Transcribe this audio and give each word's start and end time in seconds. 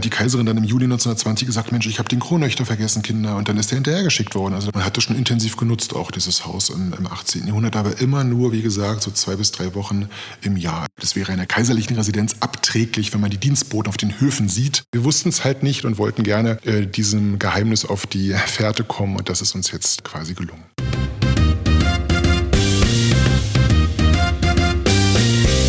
Hat 0.00 0.04
die 0.06 0.10
Kaiserin 0.10 0.46
dann 0.46 0.56
im 0.56 0.64
Juli 0.64 0.84
1920 0.84 1.46
gesagt, 1.46 1.72
Mensch, 1.72 1.86
ich 1.86 1.98
habe 1.98 2.08
den 2.08 2.20
Kronleuchter 2.20 2.64
vergessen, 2.64 3.02
Kinder. 3.02 3.36
Und 3.36 3.50
dann 3.50 3.58
ist 3.58 3.70
er 3.70 3.74
hinterhergeschickt 3.74 4.34
worden. 4.34 4.54
Also 4.54 4.70
man 4.72 4.82
hat 4.82 4.96
das 4.96 5.04
schon 5.04 5.14
intensiv 5.14 5.58
genutzt, 5.58 5.94
auch 5.94 6.10
dieses 6.10 6.46
Haus 6.46 6.70
im, 6.70 6.94
im 6.94 7.06
18. 7.06 7.46
Jahrhundert, 7.46 7.76
aber 7.76 8.00
immer 8.00 8.24
nur, 8.24 8.50
wie 8.52 8.62
gesagt, 8.62 9.02
so 9.02 9.10
zwei 9.10 9.36
bis 9.36 9.52
drei 9.52 9.74
Wochen 9.74 10.08
im 10.40 10.56
Jahr. 10.56 10.86
Das 10.98 11.16
wäre 11.16 11.32
einer 11.32 11.44
kaiserlichen 11.44 11.96
Residenz 11.96 12.36
abträglich, 12.40 13.12
wenn 13.12 13.20
man 13.20 13.30
die 13.30 13.36
Dienstboten 13.36 13.90
auf 13.90 13.98
den 13.98 14.18
Höfen 14.20 14.48
sieht. 14.48 14.84
Wir 14.90 15.04
wussten 15.04 15.28
es 15.28 15.44
halt 15.44 15.62
nicht 15.62 15.84
und 15.84 15.98
wollten 15.98 16.22
gerne 16.22 16.58
äh, 16.64 16.86
diesem 16.86 17.38
Geheimnis 17.38 17.84
auf 17.84 18.06
die 18.06 18.32
Fährte 18.46 18.84
kommen. 18.84 19.16
Und 19.16 19.28
das 19.28 19.42
ist 19.42 19.54
uns 19.54 19.70
jetzt 19.70 20.02
quasi 20.02 20.32
gelungen. 20.32 20.64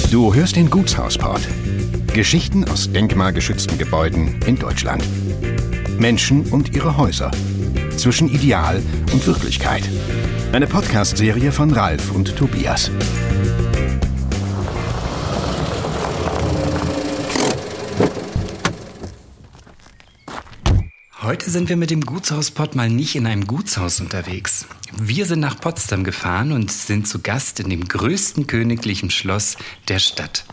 Du 0.09 0.33
hörst 0.33 0.55
den 0.55 0.69
Gutshausport. 0.69 1.41
Geschichten 2.13 2.65
aus 2.67 2.91
denkmalgeschützten 2.91 3.77
Gebäuden 3.77 4.37
in 4.45 4.57
Deutschland. 4.57 5.01
Menschen 5.97 6.41
und 6.51 6.75
ihre 6.75 6.97
Häuser. 6.97 7.31
Zwischen 7.95 8.27
Ideal 8.27 8.83
und 9.13 9.25
Wirklichkeit. 9.25 9.87
Eine 10.51 10.67
Podcast-Serie 10.67 11.53
von 11.53 11.71
Ralf 11.71 12.11
und 12.11 12.35
Tobias. 12.35 12.91
Heute 21.21 21.49
sind 21.49 21.69
wir 21.69 21.77
mit 21.77 21.91
dem 21.91 22.01
Gutshauspott 22.01 22.75
mal 22.75 22.89
nicht 22.89 23.15
in 23.15 23.25
einem 23.25 23.47
Gutshaus 23.47 24.01
unterwegs. 24.01 24.65
Wir 24.99 25.25
sind 25.25 25.39
nach 25.39 25.57
Potsdam 25.61 26.03
gefahren 26.03 26.51
und 26.51 26.73
sind 26.73 27.07
zu 27.07 27.19
Gast 27.19 27.61
in 27.61 27.69
dem 27.69 27.87
größten 27.87 28.47
königlichen 28.47 29.11
Schloss 29.11 29.55
der 29.87 29.99
Stadt. 29.99 30.43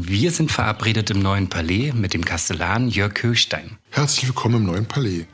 Wir 0.00 0.30
sind 0.30 0.52
verabredet 0.52 1.10
im 1.10 1.18
neuen 1.18 1.48
Palais 1.48 1.92
mit 1.92 2.14
dem 2.14 2.24
Kastellan 2.24 2.88
Jörg 2.88 3.20
Höchstein. 3.20 3.78
Herzlich 3.90 4.28
willkommen 4.28 4.58
im 4.58 4.64
neuen 4.66 4.86
Palais. 4.86 5.26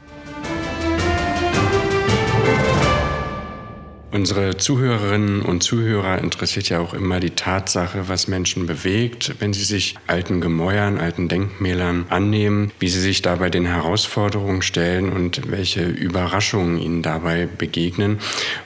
Unsere 4.15 4.57
Zuhörerinnen 4.57 5.43
und 5.43 5.65
Zuhörer 5.65 6.21
interessiert 6.21 6.69
ja 6.69 6.79
auch 6.79 6.95
immer 6.95 7.19
die 7.19 7.31
Tatsache, 7.31 8.09
was 8.09 8.29
Menschen 8.29 8.65
bewegt, 8.65 9.35
wenn 9.41 9.53
sie 9.53 9.65
sich 9.65 9.97
alten 10.07 10.41
Gemäuern, 10.41 10.99
alten 10.99 11.29
Denkmälern 11.29 12.07
annehmen, 12.11 12.71
wie 12.79 12.89
sie 12.89 13.01
sich 13.01 13.23
dabei 13.23 13.51
den 13.51 13.67
Herausforderungen 13.67 14.63
stellen 14.63 15.13
und 15.13 15.51
welche 15.51 15.83
Überraschungen 15.87 16.79
ihnen 16.79 17.03
dabei 17.03 17.47
begegnen. 17.47 18.21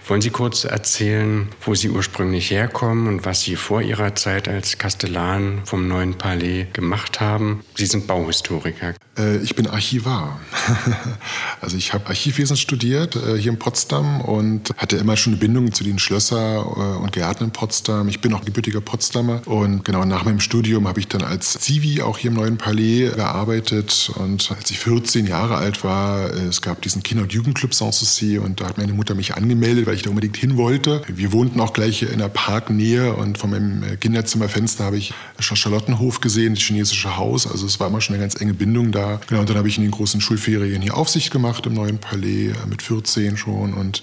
Wollen 0.06 0.20
Sie 0.20 0.28
kurz 0.28 0.64
erzählen, 0.64 1.48
wo 1.62 1.74
Sie 1.74 1.88
ursprünglich 1.88 2.50
herkommen 2.50 3.08
und 3.08 3.24
was 3.24 3.40
Sie 3.40 3.56
vor 3.56 3.80
Ihrer 3.80 4.14
Zeit 4.16 4.48
als 4.48 4.76
Kastellan 4.76 5.62
vom 5.64 5.88
neuen 5.88 6.18
Palais 6.18 6.66
gemacht 6.74 7.20
haben? 7.20 7.62
Sie 7.74 7.86
sind 7.86 8.06
Bauhistoriker. 8.06 8.94
Äh, 9.18 9.38
ich 9.38 9.54
bin 9.54 9.66
Archivar. 9.66 10.40
also 11.62 11.78
ich 11.78 11.94
habe 11.94 12.06
Archivwesen 12.06 12.56
studiert 12.58 13.16
äh, 13.16 13.38
hier 13.38 13.52
in 13.52 13.58
Potsdam 13.58 14.20
und 14.20 14.74
hatte 14.76 14.96
immer 14.96 15.16
schon 15.16 15.37
Bindung 15.38 15.72
zu 15.72 15.84
den 15.84 15.98
Schlösser 15.98 16.58
äh, 16.58 17.02
und 17.02 17.12
Gärten 17.12 17.44
in 17.44 17.50
Potsdam. 17.50 18.08
Ich 18.08 18.20
bin 18.20 18.34
auch 18.34 18.44
gebürtiger 18.44 18.80
Potsdamer 18.80 19.42
und 19.46 19.84
genau 19.84 20.04
nach 20.04 20.24
meinem 20.24 20.40
Studium 20.40 20.86
habe 20.86 21.00
ich 21.00 21.08
dann 21.08 21.22
als 21.22 21.58
Zivi 21.58 22.02
auch 22.02 22.18
hier 22.18 22.30
im 22.30 22.36
neuen 22.36 22.58
Palais 22.58 23.10
gearbeitet 23.14 24.10
und 24.16 24.50
als 24.56 24.70
ich 24.70 24.78
14 24.78 25.26
Jahre 25.26 25.56
alt 25.56 25.84
war, 25.84 26.30
es 26.34 26.62
gab 26.62 26.82
diesen 26.82 27.02
Kinder- 27.02 27.22
und 27.22 27.32
Jugendclub 27.32 27.74
Sanssouci 27.74 28.38
und 28.38 28.60
da 28.60 28.66
hat 28.66 28.78
meine 28.78 28.92
Mutter 28.92 29.14
mich 29.14 29.34
angemeldet, 29.34 29.86
weil 29.86 29.94
ich 29.94 30.02
da 30.02 30.10
unbedingt 30.10 30.36
hin 30.36 30.56
wollte. 30.56 31.02
Wir 31.08 31.32
wohnten 31.32 31.60
auch 31.60 31.72
gleich 31.72 32.02
in 32.02 32.18
der 32.18 32.28
Parknähe 32.28 33.14
und 33.14 33.38
von 33.38 33.50
meinem 33.50 33.98
Kinderzimmerfenster 34.00 34.84
habe 34.84 34.98
ich 34.98 35.14
Charlottenhof 35.38 36.20
gesehen, 36.20 36.54
das 36.54 36.62
chinesische 36.62 37.16
Haus. 37.16 37.46
Also 37.46 37.66
es 37.66 37.80
war 37.80 37.88
immer 37.88 38.00
schon 38.00 38.14
eine 38.14 38.22
ganz 38.22 38.40
enge 38.40 38.54
Bindung 38.54 38.92
da. 38.92 39.20
Genau, 39.28 39.40
und 39.40 39.48
dann 39.48 39.56
habe 39.56 39.68
ich 39.68 39.76
in 39.78 39.84
den 39.84 39.90
großen 39.90 40.20
Schulferien 40.20 40.82
hier 40.82 40.96
Aufsicht 40.96 41.30
gemacht 41.30 41.66
im 41.66 41.74
neuen 41.74 41.98
Palais 41.98 42.52
mit 42.68 42.82
14 42.82 43.36
schon 43.36 43.74
und 43.74 44.02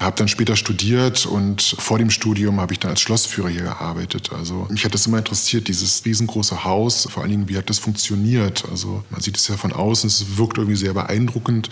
habe 0.00 0.16
dann 0.16 0.28
später 0.28 0.56
studiert 0.56 1.26
und 1.26 1.62
vor 1.78 1.98
dem 1.98 2.10
Studium 2.10 2.60
habe 2.60 2.72
ich 2.72 2.78
dann 2.78 2.90
als 2.90 3.00
Schlossführer 3.00 3.48
hier 3.48 3.62
gearbeitet. 3.62 4.30
Also 4.32 4.66
mich 4.70 4.84
hat 4.84 4.94
das 4.94 5.06
immer 5.06 5.18
interessiert, 5.18 5.68
dieses 5.68 6.04
riesengroße 6.04 6.64
Haus, 6.64 7.08
vor 7.10 7.22
allen 7.22 7.30
Dingen, 7.30 7.48
wie 7.48 7.56
hat 7.56 7.68
das 7.68 7.78
funktioniert. 7.78 8.64
Also 8.70 9.02
man 9.10 9.20
sieht 9.20 9.36
es 9.36 9.48
ja 9.48 9.56
von 9.56 9.72
außen, 9.72 10.08
es 10.08 10.36
wirkt 10.36 10.58
irgendwie 10.58 10.76
sehr 10.76 10.94
beeindruckend, 10.94 11.70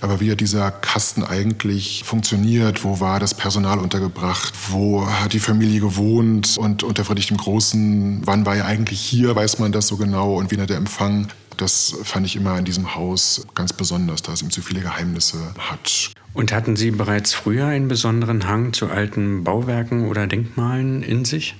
aber 0.00 0.20
wie 0.20 0.30
hat 0.30 0.40
dieser 0.40 0.70
Kasten 0.70 1.24
eigentlich 1.24 2.04
funktioniert? 2.04 2.84
Wo 2.84 3.00
war 3.00 3.18
das 3.20 3.34
Personal 3.34 3.78
untergebracht? 3.78 4.54
Wo 4.68 5.06
hat 5.06 5.32
die 5.32 5.40
Familie 5.40 5.80
gewohnt? 5.80 6.56
Und 6.56 6.82
unter 6.82 7.04
Friedrich 7.04 7.28
dem 7.28 7.38
Großen, 7.38 8.22
wann 8.24 8.46
war 8.46 8.56
er 8.56 8.66
eigentlich 8.66 9.00
hier? 9.00 9.34
Weiß 9.34 9.58
man 9.58 9.72
das 9.72 9.88
so 9.88 9.96
genau? 9.96 10.36
Und 10.36 10.50
wie 10.50 10.60
hat 10.60 10.70
der 10.70 10.76
Empfang? 10.76 11.28
Das 11.56 11.94
fand 12.02 12.26
ich 12.26 12.36
immer 12.36 12.58
in 12.58 12.64
diesem 12.64 12.94
Haus 12.94 13.46
ganz 13.54 13.72
besonders, 13.72 14.22
da 14.22 14.32
es 14.32 14.42
eben 14.42 14.50
so 14.50 14.60
viele 14.60 14.80
Geheimnisse 14.80 15.54
hat. 15.58 16.12
Und 16.34 16.52
hatten 16.52 16.76
Sie 16.76 16.90
bereits 16.90 17.32
früher 17.32 17.66
einen 17.66 17.88
besonderen 17.88 18.46
Hang 18.46 18.72
zu 18.72 18.88
alten 18.88 19.44
Bauwerken 19.44 20.08
oder 20.08 20.26
Denkmalen 20.26 21.02
in 21.02 21.24
sich? 21.24 21.54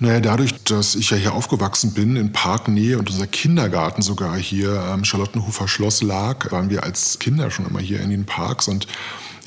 Naja, 0.00 0.20
dadurch, 0.20 0.52
dass 0.64 0.94
ich 0.94 1.10
ja 1.10 1.16
hier 1.16 1.32
aufgewachsen 1.34 1.94
bin, 1.94 2.16
in 2.16 2.32
Parknähe 2.32 2.98
und 2.98 3.10
unser 3.10 3.26
Kindergarten 3.26 4.02
sogar 4.02 4.36
hier 4.36 4.82
am 4.82 5.04
Charlottenhofer 5.04 5.68
Schloss 5.68 6.02
lag, 6.02 6.50
waren 6.50 6.70
wir 6.70 6.82
als 6.82 7.18
Kinder 7.18 7.50
schon 7.50 7.66
immer 7.66 7.80
hier 7.80 8.00
in 8.00 8.10
den 8.10 8.24
Parks 8.24 8.68
und 8.68 8.86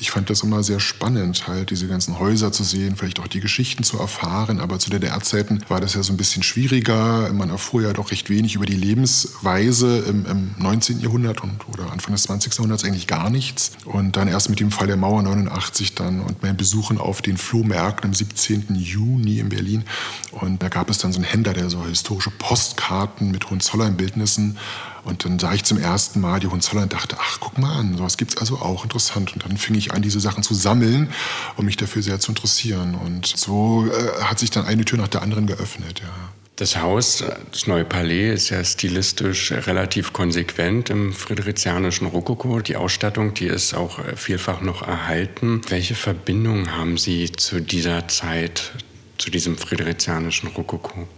ich 0.00 0.10
fand 0.10 0.30
das 0.30 0.42
immer 0.42 0.62
sehr 0.62 0.80
spannend, 0.80 1.46
halt 1.46 1.70
diese 1.70 1.86
ganzen 1.86 2.18
Häuser 2.18 2.52
zu 2.52 2.64
sehen, 2.64 2.96
vielleicht 2.96 3.20
auch 3.20 3.28
die 3.28 3.40
Geschichten 3.40 3.84
zu 3.84 3.98
erfahren. 3.98 4.58
Aber 4.58 4.78
zu 4.78 4.88
DDR-Zeiten 4.88 5.62
war 5.68 5.80
das 5.80 5.92
ja 5.92 6.02
so 6.02 6.14
ein 6.14 6.16
bisschen 6.16 6.42
schwieriger. 6.42 7.30
Man 7.34 7.50
erfuhr 7.50 7.82
ja 7.82 7.92
doch 7.92 8.10
recht 8.10 8.30
wenig 8.30 8.54
über 8.54 8.64
die 8.64 8.76
Lebensweise 8.76 9.98
im, 9.98 10.24
im 10.24 10.54
19. 10.56 11.00
Jahrhundert 11.00 11.42
und, 11.42 11.68
oder 11.68 11.92
Anfang 11.92 12.14
des 12.14 12.22
20. 12.24 12.54
Jahrhunderts 12.54 12.82
eigentlich 12.82 13.06
gar 13.06 13.28
nichts. 13.28 13.72
Und 13.84 14.16
dann 14.16 14.26
erst 14.26 14.48
mit 14.48 14.58
dem 14.58 14.70
Fall 14.70 14.86
der 14.86 14.96
Mauer 14.96 15.22
89 15.22 15.94
dann 15.94 16.20
und 16.20 16.42
meinen 16.42 16.56
Besuchen 16.56 16.96
auf 16.96 17.20
den 17.20 17.36
Flohmärkten 17.36 18.08
am 18.08 18.14
17. 18.14 18.74
Juni 18.74 19.38
in 19.38 19.50
Berlin. 19.50 19.84
Und 20.32 20.62
da 20.62 20.70
gab 20.70 20.88
es 20.88 20.96
dann 20.96 21.12
so 21.12 21.18
einen 21.18 21.28
Händler, 21.28 21.52
der 21.52 21.68
so 21.68 21.84
historische 21.84 22.30
Postkarten 22.30 23.30
mit 23.30 23.50
Hohenzollern-Bildnissen 23.50 24.56
und 25.04 25.24
dann 25.24 25.38
sah 25.38 25.52
ich 25.52 25.64
zum 25.64 25.78
ersten 25.78 26.20
Mal 26.20 26.40
die 26.40 26.46
Hohenzollern 26.46 26.84
und 26.84 26.92
dachte, 26.92 27.16
ach, 27.18 27.38
guck 27.40 27.58
mal 27.58 27.76
an, 27.76 27.96
sowas 27.96 28.16
gibt 28.16 28.32
es 28.32 28.38
also 28.38 28.56
auch, 28.56 28.84
interessant. 28.84 29.32
Und 29.32 29.44
dann 29.44 29.56
fing 29.56 29.74
ich 29.74 29.92
an, 29.92 30.02
diese 30.02 30.20
Sachen 30.20 30.42
zu 30.42 30.54
sammeln 30.54 31.10
und 31.56 31.64
mich 31.64 31.76
dafür 31.76 32.02
sehr 32.02 32.20
zu 32.20 32.32
interessieren. 32.32 32.94
Und 32.94 33.26
so 33.26 33.86
äh, 33.86 34.22
hat 34.22 34.38
sich 34.38 34.50
dann 34.50 34.66
eine 34.66 34.84
Tür 34.84 34.98
nach 34.98 35.08
der 35.08 35.22
anderen 35.22 35.46
geöffnet, 35.46 36.00
ja. 36.00 36.30
Das 36.56 36.76
Haus, 36.76 37.24
das 37.52 37.66
neue 37.66 37.86
Palais, 37.86 38.34
ist 38.34 38.50
ja 38.50 38.62
stilistisch 38.62 39.50
relativ 39.50 40.12
konsequent 40.12 40.90
im 40.90 41.14
friedrichianischen 41.14 42.06
Rokoko. 42.06 42.60
Die 42.60 42.76
Ausstattung, 42.76 43.32
die 43.32 43.46
ist 43.46 43.72
auch 43.72 43.98
vielfach 44.14 44.60
noch 44.60 44.86
erhalten. 44.86 45.62
Welche 45.70 45.94
Verbindung 45.94 46.70
haben 46.70 46.98
Sie 46.98 47.32
zu 47.32 47.62
dieser 47.62 48.08
Zeit, 48.08 48.72
zu 49.16 49.30
diesem 49.30 49.56
friedrichianischen 49.56 50.50
Rokoko? 50.50 51.08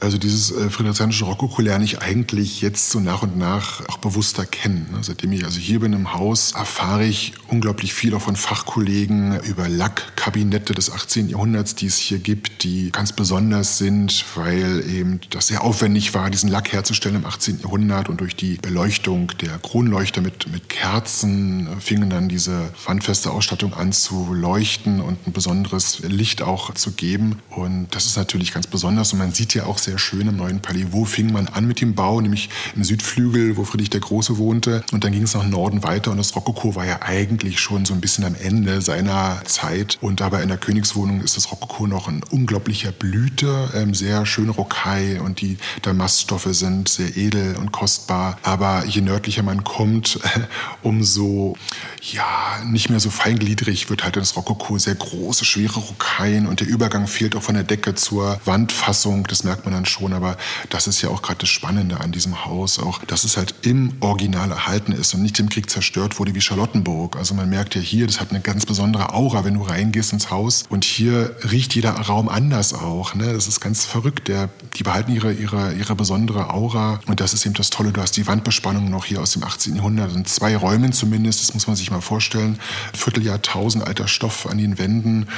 Also 0.00 0.16
dieses 0.16 0.52
äh, 0.52 0.70
friedrichianische 0.70 1.24
Rokoko 1.24 1.60
lerne 1.60 1.84
ich 1.84 2.00
eigentlich 2.00 2.60
jetzt 2.60 2.90
so 2.90 3.00
nach 3.00 3.22
und 3.22 3.36
nach 3.36 3.86
auch 3.88 3.98
bewusster 3.98 4.46
kennen. 4.46 4.86
Ne? 4.92 4.98
Seitdem 5.02 5.32
ich 5.32 5.44
also 5.44 5.58
hier 5.58 5.80
bin 5.80 5.92
im 5.92 6.14
Haus, 6.14 6.52
erfahre 6.52 7.04
ich 7.04 7.32
unglaublich 7.48 7.92
viel 7.94 8.14
auch 8.14 8.22
von 8.22 8.36
Fachkollegen 8.36 9.40
über 9.40 9.68
Lackkabinette 9.68 10.72
des 10.72 10.92
18. 10.92 11.30
Jahrhunderts, 11.30 11.74
die 11.74 11.86
es 11.86 11.96
hier 11.96 12.18
gibt, 12.18 12.62
die 12.62 12.92
ganz 12.92 13.12
besonders 13.12 13.78
sind, 13.78 14.24
weil 14.36 14.84
eben 14.88 15.20
das 15.30 15.48
sehr 15.48 15.64
aufwendig 15.64 16.14
war, 16.14 16.30
diesen 16.30 16.48
Lack 16.48 16.72
herzustellen 16.72 17.16
im 17.16 17.26
18. 17.26 17.60
Jahrhundert 17.60 18.08
und 18.08 18.20
durch 18.20 18.36
die 18.36 18.54
Beleuchtung 18.54 19.32
der 19.40 19.58
Kronleuchter 19.58 20.20
mit, 20.20 20.50
mit 20.52 20.68
Kerzen 20.68 21.66
äh, 21.66 21.80
fingen 21.80 22.08
dann 22.08 22.28
diese 22.28 22.70
wandfeste 22.86 23.32
Ausstattung 23.32 23.74
an 23.74 23.92
zu 23.92 24.32
leuchten 24.32 25.00
und 25.00 25.26
ein 25.26 25.32
besonderes 25.32 26.00
Licht 26.00 26.40
auch 26.42 26.72
zu 26.74 26.92
geben. 26.92 27.40
Und 27.50 27.88
das 27.90 28.06
ist 28.06 28.16
natürlich 28.16 28.52
ganz 28.52 28.68
besonders 28.68 29.12
und 29.12 29.18
man 29.18 29.32
sieht 29.32 29.54
ja 29.54 29.66
auch 29.66 29.78
sehr 29.78 29.87
sehr 29.88 29.98
schön 29.98 30.28
im 30.28 30.36
neuen 30.36 30.60
Palais. 30.60 30.88
Wo 30.90 31.06
fing 31.06 31.32
man 31.32 31.48
an 31.48 31.66
mit 31.66 31.80
dem 31.80 31.94
Bau? 31.94 32.20
Nämlich 32.20 32.50
im 32.76 32.84
Südflügel, 32.84 33.56
wo 33.56 33.64
Friedrich 33.64 33.88
der 33.88 34.00
Große 34.00 34.36
wohnte. 34.36 34.84
Und 34.92 35.02
dann 35.02 35.12
ging 35.12 35.22
es 35.22 35.32
nach 35.32 35.46
Norden 35.46 35.82
weiter 35.82 36.10
und 36.10 36.18
das 36.18 36.36
Rokoko 36.36 36.74
war 36.74 36.84
ja 36.84 37.00
eigentlich 37.00 37.58
schon 37.58 37.86
so 37.86 37.94
ein 37.94 38.00
bisschen 38.02 38.24
am 38.24 38.34
Ende 38.34 38.82
seiner 38.82 39.40
Zeit. 39.46 39.96
Und 40.02 40.20
dabei 40.20 40.42
in 40.42 40.48
der 40.48 40.58
Königswohnung 40.58 41.22
ist 41.22 41.38
das 41.38 41.50
Rokoko 41.50 41.86
noch 41.86 42.06
ein 42.06 42.22
unglaublicher 42.30 42.92
Blüte, 42.92 43.70
ähm, 43.74 43.94
sehr 43.94 44.26
schöne 44.26 44.50
Rokai 44.50 45.22
und 45.22 45.40
die 45.40 45.56
Damaststoffe 45.80 46.48
sind 46.50 46.90
sehr 46.90 47.16
edel 47.16 47.56
und 47.56 47.72
kostbar. 47.72 48.38
Aber 48.42 48.84
je 48.84 49.00
nördlicher 49.00 49.42
man 49.42 49.64
kommt, 49.64 50.20
umso 50.82 51.56
ja, 52.02 52.62
nicht 52.64 52.90
mehr 52.90 53.00
so 53.00 53.10
feingliedrig 53.10 53.90
wird 53.90 54.04
halt 54.04 54.16
das 54.16 54.36
Rokoko. 54.36 54.78
Sehr 54.78 54.94
große, 54.94 55.44
schwere 55.44 55.80
Rokaien 55.80 56.46
und 56.46 56.60
der 56.60 56.68
Übergang 56.68 57.06
fehlt 57.06 57.36
auch 57.36 57.42
von 57.42 57.54
der 57.54 57.64
Decke 57.64 57.94
zur 57.94 58.40
Wandfassung. 58.44 59.26
Das 59.26 59.44
merkt 59.44 59.64
man 59.64 59.74
dann 59.74 59.86
schon. 59.86 60.12
Aber 60.12 60.36
das 60.70 60.86
ist 60.86 61.02
ja 61.02 61.08
auch 61.10 61.22
gerade 61.22 61.40
das 61.40 61.48
Spannende 61.48 62.00
an 62.00 62.12
diesem 62.12 62.44
Haus. 62.44 62.78
Auch, 62.78 63.04
dass 63.04 63.24
es 63.24 63.36
halt 63.36 63.54
im 63.62 63.94
Original 64.00 64.50
erhalten 64.50 64.92
ist 64.92 65.14
und 65.14 65.22
nicht 65.22 65.38
im 65.40 65.48
Krieg 65.48 65.70
zerstört 65.70 66.18
wurde 66.18 66.34
wie 66.34 66.40
Charlottenburg. 66.40 67.16
Also 67.16 67.34
man 67.34 67.48
merkt 67.48 67.74
ja 67.74 67.80
hier, 67.80 68.06
das 68.06 68.20
hat 68.20 68.30
eine 68.30 68.40
ganz 68.40 68.66
besondere 68.66 69.14
Aura, 69.14 69.44
wenn 69.44 69.54
du 69.54 69.62
reingehst 69.62 70.12
ins 70.12 70.30
Haus. 70.30 70.64
Und 70.68 70.84
hier 70.84 71.36
riecht 71.50 71.74
jeder 71.74 71.92
Raum 71.92 72.28
anders 72.28 72.74
auch. 72.74 73.14
Ne? 73.14 73.32
Das 73.32 73.48
ist 73.48 73.60
ganz 73.60 73.84
verrückt. 73.84 74.28
Der, 74.28 74.48
die 74.76 74.82
behalten 74.82 75.12
ihre, 75.12 75.32
ihre, 75.32 75.74
ihre 75.74 75.94
besondere 75.94 76.52
Aura. 76.52 77.00
Und 77.06 77.20
das 77.20 77.34
ist 77.34 77.44
eben 77.44 77.54
das 77.54 77.70
Tolle. 77.70 77.92
Du 77.92 78.00
hast 78.00 78.16
die 78.16 78.26
Wandbespannung 78.26 78.90
noch 78.90 79.04
hier 79.04 79.20
aus 79.20 79.32
dem 79.32 79.42
18. 79.42 79.76
Jahrhundert. 79.76 80.14
In 80.14 80.24
zwei 80.24 80.56
Räumen 80.56 80.92
zumindest. 80.92 81.40
Das 81.40 81.54
muss 81.54 81.66
man 81.66 81.76
sich 81.76 81.90
mal 81.90 81.97
vorstellen. 82.02 82.58
Vierteljahrtausend 82.94 83.86
alter 83.86 84.08
Stoff 84.08 84.46
an 84.46 84.58
den 84.58 84.78
Wänden 84.78 85.28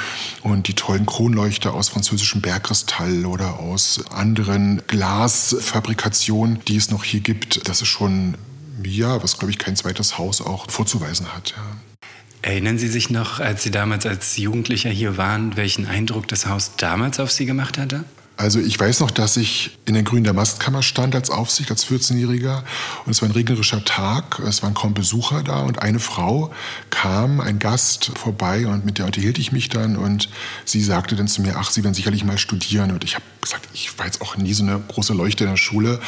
und 0.41 0.67
die 0.67 0.73
tollen 0.73 1.05
Kronleuchter 1.05 1.73
aus 1.73 1.89
französischem 1.89 2.41
Bergkristall 2.41 3.25
oder 3.25 3.59
aus 3.59 4.05
anderen 4.11 4.81
Glasfabrikationen, 4.87 6.59
die 6.67 6.77
es 6.77 6.91
noch 6.91 7.03
hier 7.03 7.21
gibt. 7.21 7.67
Das 7.67 7.81
ist 7.81 7.87
schon, 7.89 8.35
ja, 8.83 9.21
was 9.23 9.37
glaube 9.37 9.51
ich 9.51 9.57
kein 9.57 9.75
zweites 9.75 10.17
Haus 10.17 10.41
auch 10.41 10.69
vorzuweisen 10.69 11.33
hat. 11.33 11.53
Ja. 11.55 11.63
Erinnern 12.43 12.79
Sie 12.79 12.87
sich 12.87 13.11
noch, 13.11 13.39
als 13.39 13.61
Sie 13.61 13.69
damals 13.69 14.05
als 14.05 14.35
Jugendlicher 14.37 14.89
hier 14.89 15.15
waren, 15.15 15.57
welchen 15.57 15.85
Eindruck 15.85 16.27
das 16.27 16.47
Haus 16.47 16.71
damals 16.75 17.19
auf 17.19 17.31
Sie 17.31 17.45
gemacht 17.45 17.77
hatte? 17.77 18.03
Also 18.41 18.59
ich 18.59 18.79
weiß 18.79 19.01
noch, 19.01 19.11
dass 19.11 19.37
ich 19.37 19.77
in 19.85 19.93
der 19.93 20.01
Grün 20.01 20.23
der 20.23 20.33
Mastkammer 20.33 20.81
stand 20.81 21.13
als 21.13 21.29
Aufsicht, 21.29 21.69
als 21.69 21.85
14-Jähriger. 21.85 22.63
Und 23.05 23.11
es 23.11 23.21
war 23.21 23.29
ein 23.29 23.33
regnerischer 23.33 23.85
Tag, 23.85 24.39
es 24.39 24.63
waren 24.63 24.73
kaum 24.73 24.95
Besucher 24.95 25.43
da. 25.43 25.59
Und 25.59 25.79
eine 25.83 25.99
Frau 25.99 26.51
kam, 26.89 27.39
ein 27.39 27.59
Gast, 27.59 28.11
vorbei 28.15 28.65
und 28.65 28.83
mit 28.83 28.97
der 28.97 29.05
unterhielt 29.05 29.37
ich 29.37 29.51
mich 29.51 29.69
dann. 29.69 29.95
Und 29.95 30.27
sie 30.65 30.81
sagte 30.81 31.15
dann 31.15 31.27
zu 31.27 31.43
mir, 31.43 31.55
ach, 31.55 31.69
Sie 31.69 31.83
werden 31.83 31.93
sicherlich 31.93 32.23
mal 32.23 32.39
studieren. 32.39 32.89
Und 32.89 33.03
ich 33.03 33.13
habe 33.13 33.25
gesagt, 33.41 33.67
ich 33.73 33.99
war 33.99 34.07
jetzt 34.07 34.21
auch 34.21 34.37
nie 34.37 34.53
so 34.53 34.63
eine 34.63 34.81
große 34.87 35.13
Leuchte 35.13 35.43
in 35.43 35.51
der 35.51 35.57
Schule. 35.57 35.99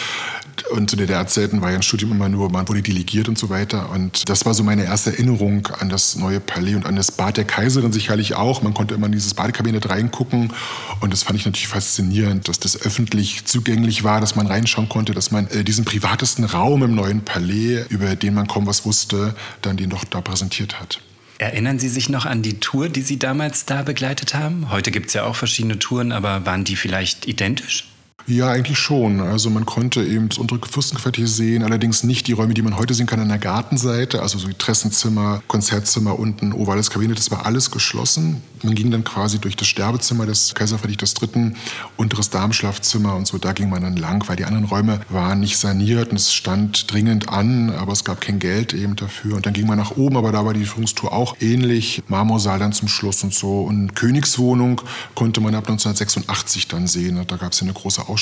Und 0.71 0.89
zu 0.89 0.95
DDR-Zeiten 0.95 1.61
war 1.61 1.71
ja 1.71 1.77
ein 1.77 1.83
Studium 1.83 2.11
immer 2.11 2.29
nur, 2.29 2.49
man 2.49 2.67
wurde 2.67 2.81
delegiert 2.81 3.27
und 3.27 3.37
so 3.37 3.49
weiter. 3.49 3.89
Und 3.89 4.27
das 4.29 4.45
war 4.45 4.53
so 4.53 4.63
meine 4.63 4.85
erste 4.85 5.11
Erinnerung 5.11 5.67
an 5.67 5.89
das 5.89 6.15
neue 6.15 6.39
Palais 6.39 6.75
und 6.75 6.85
an 6.85 6.95
das 6.95 7.11
Bad 7.11 7.37
der 7.37 7.45
Kaiserin 7.45 7.91
sicherlich 7.91 8.35
auch. 8.35 8.61
Man 8.61 8.73
konnte 8.73 8.93
immer 8.95 9.07
in 9.07 9.11
dieses 9.11 9.33
Badekabinett 9.33 9.89
reingucken. 9.89 10.53
Und 10.99 11.11
das 11.11 11.23
fand 11.23 11.39
ich 11.39 11.45
natürlich 11.45 11.67
faszinierend, 11.67 12.22
dass 12.43 12.59
das 12.59 12.81
öffentlich 12.81 13.45
zugänglich 13.45 14.03
war, 14.03 14.21
dass 14.21 14.35
man 14.35 14.47
reinschauen 14.47 14.89
konnte, 14.89 15.13
dass 15.13 15.31
man 15.31 15.47
äh, 15.47 15.63
diesen 15.63 15.85
privatesten 15.85 16.45
Raum 16.45 16.83
im 16.83 16.95
neuen 16.95 17.21
Palais, 17.23 17.85
über 17.89 18.15
den 18.15 18.33
man 18.33 18.47
kaum 18.47 18.65
was 18.67 18.85
wusste, 18.85 19.35
dann 19.61 19.77
den 19.77 19.89
doch 19.89 20.03
da 20.03 20.21
präsentiert 20.21 20.79
hat. 20.79 20.99
Erinnern 21.37 21.79
Sie 21.79 21.89
sich 21.89 22.09
noch 22.09 22.25
an 22.25 22.41
die 22.41 22.59
Tour, 22.59 22.89
die 22.89 23.01
Sie 23.01 23.19
damals 23.19 23.65
da 23.65 23.81
begleitet 23.81 24.33
haben? 24.33 24.69
Heute 24.69 24.91
gibt 24.91 25.07
es 25.07 25.13
ja 25.13 25.23
auch 25.25 25.35
verschiedene 25.35 25.79
Touren, 25.79 26.11
aber 26.11 26.45
waren 26.45 26.63
die 26.63 26.75
vielleicht 26.75 27.27
identisch? 27.27 27.92
Ja, 28.25 28.49
eigentlich 28.49 28.79
schon. 28.79 29.19
Also 29.19 29.49
man 29.49 29.65
konnte 29.65 30.01
eben 30.01 30.29
das 30.29 30.37
untere 30.37 30.61
Fürstenquartier 30.65 31.27
sehen, 31.27 31.61
allerdings 31.61 32.03
nicht 32.03 32.27
die 32.27 32.31
Räume, 32.31 32.53
die 32.53 32.61
man 32.61 32.77
heute 32.77 32.93
sehen 32.93 33.05
kann 33.05 33.19
an 33.19 33.27
der 33.27 33.37
Gartenseite, 33.37 34.21
also 34.21 34.37
so 34.37 34.47
Tressenzimmer, 34.57 35.43
Konzertzimmer 35.47 36.17
unten, 36.17 36.53
ovales 36.53 36.89
Kabinett, 36.89 37.17
das 37.17 37.31
war 37.31 37.45
alles 37.45 37.69
geschlossen. 37.69 38.41
Man 38.63 38.75
ging 38.75 38.91
dann 38.91 39.03
quasi 39.03 39.39
durch 39.39 39.57
das 39.57 39.67
Sterbezimmer 39.67 40.25
des 40.25 40.55
Kaiser 40.55 40.79
Friedrich 40.79 41.13
III., 41.21 41.51
unteres 41.97 42.29
Darmschlafzimmer 42.29 43.13
und 43.17 43.27
so, 43.27 43.37
da 43.37 43.51
ging 43.51 43.69
man 43.69 43.83
dann 43.83 43.97
lang, 43.97 44.25
weil 44.29 44.37
die 44.37 44.45
anderen 44.45 44.65
Räume 44.65 45.01
waren 45.09 45.41
nicht 45.41 45.57
saniert 45.57 46.11
und 46.11 46.15
es 46.15 46.33
stand 46.33 46.93
dringend 46.93 47.27
an, 47.27 47.71
aber 47.71 47.91
es 47.91 48.05
gab 48.05 48.21
kein 48.21 48.39
Geld 48.39 48.73
eben 48.73 48.95
dafür. 48.95 49.35
Und 49.35 49.45
dann 49.45 49.51
ging 49.51 49.67
man 49.67 49.77
nach 49.77 49.97
oben, 49.97 50.15
aber 50.15 50.31
da 50.31 50.45
war 50.45 50.53
die 50.53 50.63
Führungstour 50.63 51.11
auch 51.11 51.35
ähnlich. 51.41 52.03
Marmorsaal 52.07 52.57
dann 52.57 52.71
zum 52.71 52.87
Schluss 52.87 53.21
und 53.25 53.33
so. 53.33 53.63
Und 53.63 53.95
Königswohnung 53.95 54.79
konnte 55.13 55.41
man 55.41 55.55
ab 55.55 55.67
1986 55.67 56.69
dann 56.69 56.87
sehen. 56.87 57.21
Da 57.27 57.35
gab 57.35 57.51
es 57.51 57.59
ja 57.59 57.65
eine 57.65 57.73
große 57.73 57.99
Ausstellung 57.99 58.12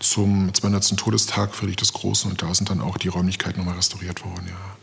zum 0.00 0.52
200. 0.52 0.96
Todestag 0.96 1.54
Friedrich 1.54 1.76
des 1.76 1.92
Großen 1.92 2.30
und 2.30 2.42
da 2.42 2.54
sind 2.54 2.70
dann 2.70 2.80
auch 2.80 2.98
die 2.98 3.08
Räumlichkeiten 3.08 3.58
nochmal 3.58 3.76
restauriert 3.76 4.24
worden, 4.24 4.46
ja. 4.48 4.76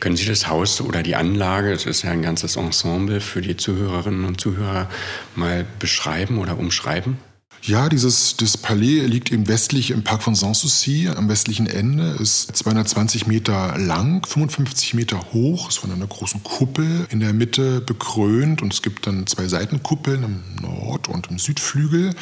Können 0.00 0.16
Sie 0.16 0.26
das 0.26 0.46
Haus 0.46 0.80
oder 0.80 1.02
die 1.02 1.16
Anlage, 1.16 1.72
das 1.72 1.84
ist 1.84 2.02
ja 2.02 2.12
ein 2.12 2.22
ganzes 2.22 2.54
Ensemble 2.54 3.20
für 3.20 3.42
die 3.42 3.56
Zuhörerinnen 3.56 4.24
und 4.24 4.40
Zuhörer, 4.40 4.88
mal 5.34 5.66
beschreiben 5.80 6.38
oder 6.38 6.56
umschreiben? 6.56 7.18
Ja, 7.62 7.88
dieses 7.88 8.36
das 8.36 8.56
Palais 8.56 9.06
liegt 9.06 9.32
eben 9.32 9.48
westlich 9.48 9.90
im 9.90 10.04
Park 10.04 10.22
von 10.22 10.34
Sanssouci, 10.34 11.08
am 11.08 11.28
westlichen 11.28 11.66
Ende, 11.66 12.16
ist 12.20 12.56
220 12.56 13.26
Meter 13.26 13.76
lang, 13.76 14.24
55 14.26 14.94
Meter 14.94 15.20
hoch, 15.32 15.68
ist 15.68 15.78
von 15.78 15.90
einer 15.90 16.06
großen 16.06 16.42
Kuppel 16.44 17.06
in 17.10 17.20
der 17.20 17.32
Mitte 17.32 17.80
bekrönt 17.80 18.62
und 18.62 18.72
es 18.72 18.82
gibt 18.82 19.06
dann 19.06 19.26
zwei 19.26 19.48
Seitenkuppeln 19.48 20.22
im 20.22 20.42
Nord- 20.62 21.08
und 21.08 21.30
im 21.30 21.38
Südflügel. 21.38 22.14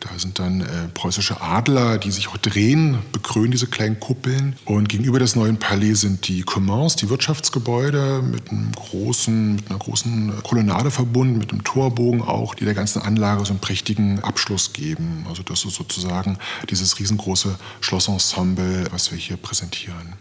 Da 0.00 0.18
sind 0.18 0.38
dann 0.38 0.60
äh, 0.60 0.88
preußische 0.92 1.40
Adler, 1.40 1.98
die 1.98 2.10
sich 2.10 2.28
auch 2.28 2.36
drehen, 2.36 2.98
bekrönen 3.12 3.50
diese 3.50 3.66
kleinen 3.66 3.98
Kuppeln. 4.00 4.56
Und 4.64 4.88
gegenüber 4.88 5.18
des 5.18 5.36
neuen 5.36 5.58
Palais 5.58 5.94
sind 5.94 6.28
die 6.28 6.42
Commons, 6.42 6.96
die 6.96 7.08
Wirtschaftsgebäude 7.08 8.22
mit, 8.22 8.50
einem 8.50 8.72
großen, 8.72 9.56
mit 9.56 9.70
einer 9.70 9.78
großen 9.78 10.42
Kolonnade 10.42 10.90
verbunden, 10.90 11.38
mit 11.38 11.52
einem 11.52 11.64
Torbogen 11.64 12.22
auch, 12.22 12.54
die 12.54 12.64
der 12.64 12.74
ganzen 12.74 13.02
Anlage 13.02 13.44
so 13.44 13.52
einen 13.52 13.60
prächtigen 13.60 14.20
Abschluss 14.20 14.72
geben. 14.72 15.24
Also 15.28 15.42
das 15.42 15.64
ist 15.64 15.74
sozusagen 15.74 16.38
dieses 16.68 16.98
riesengroße 16.98 17.58
Schlossensemble, 17.80 18.86
was 18.90 19.10
wir 19.10 19.18
hier 19.18 19.36
präsentieren. 19.36 20.14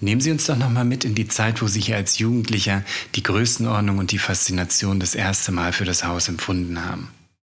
Nehmen 0.00 0.20
Sie 0.20 0.32
uns 0.32 0.46
doch 0.46 0.56
noch 0.56 0.68
mal 0.68 0.84
mit 0.84 1.04
in 1.04 1.14
die 1.14 1.28
Zeit, 1.28 1.62
wo 1.62 1.68
Sie 1.68 1.80
hier 1.80 1.94
als 1.94 2.18
Jugendlicher 2.18 2.82
die 3.14 3.22
Größenordnung 3.22 3.98
und 3.98 4.10
die 4.10 4.18
Faszination 4.18 4.98
das 4.98 5.14
erste 5.14 5.52
Mal 5.52 5.72
für 5.72 5.84
das 5.84 6.02
Haus 6.02 6.26
empfunden 6.26 6.84
haben. 6.84 7.08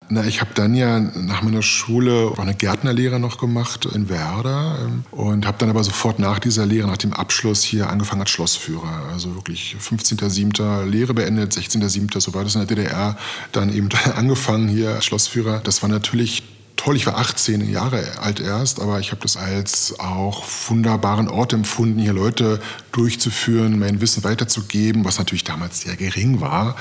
Na, 0.07 0.23
ich 0.23 0.39
habe 0.39 0.51
dann 0.53 0.75
ja 0.75 0.99
nach 0.99 1.41
meiner 1.41 1.63
Schule 1.63 2.31
eine 2.37 2.53
Gärtnerlehre 2.53 3.19
noch 3.19 3.39
gemacht 3.39 3.85
in 3.85 4.07
Werder 4.07 4.77
ähm, 4.85 5.03
und 5.09 5.47
habe 5.47 5.57
dann 5.57 5.69
aber 5.69 5.83
sofort 5.83 6.19
nach 6.19 6.37
dieser 6.37 6.65
Lehre, 6.65 6.87
nach 6.87 6.97
dem 6.97 7.11
Abschluss 7.11 7.63
hier 7.63 7.89
angefangen 7.89 8.21
als 8.21 8.29
Schlossführer. 8.29 9.09
Also 9.11 9.33
wirklich 9.33 9.75
15.07. 9.79 10.85
Lehre 10.85 11.15
beendet, 11.15 11.53
16.07. 11.53 12.19
so 12.19 12.35
war 12.35 12.43
das 12.43 12.53
in 12.53 12.67
der 12.67 12.75
DDR, 12.75 13.17
dann 13.51 13.73
eben 13.73 13.89
angefangen 14.15 14.67
hier 14.67 14.91
als 14.91 15.05
Schlossführer. 15.05 15.59
Das 15.63 15.81
war 15.81 15.89
natürlich 15.89 16.43
toll. 16.75 16.95
Ich 16.95 17.07
war 17.07 17.17
18 17.17 17.69
Jahre 17.71 18.19
alt 18.19 18.39
erst, 18.39 18.79
aber 18.79 18.99
ich 18.99 19.11
habe 19.11 19.21
das 19.21 19.37
als 19.37 19.99
auch 19.99 20.43
wunderbaren 20.67 21.27
Ort 21.27 21.53
empfunden, 21.53 21.99
hier 21.99 22.13
Leute 22.13 22.61
durchzuführen, 22.91 23.79
mein 23.79 24.01
Wissen 24.01 24.23
weiterzugeben, 24.23 25.03
was 25.03 25.17
natürlich 25.17 25.43
damals 25.43 25.81
sehr 25.81 25.95
gering 25.95 26.41
war. 26.41 26.75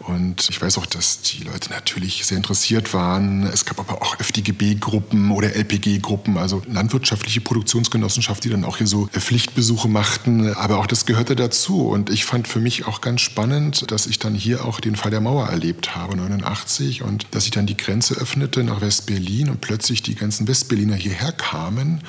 Und 0.00 0.48
ich 0.48 0.60
weiß 0.60 0.78
auch, 0.78 0.86
dass 0.86 1.22
die 1.22 1.42
Leute 1.42 1.70
natürlich 1.70 2.24
sehr 2.24 2.36
interessiert 2.36 2.94
waren. 2.94 3.42
Es 3.44 3.64
gab 3.64 3.80
aber 3.80 4.00
auch 4.00 4.18
FDGB-Gruppen 4.18 5.30
oder 5.30 5.54
LPG-Gruppen, 5.54 6.38
also 6.38 6.62
landwirtschaftliche 6.66 7.40
Produktionsgenossenschaften, 7.40 8.48
die 8.48 8.54
dann 8.54 8.64
auch 8.64 8.78
hier 8.78 8.86
so 8.86 9.08
Pflichtbesuche 9.08 9.88
machten. 9.88 10.54
Aber 10.54 10.78
auch 10.78 10.86
das 10.86 11.04
gehörte 11.04 11.34
dazu. 11.36 11.88
Und 11.88 12.10
ich 12.10 12.24
fand 12.24 12.48
für 12.48 12.60
mich 12.60 12.86
auch 12.86 13.00
ganz 13.00 13.20
spannend, 13.20 13.90
dass 13.90 14.06
ich 14.06 14.18
dann 14.18 14.34
hier 14.34 14.64
auch 14.64 14.80
den 14.80 14.96
Fall 14.96 15.10
der 15.10 15.20
Mauer 15.20 15.48
erlebt 15.48 15.96
habe, 15.96 16.16
89, 16.16 17.02
und 17.02 17.26
dass 17.32 17.44
ich 17.44 17.50
dann 17.50 17.66
die 17.66 17.76
Grenze 17.76 18.14
öffnete 18.14 18.62
nach 18.62 18.80
West-Berlin 18.80 19.50
und 19.50 19.60
plötzlich 19.60 20.02
die 20.02 20.14
ganzen 20.14 20.46
Westberliner 20.46 20.94
hierher 20.94 21.32
kamen 21.32 22.00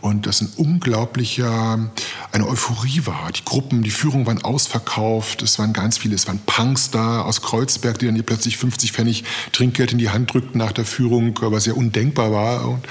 und 0.00 0.26
das 0.26 0.40
ein 0.40 0.50
unglaublicher, 0.56 1.90
eine 2.32 2.46
Euphorie 2.46 3.06
war. 3.06 3.32
Die 3.32 3.44
Gruppen, 3.44 3.82
die 3.82 3.90
Führungen 3.90 4.26
waren 4.26 4.42
ausverkauft, 4.42 5.42
es 5.42 5.58
waren 5.58 5.72
ganz 5.72 5.98
viele, 5.98 6.14
es 6.14 6.26
waren 6.26 6.40
Punks 6.40 6.90
da 6.90 7.22
aus 7.22 7.37
Kreuzberg, 7.42 7.98
die 7.98 8.06
dann 8.06 8.14
hier 8.14 8.24
plötzlich 8.24 8.56
50 8.56 8.92
Pfennig 8.92 9.24
Trinkgeld 9.52 9.92
in 9.92 9.98
die 9.98 10.10
Hand 10.10 10.32
drückten 10.32 10.58
nach 10.58 10.72
der 10.72 10.84
Führung, 10.84 11.38
was 11.40 11.66
ja 11.66 11.74
undenkbar 11.74 12.32
war. 12.32 12.68
Und 12.68 12.84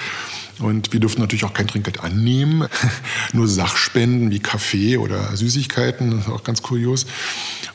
und 0.59 0.91
wir 0.91 0.99
durften 0.99 1.21
natürlich 1.21 1.45
auch 1.45 1.53
kein 1.53 1.67
Trinkgeld 1.67 1.99
annehmen, 2.03 2.67
nur 3.33 3.47
Sachspenden 3.47 4.31
wie 4.31 4.39
Kaffee 4.39 4.97
oder 4.97 5.35
Süßigkeiten, 5.35 6.11
das 6.11 6.21
ist 6.21 6.29
auch 6.29 6.43
ganz 6.43 6.61
kurios. 6.61 7.05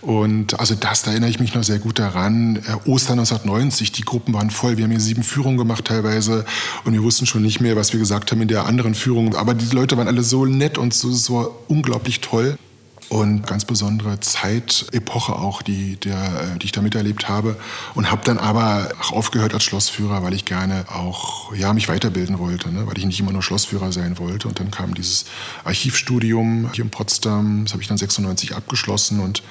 Und 0.01 0.59
also 0.59 0.75
das, 0.75 1.03
da 1.03 1.13
erinnere 1.13 1.31
ich 1.31 1.39
mich 1.39 1.55
noch 1.55 1.63
sehr 1.63 1.79
gut 1.79 1.99
daran. 2.01 2.57
Äh, 2.57 2.89
Ostern 2.89 3.21
1990, 3.21 3.93
die 3.93 4.03
Gruppen 4.03 4.35
waren 4.35 4.51
voll. 4.51 4.77
Wir 4.77 4.85
haben 4.85 4.91
hier 4.91 5.01
sieben 5.01 5.23
Führungen 5.23 5.59
gemacht 5.59 5.85
teilweise 5.85 6.45
und 6.85 6.93
wir 6.93 7.03
wussten 7.05 7.27
schon 7.27 7.43
nicht 7.43 7.61
mehr, 7.61 7.77
was 7.77 7.93
wir 7.93 8.01
gesagt 8.01 8.33
haben 8.33 8.43
in 8.43 8.49
der 8.49 8.67
anderen 8.67 8.97
Führung. 8.97 9.37
Aber 9.37 9.55
die 9.55 9.73
Leute 9.75 9.97
waren 9.97 10.09
alle 10.09 10.25
so 10.25 10.45
nett 10.45 10.77
und 10.77 10.93
so, 10.93 11.13
so 11.13 11.65
unglaublich 11.69 12.21
toll. 12.21 12.59
Und 13.13 13.47
ganz 13.47 13.67
besondere 13.67 14.21
Zeitepoche 14.21 15.35
auch, 15.35 15.61
die, 15.61 15.97
der, 15.97 16.57
die 16.57 16.65
ich 16.65 16.73
da 16.73 16.81
miterlebt 16.81 17.29
habe. 17.29 17.57
Und 17.95 18.11
habe 18.11 18.23
dann 18.25 18.39
aber 18.39 18.89
auch 19.03 19.13
aufgehört 19.13 19.53
als 19.53 19.65
Schlossführer, 19.65 20.23
weil 20.23 20.33
ich 20.33 20.47
gerne 20.47 20.87
auch 20.89 21.55
ja, 21.55 21.75
mich 21.75 21.91
weiterbilden 21.91 22.39
wollte, 22.39 22.73
ne? 22.73 22.87
weil 22.87 22.97
ich 22.97 23.05
nicht 23.05 23.21
immer 23.21 23.33
nur 23.33 23.43
Schlossführer 23.43 23.93
sein 23.93 24.19
wollte. 24.19 24.49
Und 24.49 24.61
dann 24.61 24.71
kam 24.71 24.95
dieses 24.95 25.27
Archivstudium 25.63 26.71
hier 26.73 26.85
in 26.85 26.91
Potsdam, 26.91 27.65
das 27.65 27.75
habe 27.75 27.83
ich 27.83 27.89
dann 27.89 27.99
96 27.99 28.57
abgeschlossen 28.57 29.21
und 29.21 29.43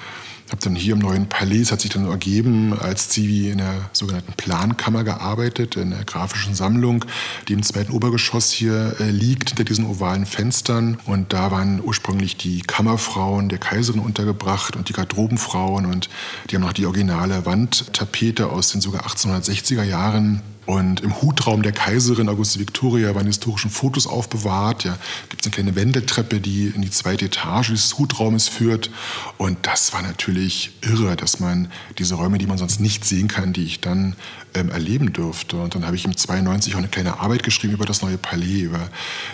habe 0.52 0.62
dann 0.62 0.76
hier 0.76 0.94
im 0.94 1.00
neuen 1.00 1.28
Palais, 1.28 1.72
hat 1.72 1.82
sich 1.82 1.92
dann 1.92 2.06
ergeben, 2.06 2.78
als 2.78 3.08
Zivi 3.08 3.50
in 3.50 3.60
der 3.60 3.90
sogenannten 3.94 4.34
Plankammer 4.34 5.04
gearbeitet, 5.06 5.78
in 5.78 5.92
der 5.92 6.04
grafischen 6.04 6.56
Sammlung, 6.56 7.06
die 7.48 7.54
im 7.54 7.64
zweiten 7.64 7.94
Obergeschoss 7.94 8.52
hier 8.52 8.96
äh, 9.00 9.10
liegt, 9.10 9.50
hinter 9.50 9.64
diesen 9.64 9.86
ovalen 9.86 10.26
Fenstern. 10.26 11.00
Und 11.06 11.32
da 11.32 11.52
waren 11.52 11.82
ursprünglich 11.82 12.36
die 12.36 12.62
Kammerfrauen 12.62 13.48
der 13.48 13.60
Kaiserin 13.60 14.02
untergebracht 14.02 14.76
und 14.76 14.90
die 14.90 14.94
Garderobenfrauen 14.94 15.86
und 15.86 16.10
die 16.50 16.56
haben 16.56 16.64
noch 16.64 16.74
die 16.74 16.86
originale 16.86 17.46
Wandtapete 17.46 18.50
aus 18.50 18.72
den 18.72 18.82
sogar 18.82 19.08
1860er 19.08 19.84
Jahren 19.84 20.42
und 20.68 21.02
im 21.02 21.22
Hutraum 21.22 21.64
der 21.64 21.72
Kaiserin 21.72 22.30
Auguste 22.30 22.60
Victoria 22.60 23.16
waren 23.16 23.26
historischen 23.26 23.72
Fotos 23.72 24.06
aufbewahrt. 24.06 24.84
Ja, 24.84 24.98
gibt 25.30 25.42
es 25.42 25.48
eine 25.48 25.54
kleine 25.54 25.76
Wendeltreppe, 25.76 26.40
die 26.40 26.68
in 26.68 26.84
die 26.84 26.92
zweite 26.92 27.26
Etage 27.26 27.70
des 27.70 27.98
Hutraumes 27.98 28.48
führt. 28.48 28.92
Und 29.38 29.58
das 29.64 29.92
war 29.92 30.04
natürlich 30.04 30.72
irre, 30.82 31.16
dass 31.16 31.40
man 31.40 31.72
diese 31.98 32.14
Räume, 32.14 32.38
die 32.38 32.46
man 32.46 32.60
sonst 32.60 32.80
nicht 32.80 33.06
sehen 33.06 33.28
kann, 33.28 33.54
die 33.54 33.64
ich 33.64 33.82
dann 33.82 34.16
ähm, 34.54 34.70
erleben 34.70 35.14
durfte. 35.14 35.58
Und 35.58 35.74
dann 35.74 35.86
habe 35.86 35.96
ich 35.96 36.06
im 36.06 36.16
92 36.16 36.76
auch 36.76 36.80
eine 36.80 36.90
kleine 36.90 37.20
Arbeit 37.20 37.42
geschrieben 37.42 37.74
über 37.74 37.86
das 37.86 38.04
neue 38.04 38.20
Palais, 38.20 38.62
über, 38.62 38.88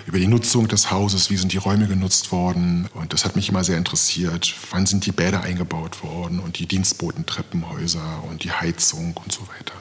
über 0.06 0.20
die 0.20 0.28
Nutzung 0.28 0.70
des 0.70 0.92
Hauses, 0.92 1.30
wie 1.30 1.38
sind 1.38 1.52
die 1.52 1.58
Räume 1.58 1.88
genutzt 1.88 2.32
worden. 2.32 2.88
Und 2.94 3.12
das 3.12 3.26
hat 3.26 3.36
mich 3.36 3.50
immer 3.50 3.66
sehr 3.66 3.78
interessiert. 3.78 4.56
Wann 4.72 4.86
sind 4.86 5.06
die 5.06 5.12
Bäder 5.12 5.42
eingebaut 5.42 6.04
worden 6.04 6.40
und 6.40 6.58
die 6.58 6.68
Dienstbotentreppenhäuser 6.68 8.24
und 8.30 8.46
die 8.46 8.52
Heizung 8.52 9.14
und 9.18 9.34
so 9.34 9.42
weiter. 9.42 9.74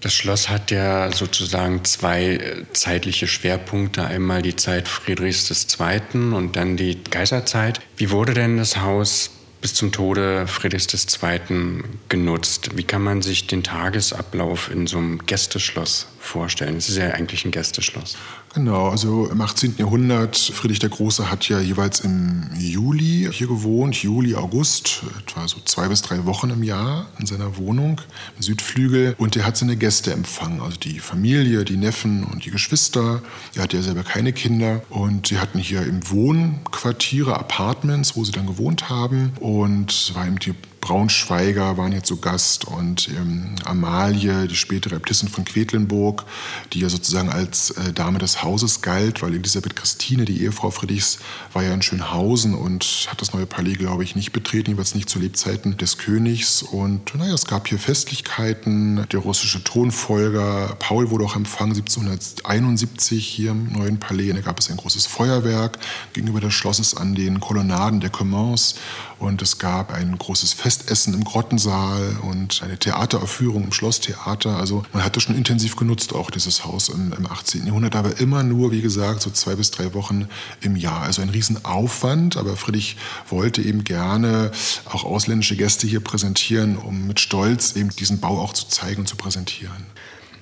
Das 0.00 0.14
Schloss 0.14 0.48
hat 0.48 0.70
ja 0.70 1.10
sozusagen 1.12 1.84
zwei 1.84 2.36
äh, 2.36 2.64
zeitliche 2.72 3.26
Schwerpunkte. 3.26 4.04
Einmal 4.04 4.42
die 4.42 4.54
Zeit 4.54 4.86
Friedrichs 4.86 5.66
II. 5.78 6.34
und 6.34 6.56
dann 6.56 6.76
die 6.76 7.02
Kaiserzeit. 7.02 7.80
Wie 7.96 8.10
wurde 8.10 8.34
denn 8.34 8.58
das 8.58 8.76
Haus 8.76 9.30
bis 9.60 9.74
zum 9.74 9.90
Tode 9.90 10.46
Friedrichs 10.46 10.86
II. 11.20 11.82
genutzt? 12.08 12.76
Wie 12.76 12.84
kann 12.84 13.02
man 13.02 13.22
sich 13.22 13.48
den 13.48 13.64
Tagesablauf 13.64 14.70
in 14.70 14.86
so 14.86 14.98
einem 14.98 15.26
Gästeschloss 15.26 16.06
vorstellen? 16.20 16.76
Es 16.76 16.88
ist 16.88 16.96
ja 16.96 17.10
eigentlich 17.10 17.44
ein 17.44 17.50
Gästeschloss. 17.50 18.16
Genau, 18.58 18.88
also 18.88 19.28
im 19.30 19.40
18. 19.40 19.76
Jahrhundert, 19.78 20.36
Friedrich 20.36 20.80
der 20.80 20.88
Große 20.88 21.30
hat 21.30 21.48
ja 21.48 21.60
jeweils 21.60 22.00
im 22.00 22.50
Juli 22.58 23.28
hier 23.30 23.46
gewohnt, 23.46 23.94
Juli, 24.02 24.34
August, 24.34 25.04
etwa 25.16 25.46
so 25.46 25.58
zwei 25.64 25.86
bis 25.86 26.02
drei 26.02 26.26
Wochen 26.26 26.50
im 26.50 26.64
Jahr 26.64 27.06
in 27.20 27.26
seiner 27.26 27.56
Wohnung 27.56 28.00
im 28.34 28.42
Südflügel. 28.42 29.14
Und 29.16 29.36
er 29.36 29.46
hat 29.46 29.56
seine 29.56 29.76
Gäste 29.76 30.12
empfangen, 30.12 30.60
also 30.60 30.76
die 30.76 30.98
Familie, 30.98 31.64
die 31.64 31.76
Neffen 31.76 32.24
und 32.24 32.46
die 32.46 32.50
Geschwister. 32.50 33.22
Er 33.54 33.62
hatte 33.62 33.76
ja 33.76 33.82
selber 33.84 34.02
keine 34.02 34.32
Kinder 34.32 34.82
und 34.90 35.28
sie 35.28 35.38
hatten 35.38 35.60
hier 35.60 35.82
im 35.82 36.10
Wohnquartiere, 36.10 37.38
Apartments, 37.38 38.16
wo 38.16 38.24
sie 38.24 38.32
dann 38.32 38.48
gewohnt 38.48 38.90
haben. 38.90 39.34
Und 39.38 40.16
war 40.16 40.26
eben 40.26 40.40
die 40.40 40.54
Braunschweiger 40.88 41.76
waren 41.76 41.92
jetzt 41.92 42.06
zu 42.06 42.16
Gast 42.16 42.64
und 42.64 43.10
ähm, 43.10 43.56
Amalie, 43.66 44.48
die 44.48 44.56
spätere 44.56 44.94
Äbtissin 44.94 45.28
von 45.28 45.44
Quedlinburg, 45.44 46.24
die 46.72 46.80
ja 46.80 46.88
sozusagen 46.88 47.28
als 47.28 47.72
äh, 47.72 47.92
Dame 47.92 48.18
des 48.18 48.42
Hauses 48.42 48.80
galt, 48.80 49.20
weil 49.20 49.34
Elisabeth 49.34 49.76
Christine, 49.76 50.24
die 50.24 50.42
Ehefrau 50.42 50.70
Friedrichs, 50.70 51.18
war 51.52 51.62
ja 51.62 51.74
in 51.74 51.82
Schönhausen 51.82 52.54
und 52.54 53.06
hat 53.10 53.20
das 53.20 53.34
neue 53.34 53.44
Palais, 53.44 53.74
glaube 53.74 54.02
ich, 54.02 54.16
nicht 54.16 54.32
betreten, 54.32 54.70
jeweils 54.70 54.94
nicht 54.94 55.10
zu 55.10 55.18
Lebzeiten 55.18 55.76
des 55.76 55.98
Königs. 55.98 56.62
Und 56.62 57.14
naja, 57.14 57.34
es 57.34 57.44
gab 57.44 57.68
hier 57.68 57.78
Festlichkeiten. 57.78 59.06
Der 59.12 59.20
russische 59.20 59.62
Thronfolger 59.62 60.74
Paul 60.78 61.10
wurde 61.10 61.26
auch 61.26 61.36
empfangen 61.36 61.76
1771 61.76 63.26
hier 63.26 63.50
im 63.50 63.74
neuen 63.74 64.00
Palais. 64.00 64.32
Da 64.32 64.40
gab 64.40 64.58
es 64.58 64.70
ein 64.70 64.78
großes 64.78 65.04
Feuerwerk 65.04 65.78
gegenüber 66.14 66.40
des 66.40 66.54
Schlosses 66.54 66.96
an 66.96 67.14
den 67.14 67.40
Kolonnaden 67.40 68.00
der 68.00 68.08
Commons. 68.08 68.76
Und 69.18 69.42
es 69.42 69.58
gab 69.58 69.92
ein 69.92 70.16
großes 70.16 70.52
Festessen 70.52 71.12
im 71.14 71.24
Grottensaal 71.24 72.18
und 72.22 72.62
eine 72.62 72.78
Theateraufführung 72.78 73.64
im 73.64 73.72
Schlosstheater. 73.72 74.56
Also 74.56 74.84
man 74.92 75.04
hatte 75.04 75.20
schon 75.20 75.34
intensiv 75.34 75.74
genutzt, 75.74 76.14
auch 76.14 76.30
dieses 76.30 76.64
Haus 76.64 76.88
im, 76.88 77.12
im 77.12 77.26
18. 77.26 77.66
Jahrhundert, 77.66 77.96
aber 77.96 78.20
immer 78.20 78.42
nur, 78.44 78.70
wie 78.70 78.80
gesagt, 78.80 79.20
so 79.20 79.30
zwei 79.30 79.56
bis 79.56 79.72
drei 79.72 79.92
Wochen 79.94 80.28
im 80.60 80.76
Jahr. 80.76 81.02
Also 81.02 81.20
ein 81.22 81.30
Riesenaufwand, 81.30 82.36
aber 82.36 82.56
Friedrich 82.56 82.96
wollte 83.28 83.60
eben 83.62 83.82
gerne 83.82 84.52
auch 84.84 85.04
ausländische 85.04 85.56
Gäste 85.56 85.88
hier 85.88 86.00
präsentieren, 86.00 86.76
um 86.76 87.06
mit 87.08 87.18
Stolz 87.18 87.74
eben 87.74 87.90
diesen 87.90 88.20
Bau 88.20 88.38
auch 88.38 88.52
zu 88.52 88.68
zeigen 88.68 89.00
und 89.00 89.06
zu 89.08 89.16
präsentieren. 89.16 89.86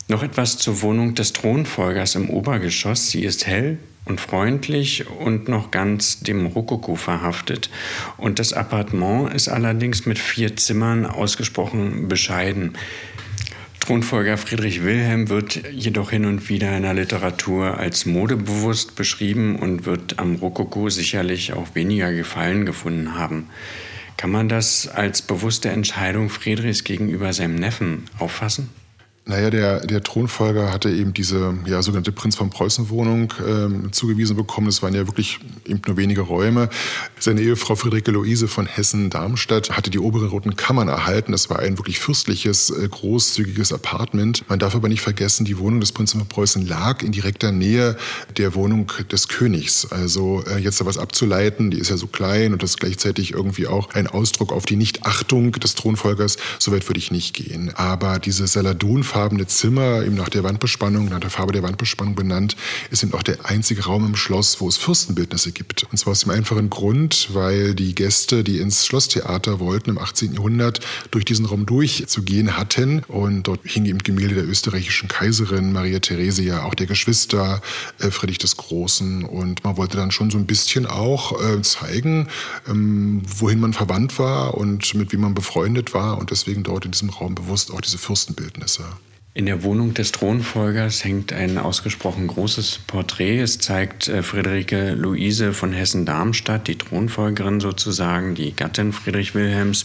Noch 0.08 0.22
etwas 0.22 0.58
zur 0.58 0.82
Wohnung 0.82 1.14
des 1.14 1.32
Thronfolgers 1.32 2.14
im 2.14 2.30
Obergeschoss. 2.30 3.10
Sie 3.10 3.24
ist 3.24 3.46
hell, 3.46 3.78
und 4.06 4.20
freundlich 4.20 5.06
und 5.08 5.48
noch 5.48 5.70
ganz 5.70 6.20
dem 6.20 6.46
Rokoko 6.46 6.94
verhaftet. 6.94 7.68
Und 8.16 8.38
das 8.38 8.52
Appartement 8.52 9.34
ist 9.34 9.48
allerdings 9.48 10.06
mit 10.06 10.18
vier 10.18 10.56
Zimmern 10.56 11.04
ausgesprochen 11.04 12.08
bescheiden. 12.08 12.72
Thronfolger 13.80 14.36
Friedrich 14.36 14.82
Wilhelm 14.82 15.28
wird 15.28 15.62
jedoch 15.70 16.10
hin 16.10 16.24
und 16.24 16.48
wieder 16.48 16.76
in 16.76 16.82
der 16.82 16.94
Literatur 16.94 17.78
als 17.78 18.04
modebewusst 18.04 18.96
beschrieben 18.96 19.56
und 19.56 19.86
wird 19.86 20.18
am 20.18 20.36
Rokoko 20.36 20.88
sicherlich 20.88 21.52
auch 21.52 21.74
weniger 21.74 22.12
Gefallen 22.12 22.66
gefunden 22.66 23.16
haben. 23.16 23.48
Kann 24.16 24.30
man 24.30 24.48
das 24.48 24.88
als 24.88 25.22
bewusste 25.22 25.68
Entscheidung 25.68 26.30
Friedrichs 26.30 26.82
gegenüber 26.84 27.32
seinem 27.32 27.56
Neffen 27.56 28.06
auffassen? 28.18 28.70
Naja, 29.28 29.50
der, 29.50 29.80
der 29.80 30.04
Thronfolger 30.04 30.72
hatte 30.72 30.88
eben 30.88 31.12
diese 31.12 31.52
ja, 31.66 31.82
sogenannte 31.82 32.12
Prinz 32.12 32.36
von 32.36 32.48
Preußen-Wohnung 32.48 33.34
ähm, 33.44 33.92
zugewiesen 33.92 34.36
bekommen. 34.36 34.68
Das 34.68 34.84
waren 34.84 34.94
ja 34.94 35.08
wirklich 35.08 35.40
eben 35.66 35.82
nur 35.84 35.96
wenige 35.96 36.20
Räume. 36.20 36.68
Seine 37.18 37.40
Ehefrau 37.40 37.74
Friederike 37.74 38.12
Luise 38.12 38.46
von 38.46 38.66
Hessen-Darmstadt 38.66 39.76
hatte 39.76 39.90
die 39.90 39.98
oberen 39.98 40.28
roten 40.28 40.54
Kammern 40.54 40.86
erhalten. 40.86 41.32
Das 41.32 41.50
war 41.50 41.58
ein 41.58 41.76
wirklich 41.76 41.98
fürstliches, 41.98 42.70
äh, 42.70 42.88
großzügiges 42.88 43.72
Apartment. 43.72 44.44
Man 44.48 44.60
darf 44.60 44.76
aber 44.76 44.88
nicht 44.88 45.00
vergessen, 45.00 45.44
die 45.44 45.58
Wohnung 45.58 45.80
des 45.80 45.90
Prinzen 45.90 46.20
von 46.20 46.28
Preußen 46.28 46.64
lag 46.64 47.02
in 47.02 47.10
direkter 47.10 47.50
Nähe 47.50 47.96
der 48.36 48.54
Wohnung 48.54 48.92
des 49.10 49.26
Königs. 49.26 49.90
Also 49.90 50.44
äh, 50.46 50.58
jetzt 50.58 50.80
da 50.80 50.86
was 50.86 50.98
abzuleiten, 50.98 51.72
die 51.72 51.80
ist 51.80 51.90
ja 51.90 51.96
so 51.96 52.06
klein 52.06 52.52
und 52.52 52.62
das 52.62 52.70
ist 52.70 52.78
gleichzeitig 52.78 53.32
irgendwie 53.32 53.66
auch 53.66 53.92
ein 53.92 54.06
Ausdruck 54.06 54.52
auf 54.52 54.66
die 54.66 54.76
Nichtachtung 54.76 55.50
des 55.50 55.74
Thronfolgers. 55.74 56.36
So 56.60 56.70
weit 56.70 56.88
würde 56.88 57.00
ich 57.00 57.10
nicht 57.10 57.34
gehen. 57.34 57.72
Aber 57.74 58.20
diese 58.20 58.46
Saladon 58.46 59.02
farbene 59.16 59.46
Zimmer, 59.46 60.04
eben 60.04 60.14
nach 60.14 60.28
der 60.28 60.44
Wandbespannung, 60.44 61.08
nach 61.08 61.20
der 61.20 61.30
Farbe 61.30 61.54
der 61.54 61.62
Wandbespannung 61.62 62.14
benannt, 62.14 62.54
ist 62.90 63.02
eben 63.02 63.14
auch 63.14 63.22
der 63.22 63.46
einzige 63.46 63.86
Raum 63.86 64.04
im 64.04 64.14
Schloss, 64.14 64.60
wo 64.60 64.68
es 64.68 64.76
Fürstenbildnisse 64.76 65.52
gibt. 65.52 65.84
Und 65.90 65.96
zwar 65.96 66.10
aus 66.10 66.20
dem 66.20 66.32
einfachen 66.32 66.68
Grund, 66.68 67.30
weil 67.32 67.74
die 67.74 67.94
Gäste, 67.94 68.44
die 68.44 68.58
ins 68.58 68.84
Schlosstheater 68.84 69.58
wollten 69.58 69.88
im 69.88 69.96
18. 69.96 70.34
Jahrhundert, 70.34 70.80
durch 71.12 71.24
diesen 71.24 71.46
Raum 71.46 71.64
durchzugehen 71.64 72.58
hatten. 72.58 73.04
Und 73.08 73.44
dort 73.44 73.60
hingen 73.64 73.86
eben 73.86 74.00
Gemälde 74.00 74.34
der 74.34 74.46
österreichischen 74.46 75.08
Kaiserin 75.08 75.72
Maria 75.72 75.98
Theresia, 75.98 76.64
auch 76.64 76.74
der 76.74 76.86
Geschwister 76.86 77.62
äh, 78.00 78.10
Friedrich 78.10 78.36
des 78.36 78.58
Großen. 78.58 79.24
Und 79.24 79.64
man 79.64 79.78
wollte 79.78 79.96
dann 79.96 80.10
schon 80.10 80.30
so 80.30 80.36
ein 80.36 80.44
bisschen 80.44 80.84
auch 80.84 81.40
äh, 81.40 81.62
zeigen, 81.62 82.28
ähm, 82.68 83.22
wohin 83.24 83.60
man 83.60 83.72
verwandt 83.72 84.18
war 84.18 84.58
und 84.58 84.94
mit 84.94 85.10
wem 85.14 85.22
man 85.22 85.32
befreundet 85.32 85.94
war. 85.94 86.18
Und 86.18 86.30
deswegen 86.30 86.64
dort 86.64 86.84
in 86.84 86.90
diesem 86.90 87.08
Raum 87.08 87.34
bewusst 87.34 87.72
auch 87.72 87.80
diese 87.80 87.96
Fürstenbildnisse. 87.96 88.84
In 89.36 89.44
der 89.44 89.62
Wohnung 89.62 89.92
des 89.92 90.12
Thronfolgers 90.12 91.04
hängt 91.04 91.30
ein 91.30 91.58
ausgesprochen 91.58 92.26
großes 92.26 92.80
Porträt. 92.86 93.40
Es 93.40 93.58
zeigt 93.58 94.08
äh, 94.08 94.22
Friederike 94.22 94.94
Luise 94.94 95.52
von 95.52 95.74
Hessen-Darmstadt, 95.74 96.68
die 96.68 96.78
Thronfolgerin 96.78 97.60
sozusagen, 97.60 98.34
die 98.34 98.56
Gattin 98.56 98.94
Friedrich 98.94 99.34
Wilhelms. 99.34 99.84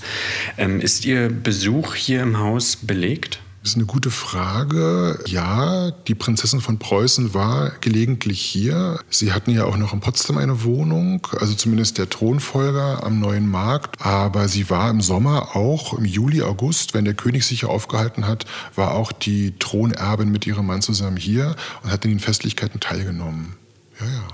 Ähm, 0.58 0.80
ist 0.80 1.04
Ihr 1.04 1.28
Besuch 1.28 1.96
hier 1.96 2.22
im 2.22 2.40
Haus 2.40 2.78
belegt? 2.78 3.42
Das 3.62 3.72
ist 3.72 3.76
eine 3.76 3.86
gute 3.86 4.10
Frage. 4.10 5.20
Ja, 5.28 5.92
die 5.92 6.16
Prinzessin 6.16 6.62
von 6.62 6.80
Preußen 6.80 7.36
war 7.36 7.70
gelegentlich 7.80 8.42
hier. 8.42 9.00
Sie 9.12 9.34
hatten 9.34 9.52
ja 9.52 9.66
auch 9.66 9.78
noch 9.78 9.94
in 9.94 10.00
Potsdam 10.00 10.40
eine 10.40 10.64
Wohnung, 10.64 11.28
also 11.40 11.54
zumindest 11.54 12.00
der 12.00 12.10
Thronfolger 12.10 13.04
am 13.04 13.20
Neuen 13.20 13.48
Markt. 13.48 14.04
Aber 14.04 14.48
sie 14.48 14.72
war 14.72 14.90
im 14.90 15.00
Sommer 15.00 15.56
auch 15.56 15.94
im 15.94 16.06
Juli, 16.06 16.42
August, 16.42 16.96
wenn 16.96 17.06
der 17.06 17.14
König 17.14 17.46
sich 17.46 17.60
hier 17.60 17.70
aufgehalten 17.70 18.26
hat, 18.26 18.46
war 18.74 18.96
auch 18.96 19.12
die 19.12 19.54
Thronerbin 19.60 20.32
mit 20.32 20.48
ihrem 20.48 20.66
Mann 20.66 20.82
zusammen 20.82 21.18
hier 21.18 21.56
und 21.84 21.92
hat 21.92 22.04
in 22.04 22.10
den 22.10 22.20
Festlichkeiten 22.20 22.80
teilgenommen. 22.80 23.58
Ja, 24.00 24.08
ja. 24.08 24.28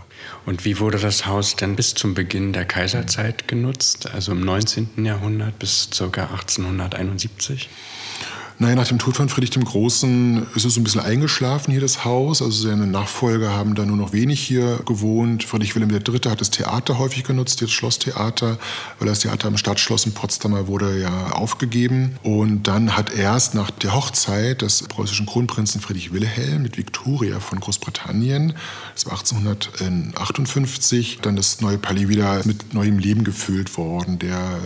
Und 0.46 0.64
wie 0.64 0.80
wurde 0.80 1.00
das 1.00 1.26
Haus 1.26 1.58
denn 1.58 1.76
bis 1.76 1.94
zum 1.96 2.14
Beginn 2.14 2.54
der 2.54 2.64
Kaiserzeit 2.64 3.50
genutzt, 3.50 4.10
also 4.10 4.32
im 4.32 4.40
19. 4.40 5.04
Jahrhundert 5.04 5.60
bis 5.60 5.90
ca. 5.92 6.06
1871? 6.06 7.70
Naja, 8.60 8.74
nach 8.74 8.88
dem 8.88 8.98
Tod 8.98 9.16
von 9.16 9.30
Friedrich 9.30 9.52
dem 9.52 9.66
Großen 9.66 10.48
ist 10.56 10.66
es 10.66 10.74
so 10.74 10.80
ein 10.80 10.84
bisschen 10.84 11.02
eingeschlafen 11.02 11.70
hier 11.72 11.80
das 11.80 12.06
Haus. 12.06 12.42
Also 12.42 12.68
seine 12.68 12.88
Nachfolger 12.88 13.52
haben 13.52 13.76
da 13.76 13.86
nur 13.86 13.98
noch 13.98 14.14
wenig 14.14 14.40
hier 14.40 14.80
gewohnt. 14.84 15.44
Friedrich 15.44 15.76
Wilhelm 15.76 15.92
III. 15.92 16.32
hat 16.32 16.42
das 16.42 16.50
Theater 16.50 16.98
häufig 16.98 17.24
genutzt, 17.24 17.62
das 17.62 17.70
Schlosstheater, 17.70 18.58
weil 18.98 19.08
das 19.08 19.20
Theater 19.20 19.48
am 19.48 19.58
Stadtschloss 19.58 20.08
in 20.08 20.14
Potsdamer 20.14 20.68
wurde 20.68 21.00
ja 21.00 21.34
aufgegeben. 21.34 22.18
Und 22.24 22.64
dann 22.64 22.98
hat 22.98 23.14
erst 23.14 23.54
nach 23.54 23.70
der 23.70 23.94
Hochzeit 23.94 24.64
des 24.64 24.82
preußischen 24.88 25.28
Kronprinzen 25.28 25.80
Friedrich 25.80 26.12
Wilhelm 26.12 26.64
mit 26.64 26.80
Victoria 26.80 27.40
von 27.40 27.60
Großbritannien, 27.60 28.56
das 28.96 29.06
war 29.06 29.14
1858, 29.14 31.20
dann 31.22 31.36
das 31.36 31.62
neue 31.62 31.78
Palais 31.78 32.08
wieder 32.08 32.42
mit 32.46 32.74
neuem 32.74 32.98
Leben 32.98 33.24
gefüllt 33.24 33.78
worden. 33.78 34.18
Der 34.18 34.36
äh, 34.36 34.58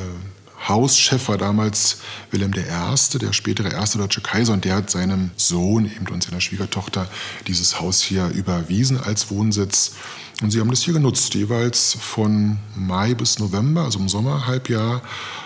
Hauschef 0.68 1.28
war 1.28 1.38
damals 1.38 1.98
Wilhelm 2.30 2.54
I., 2.54 3.18
der 3.18 3.34
spätere 3.34 3.72
erste 3.72 3.98
deutsche 3.98 4.22
Kaiser, 4.22 4.54
und 4.54 4.66
der 4.66 4.76
hat 4.76 4.90
seinem 4.90 5.32
Sohn 5.36 5.86
eben 5.86 6.08
und 6.12 6.24
seiner 6.24 6.42
Schwiegertochter 6.42 7.08
dieses 7.48 7.80
Haus 7.80 8.02
hier 8.02 8.28
überwiesen 8.28 9.00
als 9.00 9.32
Wohnsitz. 9.32 9.94
Und 10.42 10.52
sie 10.52 10.60
haben 10.60 10.70
das 10.70 10.84
hier 10.84 10.94
genutzt, 10.94 11.34
jeweils 11.36 11.98
von 12.00 12.58
Mai 12.76 13.14
bis 13.14 13.40
November, 13.40 13.84
also 13.84 14.00
im 14.00 14.10
Sommerhalbjahr, 14.10 15.02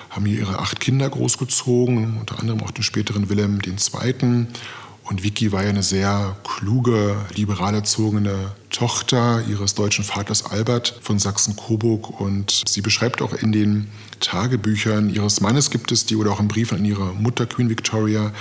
haben 0.10 0.25
hier 0.25 0.39
ihre 0.39 0.60
acht 0.60 0.79
Kinder 0.79 1.10
großgezogen, 1.10 2.17
unter 2.17 2.39
anderem 2.39 2.62
auch 2.63 2.72
den 2.72 2.84
späteren 2.84 3.29
Wilhelm 3.29 3.60
II. 3.65 4.48
Und 5.03 5.24
Vicky 5.24 5.51
war 5.51 5.63
ja 5.63 5.69
eine 5.69 5.84
sehr 5.84 6.36
kluge, 6.43 7.17
liberal 7.36 7.75
erzogene 7.75 8.53
Tochter 8.75 9.41
ihres 9.48 9.74
deutschen 9.74 10.03
Vaters 10.03 10.46
Albert 10.46 11.00
von 11.01 11.17
Sachsen-Coburg. 11.17 12.20
Und 12.20 12.63
sie 12.67 12.82
beschreibt 12.82 13.22
auch 13.22 13.32
in 13.32 13.53
den 13.53 13.88
Tagebüchern 14.20 15.10
ihres 15.10 15.39
Mannes 15.39 15.70
gibt 15.70 15.94
es 15.94 16.05
die 16.05 16.17
oder 16.17 16.34
auch 16.34 16.41
im 16.41 16.50
Brief 16.50 16.74
an 16.74 16.84
ihre 16.84 17.13
Mutter 17.13 17.46
Queen 17.46 17.70
Victoria, 17.70 18.34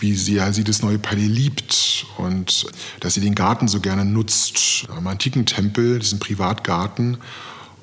wie 0.00 0.14
sehr 0.14 0.54
sie 0.54 0.64
das 0.64 0.82
neue 0.82 0.98
Palais 0.98 1.26
liebt 1.26 2.06
und 2.16 2.66
dass 3.00 3.12
sie 3.12 3.20
den 3.20 3.34
Garten 3.34 3.68
so 3.68 3.80
gerne 3.80 4.06
nutzt, 4.06 4.86
am 4.88 5.06
antiken 5.06 5.44
Tempel, 5.44 5.98
diesen 5.98 6.18
Privatgarten 6.18 7.18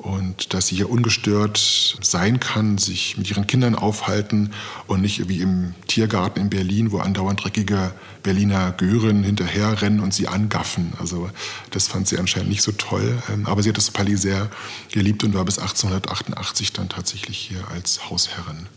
und 0.02 0.54
dass 0.54 0.68
sie 0.68 0.76
hier 0.76 0.90
ungestört 0.90 1.98
sein 2.02 2.40
kann, 2.40 2.80
sich 2.80 3.18
mit 3.18 3.30
ihren 3.30 3.46
Kindern 3.46 3.76
aufhalten 3.76 4.52
und 4.88 5.02
nicht 5.02 5.30
wie 5.30 5.42
im 5.42 5.76
Tiergarten 5.88 6.42
in 6.42 6.50
Berlin, 6.50 6.92
wo 6.92 7.00
andauernd 7.00 7.44
dreckige 7.44 7.94
Berliner 8.24 8.72
Gören 8.72 9.24
hinterherrennen 9.24 10.00
und 10.00 10.14
sie 10.14 10.28
angaffen. 10.28 10.94
Also 11.00 11.30
das 11.70 11.88
fand 11.88 12.08
sie 12.08 12.18
anscheinend 12.18 12.50
nicht 12.50 12.64
so 12.64 12.72
toll. 12.72 13.22
Ähm, 13.32 13.46
aber 13.46 13.62
sie 13.62 13.70
hat 13.70 13.78
das 13.78 13.92
Palais 13.92 14.18
sehr 14.18 14.50
geliebt 14.92 15.24
und 15.24 15.36
war 15.36 15.46
bis 15.46 15.60
1888 15.60 16.74
dann 16.74 16.90
tatsächlich 16.90 17.38
hier 17.38 17.68
als 17.72 18.10
Hausherrin. 18.10 18.68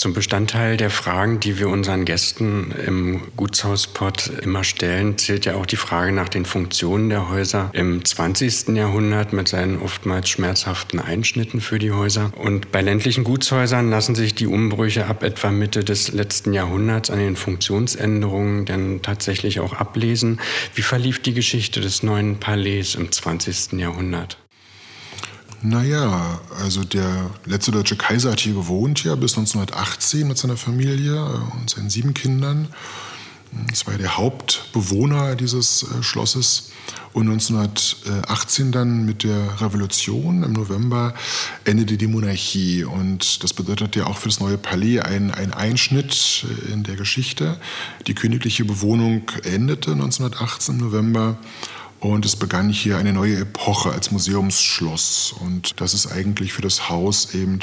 Zum 0.00 0.14
Bestandteil 0.14 0.78
der 0.78 0.88
Fragen, 0.88 1.40
die 1.40 1.58
wir 1.58 1.68
unseren 1.68 2.06
Gästen 2.06 2.72
im 2.86 3.20
Gutshauspot 3.36 4.28
immer 4.42 4.64
stellen, 4.64 5.18
zählt 5.18 5.44
ja 5.44 5.56
auch 5.56 5.66
die 5.66 5.76
Frage 5.76 6.10
nach 6.10 6.30
den 6.30 6.46
Funktionen 6.46 7.10
der 7.10 7.28
Häuser 7.28 7.68
im 7.74 8.02
20. 8.02 8.68
Jahrhundert 8.68 9.34
mit 9.34 9.48
seinen 9.48 9.78
oftmals 9.78 10.30
schmerzhaften 10.30 11.00
Einschnitten 11.00 11.60
für 11.60 11.78
die 11.78 11.92
Häuser. 11.92 12.32
Und 12.38 12.72
bei 12.72 12.80
ländlichen 12.80 13.24
Gutshäusern 13.24 13.90
lassen 13.90 14.14
sich 14.14 14.34
die 14.34 14.46
Umbrüche 14.46 15.04
ab 15.04 15.22
etwa 15.22 15.50
Mitte 15.50 15.84
des 15.84 16.10
letzten 16.12 16.54
Jahrhunderts 16.54 17.10
an 17.10 17.18
den 17.18 17.36
Funktionsänderungen 17.36 18.64
dann 18.64 19.02
tatsächlich 19.02 19.60
auch 19.60 19.74
ablesen. 19.74 20.40
Wie 20.74 20.80
verlief 20.80 21.20
die 21.20 21.34
Geschichte 21.34 21.82
des 21.82 22.02
neuen 22.02 22.40
Palais 22.40 22.94
im 22.94 23.12
20. 23.12 23.78
Jahrhundert? 23.78 24.38
Naja, 25.62 26.40
also 26.62 26.84
der 26.84 27.30
letzte 27.44 27.70
deutsche 27.70 27.96
Kaiser 27.96 28.32
hat 28.32 28.40
hier 28.40 28.54
gewohnt, 28.54 29.04
ja, 29.04 29.14
bis 29.14 29.36
1918 29.36 30.26
mit 30.26 30.38
seiner 30.38 30.56
Familie 30.56 31.22
und 31.52 31.68
seinen 31.68 31.90
sieben 31.90 32.14
Kindern. 32.14 32.68
Das 33.68 33.86
war 33.86 33.94
ja 33.94 33.98
der 33.98 34.16
Hauptbewohner 34.16 35.34
dieses 35.36 35.82
äh, 35.82 36.02
Schlosses. 36.02 36.70
Und 37.12 37.28
1918 37.28 38.70
dann 38.70 39.04
mit 39.04 39.24
der 39.24 39.60
Revolution 39.60 40.44
im 40.44 40.52
November 40.52 41.14
endete 41.64 41.96
die 41.96 42.06
Monarchie. 42.06 42.84
Und 42.84 43.42
das 43.42 43.52
bedeutet 43.52 43.96
ja 43.96 44.06
auch 44.06 44.18
für 44.18 44.28
das 44.28 44.38
neue 44.38 44.56
Palais 44.56 45.00
ein, 45.00 45.32
ein 45.32 45.52
Einschnitt 45.52 46.46
äh, 46.68 46.72
in 46.72 46.84
der 46.84 46.94
Geschichte. 46.94 47.58
Die 48.06 48.14
königliche 48.14 48.64
Bewohnung 48.64 49.22
endete 49.42 49.92
1918 49.92 50.76
im 50.76 50.80
November. 50.86 51.36
Und 52.00 52.24
es 52.24 52.34
begann 52.34 52.70
hier 52.70 52.96
eine 52.96 53.12
neue 53.12 53.36
Epoche 53.36 53.92
als 53.92 54.10
Museumsschloss. 54.10 55.34
Und 55.38 55.80
das 55.82 55.92
ist 55.92 56.06
eigentlich 56.06 56.54
für 56.54 56.62
das 56.62 56.88
Haus 56.88 57.34
eben 57.34 57.60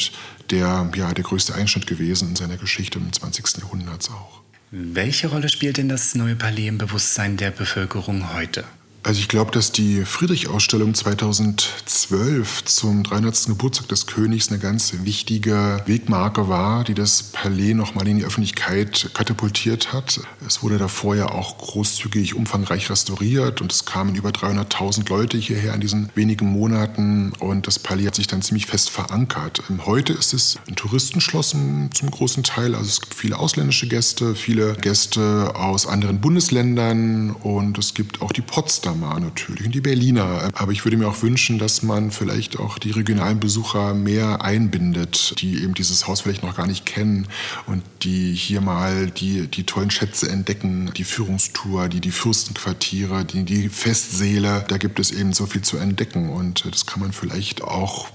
der, 0.52 0.90
ja, 0.96 1.12
der 1.12 1.24
größte 1.24 1.56
Einschnitt 1.56 1.88
gewesen 1.88 2.30
in 2.30 2.36
seiner 2.36 2.58
Geschichte 2.58 3.00
im 3.00 3.12
20. 3.12 3.58
Jahrhundert 3.58 4.10
auch. 4.12 4.42
Welche 4.70 5.30
Rolle 5.30 5.50
spielt 5.50 5.78
denn 5.78 5.90
das 5.90 6.14
neue 6.14 6.36
Palais 6.36 6.68
im 6.68 6.78
Bewusstsein 6.78 7.38
der 7.38 7.52
Bevölkerung 7.52 8.34
heute? 8.34 8.64
Also 9.08 9.22
ich 9.22 9.30
glaube, 9.30 9.52
dass 9.52 9.72
die 9.72 10.04
Friedrich-Ausstellung 10.04 10.94
2012 10.94 12.66
zum 12.66 13.04
300. 13.04 13.46
Geburtstag 13.46 13.88
des 13.88 14.06
Königs 14.06 14.50
eine 14.50 14.60
ganz 14.60 14.94
wichtige 15.04 15.82
Wegmarke 15.86 16.50
war, 16.50 16.84
die 16.84 16.94
das 16.94 17.24
Palais 17.24 17.74
nochmal 17.74 18.06
in 18.10 18.18
die 18.18 18.26
Öffentlichkeit 18.26 19.12
katapultiert 19.14 19.94
hat. 19.94 20.20
Es 20.46 20.62
wurde 20.62 20.78
davor 20.78 21.16
ja 21.16 21.30
auch 21.30 21.58
großzügig, 21.58 22.36
umfangreich 22.36 22.90
restauriert 22.90 23.62
und 23.62 23.72
es 23.72 23.86
kamen 23.86 24.14
über 24.14 24.32
300.000 24.32 25.08
Leute 25.08 25.38
hierher 25.38 25.74
in 25.74 25.80
diesen 25.80 26.10
wenigen 26.16 26.48
Monaten 26.48 27.32
und 27.40 27.66
das 27.66 27.80
Palais 27.80 28.08
hat 28.08 28.16
sich 28.16 28.28
dann 28.28 28.42
ziemlich 28.42 28.66
fest 28.66 28.90
verankert. 28.90 29.64
Ähm, 29.70 29.86
heute 29.86 30.12
ist 30.12 30.34
es 30.34 30.60
ein 30.68 30.76
Touristenschloss 30.76 31.52
zum 31.52 32.12
großen 32.12 32.44
Teil, 32.44 32.76
also 32.76 32.90
es 32.90 33.00
gibt 33.00 33.14
viele 33.14 33.40
ausländische 33.40 33.88
Gäste, 33.88 34.36
viele 34.36 34.74
Gäste 34.74 35.56
aus 35.56 35.88
anderen 35.88 36.20
Bundesländern 36.20 37.32
und 37.32 37.78
es 37.78 37.94
gibt 37.94 38.22
auch 38.22 38.34
die 38.34 38.42
Potsdam 38.42 38.97
Potsdamer 38.98 39.20
natürlich 39.20 39.66
und 39.66 39.76
die 39.76 39.82
Berliner. 39.82 40.50
Aber 40.54 40.72
ich 40.72 40.86
würde 40.86 40.98
mir 40.98 41.08
auch 41.08 41.22
wünschen, 41.22 41.60
dass 41.60 41.84
man 41.84 42.12
vielleicht 42.12 42.60
auch 42.60 42.78
die 42.78 42.92
regionalen 42.92 43.40
Besucher 43.40 43.94
mehr 43.94 44.42
einbindet, 44.42 45.36
die 45.40 45.64
eben 45.64 45.74
dieses 45.74 46.08
Haus 46.08 46.22
vielleicht 46.22 46.44
noch 46.44 46.56
gar 46.56 46.68
nicht 46.68 46.86
kennen 46.86 47.28
und 47.66 47.84
die 48.04 48.34
hier 48.34 48.62
mal 48.62 49.10
die, 49.10 49.48
die 49.48 49.64
tollen 49.64 49.92
Schätze 49.92 50.30
entdecken, 50.30 50.92
die 50.96 51.04
Führungstour, 51.04 51.88
die, 51.88 52.02
die 52.02 52.12
Fürstenquartiere, 52.12 53.26
die, 53.26 53.44
die 53.44 53.70
Festsäle. 53.70 54.66
Da 54.68 54.78
gibt 54.78 55.00
es 55.00 55.12
eben 55.12 55.34
so 55.34 55.46
viel 55.46 55.62
zu 55.62 55.78
entdecken 55.78 56.30
und 56.30 56.66
das 56.72 56.86
kann 56.86 57.00
man 57.00 57.12
vielleicht 57.12 57.64
auch 57.64 58.08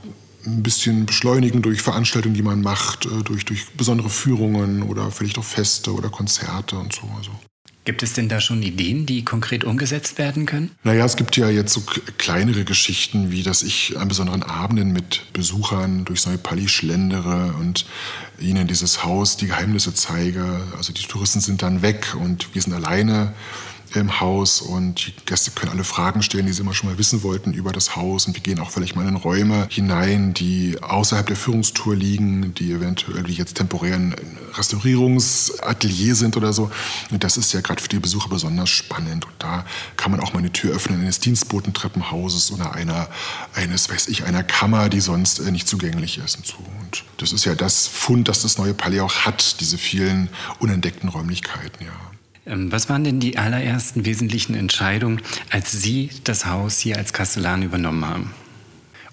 ein 0.45 0.62
bisschen 0.62 1.07
beschleunigen 1.07 1.62
durch 1.62 1.83
Veranstaltungen, 1.83 2.35
die 2.35 2.42
man 2.42 2.62
macht, 2.62 3.07
äh, 3.07 3.23
durch, 3.23 3.45
durch 3.45 3.71
besondere 3.77 4.11
Führungen 4.11 4.83
oder 4.83 5.12
vielleicht 5.12 5.38
auch 5.38 5.45
Feste 5.45 5.92
oder 5.92 6.09
Konzerte 6.09 6.77
und 6.77 6.92
so. 6.92 7.09
Also. 7.16 7.31
Gibt 7.85 8.05
es 8.05 8.12
denn 8.12 8.29
da 8.29 8.40
schon 8.40 8.62
Ideen, 8.62 9.07
die 9.07 9.25
konkret 9.25 9.64
umgesetzt 9.64 10.16
werden 10.16 10.47
können? 10.47 10.71
Naja, 10.85 11.05
es 11.05 11.16
gibt 11.16 11.37
ja 11.37 11.49
jetzt 11.49 11.73
so 11.73 11.83
kleinere 12.16 12.64
Geschichten, 12.64 13.33
wie 13.33 13.42
dass 13.42 13.64
ich 13.64 13.99
an 13.99 14.07
besonderen 14.07 14.45
Abenden 14.45 14.92
mit 14.92 15.33
Besuchern 15.33 16.05
durchs 16.05 16.27
Neue 16.27 16.38
Palais 16.38 16.68
schlendere 16.68 17.55
und 17.59 17.87
ihnen 18.38 18.68
dieses 18.68 19.03
Haus 19.03 19.37
die 19.37 19.49
Geheimnisse 19.49 19.92
zeige. 19.95 20.62
Also 20.77 20.92
die 20.92 21.03
Touristen 21.03 21.40
sind 21.40 21.62
dann 21.62 21.83
weg 21.83 22.14
und 22.21 22.55
wir 22.55 22.62
sind 22.62 22.73
alleine 22.73 23.35
im 23.94 24.20
Haus 24.20 24.61
und 24.61 25.07
die 25.07 25.24
Gäste 25.26 25.50
können 25.50 25.72
alle 25.72 25.85
Fragen 25.85 26.22
stellen, 26.22 26.46
die 26.46 26.52
sie 26.52 26.62
immer 26.62 26.74
schon 26.74 26.90
mal 26.90 26.98
wissen 26.98 27.22
wollten 27.22 27.52
über 27.52 27.72
das 27.72 27.96
Haus 27.96 28.26
und 28.26 28.35
wir 28.35 28.42
gehen 28.42 28.59
auch 28.61 28.70
vielleicht 28.70 28.96
mal 28.96 29.07
in 29.07 29.16
Räume 29.16 29.66
hinein, 29.70 30.35
die 30.35 30.78
außerhalb 30.81 31.26
der 31.26 31.37
Führungstour 31.37 31.94
liegen, 31.94 32.55
die 32.55 32.72
eventuell 32.72 33.28
jetzt 33.31 33.57
temporär 33.57 33.96
ein 33.96 34.14
Restaurierungsatelier 34.55 36.14
sind 36.14 36.37
oder 36.37 36.52
so. 36.52 36.70
Und 37.11 37.24
das 37.24 37.37
ist 37.37 37.52
ja 37.52 37.61
gerade 37.61 37.83
für 37.83 37.88
die 37.88 37.98
Besucher 37.98 38.28
besonders 38.28 38.70
spannend 38.70 39.24
und 39.24 39.35
da 39.38 39.64
kann 39.96 40.11
man 40.11 40.20
auch 40.20 40.33
mal 40.33 40.40
eine 40.40 40.52
Tür 40.52 40.74
öffnen 40.74 41.00
eines 41.00 41.20
Dienstbotentreppenhauses 41.20 42.52
oder 42.52 42.74
einer, 42.74 43.09
eines, 43.55 43.90
weiß 43.90 44.09
ich, 44.09 44.24
einer 44.24 44.42
Kammer, 44.42 44.88
die 44.88 45.00
sonst 45.00 45.38
äh, 45.40 45.50
nicht 45.50 45.68
zugänglich 45.68 46.18
ist 46.18 46.37
und 46.37 46.46
so. 46.46 46.57
Und 46.81 47.05
das 47.18 47.33
ist 47.33 47.44
ja 47.44 47.55
das 47.55 47.87
Fund, 47.87 48.28
das 48.28 48.42
das 48.42 48.59
neue 48.59 48.74
Palais 48.74 49.00
auch 49.00 49.20
hat, 49.20 49.61
diese 49.61 49.78
vielen 49.78 50.28
unentdeckten 50.59 51.09
Räumlichkeiten, 51.09 51.85
ja. 51.85 52.12
Ähm, 52.46 52.72
was 52.72 52.88
waren 52.88 53.05
denn 53.05 53.20
die 53.20 53.38
allerersten 53.38 54.05
wesentlichen 54.05 54.55
Entscheidungen, 54.55 55.20
als 55.50 55.72
Sie 55.72 56.11
das 56.24 56.46
Haus 56.46 56.78
hier 56.78 56.96
als 56.96 57.12
Kastellan 57.12 57.62
übernommen 57.62 58.05
haben? 58.05 58.35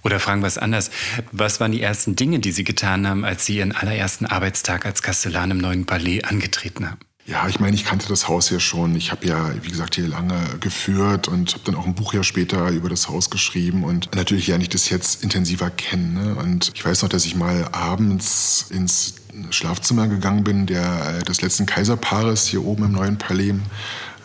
Oder 0.03 0.19
fragen 0.19 0.41
wir 0.41 0.47
es 0.47 0.57
anders. 0.57 0.91
Was 1.31 1.59
waren 1.59 1.71
die 1.71 1.81
ersten 1.81 2.15
Dinge, 2.15 2.39
die 2.39 2.51
Sie 2.51 2.63
getan 2.63 3.05
haben, 3.05 3.25
als 3.25 3.45
Sie 3.45 3.57
Ihren 3.57 3.73
allerersten 3.73 4.25
Arbeitstag 4.25 4.85
als 4.85 5.01
Kastellan 5.01 5.51
im 5.51 5.57
neuen 5.57 5.85
Palais 5.85 6.21
angetreten 6.23 6.89
haben? 6.89 6.99
Ja, 7.25 7.47
ich 7.47 7.59
meine, 7.59 7.75
ich 7.75 7.85
kannte 7.85 8.07
das 8.07 8.27
Haus 8.27 8.49
ja 8.49 8.59
schon. 8.59 8.95
Ich 8.95 9.11
habe 9.11 9.27
ja, 9.27 9.51
wie 9.61 9.69
gesagt, 9.69 9.93
hier 9.93 10.07
lange 10.07 10.41
geführt 10.59 11.27
und 11.27 11.53
habe 11.53 11.63
dann 11.63 11.75
auch 11.75 11.85
ein 11.85 11.93
Buch 11.93 12.13
ja 12.15 12.23
später 12.23 12.69
über 12.69 12.89
das 12.89 13.07
Haus 13.07 13.29
geschrieben 13.29 13.83
und 13.83 14.15
natürlich 14.15 14.47
lerne 14.47 14.63
ich 14.63 14.69
das 14.69 14.89
jetzt 14.89 15.23
intensiver 15.23 15.69
kennen. 15.69 16.15
Ne? 16.15 16.33
Und 16.33 16.71
ich 16.73 16.83
weiß 16.83 17.03
noch, 17.03 17.09
dass 17.09 17.25
ich 17.25 17.35
mal 17.35 17.67
abends 17.71 18.65
ins 18.71 19.15
Schlafzimmer 19.51 20.07
gegangen 20.07 20.43
bin, 20.43 20.65
der, 20.65 21.19
äh, 21.19 21.23
des 21.23 21.41
letzten 21.41 21.65
Kaiserpaares 21.65 22.47
hier 22.47 22.65
oben 22.65 22.85
im 22.85 22.91
neuen 22.91 23.17
Palais 23.17 23.53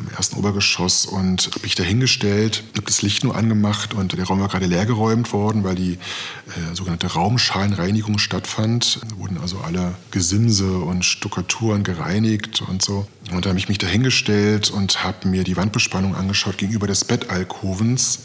im 0.01 0.09
ersten 0.17 0.37
Obergeschoss 0.37 1.07
und 1.07 1.47
habe 1.47 1.61
mich 1.63 1.75
dahingestellt, 1.75 2.65
habe 2.75 2.87
das 2.87 3.03
Licht 3.03 3.25
nur 3.25 3.37
angemacht 3.37 3.95
und 3.95 4.17
der 4.17 4.25
Raum 4.25 4.41
war 4.41 4.49
gerade 4.49 4.67
leergeräumt 4.67 5.33
worden, 5.33 5.65
weil 5.65 5.75
die 5.77 5.93
äh, 5.93 6.75
sogenannte 6.75 7.07
Raumschalenreinigung 7.07 8.19
stattfand. 8.19 9.01
Da 9.09 9.17
wurden 9.19 9.39
also 9.39 9.59
alle 9.59 9.95
Gesimse 10.11 10.79
und 10.79 11.05
Stuckaturen 11.05 11.85
gereinigt 11.85 12.63
und 12.69 12.83
so. 12.83 13.07
Und 13.31 13.45
da 13.45 13.51
habe 13.51 13.59
ich 13.59 13.69
mich 13.69 13.79
dahingestellt 13.79 14.71
und 14.71 15.05
habe 15.05 15.29
mir 15.29 15.45
die 15.45 15.57
Wandbespannung 15.57 16.15
angeschaut 16.15 16.59
gegenüber 16.59 16.87
des 16.87 17.05
Bettalkovens. 17.05 18.25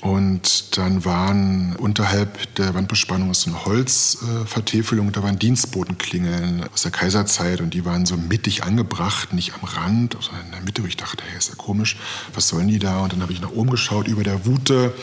Und 0.00 0.78
dann 0.78 1.04
waren 1.04 1.76
unterhalb 1.76 2.54
der 2.54 2.74
Wandbespannung 2.74 3.34
so 3.34 3.50
eine 3.50 3.66
Holzvertäfelung, 3.66 5.08
äh, 5.08 5.12
da 5.12 5.22
waren 5.22 5.38
Dienstbotenklingeln 5.38 6.64
aus 6.72 6.82
der 6.82 6.90
Kaiserzeit 6.90 7.60
und 7.60 7.74
die 7.74 7.84
waren 7.84 8.06
so 8.06 8.16
mittig 8.16 8.64
angebracht, 8.64 9.34
nicht 9.34 9.52
am 9.54 9.68
Rand, 9.68 10.16
sondern 10.18 10.46
in 10.46 10.52
der 10.52 10.62
Mitte, 10.62 10.82
wo 10.82 10.86
ich 10.86 10.96
dachte, 10.96 11.22
hey, 11.28 11.36
ist 11.36 11.50
ja 11.50 11.54
komisch, 11.54 11.98
was 12.32 12.48
sollen 12.48 12.68
die 12.68 12.78
da? 12.78 13.00
Und 13.00 13.12
dann 13.12 13.20
habe 13.20 13.32
ich 13.32 13.42
nach 13.42 13.50
oben 13.50 13.70
geschaut, 13.70 14.08
über 14.08 14.24
der 14.24 14.46
Wute 14.46 14.94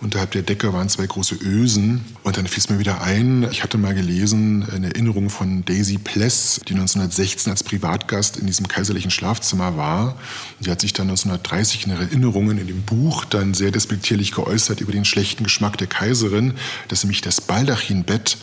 Unterhalb 0.00 0.32
der 0.32 0.42
Decke 0.42 0.72
waren 0.72 0.88
zwei 0.88 1.06
große 1.06 1.36
Ösen. 1.36 2.04
Und 2.22 2.36
dann 2.36 2.46
fiel 2.46 2.58
es 2.58 2.68
mir 2.68 2.78
wieder 2.78 3.02
ein, 3.02 3.48
ich 3.50 3.62
hatte 3.62 3.78
mal 3.78 3.94
gelesen, 3.94 4.68
eine 4.70 4.88
Erinnerung 4.88 5.30
von 5.30 5.64
Daisy 5.64 5.98
Pless, 5.98 6.60
die 6.68 6.74
1916 6.74 7.50
als 7.50 7.62
Privatgast 7.62 8.36
in 8.36 8.46
diesem 8.46 8.68
kaiserlichen 8.68 9.10
Schlafzimmer 9.10 9.76
war. 9.76 10.16
Die 10.60 10.70
hat 10.70 10.80
sich 10.80 10.92
dann 10.92 11.08
1930 11.08 11.86
in 11.86 11.92
Erinnerungen 11.92 12.58
in 12.58 12.66
dem 12.66 12.82
Buch 12.82 13.24
dann 13.24 13.54
sehr 13.54 13.70
despektierlich 13.70 14.32
geäußert 14.32 14.80
über 14.80 14.92
den 14.92 15.04
schlechten 15.04 15.44
Geschmack 15.44 15.78
der 15.78 15.86
Kaiserin, 15.86 16.54
dass 16.88 17.04
nämlich 17.04 17.20
das 17.20 17.40
Baldachinbett 17.40 18.36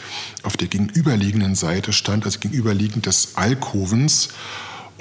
auf 0.44 0.58
der 0.58 0.68
gegenüberliegenden 0.68 1.56
Seite 1.56 1.94
stand, 1.94 2.26
also 2.26 2.40
gegenüberliegend 2.40 3.06
des 3.06 3.36
Alkovens. 3.36 4.30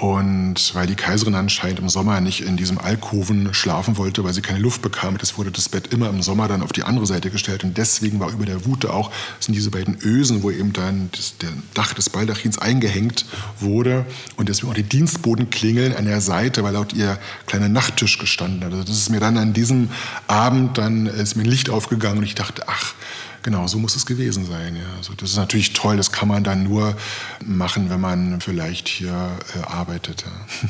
Und 0.01 0.73
weil 0.73 0.87
die 0.87 0.95
Kaiserin 0.95 1.35
anscheinend 1.35 1.77
im 1.77 1.87
Sommer 1.87 2.19
nicht 2.21 2.41
in 2.41 2.57
diesem 2.57 2.79
Alkoven 2.79 3.53
schlafen 3.53 3.97
wollte, 3.97 4.23
weil 4.23 4.33
sie 4.33 4.41
keine 4.41 4.57
Luft 4.57 4.81
bekam, 4.81 5.19
das 5.19 5.37
wurde 5.37 5.51
das 5.51 5.69
Bett 5.69 5.93
immer 5.93 6.09
im 6.09 6.23
Sommer 6.23 6.47
dann 6.47 6.63
auf 6.63 6.73
die 6.73 6.81
andere 6.81 7.05
Seite 7.05 7.29
gestellt. 7.29 7.63
Und 7.63 7.77
deswegen 7.77 8.19
war 8.19 8.31
über 8.31 8.47
der 8.47 8.65
Wute 8.65 8.95
auch, 8.95 9.11
sind 9.39 9.53
diese 9.53 9.69
beiden 9.69 9.99
Ösen, 10.01 10.41
wo 10.41 10.49
eben 10.49 10.73
dann 10.73 11.09
das, 11.11 11.37
der 11.37 11.51
Dach 11.75 11.93
des 11.93 12.09
Baldachins 12.09 12.57
eingehängt 12.57 13.27
wurde. 13.59 14.07
Und 14.37 14.49
deswegen 14.49 14.71
auch 14.71 14.73
die 14.75 14.81
Dienstbodenklingeln 14.81 15.95
an 15.95 16.05
der 16.05 16.19
Seite, 16.19 16.63
weil 16.63 16.73
laut 16.73 16.93
ihr 16.93 17.19
kleiner 17.45 17.69
Nachttisch 17.69 18.17
gestanden 18.17 18.63
hat. 18.63 18.71
Also 18.71 18.83
das 18.83 18.97
ist 18.97 19.11
mir 19.11 19.19
dann 19.19 19.37
an 19.37 19.53
diesem 19.53 19.91
Abend, 20.25 20.79
dann 20.79 21.05
ist 21.05 21.35
mir 21.35 21.43
ein 21.43 21.49
Licht 21.49 21.69
aufgegangen 21.69 22.17
und 22.17 22.23
ich 22.23 22.33
dachte, 22.33 22.63
ach, 22.65 22.95
Genau, 23.43 23.67
so 23.67 23.79
muss 23.79 23.95
es 23.95 24.05
gewesen 24.05 24.45
sein. 24.45 24.75
Ja. 24.75 24.97
Also 24.97 25.13
das 25.13 25.31
ist 25.31 25.37
natürlich 25.37 25.73
toll, 25.73 25.97
das 25.97 26.11
kann 26.11 26.27
man 26.27 26.43
dann 26.43 26.63
nur 26.63 26.95
machen, 27.43 27.89
wenn 27.89 27.99
man 27.99 28.41
vielleicht 28.41 28.87
hier 28.87 29.37
äh, 29.55 29.65
arbeitet. 29.65 30.23
Ja. 30.25 30.67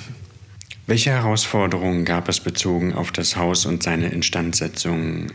Welche 0.88 1.12
Herausforderungen 1.12 2.05
gab 2.05 2.27
es 2.27 2.39
bezogen 2.39 2.93
auf 2.93 3.12
das 3.12 3.36
Haus 3.36 3.65
und 3.65 3.84
seine 3.84 4.10
Instandsetzung? 4.10 5.27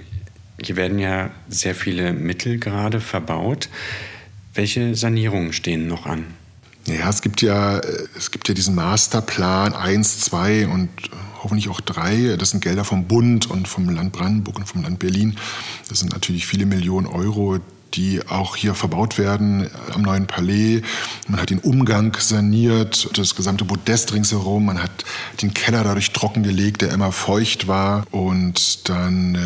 Hier 0.62 0.76
werden 0.76 0.98
ja 0.98 1.30
sehr 1.48 1.74
viele 1.74 2.12
Mittel 2.12 2.58
gerade 2.58 3.00
verbaut. 3.00 3.68
Welche 4.54 4.94
Sanierungen 4.94 5.52
stehen 5.52 5.86
noch 5.86 6.06
an? 6.06 6.24
Ja, 6.86 7.08
es 7.10 7.20
gibt 7.20 7.42
ja, 7.42 7.78
äh, 7.78 8.08
es 8.16 8.30
gibt 8.30 8.48
ja 8.48 8.54
diesen 8.54 8.74
Masterplan 8.74 9.74
1, 9.74 10.20
2 10.20 10.68
und 10.68 10.90
hoffentlich 11.46 11.68
auch 11.68 11.80
drei. 11.80 12.34
Das 12.36 12.50
sind 12.50 12.60
Gelder 12.60 12.82
vom 12.82 13.04
Bund 13.04 13.48
und 13.48 13.68
vom 13.68 13.88
Land 13.88 14.10
Brandenburg 14.10 14.58
und 14.58 14.66
vom 14.66 14.82
Land 14.82 14.98
Berlin. 14.98 15.36
Das 15.88 16.00
sind 16.00 16.12
natürlich 16.12 16.44
viele 16.44 16.66
Millionen 16.66 17.06
Euro, 17.06 17.60
die 17.94 18.20
auch 18.26 18.56
hier 18.56 18.74
verbaut 18.74 19.16
werden 19.16 19.70
am 19.94 20.02
neuen 20.02 20.26
Palais. 20.26 20.82
Man 21.28 21.40
hat 21.40 21.50
den 21.50 21.60
Umgang 21.60 22.16
saniert, 22.18 23.16
das 23.16 23.36
gesamte 23.36 23.64
Podest 23.64 24.12
ringsherum. 24.12 24.64
Man 24.66 24.82
hat 24.82 25.04
den 25.40 25.54
Keller 25.54 25.84
dadurch 25.84 26.12
trockengelegt, 26.12 26.82
der 26.82 26.90
immer 26.90 27.12
feucht 27.12 27.68
war. 27.68 28.04
Und 28.10 28.88
dann 28.88 29.36
äh, 29.36 29.38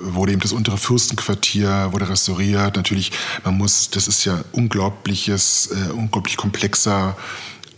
wurde 0.00 0.32
eben 0.32 0.40
das 0.40 0.52
untere 0.52 0.76
Fürstenquartier 0.76 1.92
wurde 1.92 2.08
restauriert. 2.08 2.74
Natürlich, 2.74 3.12
man 3.44 3.56
muss, 3.56 3.90
das 3.90 4.08
ist 4.08 4.24
ja 4.24 4.42
unglaubliches, 4.50 5.70
äh, 5.70 5.92
unglaublich 5.92 6.36
komplexer 6.36 7.16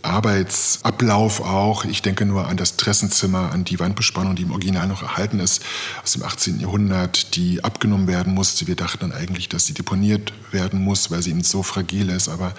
Arbeitsablauf 0.03 1.41
auch. 1.41 1.85
Ich 1.85 2.01
denke 2.01 2.25
nur 2.25 2.47
an 2.47 2.57
das 2.57 2.77
Dressenzimmer, 2.77 3.51
an 3.51 3.63
die 3.63 3.79
Wandbespannung, 3.79 4.35
die 4.35 4.43
im 4.43 4.51
Original 4.51 4.87
noch 4.87 5.01
erhalten 5.01 5.39
ist 5.39 5.61
aus 6.03 6.13
dem 6.13 6.23
18. 6.23 6.59
Jahrhundert, 6.59 7.35
die 7.35 7.63
abgenommen 7.63 8.07
werden 8.07 8.33
musste. 8.33 8.67
Wir 8.67 8.75
dachten 8.75 8.99
dann 8.99 9.11
eigentlich, 9.11 9.49
dass 9.49 9.65
sie 9.65 9.73
deponiert 9.73 10.33
werden 10.51 10.83
muss, 10.83 11.11
weil 11.11 11.21
sie 11.21 11.31
eben 11.31 11.43
so 11.43 11.63
fragil 11.63 12.09
ist. 12.09 12.29
Aber 12.29 12.53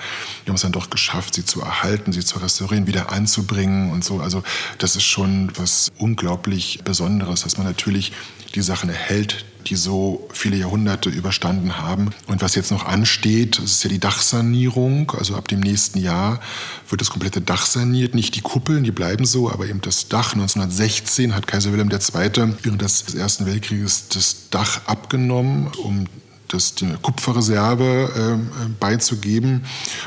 wir 0.44 0.50
haben 0.50 0.57
es 0.57 0.62
dann 0.62 0.72
doch 0.72 0.90
geschafft, 0.90 1.35
sie 1.35 1.44
zu 1.44 1.61
erhalten, 1.61 2.12
sie 2.12 2.24
zu 2.24 2.38
restaurieren, 2.38 2.87
wieder 2.87 3.12
anzubringen 3.12 3.90
und 3.90 4.05
so. 4.05 4.20
Also 4.20 4.42
das 4.78 4.96
ist 4.96 5.05
schon 5.05 5.52
was 5.57 5.92
unglaublich 5.98 6.81
Besonderes, 6.85 7.42
dass 7.42 7.59
man 7.59 7.66
natürlich 7.66 8.12
die 8.54 8.62
Sachen 8.62 8.90
erhält, 8.90 9.44
die 9.66 9.76
so 9.76 10.28
viele 10.32 10.56
Jahrhunderte 10.56 11.08
überstanden 11.08 11.78
haben. 11.78 12.10
Und 12.26 12.42
was 12.42 12.54
jetzt 12.54 12.70
noch 12.70 12.84
ansteht, 12.84 13.58
das 13.58 13.64
ist 13.64 13.84
ja 13.84 13.90
die 13.90 14.00
Dachsanierung. 14.00 15.12
Also 15.12 15.36
ab 15.36 15.48
dem 15.48 15.60
nächsten 15.60 15.98
Jahr 16.00 16.40
wird 16.88 17.00
das 17.00 17.10
komplette 17.10 17.40
Dach 17.40 17.66
saniert. 17.66 18.14
Nicht 18.14 18.34
die 18.34 18.40
Kuppeln, 18.40 18.84
die 18.84 18.90
bleiben 18.90 19.24
so, 19.24 19.50
aber 19.50 19.66
eben 19.66 19.80
das 19.80 20.08
Dach. 20.08 20.32
1916 20.34 21.34
hat 21.34 21.46
Kaiser 21.46 21.72
Wilhelm 21.72 21.90
II. 21.90 22.54
während 22.62 22.82
des 22.82 23.14
Ersten 23.14 23.46
Weltkrieges 23.46 24.08
das 24.08 24.48
Dach 24.50 24.82
abgenommen, 24.86 25.68
um 25.82 26.06
das, 26.48 26.74
die 26.74 26.86
Kupferreserve 27.00 28.38
äh, 28.38 28.68
beizugeben. 28.78 29.64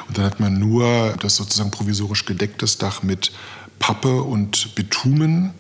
Und 0.08 0.18
dann 0.18 0.26
hat 0.26 0.40
man 0.40 0.60
nur 0.60 1.16
das 1.20 1.36
sozusagen 1.38 1.72
provisorisch 1.72 2.26
gedecktes 2.26 2.78
Dach 2.78 3.04
mit 3.04 3.32
Pappe 3.80 4.22
und 4.22 4.76
Bitumen 4.76 5.54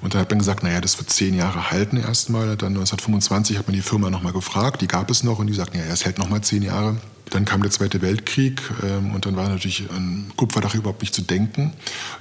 und 0.00 0.14
dann 0.14 0.20
hat 0.20 0.30
man 0.30 0.38
gesagt, 0.38 0.62
naja, 0.62 0.80
das 0.80 0.98
wird 0.98 1.10
zehn 1.10 1.34
Jahre 1.34 1.70
halten 1.70 1.96
erstmal. 1.96 2.56
Dann 2.56 2.68
1925 2.68 3.58
hat 3.58 3.66
man 3.66 3.74
die 3.74 3.82
Firma 3.82 4.10
nochmal 4.10 4.32
gefragt, 4.32 4.80
die 4.80 4.86
gab 4.86 5.10
es 5.10 5.24
noch 5.24 5.38
und 5.38 5.48
die 5.48 5.54
sagten, 5.54 5.78
ja, 5.78 5.84
es 5.84 6.04
hält 6.04 6.18
nochmal 6.18 6.40
zehn 6.40 6.62
Jahre. 6.62 6.96
Dann 7.30 7.44
kam 7.44 7.60
der 7.62 7.70
Zweite 7.70 8.00
Weltkrieg 8.00 8.62
ähm, 8.82 9.14
und 9.14 9.26
dann 9.26 9.36
war 9.36 9.48
natürlich 9.48 9.88
ein 9.90 10.32
Kupferdach 10.36 10.74
überhaupt 10.74 11.02
nicht 11.02 11.14
zu 11.14 11.22
denken. 11.22 11.74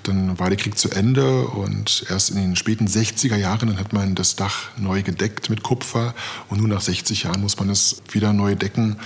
Dann 0.04 0.38
war 0.38 0.50
der 0.50 0.58
Krieg 0.58 0.78
zu 0.78 0.90
Ende 0.90 1.48
und 1.48 2.06
erst 2.10 2.32
in 2.32 2.38
den 2.38 2.56
späten 2.56 2.88
60er 2.88 3.36
Jahren 3.36 3.70
dann 3.70 3.80
hat 3.80 3.94
man 3.94 4.16
das 4.16 4.36
Dach 4.36 4.70
neu 4.78 5.04
gedeckt 5.04 5.50
mit 5.50 5.64
Kupfer 5.64 6.14
und 6.50 6.60
nur 6.60 6.68
nach 6.68 6.82
60 6.82 7.24
Jahren 7.24 7.42
muss 7.42 7.58
man 7.58 7.70
es 7.70 8.02
wieder 8.12 8.34
neu 8.34 8.56
decken. 8.56 8.98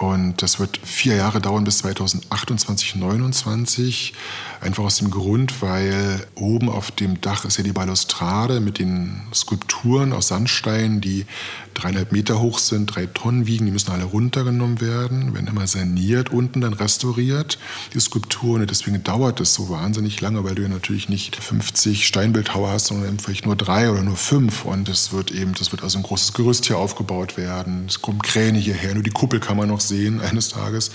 Und 0.00 0.42
das 0.42 0.60
wird 0.60 0.78
vier 0.82 1.16
Jahre 1.16 1.40
dauern 1.40 1.64
bis 1.64 1.78
2028, 1.78 2.92
2029. 2.92 4.14
Einfach 4.60 4.84
aus 4.84 4.96
dem 4.96 5.10
Grund, 5.10 5.62
weil 5.62 6.26
oben 6.34 6.68
auf 6.68 6.90
dem 6.90 7.20
Dach 7.20 7.44
ist 7.44 7.58
ja 7.58 7.64
die 7.64 7.72
Balustrade 7.72 8.60
mit 8.60 8.78
den 8.78 9.22
Skulpturen 9.32 10.12
aus 10.12 10.28
Sandstein, 10.28 11.00
die 11.00 11.26
dreieinhalb 11.74 12.12
Meter 12.12 12.40
hoch 12.40 12.58
sind, 12.58 12.86
drei 12.86 13.06
Tonnen 13.06 13.46
wiegen. 13.46 13.66
Die 13.66 13.72
müssen 13.72 13.90
alle 13.92 14.04
runtergenommen 14.04 14.80
werden, 14.80 15.34
werden 15.34 15.46
immer 15.46 15.66
saniert, 15.66 16.30
unten 16.30 16.60
dann 16.60 16.72
restauriert, 16.72 17.58
die 17.94 18.00
Skulpturen. 18.00 18.66
Deswegen 18.66 19.02
dauert 19.04 19.40
es 19.40 19.54
so 19.54 19.68
wahnsinnig 19.68 20.20
lange, 20.20 20.44
weil 20.44 20.54
du 20.54 20.62
ja 20.62 20.68
natürlich 20.68 21.08
nicht 21.08 21.36
50 21.36 22.06
Steinbildhauer 22.06 22.70
hast, 22.70 22.86
sondern 22.86 23.18
vielleicht 23.18 23.46
nur 23.46 23.56
drei 23.56 23.90
oder 23.90 24.02
nur 24.02 24.16
fünf. 24.16 24.64
Und 24.64 24.88
es 24.88 25.12
wird 25.12 25.30
eben, 25.30 25.54
das 25.54 25.72
wird 25.72 25.82
also 25.82 25.98
ein 25.98 26.04
großes 26.04 26.32
Gerüst 26.34 26.66
hier 26.66 26.78
aufgebaut 26.78 27.36
werden. 27.36 27.84
Es 27.88 28.02
kommen 28.02 28.22
Kräne 28.22 28.58
hierher, 28.58 28.94
nur 28.94 29.04
die 29.04 29.10
Kuppel 29.10 29.40
kann 29.40 29.56
man 29.56 29.68
noch 29.68 29.80
sehen 29.88 30.20
eines 30.20 30.50
Tages. 30.50 30.90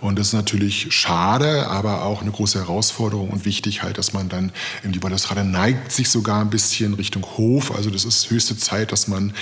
Und 0.00 0.18
das 0.18 0.28
ist 0.28 0.32
natürlich 0.32 0.88
schade, 0.90 1.66
aber 1.68 2.02
auch 2.04 2.22
eine 2.22 2.30
große 2.30 2.58
Herausforderung 2.58 3.30
und 3.30 3.44
wichtig 3.44 3.82
halt, 3.82 3.98
dass 3.98 4.12
man 4.12 4.28
dann 4.28 4.52
eben 4.82 4.92
die 4.92 4.98
Balustrade 4.98 5.44
neigt 5.44 5.92
sich 5.92 6.08
sogar 6.08 6.40
ein 6.40 6.50
bisschen 6.50 6.94
Richtung 6.94 7.24
Hof. 7.36 7.74
Also 7.74 7.90
das 7.90 8.04
ist 8.04 8.30
höchste 8.30 8.56
Zeit, 8.56 8.92
dass 8.92 9.08
man 9.08 9.34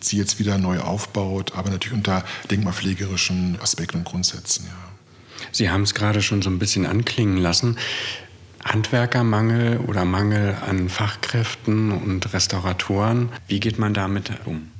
sie 0.00 0.16
jetzt 0.16 0.38
wieder 0.38 0.58
neu 0.58 0.80
aufbaut, 0.80 1.52
aber 1.54 1.70
natürlich 1.70 1.96
unter 1.96 2.24
denkmalpflegerischen 2.50 3.58
Aspekten 3.60 3.98
und 3.98 4.04
Grundsätzen. 4.04 4.66
Ja. 4.66 4.90
Sie 5.52 5.70
haben 5.70 5.82
es 5.82 5.94
gerade 5.94 6.22
schon 6.22 6.42
so 6.42 6.50
ein 6.50 6.58
bisschen 6.58 6.86
anklingen 6.86 7.38
lassen. 7.38 7.76
Handwerkermangel 8.64 9.78
oder 9.78 10.04
Mangel 10.04 10.56
an 10.66 10.88
Fachkräften 10.88 11.92
und 11.92 12.32
Restauratoren, 12.32 13.30
wie 13.48 13.58
geht 13.58 13.78
man 13.78 13.94
damit 13.94 14.30
um? 14.44 14.70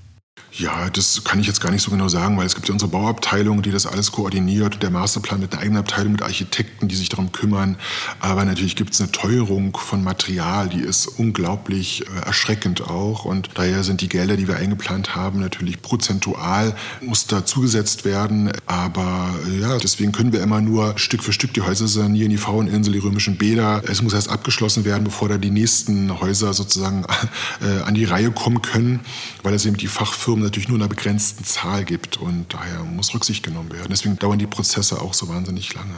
Ja, 0.52 0.90
das 0.90 1.22
kann 1.22 1.38
ich 1.38 1.46
jetzt 1.46 1.60
gar 1.60 1.70
nicht 1.70 1.82
so 1.82 1.92
genau 1.92 2.08
sagen, 2.08 2.36
weil 2.36 2.44
es 2.44 2.56
gibt 2.56 2.66
ja 2.66 2.72
unsere 2.72 2.90
Bauabteilung, 2.90 3.62
die 3.62 3.70
das 3.70 3.86
alles 3.86 4.10
koordiniert, 4.10 4.82
der 4.82 4.90
Masterplan 4.90 5.38
mit 5.38 5.52
einer 5.52 5.62
eigenen 5.62 5.78
Abteilung 5.78 6.12
mit 6.12 6.22
Architekten, 6.22 6.88
die 6.88 6.96
sich 6.96 7.08
darum 7.08 7.30
kümmern. 7.30 7.76
Aber 8.18 8.44
natürlich 8.44 8.74
gibt 8.74 8.92
es 8.92 9.00
eine 9.00 9.12
Teuerung 9.12 9.76
von 9.76 10.02
Material, 10.02 10.68
die 10.68 10.80
ist 10.80 11.06
unglaublich 11.06 12.04
äh, 12.06 12.26
erschreckend 12.26 12.82
auch. 12.82 13.24
Und 13.24 13.50
daher 13.54 13.84
sind 13.84 14.00
die 14.00 14.08
Gelder, 14.08 14.36
die 14.36 14.48
wir 14.48 14.56
eingeplant 14.56 15.14
haben, 15.14 15.38
natürlich 15.38 15.82
prozentual, 15.82 16.74
muss 17.00 17.28
da 17.28 17.46
zugesetzt 17.46 18.04
werden. 18.04 18.50
Aber 18.66 19.32
äh, 19.46 19.60
ja, 19.60 19.78
deswegen 19.78 20.10
können 20.10 20.32
wir 20.32 20.42
immer 20.42 20.60
nur 20.60 20.98
Stück 20.98 21.22
für 21.22 21.32
Stück 21.32 21.54
die 21.54 21.62
Häuser 21.62 21.86
sanieren, 21.86 22.30
die 22.30 22.38
Fraueninsel, 22.38 22.92
die 22.92 22.98
römischen 22.98 23.36
Bäder. 23.38 23.82
Es 23.86 24.02
muss 24.02 24.14
erst 24.14 24.28
abgeschlossen 24.28 24.84
werden, 24.84 25.04
bevor 25.04 25.28
da 25.28 25.38
die 25.38 25.50
nächsten 25.50 26.20
Häuser 26.20 26.52
sozusagen 26.54 27.04
äh, 27.62 27.82
an 27.82 27.94
die 27.94 28.04
Reihe 28.04 28.32
kommen 28.32 28.62
können, 28.62 29.00
weil 29.44 29.54
es 29.54 29.64
eben 29.64 29.76
die 29.76 29.86
Fachfirmen 29.86 30.39
Firmen 30.40 30.46
natürlich 30.46 30.68
nur 30.68 30.76
in 30.76 30.82
einer 30.82 30.88
begrenzten 30.88 31.44
Zahl 31.44 31.84
gibt 31.84 32.16
und 32.16 32.52
daher 32.52 32.82
muss 32.84 33.14
Rücksicht 33.14 33.44
genommen 33.44 33.72
werden. 33.72 33.88
Deswegen 33.90 34.18
dauern 34.18 34.38
die 34.38 34.46
Prozesse 34.46 35.00
auch 35.00 35.14
so 35.14 35.28
wahnsinnig 35.28 35.74
lange. 35.74 35.94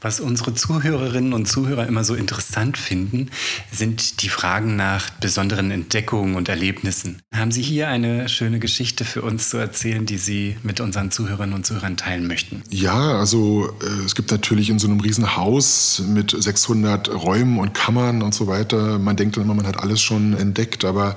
Was 0.00 0.20
unsere 0.20 0.54
Zuhörerinnen 0.54 1.32
und 1.32 1.46
Zuhörer 1.46 1.86
immer 1.86 2.04
so 2.04 2.14
interessant 2.14 2.76
finden, 2.76 3.30
sind 3.72 4.22
die 4.22 4.28
Fragen 4.28 4.76
nach 4.76 5.10
besonderen 5.10 5.70
Entdeckungen 5.70 6.36
und 6.36 6.48
Erlebnissen. 6.48 7.22
Haben 7.34 7.50
Sie 7.50 7.62
hier 7.62 7.88
eine 7.88 8.28
schöne 8.28 8.58
Geschichte 8.58 9.04
für 9.04 9.22
uns 9.22 9.50
zu 9.50 9.56
erzählen, 9.56 10.06
die 10.06 10.18
Sie 10.18 10.56
mit 10.62 10.80
unseren 10.80 11.10
Zuhörerinnen 11.10 11.54
und 11.54 11.66
Zuhörern 11.66 11.96
teilen 11.96 12.26
möchten? 12.26 12.62
Ja, 12.70 13.18
also 13.18 13.70
äh, 13.82 14.04
es 14.04 14.14
gibt 14.14 14.30
natürlich 14.30 14.70
in 14.70 14.78
so 14.78 14.86
einem 14.86 15.00
Riesenhaus 15.00 16.02
mit 16.06 16.34
600 16.38 17.08
Räumen 17.12 17.58
und 17.58 17.74
Kammern 17.74 18.22
und 18.22 18.34
so 18.34 18.46
weiter, 18.46 18.98
man 18.98 19.16
denkt 19.16 19.36
dann 19.36 19.44
immer, 19.44 19.54
man 19.54 19.66
hat 19.66 19.78
alles 19.78 20.00
schon 20.02 20.34
entdeckt, 20.34 20.84
aber 20.84 21.16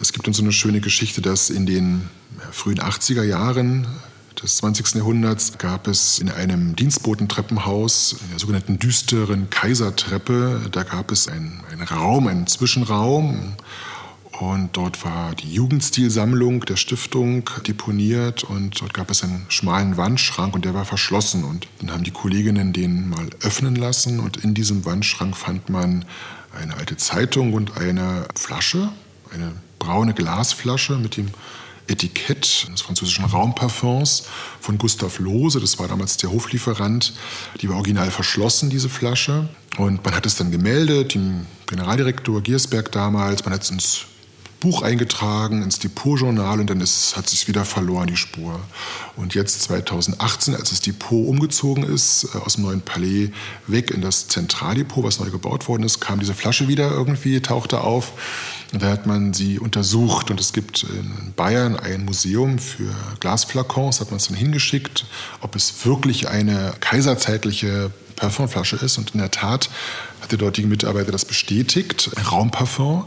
es 0.00 0.12
gibt 0.12 0.26
dann 0.26 0.34
so 0.34 0.42
eine 0.42 0.52
schöne 0.52 0.80
Geschichte, 0.80 1.20
dass 1.20 1.50
in 1.50 1.66
den 1.66 2.08
frühen 2.52 2.78
80er 2.78 3.22
Jahren 3.22 3.86
des 4.42 4.56
20. 4.56 4.94
Jahrhunderts 4.94 5.58
gab 5.58 5.86
es 5.86 6.18
in 6.18 6.30
einem 6.30 6.74
Dienstbotentreppenhaus, 6.74 8.16
in 8.22 8.30
der 8.30 8.38
sogenannten 8.38 8.78
düsteren 8.78 9.50
Kaisertreppe, 9.50 10.68
da 10.72 10.82
gab 10.82 11.10
es 11.10 11.28
einen, 11.28 11.62
einen 11.70 11.82
Raum, 11.82 12.26
einen 12.26 12.46
Zwischenraum. 12.46 13.54
Und 14.38 14.70
dort 14.74 15.04
war 15.04 15.34
die 15.34 15.52
Jugendstilsammlung 15.52 16.64
der 16.64 16.76
Stiftung 16.76 17.50
deponiert 17.66 18.42
und 18.42 18.80
dort 18.80 18.94
gab 18.94 19.10
es 19.10 19.22
einen 19.22 19.44
schmalen 19.50 19.98
Wandschrank 19.98 20.54
und 20.54 20.64
der 20.64 20.72
war 20.72 20.86
verschlossen. 20.86 21.44
Und 21.44 21.66
dann 21.78 21.90
haben 21.92 22.04
die 22.04 22.10
Kolleginnen 22.10 22.72
den 22.72 23.10
mal 23.10 23.28
öffnen 23.42 23.76
lassen 23.76 24.18
und 24.18 24.38
in 24.38 24.54
diesem 24.54 24.86
Wandschrank 24.86 25.36
fand 25.36 25.68
man 25.68 26.06
eine 26.58 26.74
alte 26.78 26.96
Zeitung 26.96 27.52
und 27.52 27.76
eine 27.76 28.26
Flasche, 28.34 28.88
eine 29.34 29.52
braune 29.78 30.14
Glasflasche 30.14 30.96
mit 30.96 31.18
dem 31.18 31.28
Etikett 31.90 32.68
des 32.72 32.80
französischen 32.80 33.24
Raumparfums 33.24 34.24
von 34.60 34.78
Gustav 34.78 35.18
Lohse. 35.18 35.60
Das 35.60 35.78
war 35.78 35.88
damals 35.88 36.16
der 36.16 36.30
Hoflieferant. 36.30 37.12
Die 37.60 37.68
war 37.68 37.76
original 37.76 38.10
verschlossen, 38.10 38.70
diese 38.70 38.88
Flasche. 38.88 39.48
Und 39.76 40.04
man 40.04 40.14
hat 40.14 40.26
es 40.26 40.36
dann 40.36 40.50
gemeldet, 40.50 41.14
dem 41.14 41.46
Generaldirektor 41.66 42.40
Giersberg 42.42 42.92
damals. 42.92 43.44
Man 43.44 43.54
hat 43.54 43.62
es 43.62 43.70
ins 43.70 44.06
Buch 44.60 44.82
eingetragen, 44.82 45.62
ins 45.62 45.78
Depotjournal 45.78 46.60
und 46.60 46.68
dann 46.68 46.80
ist, 46.80 47.16
hat 47.16 47.28
sich 47.28 47.48
wieder 47.48 47.64
verloren, 47.64 48.06
die 48.06 48.16
Spur. 48.16 48.60
Und 49.16 49.34
jetzt 49.34 49.62
2018, 49.62 50.54
als 50.54 50.70
das 50.70 50.80
Depot 50.80 51.26
umgezogen 51.26 51.82
ist, 51.82 52.28
äh, 52.34 52.38
aus 52.38 52.54
dem 52.54 52.64
neuen 52.64 52.82
Palais 52.82 53.30
weg 53.66 53.90
in 53.90 54.02
das 54.02 54.28
Zentraldepot, 54.28 55.02
was 55.02 55.18
neu 55.18 55.30
gebaut 55.30 55.66
worden 55.66 55.82
ist, 55.82 56.00
kam 56.00 56.20
diese 56.20 56.34
Flasche 56.34 56.68
wieder 56.68 56.90
irgendwie, 56.90 57.40
tauchte 57.40 57.80
auf. 57.80 58.12
Da 58.72 58.88
hat 58.88 59.06
man 59.06 59.32
sie 59.32 59.58
untersucht 59.58 60.30
und 60.30 60.38
es 60.38 60.52
gibt 60.52 60.84
in 60.84 61.32
Bayern 61.34 61.76
ein 61.76 62.04
Museum 62.04 62.58
für 62.58 62.94
Glasflakons, 63.18 64.00
hat 64.00 64.10
man 64.10 64.18
es 64.18 64.28
dann 64.28 64.36
hingeschickt, 64.36 65.06
ob 65.40 65.56
es 65.56 65.84
wirklich 65.84 66.28
eine 66.28 66.74
kaiserzeitliche 66.78 67.90
Parfumflasche 68.20 68.76
ist. 68.76 68.98
Und 68.98 69.12
in 69.12 69.18
der 69.18 69.30
Tat 69.30 69.70
hat 70.20 70.30
der 70.30 70.38
dortige 70.38 70.68
Mitarbeiter 70.68 71.10
das 71.10 71.24
bestätigt, 71.24 72.10
Raumparfum. 72.30 73.06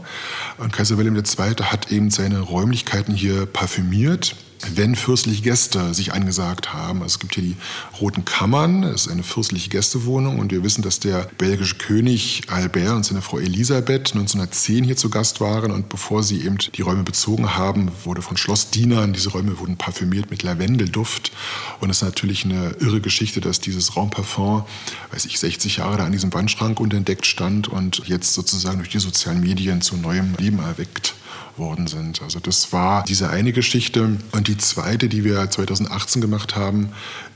Und 0.58 0.72
Kaiser 0.72 0.98
Wilhelm 0.98 1.16
II. 1.16 1.54
hat 1.62 1.90
eben 1.90 2.10
seine 2.10 2.40
Räumlichkeiten 2.40 3.14
hier 3.14 3.46
parfümiert 3.46 4.36
wenn 4.74 4.94
fürstliche 4.94 5.42
Gäste 5.42 5.94
sich 5.94 6.12
angesagt 6.12 6.72
haben. 6.72 7.02
Also 7.02 7.14
es 7.14 7.18
gibt 7.18 7.34
hier 7.34 7.44
die 7.44 7.56
Roten 8.00 8.24
Kammern, 8.24 8.82
das 8.82 9.06
ist 9.06 9.12
eine 9.12 9.22
fürstliche 9.22 9.70
Gästewohnung 9.70 10.38
und 10.38 10.52
wir 10.52 10.62
wissen, 10.62 10.82
dass 10.82 11.00
der 11.00 11.28
belgische 11.38 11.76
König 11.76 12.42
Albert 12.48 12.94
und 12.94 13.04
seine 13.04 13.22
Frau 13.22 13.38
Elisabeth 13.38 14.12
1910 14.14 14.84
hier 14.84 14.96
zu 14.96 15.10
Gast 15.10 15.40
waren 15.40 15.70
und 15.70 15.88
bevor 15.88 16.22
sie 16.22 16.42
eben 16.44 16.58
die 16.58 16.82
Räume 16.82 17.02
bezogen 17.02 17.56
haben, 17.56 17.90
wurde 18.04 18.22
von 18.22 18.36
Schlossdienern, 18.36 19.12
diese 19.12 19.30
Räume 19.30 19.58
wurden 19.58 19.76
parfümiert 19.76 20.30
mit 20.30 20.42
Lavendelduft 20.42 21.32
und 21.80 21.90
es 21.90 21.98
ist 21.98 22.02
natürlich 22.02 22.44
eine 22.44 22.76
irre 22.80 23.00
Geschichte, 23.00 23.40
dass 23.40 23.60
dieses 23.60 23.96
Raumparfum, 23.96 24.64
weiß 25.12 25.26
ich, 25.26 25.38
60 25.38 25.78
Jahre 25.78 25.98
da 25.98 26.04
an 26.04 26.12
diesem 26.12 26.32
Wandschrank 26.32 26.80
unentdeckt 26.80 27.26
stand 27.26 27.68
und 27.68 28.02
jetzt 28.06 28.34
sozusagen 28.34 28.78
durch 28.78 28.90
die 28.90 28.98
sozialen 28.98 29.40
Medien 29.40 29.82
zu 29.82 29.96
neuem 29.96 30.34
Leben 30.38 30.58
erweckt 30.58 31.14
worden 31.56 31.86
sind. 31.86 32.22
Also 32.22 32.40
das 32.40 32.72
war 32.72 33.04
diese 33.04 33.30
eine 33.30 33.52
Geschichte. 33.52 34.18
Und 34.32 34.48
die 34.48 34.58
zweite, 34.58 35.08
die 35.08 35.24
wir 35.24 35.50
2018 35.50 36.20
gemacht 36.20 36.56
haben, 36.56 36.90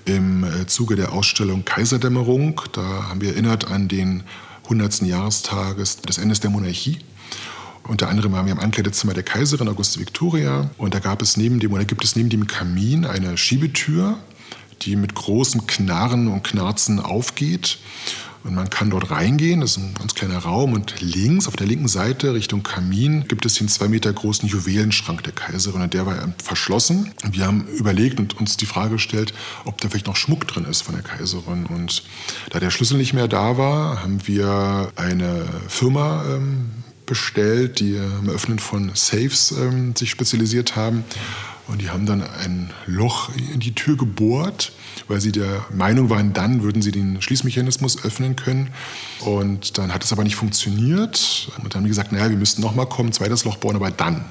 im 0.05 0.45
äh, 0.45 0.67
Zuge 0.67 0.97
der 0.97 1.13
Ausstellung 1.13 1.65
Kaiserdämmerung, 1.65 2.61
da 2.73 3.09
haben 3.09 3.21
wir 3.21 3.31
erinnert 3.31 3.71
an 3.71 3.89
den 3.89 4.25
100. 4.65 5.03
Jahrestag 5.03 5.77
des 5.77 6.19
Endes 6.19 6.41
der 6.41 6.51
Monarchie. 6.51 6.99
Unter 7.89 8.09
anderem 8.11 8.33
waren 8.33 8.45
wir 8.45 8.53
im 8.53 8.61
Ankleidezimmer 8.61 9.15
der 9.15 9.23
Kaiserin 9.23 9.67
Auguste 9.67 9.99
Victoria 9.99 10.71
und 10.77 10.93
da 10.93 10.99
gab 10.99 11.23
es 11.23 11.39
neben 11.39 11.59
dem 11.59 11.73
oder 11.73 11.87
gibt 11.87 12.05
es 12.05 12.17
neben 12.17 12.29
dem 12.29 12.47
Kamin 12.47 13.07
eine 13.07 13.39
Schiebetür, 13.39 14.19
die 14.83 14.95
mit 14.95 15.15
großem 15.15 15.67
Knarren 15.67 16.29
und 16.29 16.45
Knarzen 16.45 17.01
aufgeht. 17.01 17.79
Und 18.49 18.55
man 18.55 18.71
kann 18.71 18.89
dort 18.89 19.11
reingehen, 19.11 19.61
das 19.61 19.73
ist 19.73 19.77
ein 19.77 19.95
ganz 19.95 20.15
kleiner 20.15 20.39
Raum. 20.39 20.73
Und 20.73 21.01
links, 21.01 21.47
auf 21.47 21.57
der 21.57 21.67
linken 21.67 21.87
Seite 21.87 22.33
Richtung 22.33 22.63
Kamin, 22.63 23.29
gibt 23.29 23.45
es 23.45 23.55
den 23.55 23.69
zwei 23.69 23.89
Meter 23.89 24.11
großen 24.11 24.49
Juwelenschrank 24.49 25.23
der 25.23 25.35
Kaiserin. 25.35 25.83
Und 25.83 25.93
der 25.93 26.07
war 26.07 26.17
verschlossen. 26.43 27.13
Wir 27.31 27.47
haben 27.47 27.69
überlegt 27.69 28.19
und 28.19 28.39
uns 28.39 28.57
die 28.57 28.65
Frage 28.65 28.93
gestellt, 28.93 29.35
ob 29.67 29.81
da 29.81 29.91
vielleicht 29.91 30.07
noch 30.07 30.17
Schmuck 30.17 30.49
drin 30.49 30.65
ist 30.65 30.81
von 30.81 30.95
der 30.95 31.05
Kaiserin. 31.05 31.67
Und 31.67 32.05
da 32.49 32.59
der 32.59 32.71
Schlüssel 32.71 32.97
nicht 32.97 33.13
mehr 33.13 33.29
da 33.29 33.59
war, 33.59 34.03
haben 34.03 34.27
wir 34.27 34.93
eine 34.97 35.45
Firma 35.69 36.25
ähm, 36.25 36.71
bestellt, 37.05 37.81
die 37.81 37.99
am 37.99 38.31
Öffnen 38.31 38.59
von 38.59 38.93
Safes 38.95 39.53
ähm, 39.53 39.95
sich 39.95 40.11
spezialisiert 40.11 40.75
haben. 40.75 41.05
Und 41.69 41.83
die 41.83 41.91
haben 41.91 42.07
dann 42.07 42.23
ein 42.23 42.71
Loch 42.87 43.31
in 43.53 43.61
die 43.61 43.75
Tür 43.75 43.97
gebohrt, 43.97 44.73
weil 45.07 45.21
sie 45.21 45.33
der 45.33 45.67
Meinung 45.71 46.09
waren, 46.09 46.33
dann 46.33 46.63
würden 46.63 46.81
sie 46.81 46.93
den 46.93 47.21
Schließmechanismus 47.21 48.05
öffnen 48.05 48.37
können. 48.37 48.71
Und 49.21 49.77
dann 49.77 49.93
hat 49.93 50.03
es 50.03 50.13
aber 50.13 50.25
nicht 50.25 50.37
funktioniert. 50.37 51.51
Und 51.59 51.75
dann 51.75 51.81
haben 51.81 51.85
die 51.85 51.91
gesagt, 51.91 52.11
naja, 52.11 52.31
wir 52.31 52.39
müssten 52.39 52.63
nochmal 52.63 52.87
kommen, 52.87 53.13
zweites 53.13 53.45
Loch 53.45 53.59
bohren, 53.59 53.77
aber 53.77 53.91
dann. 53.91 54.25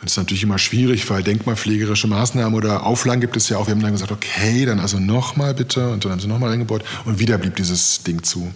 Das 0.00 0.12
ist 0.12 0.16
natürlich 0.16 0.42
immer 0.42 0.58
schwierig, 0.58 1.08
weil 1.10 1.22
denkmalpflegerische 1.22 2.08
Maßnahmen 2.08 2.54
oder 2.54 2.84
Auflagen 2.84 3.20
gibt 3.20 3.36
es 3.36 3.48
ja 3.48 3.58
auch. 3.58 3.68
Wir 3.68 3.74
haben 3.74 3.82
dann 3.82 3.92
gesagt, 3.92 4.10
okay, 4.10 4.64
dann 4.64 4.80
also 4.80 4.98
nochmal 4.98 5.54
bitte. 5.54 5.90
Und 5.90 6.04
dann 6.04 6.12
haben 6.12 6.20
sie 6.20 6.26
nochmal 6.26 6.50
reingebohrt. 6.50 6.82
Und 7.04 7.20
wieder 7.20 7.38
blieb 7.38 7.54
dieses 7.56 8.02
Ding 8.02 8.22
zu. 8.22 8.52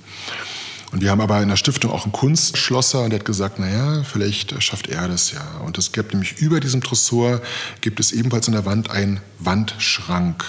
Und 0.93 1.03
wir 1.03 1.11
haben 1.11 1.21
aber 1.21 1.43
in 1.43 1.49
der 1.49 1.57
Stiftung 1.57 1.91
auch 1.91 2.05
einen 2.05 2.13
Kunstschlosser 2.13 3.03
und 3.03 3.11
der 3.11 3.19
hat 3.19 3.27
gesagt, 3.27 3.59
naja, 3.59 4.05
vielleicht 4.05 4.63
schafft 4.63 4.89
er 4.89 5.09
das 5.09 5.33
ja. 5.33 5.45
Und 5.65 5.79
es 5.79 5.93
gibt 5.93 6.13
nämlich 6.13 6.39
über 6.39 6.61
diesem 6.61 6.81
Tresor 6.81 7.41
gibt 7.81 7.99
es 7.99 8.13
ebenfalls 8.13 8.47
an 8.47 8.53
der 8.53 8.65
Wand 8.65 8.91
einen 8.91 9.21
Wandschrank 9.39 10.45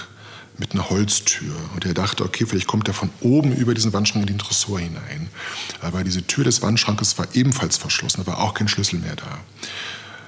mit 0.57 0.73
einer 0.73 0.89
Holztür. 0.89 1.55
Und 1.73 1.85
er 1.85 1.93
dachte, 1.93 2.23
okay, 2.23 2.45
vielleicht 2.45 2.67
kommt 2.67 2.87
er 2.87 2.93
von 2.93 3.09
oben 3.21 3.55
über 3.55 3.73
diesen 3.73 3.93
Wandschrank 3.93 4.23
in 4.23 4.37
den 4.37 4.39
Tresor 4.39 4.79
hinein. 4.79 5.29
Aber 5.81 6.03
diese 6.03 6.25
Tür 6.25 6.43
des 6.43 6.61
Wandschrankes 6.61 7.17
war 7.17 7.27
ebenfalls 7.33 7.77
verschlossen, 7.77 8.23
da 8.25 8.31
war 8.31 8.39
auch 8.39 8.53
kein 8.53 8.67
Schlüssel 8.67 8.99
mehr 8.99 9.15
da. 9.15 9.39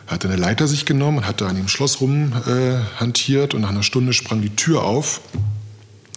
Er 0.08 0.14
hat 0.14 0.26
eine 0.26 0.38
Leiter 0.38 0.68
sich 0.68 0.86
genommen 0.86 1.20
und 1.20 1.28
hat 1.28 1.42
da 1.42 1.48
an 1.48 1.56
dem 1.56 1.68
Schloss 1.68 2.02
rumhantiert 2.02 3.54
äh, 3.54 3.56
und 3.56 3.62
nach 3.62 3.70
einer 3.70 3.84
Stunde 3.84 4.14
sprang 4.14 4.42
die 4.42 4.56
Tür 4.56 4.84
auf. 4.84 5.22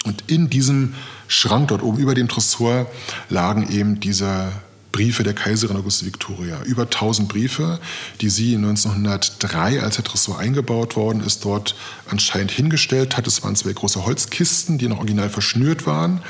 Und 0.04 0.24
in 0.28 0.50
diesem 0.50 0.94
Schrank 1.32 1.68
dort 1.68 1.82
oben 1.82 1.98
über 1.98 2.14
dem 2.14 2.28
Tresor 2.28 2.86
lagen 3.30 3.70
eben 3.70 4.00
diese 4.00 4.52
Briefe 4.92 5.22
der 5.22 5.32
Kaiserin 5.32 5.78
Auguste 5.78 6.04
Victoria. 6.04 6.62
Über 6.64 6.82
1000 6.82 7.26
Briefe, 7.26 7.80
die 8.20 8.28
sie 8.28 8.54
1903, 8.54 9.80
als 9.80 9.96
der 9.96 10.04
Tresor 10.04 10.38
eingebaut 10.38 10.94
worden 10.94 11.24
ist, 11.24 11.46
dort 11.46 11.74
anscheinend 12.10 12.50
hingestellt 12.50 13.16
hat. 13.16 13.26
Es 13.26 13.42
waren 13.42 13.56
zwei 13.56 13.72
große 13.72 14.04
Holzkisten, 14.04 14.76
die 14.76 14.88
noch 14.88 14.98
original 14.98 15.30
verschnürt 15.30 15.86
waren. 15.86 16.20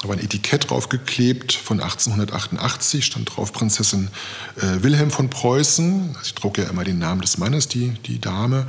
Da 0.00 0.08
war 0.08 0.16
ein 0.16 0.22
Etikett 0.22 0.70
draufgeklebt 0.70 1.52
von 1.52 1.80
1888, 1.80 3.04
stand 3.04 3.34
drauf 3.36 3.52
Prinzessin 3.52 4.08
äh, 4.56 4.82
Wilhelm 4.84 5.10
von 5.10 5.30
Preußen. 5.30 6.16
Ich 6.22 6.34
drucke 6.34 6.62
ja 6.62 6.70
immer 6.70 6.84
den 6.84 7.00
Namen 7.00 7.22
des 7.22 7.38
Mannes, 7.38 7.66
die, 7.66 7.90
die 8.06 8.20
Dame. 8.20 8.68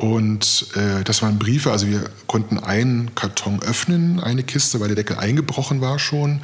Und 0.00 0.68
äh, 0.76 1.04
das 1.04 1.20
waren 1.20 1.38
Briefe, 1.38 1.70
also 1.70 1.86
wir 1.86 2.08
konnten 2.26 2.58
einen 2.58 3.14
Karton 3.14 3.62
öffnen, 3.62 4.18
eine 4.18 4.42
Kiste, 4.42 4.80
weil 4.80 4.88
der 4.88 4.96
Deckel 4.96 5.18
eingebrochen 5.18 5.82
war 5.82 5.98
schon. 5.98 6.40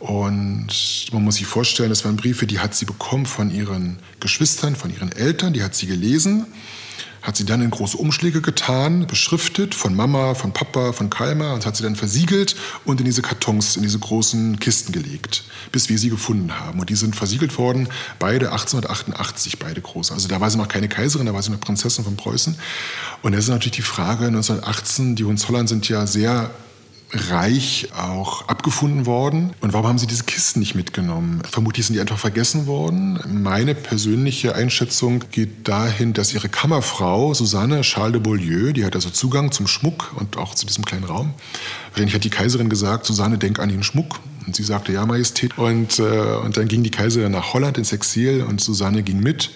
Und 0.00 1.06
man 1.12 1.22
muss 1.22 1.36
sich 1.36 1.46
vorstellen, 1.46 1.90
das 1.90 2.04
waren 2.04 2.16
Briefe, 2.16 2.48
die 2.48 2.58
hat 2.58 2.74
sie 2.74 2.86
bekommen 2.86 3.24
von 3.24 3.52
ihren 3.52 4.00
Geschwistern, 4.18 4.74
von 4.74 4.92
ihren 4.92 5.12
Eltern, 5.12 5.52
die 5.52 5.62
hat 5.62 5.76
sie 5.76 5.86
gelesen 5.86 6.46
hat 7.28 7.36
sie 7.36 7.44
dann 7.44 7.60
in 7.60 7.68
große 7.68 7.98
Umschläge 7.98 8.40
getan, 8.40 9.06
beschriftet 9.06 9.74
von 9.74 9.94
Mama, 9.94 10.34
von 10.34 10.54
Papa, 10.54 10.94
von 10.94 11.10
Kalmar 11.10 11.52
und 11.52 11.66
hat 11.66 11.76
sie 11.76 11.82
dann 11.82 11.94
versiegelt 11.94 12.56
und 12.86 13.00
in 13.00 13.04
diese 13.04 13.20
Kartons, 13.20 13.76
in 13.76 13.82
diese 13.82 13.98
großen 13.98 14.58
Kisten 14.60 14.92
gelegt, 14.92 15.44
bis 15.70 15.90
wir 15.90 15.98
sie 15.98 16.08
gefunden 16.08 16.58
haben. 16.58 16.80
Und 16.80 16.88
die 16.88 16.94
sind 16.94 17.14
versiegelt 17.14 17.58
worden, 17.58 17.90
beide 18.18 18.50
1888, 18.52 19.58
beide 19.58 19.82
große. 19.82 20.14
Also 20.14 20.26
da 20.26 20.40
war 20.40 20.48
sie 20.48 20.56
noch 20.56 20.68
keine 20.68 20.88
Kaiserin, 20.88 21.26
da 21.26 21.34
war 21.34 21.42
sie 21.42 21.50
eine 21.50 21.58
Prinzessin 21.58 22.02
von 22.02 22.16
Preußen. 22.16 22.58
Und 23.20 23.32
das 23.32 23.44
ist 23.44 23.50
natürlich 23.50 23.76
die 23.76 23.82
Frage, 23.82 24.28
1918, 24.28 25.14
die 25.14 25.24
Hohenzollern 25.24 25.66
sind 25.66 25.86
ja 25.86 26.06
sehr 26.06 26.50
Reich 27.10 27.88
auch 27.96 28.48
abgefunden 28.48 29.06
worden. 29.06 29.54
Und 29.60 29.72
warum 29.72 29.86
haben 29.86 29.98
sie 29.98 30.06
diese 30.06 30.24
Kisten 30.24 30.60
nicht 30.60 30.74
mitgenommen? 30.74 31.42
Vermutlich 31.50 31.86
sind 31.86 31.94
die 31.94 32.00
einfach 32.00 32.18
vergessen 32.18 32.66
worden. 32.66 33.18
Meine 33.26 33.74
persönliche 33.74 34.54
Einschätzung 34.54 35.24
geht 35.30 35.66
dahin, 35.68 36.12
dass 36.12 36.34
ihre 36.34 36.48
Kammerfrau 36.48 37.32
Susanne 37.32 37.80
Charles 37.80 38.12
de 38.12 38.20
Beaulieu, 38.20 38.72
die 38.72 38.84
hat 38.84 38.94
also 38.94 39.08
Zugang 39.08 39.52
zum 39.52 39.66
Schmuck 39.66 40.12
und 40.16 40.36
auch 40.36 40.54
zu 40.54 40.66
diesem 40.66 40.84
kleinen 40.84 41.04
Raum. 41.04 41.32
Wahrscheinlich 41.90 42.14
hat 42.14 42.24
die 42.24 42.30
Kaiserin 42.30 42.68
gesagt, 42.68 43.06
Susanne, 43.06 43.38
denk 43.38 43.58
an 43.58 43.70
den 43.70 43.82
Schmuck. 43.82 44.20
Und 44.46 44.56
sie 44.56 44.62
sagte, 44.62 44.92
ja, 44.92 45.04
Majestät. 45.06 45.56
Und, 45.56 45.98
äh, 45.98 46.02
und 46.02 46.56
dann 46.56 46.68
ging 46.68 46.82
die 46.82 46.90
Kaiserin 46.90 47.32
nach 47.32 47.54
Holland 47.54 47.78
ins 47.78 47.92
Exil 47.92 48.42
und 48.42 48.60
Susanne 48.60 49.02
ging 49.02 49.20
mit. 49.20 49.50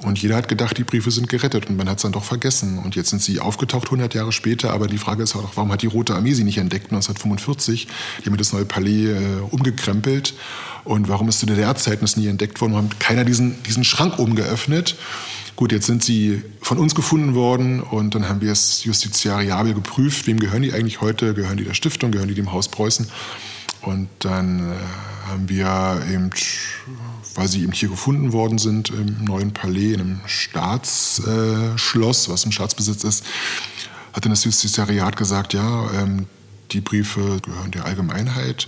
Und 0.00 0.22
jeder 0.22 0.36
hat 0.36 0.48
gedacht, 0.48 0.78
die 0.78 0.84
Briefe 0.84 1.10
sind 1.10 1.28
gerettet 1.28 1.68
und 1.68 1.76
man 1.76 1.88
hat 1.88 1.96
es 1.96 2.02
dann 2.02 2.12
doch 2.12 2.22
vergessen. 2.22 2.78
Und 2.78 2.94
jetzt 2.94 3.10
sind 3.10 3.20
sie 3.20 3.40
aufgetaucht 3.40 3.86
100 3.86 4.14
Jahre 4.14 4.30
später. 4.30 4.72
Aber 4.72 4.86
die 4.86 4.98
Frage 4.98 5.24
ist 5.24 5.34
auch, 5.34 5.50
warum 5.54 5.72
hat 5.72 5.82
die 5.82 5.88
Rote 5.88 6.14
Armee 6.14 6.34
sie 6.34 6.44
nicht 6.44 6.58
entdeckt 6.58 6.92
1945? 6.92 7.88
Die 8.22 8.26
haben 8.26 8.36
das 8.36 8.52
neue 8.52 8.64
Palais 8.64 9.06
äh, 9.06 9.18
umgekrempelt. 9.50 10.34
Und 10.84 11.08
warum 11.08 11.28
ist 11.28 11.40
zu 11.40 11.46
DDR-Zeiten 11.46 12.02
das 12.02 12.16
nie 12.16 12.28
entdeckt 12.28 12.60
worden? 12.60 12.74
Warum 12.74 12.90
hat 12.90 13.00
keiner 13.00 13.24
diesen, 13.24 13.62
diesen 13.64 13.82
Schrank 13.82 14.18
oben 14.18 14.36
geöffnet? 14.36 14.96
Gut, 15.56 15.72
jetzt 15.72 15.86
sind 15.86 16.04
sie 16.04 16.42
von 16.60 16.78
uns 16.78 16.94
gefunden 16.94 17.34
worden 17.34 17.80
und 17.80 18.14
dann 18.14 18.28
haben 18.28 18.40
wir 18.40 18.52
es 18.52 18.84
justiziariabel 18.84 19.74
geprüft. 19.74 20.28
Wem 20.28 20.38
gehören 20.38 20.62
die 20.62 20.72
eigentlich 20.72 21.00
heute? 21.00 21.34
Gehören 21.34 21.56
die 21.56 21.64
der 21.64 21.74
Stiftung? 21.74 22.12
Gehören 22.12 22.28
die 22.28 22.34
dem 22.34 22.52
Haus 22.52 22.68
Preußen? 22.68 23.08
Und 23.82 24.08
dann 24.20 24.72
äh, 24.72 24.76
haben 25.28 25.48
wir 25.48 26.02
eben 26.10 26.30
weil 27.38 27.48
sie 27.48 27.62
eben 27.62 27.72
hier 27.72 27.88
gefunden 27.88 28.32
worden 28.32 28.58
sind 28.58 28.90
im 28.90 29.24
neuen 29.24 29.52
Palais, 29.52 29.92
in 29.92 30.00
einem 30.00 30.20
Staatsschloss, 30.26 32.26
äh, 32.26 32.30
was 32.30 32.44
im 32.44 32.50
Staatsbesitz 32.50 33.04
ist, 33.04 33.24
hat 34.12 34.24
dann 34.24 34.30
das 34.30 34.42
Justizariat 34.42 35.16
gesagt, 35.16 35.54
ja, 35.54 35.88
ähm, 35.92 36.26
die 36.72 36.80
Briefe 36.80 37.38
gehören 37.40 37.70
der 37.70 37.84
Allgemeinheit. 37.84 38.66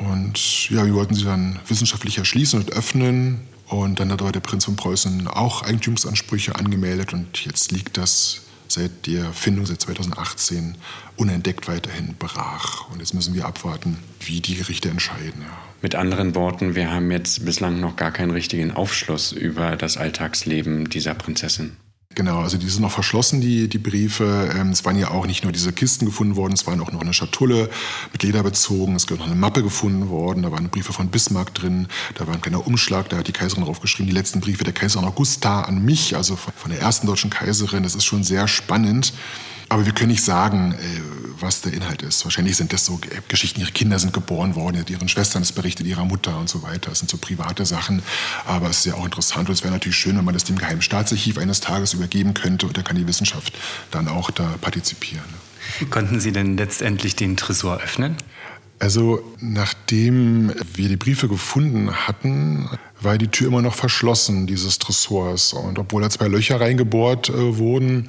Und 0.00 0.70
ja, 0.70 0.86
wir 0.86 0.94
wollten 0.94 1.14
sie 1.14 1.24
dann 1.24 1.58
wissenschaftlich 1.68 2.16
erschließen 2.16 2.60
und 2.60 2.72
öffnen. 2.72 3.42
Und 3.68 4.00
dann 4.00 4.10
hat 4.10 4.22
aber 4.22 4.32
der 4.32 4.40
Prinz 4.40 4.64
von 4.64 4.76
Preußen 4.76 5.28
auch 5.28 5.62
Eigentumsansprüche 5.62 6.56
angemeldet 6.56 7.12
und 7.12 7.44
jetzt 7.44 7.72
liegt 7.72 7.98
das 7.98 8.43
seit 8.68 9.06
der 9.06 9.32
Findung 9.32 9.66
seit 9.66 9.80
2018 9.80 10.76
unentdeckt 11.16 11.68
weiterhin 11.68 12.14
brach. 12.18 12.90
Und 12.90 13.00
jetzt 13.00 13.14
müssen 13.14 13.34
wir 13.34 13.46
abwarten, 13.46 13.98
wie 14.20 14.40
die 14.40 14.56
Gerichte 14.56 14.88
entscheiden. 14.88 15.42
Ja. 15.42 15.58
Mit 15.82 15.94
anderen 15.94 16.34
Worten, 16.34 16.74
wir 16.74 16.90
haben 16.90 17.10
jetzt 17.10 17.44
bislang 17.44 17.78
noch 17.80 17.96
gar 17.96 18.10
keinen 18.10 18.30
richtigen 18.30 18.70
Aufschluss 18.70 19.32
über 19.32 19.76
das 19.76 19.96
Alltagsleben 19.96 20.88
dieser 20.88 21.14
Prinzessin. 21.14 21.76
Genau, 22.14 22.40
also 22.40 22.58
die 22.58 22.68
sind 22.68 22.82
noch 22.82 22.92
verschlossen, 22.92 23.40
die, 23.40 23.68
die 23.68 23.78
Briefe. 23.78 24.52
Ähm, 24.54 24.70
es 24.70 24.84
waren 24.84 24.96
ja 24.96 25.10
auch 25.10 25.26
nicht 25.26 25.42
nur 25.42 25.52
diese 25.52 25.72
Kisten 25.72 26.06
gefunden 26.06 26.36
worden, 26.36 26.52
es 26.52 26.66
waren 26.66 26.80
auch 26.80 26.92
noch 26.92 27.00
eine 27.00 27.12
Schatulle 27.12 27.68
mit 28.12 28.22
Leder 28.22 28.42
bezogen. 28.44 28.94
Es 28.94 29.06
gibt 29.06 29.18
noch 29.18 29.26
eine 29.26 29.34
Mappe 29.34 29.62
gefunden 29.62 30.08
worden, 30.08 30.42
da 30.42 30.52
waren 30.52 30.68
Briefe 30.68 30.92
von 30.92 31.08
Bismarck 31.08 31.54
drin, 31.54 31.88
da 32.14 32.26
war 32.26 32.34
ein 32.34 32.40
kleiner 32.40 32.66
Umschlag, 32.66 33.08
da 33.08 33.16
hat 33.16 33.26
die 33.26 33.32
Kaiserin 33.32 33.64
draufgeschrieben, 33.64 34.06
die 34.06 34.16
letzten 34.16 34.40
Briefe 34.40 34.62
der 34.62 34.72
Kaiserin 34.72 35.06
Augusta 35.06 35.62
an 35.62 35.84
mich, 35.84 36.14
also 36.14 36.36
von 36.36 36.70
der 36.70 36.80
ersten 36.80 37.08
deutschen 37.08 37.30
Kaiserin. 37.30 37.82
Das 37.82 37.96
ist 37.96 38.04
schon 38.04 38.22
sehr 38.22 38.46
spannend. 38.46 39.12
Aber 39.68 39.86
wir 39.86 39.92
können 39.92 40.10
nicht 40.10 40.22
sagen, 40.22 40.72
äh, 40.72 41.23
was 41.40 41.60
der 41.60 41.72
Inhalt 41.72 42.02
ist. 42.02 42.24
Wahrscheinlich 42.24 42.56
sind 42.56 42.72
das 42.72 42.84
so 42.84 43.00
Geschichten, 43.28 43.60
ihre 43.60 43.72
Kinder 43.72 43.98
sind 43.98 44.12
geboren 44.12 44.54
worden, 44.54 44.84
ihren 44.88 45.08
Schwestern 45.08 45.42
ist 45.42 45.52
berichtet, 45.52 45.86
ihrer 45.86 46.04
Mutter 46.04 46.38
und 46.38 46.48
so 46.48 46.62
weiter. 46.62 46.90
Das 46.90 47.00
sind 47.00 47.10
so 47.10 47.16
private 47.16 47.66
Sachen. 47.66 48.02
Aber 48.46 48.70
es 48.70 48.78
ist 48.78 48.86
ja 48.86 48.94
auch 48.94 49.04
interessant 49.04 49.48
und 49.48 49.54
es 49.54 49.62
wäre 49.62 49.72
natürlich 49.72 49.96
schön, 49.96 50.16
wenn 50.16 50.24
man 50.24 50.34
das 50.34 50.44
dem 50.44 50.58
Geheimen 50.58 50.82
Staatsarchiv 50.82 51.38
eines 51.38 51.60
Tages 51.60 51.94
übergeben 51.94 52.34
könnte 52.34 52.66
und 52.66 52.76
da 52.76 52.82
kann 52.82 52.96
die 52.96 53.06
Wissenschaft 53.06 53.52
dann 53.90 54.08
auch 54.08 54.30
da 54.30 54.56
partizipieren. 54.60 55.24
Konnten 55.90 56.20
Sie 56.20 56.32
denn 56.32 56.56
letztendlich 56.56 57.16
den 57.16 57.36
Tresor 57.36 57.78
öffnen? 57.80 58.16
Also 58.78 59.22
nachdem 59.40 60.52
wir 60.74 60.88
die 60.88 60.96
Briefe 60.96 61.28
gefunden 61.28 61.92
hatten, 62.06 62.68
war 63.00 63.18
die 63.18 63.28
Tür 63.28 63.48
immer 63.48 63.62
noch 63.62 63.74
verschlossen 63.74 64.46
dieses 64.46 64.78
Tresors. 64.78 65.52
Und 65.52 65.78
obwohl 65.78 66.02
da 66.02 66.10
zwei 66.10 66.28
Löcher 66.28 66.60
reingebohrt 66.60 67.28
äh, 67.28 67.56
wurden, 67.56 68.08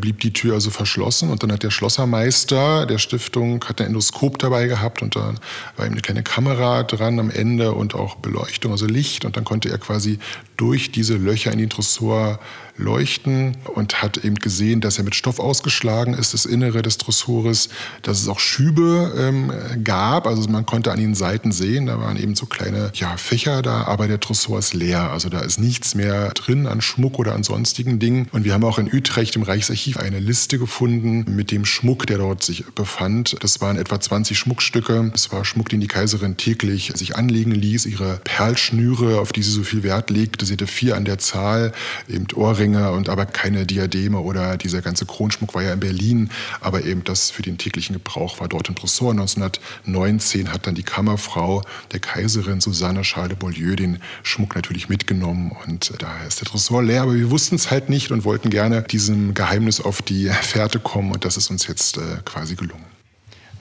blieb 0.00 0.20
die 0.20 0.32
Tür 0.32 0.54
also 0.54 0.70
verschlossen 0.70 1.30
und 1.30 1.42
dann 1.42 1.50
hat 1.50 1.62
der 1.62 1.70
Schlossermeister 1.70 2.84
der 2.84 2.98
Stiftung 2.98 3.64
hat 3.64 3.80
ein 3.80 3.86
Endoskop 3.88 4.38
dabei 4.38 4.66
gehabt 4.66 5.00
und 5.00 5.16
da 5.16 5.34
war 5.76 5.86
eben 5.86 5.94
eine 5.94 6.02
kleine 6.02 6.22
Kamera 6.22 6.82
dran 6.82 7.18
am 7.18 7.30
Ende 7.30 7.72
und 7.72 7.94
auch 7.94 8.16
Beleuchtung, 8.16 8.72
also 8.72 8.86
Licht 8.86 9.24
und 9.24 9.38
dann 9.38 9.44
konnte 9.44 9.70
er 9.70 9.78
quasi 9.78 10.18
durch 10.58 10.92
diese 10.92 11.16
Löcher 11.16 11.50
in 11.50 11.58
den 11.58 11.70
Tresor 11.70 12.38
leuchten 12.80 13.56
und 13.74 14.02
hat 14.02 14.18
eben 14.18 14.36
gesehen, 14.36 14.80
dass 14.80 14.98
er 14.98 15.04
mit 15.04 15.14
Stoff 15.14 15.38
ausgeschlagen 15.38 16.14
ist, 16.14 16.34
das 16.34 16.46
Innere 16.46 16.82
des 16.82 16.98
Tresores, 16.98 17.68
dass 18.02 18.20
es 18.20 18.28
auch 18.28 18.40
Schübe 18.40 19.14
ähm, 19.16 19.52
gab, 19.84 20.26
also 20.26 20.48
man 20.48 20.66
konnte 20.66 20.90
an 20.92 20.98
den 20.98 21.14
Seiten 21.14 21.52
sehen, 21.52 21.86
da 21.86 22.00
waren 22.00 22.16
eben 22.16 22.34
so 22.34 22.46
kleine 22.46 22.90
ja, 22.94 23.16
Fächer 23.16 23.62
da, 23.62 23.84
aber 23.84 24.08
der 24.08 24.20
Tresor 24.20 24.58
ist 24.58 24.74
leer, 24.74 25.10
also 25.10 25.28
da 25.28 25.40
ist 25.40 25.58
nichts 25.58 25.94
mehr 25.94 26.30
drin 26.30 26.66
an 26.66 26.80
Schmuck 26.80 27.18
oder 27.18 27.34
an 27.34 27.42
sonstigen 27.42 27.98
Dingen. 27.98 28.28
Und 28.32 28.44
wir 28.44 28.54
haben 28.54 28.64
auch 28.64 28.78
in 28.78 28.92
Utrecht 28.92 29.36
im 29.36 29.42
Reichsarchiv 29.42 29.96
eine 29.98 30.18
Liste 30.18 30.58
gefunden 30.58 31.24
mit 31.28 31.50
dem 31.50 31.64
Schmuck, 31.64 32.06
der 32.06 32.18
dort 32.18 32.42
sich 32.42 32.64
befand. 32.74 33.36
Das 33.40 33.60
waren 33.60 33.76
etwa 33.76 34.00
20 34.00 34.38
Schmuckstücke. 34.38 35.10
Es 35.14 35.32
war 35.32 35.44
Schmuck, 35.44 35.68
den 35.68 35.80
die 35.80 35.88
Kaiserin 35.88 36.36
täglich 36.36 36.92
sich 36.94 37.16
anlegen 37.16 37.52
ließ, 37.52 37.86
ihre 37.86 38.20
Perlschnüre, 38.24 39.20
auf 39.20 39.32
die 39.32 39.42
sie 39.42 39.50
so 39.50 39.62
viel 39.62 39.82
Wert 39.82 40.10
legte. 40.10 40.46
Sie 40.46 40.54
hatte 40.54 40.66
vier 40.66 40.96
an 40.96 41.04
der 41.04 41.18
Zahl, 41.18 41.72
eben 42.08 42.26
Ohrringe, 42.34 42.69
Ringe 42.70 42.92
und 42.92 43.08
aber 43.08 43.26
keine 43.26 43.66
Diademe 43.66 44.20
oder 44.20 44.56
dieser 44.56 44.82
ganze 44.82 45.06
Kronschmuck 45.06 45.54
war 45.54 45.62
ja 45.62 45.72
in 45.72 45.80
Berlin, 45.80 46.30
aber 46.60 46.84
eben 46.84 47.04
das 47.04 47.30
für 47.30 47.42
den 47.42 47.58
täglichen 47.58 47.94
Gebrauch 47.94 48.40
war 48.40 48.48
dort 48.48 48.68
in 48.68 48.76
Tresor. 48.76 49.10
1919 49.12 50.52
hat 50.52 50.66
dann 50.66 50.74
die 50.74 50.82
Kammerfrau 50.82 51.62
der 51.92 52.00
Kaiserin 52.00 52.60
Susanne 52.60 53.02
Charles 53.02 53.30
de 53.30 53.38
Beaulieu 53.38 53.76
den 53.76 53.98
Schmuck 54.22 54.54
natürlich 54.54 54.88
mitgenommen 54.88 55.52
und 55.66 55.92
daher 55.98 56.26
ist 56.26 56.40
der 56.40 56.48
Tresor 56.48 56.82
leer, 56.82 57.02
aber 57.02 57.14
wir 57.14 57.30
wussten 57.30 57.56
es 57.56 57.70
halt 57.70 57.88
nicht 57.88 58.10
und 58.10 58.24
wollten 58.24 58.50
gerne 58.50 58.82
diesem 58.82 59.34
Geheimnis 59.34 59.80
auf 59.80 60.02
die 60.02 60.28
Fährte 60.28 60.78
kommen 60.78 61.12
und 61.12 61.24
das 61.24 61.36
ist 61.36 61.50
uns 61.50 61.66
jetzt 61.66 61.98
äh, 61.98 62.00
quasi 62.24 62.54
gelungen. 62.54 62.84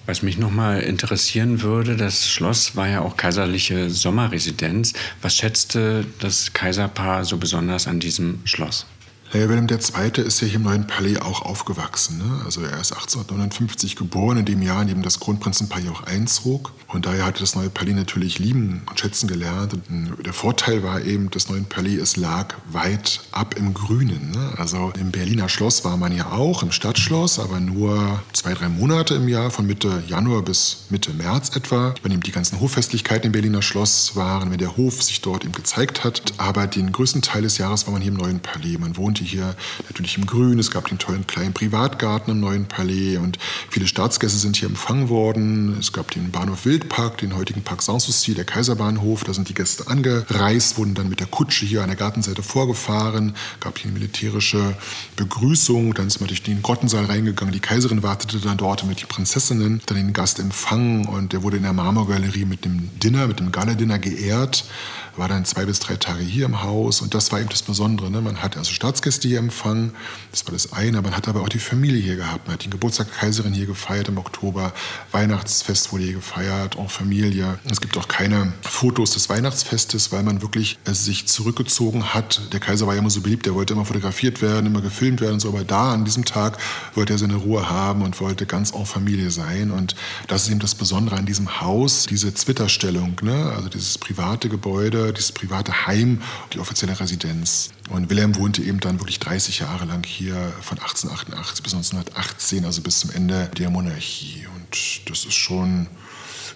Was 0.06 0.24
mich 0.24 0.40
nochmal 0.40 0.82
interessieren 0.82 1.62
würde, 1.62 1.96
das 1.96 2.28
Schloss 2.28 2.76
war 2.76 2.88
ja 2.88 3.02
auch 3.02 3.16
kaiserliche 3.16 3.92
Sommerresidenz. 3.92 4.94
Was 5.22 5.36
schätzte 5.36 6.04
das 6.18 6.52
Kaiserpaar 6.54 7.26
so 7.26 7.38
besonders 7.38 7.86
an 7.86 8.00
diesem 8.00 8.40
Schloss? 8.44 8.88
Naja, 9.32 9.48
Wilhelm 9.48 9.68
II. 9.70 10.24
ist 10.24 10.42
ja 10.42 10.48
hier 10.48 10.56
im 10.56 10.64
Neuen 10.64 10.88
Palais 10.88 11.18
auch 11.18 11.44
aufgewachsen. 11.44 12.18
Ne? 12.18 12.42
Also 12.46 12.62
er 12.62 12.80
ist 12.80 12.94
1859 12.94 13.96
geboren, 13.96 14.38
in 14.38 14.46
dem 14.46 14.64
Jahr, 14.64 14.82
in 14.82 14.88
dem 14.88 15.04
das 15.04 15.20
Kronprinzenpaar 15.20 15.82
auch 15.92 16.02
einzog. 16.04 16.72
Und 16.88 17.06
daher 17.06 17.26
hatte 17.26 17.42
das 17.42 17.56
Neue 17.56 17.70
Palais 17.70 17.94
natürlich 17.94 18.40
lieben 18.40 18.82
und 18.90 19.00
schätzen 19.00 19.28
gelernt. 19.28 19.74
Und 19.74 20.26
der 20.26 20.34
Vorteil 20.34 20.82
war 20.82 21.02
eben, 21.02 21.30
das 21.30 21.48
Neue 21.48 21.62
Palais, 21.62 21.98
es 21.98 22.18
lag 22.18 22.56
weit 22.72 23.22
ab 23.32 23.56
im 23.56 23.76
Grünen. 23.76 24.32
Ne? 24.32 24.54
Also 24.58 24.92
im 25.00 25.12
Berliner 25.12 25.48
Schloss 25.48 25.86
war 25.86 25.98
man 25.98 26.16
ja 26.16 26.32
auch, 26.32 26.64
im 26.64 26.72
Stadtschloss, 26.72 27.38
aber 27.38 27.60
nur 27.60 28.24
zwei, 28.34 28.56
drei 28.56 28.68
Monate 28.68 29.14
im 29.14 29.28
Jahr, 29.28 29.52
von 29.52 29.68
Mitte 29.68 30.04
Januar 30.08 30.42
bis 30.42 30.86
Mitte 30.90 31.14
März 31.14 31.56
etwa. 31.56 31.94
Wenn 32.02 32.12
eben 32.12 32.24
die 32.24 32.32
ganzen 32.32 32.60
Hoffestlichkeiten 32.60 33.28
im 33.28 33.32
Berliner 33.34 33.62
Schloss 33.62 34.16
waren, 34.16 34.50
wenn 34.50 34.58
der 34.58 34.76
Hof 34.76 35.04
sich 35.04 35.22
dort 35.22 35.44
eben 35.44 35.54
gezeigt 35.54 36.04
hat. 36.04 36.34
Aber 36.38 36.66
den 36.66 36.92
größten 36.92 37.22
Teil 37.22 37.44
des 37.44 37.60
Jahres 37.60 37.86
war 37.86 37.94
man 37.94 38.02
hier 38.02 38.12
im 38.12 38.18
Neuen 38.18 38.40
Palais. 38.40 38.80
Man 38.80 38.98
wohnte 38.98 39.19
wohnte 39.20 39.24
hier 39.24 39.56
natürlich 39.90 40.18
im 40.18 40.26
Grün. 40.26 40.60
Es 40.60 40.72
gab 40.72 40.88
den 40.88 40.98
tollen 40.98 41.28
kleinen 41.28 41.54
Privatgarten 41.54 42.32
im 42.32 42.40
neuen 42.40 42.66
Palais 42.66 43.18
und 43.18 43.38
viele 43.70 43.88
Staatsgäste 43.88 44.38
sind 44.38 44.56
hier 44.56 44.70
empfangen 44.70 45.10
worden. 45.10 45.78
Es 45.80 45.92
gab 45.92 46.12
den 46.12 46.32
Bahnhof 46.32 46.66
Wildpark, 46.66 47.18
den 47.18 47.36
heutigen 47.36 47.62
Park 47.62 47.82
Sanssouci, 47.82 48.34
der 48.34 48.46
Kaiserbahnhof. 48.46 49.24
Da 49.24 49.34
sind 49.34 49.50
die 49.50 49.54
Gäste 49.54 49.88
angereist, 49.88 50.78
wurden 50.78 50.94
dann 50.94 51.10
mit 51.10 51.20
der 51.20 51.28
Kutsche 51.28 51.66
hier 51.66 51.82
an 51.82 51.90
der 51.90 51.98
Gartenseite 51.98 52.44
vorgefahren. 52.44 53.36
Gab 53.60 53.78
hier 53.78 53.90
eine 53.90 54.00
militärische 54.00 54.76
Begrüßung. 55.16 55.94
Dann 55.94 56.08
ist 56.08 56.20
man 56.20 56.28
durch 56.28 56.44
den 56.44 56.62
Grottensaal 56.62 57.06
reingegangen. 57.06 57.54
Die 57.54 57.60
Kaiserin 57.60 58.04
wartete 58.04 58.40
dann 58.40 58.58
dort 58.58 58.86
mit 58.86 59.02
den 59.02 59.08
Prinzessinnen. 59.08 59.82
Dann 59.86 59.98
den 59.98 60.14
Gast 60.14 60.40
empfangen 60.40 61.06
und 61.06 61.34
der 61.34 61.44
wurde 61.44 61.58
in 61.58 61.64
der 61.64 61.74
Marmorgalerie 61.74 62.46
mit 62.46 62.66
dem 62.66 62.90
Dinner, 63.00 63.28
mit 63.28 63.40
dem 63.40 63.52
Gala-Dinner 63.52 64.00
geehrt 64.00 64.66
war 65.20 65.28
dann 65.28 65.46
zwei 65.46 65.66
bis 65.66 65.80
drei 65.80 65.98
Tage 65.98 66.24
hier 66.24 66.46
im 66.46 66.64
Haus 66.64 67.02
und 67.02 67.14
das 67.14 67.32
war 67.32 67.40
eben 67.40 67.50
das 67.50 67.62
Besondere. 67.62 68.10
Ne? 68.10 68.22
Man 68.22 68.42
hat 68.42 68.58
also 68.58 68.72
Staatsgäste 68.72 69.28
hier 69.28 69.40
empfangen, 69.40 69.94
das 70.32 70.46
war 70.46 70.54
das 70.54 70.74
eine, 70.74 71.02
man 71.02 71.16
hat 71.16 71.28
aber 71.28 71.42
auch 71.42 71.50
die 71.50 71.60
Familie 71.60 72.02
hier 72.02 72.16
gehabt. 72.16 72.48
Man 72.48 72.54
hat 72.54 72.64
den 72.64 72.72
Geburtstag 72.72 73.08
der 73.08 73.18
Kaiserin 73.18 73.54
hier 73.54 73.66
gefeiert 73.66 74.08
im 74.08 74.18
Oktober, 74.18 74.74
Weihnachtsfest 75.12 75.92
wurde 75.92 76.06
hier 76.06 76.14
gefeiert, 76.14 76.78
auch 76.78 76.90
Familie. 76.90 77.60
Es 77.70 77.82
gibt 77.82 77.98
auch 77.98 78.08
keine 78.08 78.54
Fotos 78.62 79.12
des 79.12 79.30
Weihnachtsfestes, 79.30 80.12
weil 80.12 80.24
man 80.24 80.42
wirklich 80.42 80.80
äh, 80.86 80.94
sich 80.94 81.28
zurückgezogen 81.28 82.14
hat. 82.14 82.42
Der 82.54 82.60
Kaiser 82.60 82.88
war 82.88 82.94
ja 82.94 83.00
immer 83.00 83.10
so 83.10 83.22
beliebt, 83.22 83.46
der 83.46 83.56
wollte 83.56 83.74
immer 83.74 83.86
fotografiert 83.86 84.42
werden, 84.42 84.68
immer 84.68 84.82
gefilmt 84.82 85.22
werden 85.22 85.34
und 85.34 85.40
so, 85.42 85.50
aber 85.50 85.64
da 85.64 85.94
an 85.94 86.06
diesem 86.06 86.26
Tag 86.26 86.58
wollte 86.96 87.14
er 87.14 87.20
seine 87.20 87.36
Ruhe 87.36 87.70
haben 87.70 88.04
und 88.04 88.20
wollte 88.22 88.46
ganz 88.46 88.72
en 88.72 88.86
Familie 88.86 89.32
sein 89.32 89.72
und 89.72 89.96
das 90.28 90.44
ist 90.44 90.52
eben 90.52 90.60
das 90.60 90.76
Besondere 90.76 91.18
an 91.18 91.26
diesem 91.26 91.60
Haus, 91.60 92.06
diese 92.06 92.34
Zwitterstellung, 92.34 93.18
ne? 93.22 93.52
also 93.56 93.68
dieses 93.68 93.98
private 93.98 94.48
Gebäude, 94.48 95.09
hier, 95.10 95.14
dieses 95.14 95.32
private 95.32 95.88
Heim, 95.88 96.22
die 96.54 96.60
offizielle 96.60 97.00
Residenz. 97.00 97.72
Und 97.90 98.10
Wilhelm 98.10 98.36
wohnte 98.36 98.62
eben 98.62 98.80
dann 98.80 99.00
wirklich 99.00 99.20
30 99.20 99.60
Jahre 99.60 99.86
lang 99.86 100.06
hier 100.06 100.36
von 100.62 100.78
1888 100.78 101.64
bis 101.64 101.74
1918, 101.74 102.66
also 102.66 102.82
bis 102.82 103.00
zum 103.00 103.12
Ende 103.12 103.50
der 103.58 103.70
Monarchie. 103.70 104.46
Und 104.56 105.10
das 105.10 105.26
ist 105.26 105.34
schon 105.34 105.88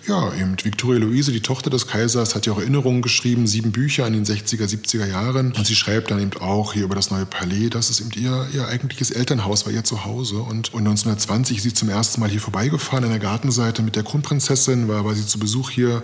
ja, 0.07 0.33
eben 0.33 0.55
Victoria 0.61 0.99
Luise, 0.99 1.31
die 1.31 1.41
Tochter 1.41 1.69
des 1.69 1.87
Kaisers, 1.87 2.35
hat 2.35 2.45
ja 2.45 2.53
auch 2.53 2.59
Erinnerungen 2.59 3.01
geschrieben, 3.01 3.47
sieben 3.47 3.71
Bücher 3.71 4.05
in 4.07 4.13
den 4.13 4.25
60er, 4.25 4.65
70er 4.65 5.05
Jahren. 5.05 5.53
Und 5.53 5.65
sie 5.65 5.75
schreibt 5.75 6.11
dann 6.11 6.19
eben 6.19 6.39
auch 6.41 6.73
hier 6.73 6.83
über 6.83 6.95
das 6.95 7.11
neue 7.11 7.25
Palais, 7.25 7.69
dass 7.69 7.89
es 7.89 8.01
eben 8.01 8.11
ihr, 8.11 8.47
ihr 8.53 8.67
eigentliches 8.67 9.11
Elternhaus 9.11 9.65
war, 9.65 9.73
ihr 9.73 9.83
Zuhause. 9.83 10.37
Und, 10.37 10.73
und 10.73 10.79
1920 10.79 11.57
ist 11.57 11.63
sie 11.63 11.73
zum 11.73 11.89
ersten 11.89 12.21
Mal 12.21 12.29
hier 12.29 12.41
vorbeigefahren 12.41 13.03
an 13.05 13.11
der 13.11 13.19
Gartenseite 13.19 13.81
mit 13.81 13.95
der 13.95 14.03
Kronprinzessin, 14.03 14.87
war, 14.87 15.05
war 15.05 15.15
sie 15.15 15.25
zu 15.25 15.39
Besuch 15.39 15.69
hier. 15.69 16.03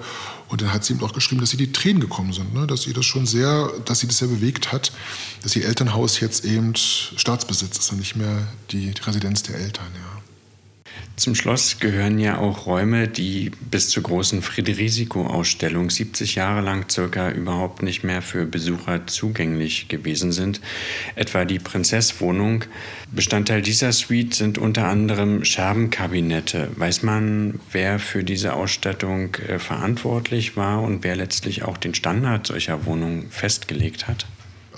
Und 0.50 0.62
dann 0.62 0.74
hat 0.74 0.84
sie 0.84 0.94
eben 0.94 1.04
auch 1.04 1.14
geschrieben, 1.14 1.42
dass 1.42 1.52
sie 1.52 1.58
die 1.58 1.72
Tränen 1.72 2.00
gekommen 2.00 2.34
sind, 2.34 2.54
ne? 2.54 2.66
dass 2.66 2.82
sie 2.82 2.94
das 2.94 3.06
schon 3.06 3.28
sehr, 3.28 3.72
dass 3.86 4.00
sie 4.00 4.08
das 4.08 4.18
sehr 4.18 4.28
bewegt 4.28 4.72
hat, 4.72 4.92
dass 5.44 5.56
ihr 5.56 5.66
Elternhaus 5.66 6.20
jetzt 6.20 6.44
eben 6.44 6.76
Staatsbesitz 6.76 7.78
ist 7.78 7.92
und 7.92 8.00
nicht 8.00 8.16
mehr 8.16 8.48
die, 8.72 8.92
Residenz 9.06 9.44
der 9.44 9.56
Eltern. 9.56 9.86
Ja. 9.94 10.19
Zum 11.20 11.36
Schloss 11.36 11.80
gehören 11.82 12.18
ja 12.18 12.38
auch 12.38 12.66
Räume, 12.66 13.10
die 13.10 13.52
bis 13.70 13.90
zur 13.90 14.04
großen 14.04 14.42
Friederisico-Ausstellung 14.42 15.90
70 15.90 16.36
Jahre 16.36 16.62
lang 16.62 16.90
circa 16.90 17.30
überhaupt 17.32 17.84
nicht 17.84 18.06
mehr 18.06 18.22
für 18.22 18.46
Besucher 18.46 19.06
zugänglich 19.06 19.90
gewesen 19.90 20.32
sind. 20.32 20.62
Etwa 21.16 21.44
die 21.44 21.60
Prinzesswohnung. 21.60 22.64
Bestandteil 23.12 23.62
dieser 23.62 23.92
Suite 23.92 24.34
sind 24.34 24.58
unter 24.58 24.88
anderem 24.88 25.44
Scherbenkabinette. 25.44 26.70
Weiß 26.78 27.04
man, 27.04 27.60
wer 27.74 28.00
für 28.00 28.24
diese 28.24 28.54
Ausstattung 28.54 29.36
äh, 29.36 29.60
verantwortlich 29.60 30.56
war 30.56 30.82
und 30.82 31.04
wer 31.04 31.18
letztlich 31.18 31.64
auch 31.64 31.76
den 31.76 31.96
Standard 31.96 32.48
solcher 32.48 32.86
Wohnungen 32.86 33.30
festgelegt 33.30 34.08
hat? 34.08 34.26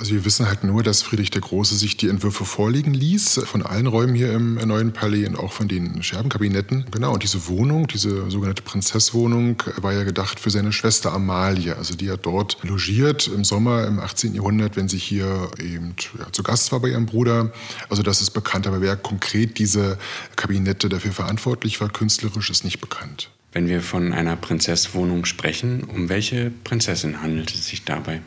Also 0.01 0.15
wir 0.15 0.25
wissen 0.25 0.47
halt 0.47 0.63
nur, 0.63 0.81
dass 0.81 1.03
Friedrich 1.03 1.29
der 1.29 1.41
Große 1.41 1.75
sich 1.75 1.95
die 1.95 2.09
Entwürfe 2.09 2.43
vorlegen 2.43 2.91
ließ, 2.91 3.41
von 3.45 3.61
allen 3.61 3.85
Räumen 3.85 4.15
hier 4.15 4.33
im 4.33 4.55
neuen 4.55 4.93
Palais 4.93 5.27
und 5.27 5.35
auch 5.35 5.53
von 5.53 5.67
den 5.67 6.01
Scherbenkabinetten. 6.01 6.85
Genau, 6.89 7.13
und 7.13 7.21
diese 7.21 7.47
Wohnung, 7.47 7.85
diese 7.85 8.31
sogenannte 8.31 8.63
Prinzesswohnung, 8.63 9.61
war 9.77 9.93
ja 9.93 10.03
gedacht 10.03 10.39
für 10.39 10.49
seine 10.49 10.73
Schwester 10.73 11.13
Amalie. 11.13 11.75
Also 11.77 11.93
die 11.93 12.09
hat 12.09 12.25
dort 12.25 12.57
logiert 12.63 13.27
im 13.27 13.43
Sommer 13.43 13.85
im 13.85 13.99
18. 13.99 14.33
Jahrhundert, 14.33 14.75
wenn 14.75 14.89
sie 14.89 14.97
hier 14.97 15.51
eben 15.59 15.93
ja, 16.17 16.31
zu 16.31 16.41
Gast 16.41 16.71
war 16.71 16.79
bei 16.79 16.87
ihrem 16.87 17.05
Bruder. 17.05 17.51
Also 17.87 18.01
das 18.01 18.23
ist 18.23 18.31
bekannt, 18.31 18.65
aber 18.65 18.81
wer 18.81 18.95
konkret 18.95 19.59
diese 19.59 19.99
Kabinette 20.35 20.89
dafür 20.89 21.11
verantwortlich 21.11 21.79
war, 21.79 21.89
künstlerisch, 21.89 22.49
ist 22.49 22.63
nicht 22.63 22.81
bekannt. 22.81 23.29
Wenn 23.51 23.67
wir 23.67 23.83
von 23.83 24.13
einer 24.13 24.35
Prinzesswohnung 24.35 25.25
sprechen, 25.25 25.83
um 25.83 26.09
welche 26.09 26.51
Prinzessin 26.63 27.21
handelt 27.21 27.53
es 27.53 27.67
sich 27.67 27.85
dabei? 27.85 28.21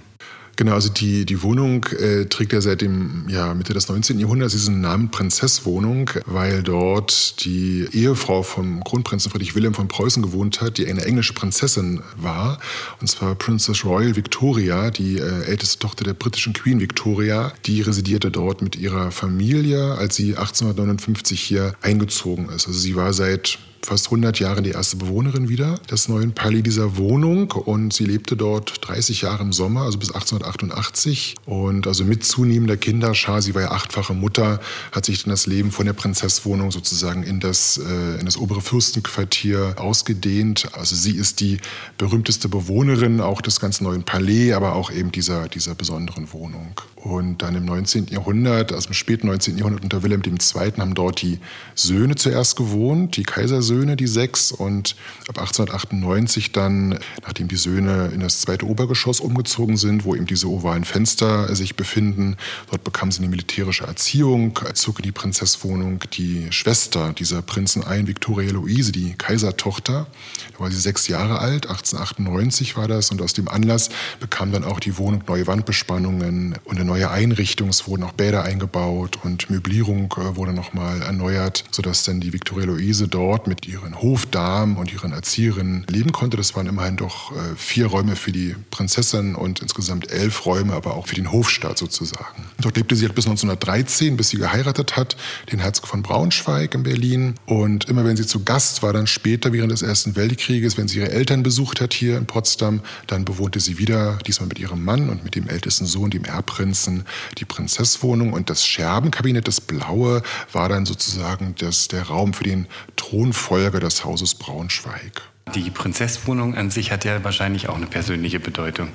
Genau, 0.56 0.74
also 0.74 0.88
die, 0.88 1.26
die 1.26 1.42
Wohnung 1.42 1.84
äh, 1.98 2.26
trägt 2.26 2.52
ja 2.52 2.60
seit 2.60 2.80
dem 2.80 3.26
ja, 3.28 3.54
Mitte 3.54 3.74
des 3.74 3.88
19. 3.88 4.20
Jahrhunderts 4.20 4.52
diesen 4.52 4.80
Namen 4.80 5.10
Prinzesswohnung, 5.10 6.10
weil 6.26 6.62
dort 6.62 7.44
die 7.44 7.88
Ehefrau 7.92 8.42
vom 8.42 8.84
Kronprinzen 8.84 9.30
Friedrich 9.30 9.56
Wilhelm 9.56 9.74
von 9.74 9.88
Preußen 9.88 10.22
gewohnt 10.22 10.60
hat, 10.60 10.78
die 10.78 10.86
eine 10.86 11.04
englische 11.04 11.32
Prinzessin 11.32 12.02
war, 12.16 12.60
und 13.00 13.08
zwar 13.08 13.34
Princess 13.34 13.84
Royal 13.84 14.14
Victoria, 14.14 14.90
die 14.90 15.18
äh, 15.18 15.44
älteste 15.44 15.80
Tochter 15.80 16.04
der 16.04 16.14
britischen 16.14 16.52
Queen 16.52 16.80
Victoria. 16.80 17.52
Die 17.66 17.80
residierte 17.80 18.30
dort 18.30 18.62
mit 18.62 18.76
ihrer 18.76 19.10
Familie, 19.10 19.94
als 19.94 20.14
sie 20.14 20.36
1859 20.36 21.40
hier 21.40 21.74
eingezogen 21.82 22.48
ist. 22.50 22.66
Also 22.66 22.78
sie 22.78 22.94
war 22.94 23.12
seit 23.12 23.58
fast 23.84 24.06
100 24.06 24.40
Jahre 24.40 24.62
die 24.62 24.70
erste 24.70 24.96
Bewohnerin 24.96 25.48
wieder 25.48 25.78
des 25.90 26.08
neuen 26.08 26.32
Palais 26.32 26.62
dieser 26.62 26.96
Wohnung 26.96 27.52
und 27.52 27.92
sie 27.92 28.04
lebte 28.04 28.36
dort 28.36 28.86
30 28.86 29.22
Jahre 29.22 29.42
im 29.42 29.52
Sommer, 29.52 29.82
also 29.82 29.98
bis 29.98 30.10
1888 30.10 31.34
und 31.46 31.86
also 31.86 32.04
mit 32.04 32.24
zunehmender 32.24 32.76
Kinderschar, 32.76 33.42
sie 33.42 33.54
war 33.54 33.62
ja 33.62 33.70
achtfache 33.70 34.14
Mutter, 34.14 34.60
hat 34.92 35.04
sich 35.04 35.22
dann 35.22 35.30
das 35.30 35.46
Leben 35.46 35.70
von 35.70 35.86
der 35.86 35.92
Prinzesswohnung 35.92 36.70
sozusagen 36.70 37.22
in 37.22 37.40
das, 37.40 37.78
äh, 37.78 38.18
in 38.18 38.24
das 38.24 38.36
obere 38.36 38.60
Fürstenquartier 38.60 39.74
ausgedehnt. 39.78 40.68
Also 40.72 40.96
sie 40.96 41.16
ist 41.16 41.40
die 41.40 41.58
berühmteste 41.98 42.48
Bewohnerin 42.48 43.20
auch 43.20 43.40
des 43.40 43.60
ganz 43.60 43.80
neuen 43.80 44.04
Palais, 44.04 44.52
aber 44.52 44.74
auch 44.74 44.90
eben 44.90 45.12
dieser, 45.12 45.48
dieser 45.48 45.74
besonderen 45.74 46.32
Wohnung. 46.32 46.80
Und 47.04 47.42
dann 47.42 47.54
im 47.54 47.66
19. 47.66 48.06
Jahrhundert, 48.06 48.72
also 48.72 48.88
im 48.88 48.94
späten 48.94 49.26
19. 49.26 49.58
Jahrhundert 49.58 49.84
unter 49.84 50.02
Wilhelm 50.02 50.22
II. 50.24 50.72
haben 50.78 50.94
dort 50.94 51.20
die 51.20 51.38
Söhne 51.74 52.14
zuerst 52.14 52.56
gewohnt, 52.56 53.18
die 53.18 53.24
Kaisersöhne, 53.24 53.94
die 53.94 54.06
sechs. 54.06 54.52
Und 54.52 54.96
ab 55.28 55.38
1898 55.38 56.52
dann, 56.52 56.98
nachdem 57.22 57.48
die 57.48 57.56
Söhne 57.56 58.10
in 58.14 58.20
das 58.20 58.40
zweite 58.40 58.66
Obergeschoss 58.66 59.20
umgezogen 59.20 59.76
sind, 59.76 60.06
wo 60.06 60.14
eben 60.14 60.24
diese 60.24 60.48
ovalen 60.48 60.84
Fenster 60.84 61.54
sich 61.54 61.76
befinden, 61.76 62.38
dort 62.70 62.84
bekamen 62.84 63.12
sie 63.12 63.18
eine 63.18 63.28
militärische 63.28 63.84
Erziehung, 63.84 64.58
zog 64.72 65.00
in 65.00 65.02
die 65.02 65.12
Prinzesswohnung 65.12 66.00
die 66.14 66.46
Schwester 66.52 67.12
dieser 67.12 67.42
Prinzen 67.42 67.84
ein, 67.84 68.06
Victoria 68.06 68.50
Luise, 68.50 68.92
die 68.92 69.12
Kaisertochter. 69.12 70.06
Da 70.54 70.58
war 70.58 70.70
sie 70.70 70.80
sechs 70.80 71.06
Jahre 71.08 71.38
alt, 71.38 71.66
1898 71.66 72.78
war 72.78 72.88
das. 72.88 73.10
Und 73.10 73.20
aus 73.20 73.34
dem 73.34 73.48
Anlass 73.48 73.90
bekam 74.20 74.52
dann 74.52 74.64
auch 74.64 74.80
die 74.80 74.96
Wohnung 74.96 75.22
neue 75.28 75.46
Wandbespannungen 75.46 76.56
und 76.64 76.80
eine 76.80 76.93
neue 76.94 77.10
Einrichtung. 77.10 77.70
Es 77.70 77.88
wurden 77.88 78.04
auch 78.04 78.12
Bäder 78.12 78.44
eingebaut 78.44 79.18
und 79.24 79.50
Möblierung 79.50 80.14
äh, 80.16 80.36
wurde 80.36 80.52
nochmal 80.52 81.02
erneuert, 81.02 81.64
sodass 81.72 82.04
dann 82.04 82.20
die 82.20 82.32
Viktoria 82.32 82.66
Luise 82.66 83.08
dort 83.08 83.48
mit 83.48 83.66
ihren 83.66 84.00
Hofdamen 84.00 84.76
und 84.76 84.92
ihren 84.92 85.10
Erzieherinnen 85.10 85.86
leben 85.90 86.12
konnte. 86.12 86.36
Das 86.36 86.54
waren 86.54 86.68
immerhin 86.68 86.96
doch 86.96 87.32
äh, 87.32 87.56
vier 87.56 87.86
Räume 87.86 88.14
für 88.14 88.30
die 88.30 88.54
Prinzessin 88.70 89.34
und 89.34 89.58
insgesamt 89.58 90.12
elf 90.12 90.46
Räume, 90.46 90.74
aber 90.74 90.94
auch 90.94 91.08
für 91.08 91.16
den 91.16 91.32
Hofstaat 91.32 91.78
sozusagen. 91.78 92.44
Dort 92.60 92.76
lebte 92.76 92.94
sie 92.94 93.06
halt 93.06 93.16
bis 93.16 93.26
1913, 93.26 94.16
bis 94.16 94.28
sie 94.28 94.36
geheiratet 94.36 94.96
hat, 94.96 95.16
den 95.50 95.58
Herzog 95.58 95.88
von 95.88 96.02
Braunschweig 96.02 96.76
in 96.76 96.84
Berlin. 96.84 97.34
Und 97.44 97.88
immer 97.88 98.04
wenn 98.04 98.16
sie 98.16 98.24
zu 98.24 98.44
Gast 98.44 98.84
war, 98.84 98.92
dann 98.92 99.08
später 99.08 99.52
während 99.52 99.72
des 99.72 99.82
Ersten 99.82 100.14
Weltkrieges, 100.14 100.78
wenn 100.78 100.86
sie 100.86 101.00
ihre 101.00 101.10
Eltern 101.10 101.42
besucht 101.42 101.80
hat 101.80 101.92
hier 101.92 102.16
in 102.18 102.26
Potsdam, 102.26 102.82
dann 103.08 103.24
bewohnte 103.24 103.58
sie 103.58 103.78
wieder, 103.78 104.18
diesmal 104.28 104.48
mit 104.48 104.60
ihrem 104.60 104.84
Mann 104.84 105.08
und 105.08 105.24
mit 105.24 105.34
dem 105.34 105.48
ältesten 105.48 105.86
Sohn, 105.86 106.10
dem 106.10 106.24
Erbprinzen, 106.24 106.83
Prinzen 106.84 107.04
die 107.38 107.44
Prinzesswohnung 107.44 108.32
und 108.32 108.50
das 108.50 108.66
Scherbenkabinett, 108.66 109.48
das 109.48 109.60
Blaue, 109.60 110.22
war 110.52 110.68
dann 110.68 110.86
sozusagen 110.86 111.54
das, 111.58 111.88
der 111.88 112.02
Raum 112.04 112.34
für 112.34 112.44
den 112.44 112.66
Thronfolger 112.96 113.80
des 113.80 114.04
Hauses 114.04 114.34
Braunschweig. 114.34 115.22
Die 115.54 115.70
Prinzesswohnung 115.70 116.54
an 116.54 116.70
sich 116.70 116.90
hat 116.90 117.04
ja 117.04 117.22
wahrscheinlich 117.24 117.68
auch 117.68 117.76
eine 117.76 117.86
persönliche 117.86 118.40
Bedeutung. 118.40 118.88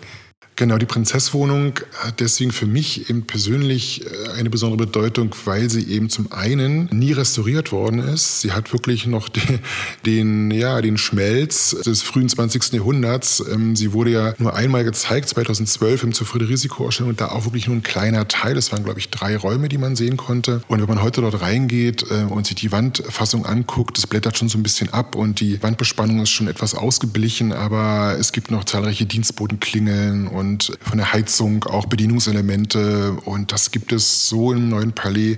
Genau, 0.60 0.78
die 0.78 0.86
Prinzesswohnung 0.86 1.80
hat 1.99 2.20
deswegen 2.20 2.51
für 2.51 2.66
mich 2.66 3.10
eben 3.10 3.26
persönlich 3.26 4.05
äh, 4.05 4.32
eine 4.32 4.49
besondere 4.49 4.88
Bedeutung, 4.88 5.34
weil 5.45 5.70
sie 5.70 5.88
eben 5.88 6.10
zum 6.10 6.34
einen 6.34 6.89
nie 6.91 7.14
restauriert 7.14 7.72
worden 7.72 7.99
ist. 7.99 8.41
Sie 8.41 8.51
hat 8.51 8.74
wirklich 8.74 9.07
noch 9.07 9.30
den, 9.30 9.60
den 10.05 10.51
ja, 10.51 10.82
den 10.82 10.97
Schmelz 10.97 11.78
des 11.86 12.01
frühen 12.01 12.28
20. 12.28 12.74
Jahrhunderts. 12.74 13.41
Ähm, 13.49 13.78
sie 13.78 13.93
wurde 13.93 14.10
ja 14.10 14.34
nur 14.38 14.53
einmal 14.53 14.84
gezeigt, 14.84 15.30
2012 15.30 16.03
im 16.03 16.14
zur 16.14 16.28
Friederisico-Ausstellung 16.28 17.12
und 17.12 17.22
da 17.22 17.30
auch 17.30 17.45
wirklich 17.45 17.68
nur 17.68 17.78
ein 17.78 17.84
kleiner 17.84 18.28
Teil. 18.28 18.57
Es 18.57 18.74
waren, 18.74 18.84
glaube 18.84 18.99
ich, 18.99 19.10
drei 19.10 19.38
Räume, 19.38 19.70
die 19.70 19.78
man 19.78 19.95
sehen 19.95 20.18
konnte. 20.18 20.62
Und 20.68 20.82
wenn 20.82 20.89
man 20.89 21.01
heute 21.01 21.22
dort 21.22 21.39
reingeht 21.39 22.03
äh, 22.12 22.26
und 22.26 22.47
sich 22.47 22.57
die 22.57 22.74
Wandfassung 22.74 23.45
anguckt, 23.45 23.97
das 23.97 24.07
blättert 24.07 24.38
schon 24.38 24.49
so 24.49 24.57
ein 24.57 24.64
bisschen 24.64 24.89
ab 24.91 25.16
und 25.16 25.39
die 25.39 25.64
Wandbespannung 25.64 26.20
ist 26.20 26.32
schon 26.32 26.49
etwas 26.49 26.76
ausgeblichen, 26.76 27.53
aber 27.53 28.18
es 28.20 28.34
gibt 28.34 28.51
noch 28.51 28.66
zahlreiche 28.66 29.05
Dienstbotenklingeln 29.05 30.28
und 30.28 30.49
und 30.50 30.78
von 30.82 30.97
der 30.97 31.14
Heizung 31.14 31.64
auch 31.66 31.86
Bedienungselemente. 31.86 33.14
Und 33.26 33.52
das 33.52 33.72
gibt 33.72 33.91
es 33.91 34.28
so 34.28 34.52
im 34.52 34.70
neuen 34.70 34.93
Palais 34.93 35.38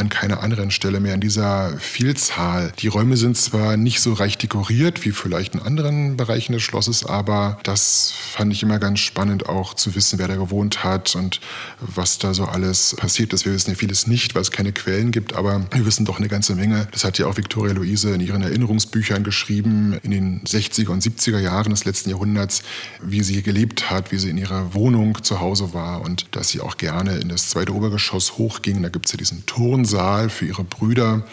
an 0.00 0.08
keiner 0.08 0.42
anderen 0.42 0.70
Stelle 0.70 0.98
mehr 0.98 1.14
in 1.14 1.20
dieser 1.20 1.76
Vielzahl. 1.78 2.72
Die 2.78 2.88
Räume 2.88 3.18
sind 3.18 3.36
zwar 3.36 3.76
nicht 3.76 4.00
so 4.00 4.14
reich 4.14 4.38
dekoriert 4.38 5.04
wie 5.04 5.12
vielleicht 5.12 5.54
in 5.54 5.60
anderen 5.60 6.16
Bereichen 6.16 6.54
des 6.54 6.62
Schlosses, 6.62 7.04
aber 7.04 7.58
das 7.64 8.10
fand 8.10 8.50
ich 8.52 8.62
immer 8.62 8.78
ganz 8.78 9.00
spannend 9.00 9.48
auch 9.48 9.74
zu 9.74 9.94
wissen, 9.94 10.18
wer 10.18 10.26
da 10.26 10.36
gewohnt 10.36 10.82
hat 10.82 11.14
und 11.14 11.40
was 11.80 12.18
da 12.18 12.32
so 12.32 12.46
alles 12.46 12.96
passiert 12.96 13.34
ist. 13.34 13.44
Wir 13.44 13.52
wissen 13.52 13.70
ja 13.70 13.76
vieles 13.76 14.06
nicht, 14.06 14.34
weil 14.34 14.42
es 14.42 14.50
keine 14.50 14.72
Quellen 14.72 15.10
gibt, 15.10 15.34
aber 15.34 15.66
wir 15.70 15.84
wissen 15.84 16.06
doch 16.06 16.18
eine 16.18 16.28
ganze 16.28 16.54
Menge. 16.54 16.88
Das 16.92 17.04
hat 17.04 17.18
ja 17.18 17.26
auch 17.26 17.36
Victoria 17.36 17.74
Luise 17.74 18.14
in 18.14 18.22
ihren 18.22 18.42
Erinnerungsbüchern 18.42 19.22
geschrieben, 19.22 19.98
in 20.02 20.12
den 20.12 20.40
60er 20.44 20.88
und 20.88 21.02
70er 21.02 21.38
Jahren 21.38 21.70
des 21.70 21.84
letzten 21.84 22.08
Jahrhunderts, 22.08 22.62
wie 23.02 23.22
sie 23.22 23.42
gelebt 23.42 23.90
hat, 23.90 24.12
wie 24.12 24.18
sie 24.18 24.30
in 24.30 24.38
ihrer 24.38 24.72
Wohnung 24.72 25.22
zu 25.22 25.40
Hause 25.40 25.74
war 25.74 26.00
und 26.00 26.34
dass 26.34 26.48
sie 26.48 26.60
auch 26.60 26.78
gerne 26.78 27.18
in 27.18 27.28
das 27.28 27.50
zweite 27.50 27.74
Obergeschoss 27.74 28.38
hochging. 28.38 28.82
Da 28.82 28.88
gibt 28.88 29.04
es 29.04 29.12
ja 29.12 29.18
diesen 29.18 29.44
Turm 29.44 29.84
Saal 29.90 30.30
für 30.30 30.46
ihre 30.46 30.64
Brüder, 30.64 31.24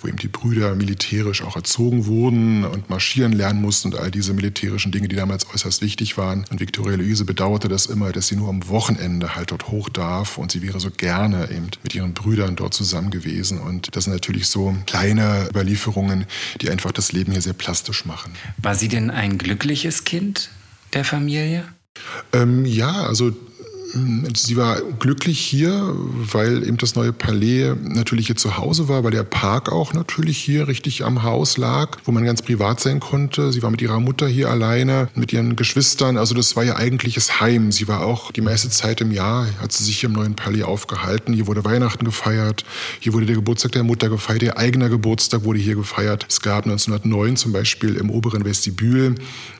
wo 0.00 0.08
eben 0.08 0.16
die 0.16 0.28
Brüder 0.28 0.74
militärisch 0.74 1.42
auch 1.42 1.54
erzogen 1.54 2.06
wurden 2.06 2.64
und 2.64 2.90
marschieren 2.90 3.32
lernen 3.32 3.60
mussten 3.60 3.92
und 3.92 4.00
all 4.00 4.10
diese 4.10 4.32
militärischen 4.32 4.90
Dinge, 4.90 5.08
die 5.08 5.16
damals 5.16 5.46
äußerst 5.52 5.82
wichtig 5.82 6.18
waren. 6.18 6.44
Und 6.50 6.60
Victoria 6.60 6.96
Luise 6.96 7.24
bedauerte 7.24 7.68
das 7.68 7.86
immer, 7.86 8.12
dass 8.12 8.28
sie 8.28 8.36
nur 8.36 8.48
am 8.48 8.68
Wochenende 8.68 9.36
halt 9.36 9.52
dort 9.52 9.68
hoch 9.68 9.88
darf 9.88 10.38
und 10.38 10.50
sie 10.50 10.62
wäre 10.62 10.80
so 10.80 10.90
gerne 10.90 11.50
eben 11.50 11.68
mit 11.82 11.94
ihren 11.94 12.14
Brüdern 12.14 12.56
dort 12.56 12.74
zusammen 12.74 13.10
gewesen. 13.10 13.60
Und 13.60 13.94
das 13.94 14.04
sind 14.04 14.12
natürlich 14.12 14.48
so 14.48 14.74
kleine 14.86 15.46
Überlieferungen, 15.48 16.26
die 16.60 16.70
einfach 16.70 16.92
das 16.92 17.12
Leben 17.12 17.32
hier 17.32 17.42
sehr 17.42 17.52
plastisch 17.52 18.04
machen. 18.04 18.32
War 18.58 18.74
sie 18.74 18.88
denn 18.88 19.10
ein 19.10 19.38
glückliches 19.38 20.04
Kind 20.04 20.50
der 20.92 21.04
Familie? 21.04 21.64
Ähm, 22.32 22.64
ja, 22.64 22.92
also 22.92 23.32
Sie 24.34 24.56
war 24.56 24.80
glücklich 24.98 25.38
hier, 25.38 25.94
weil 25.96 26.66
eben 26.66 26.76
das 26.76 26.96
neue 26.96 27.12
Palais 27.12 27.74
natürlich 27.82 28.26
hier 28.26 28.36
zu 28.36 28.56
Hause 28.56 28.88
war, 28.88 29.04
weil 29.04 29.12
der 29.12 29.22
Park 29.22 29.70
auch 29.70 29.92
natürlich 29.94 30.38
hier 30.38 30.66
richtig 30.66 31.04
am 31.04 31.22
Haus 31.22 31.56
lag, 31.56 31.98
wo 32.04 32.12
man 32.12 32.24
ganz 32.24 32.42
privat 32.42 32.80
sein 32.80 33.00
konnte. 33.00 33.52
Sie 33.52 33.62
war 33.62 33.70
mit 33.70 33.80
ihrer 33.80 34.00
Mutter 34.00 34.26
hier 34.26 34.50
alleine, 34.50 35.08
mit 35.14 35.32
ihren 35.32 35.56
Geschwistern. 35.56 36.16
Also 36.16 36.34
das 36.34 36.56
war 36.56 36.64
ihr 36.64 36.76
eigentliches 36.76 37.40
Heim. 37.40 37.70
Sie 37.70 37.86
war 37.86 38.04
auch 38.04 38.32
die 38.32 38.40
meiste 38.40 38.70
Zeit 38.70 39.00
im 39.00 39.12
Jahr, 39.12 39.46
hat 39.60 39.72
sie 39.72 39.84
sich 39.84 40.00
hier 40.00 40.08
im 40.08 40.14
neuen 40.14 40.34
Palais 40.34 40.64
aufgehalten. 40.64 41.32
Hier 41.32 41.46
wurde 41.46 41.64
Weihnachten 41.64 42.04
gefeiert, 42.04 42.64
hier 42.98 43.12
wurde 43.12 43.26
der 43.26 43.36
Geburtstag 43.36 43.72
der 43.72 43.84
Mutter 43.84 44.08
gefeiert, 44.08 44.42
ihr 44.42 44.58
eigener 44.58 44.88
Geburtstag 44.88 45.44
wurde 45.44 45.60
hier 45.60 45.76
gefeiert. 45.76 46.26
Es 46.28 46.40
gab 46.40 46.64
1909 46.64 47.36
zum 47.36 47.52
Beispiel 47.52 47.96
im 47.96 48.10
oberen 48.10 48.44
Vestibül 48.44 49.14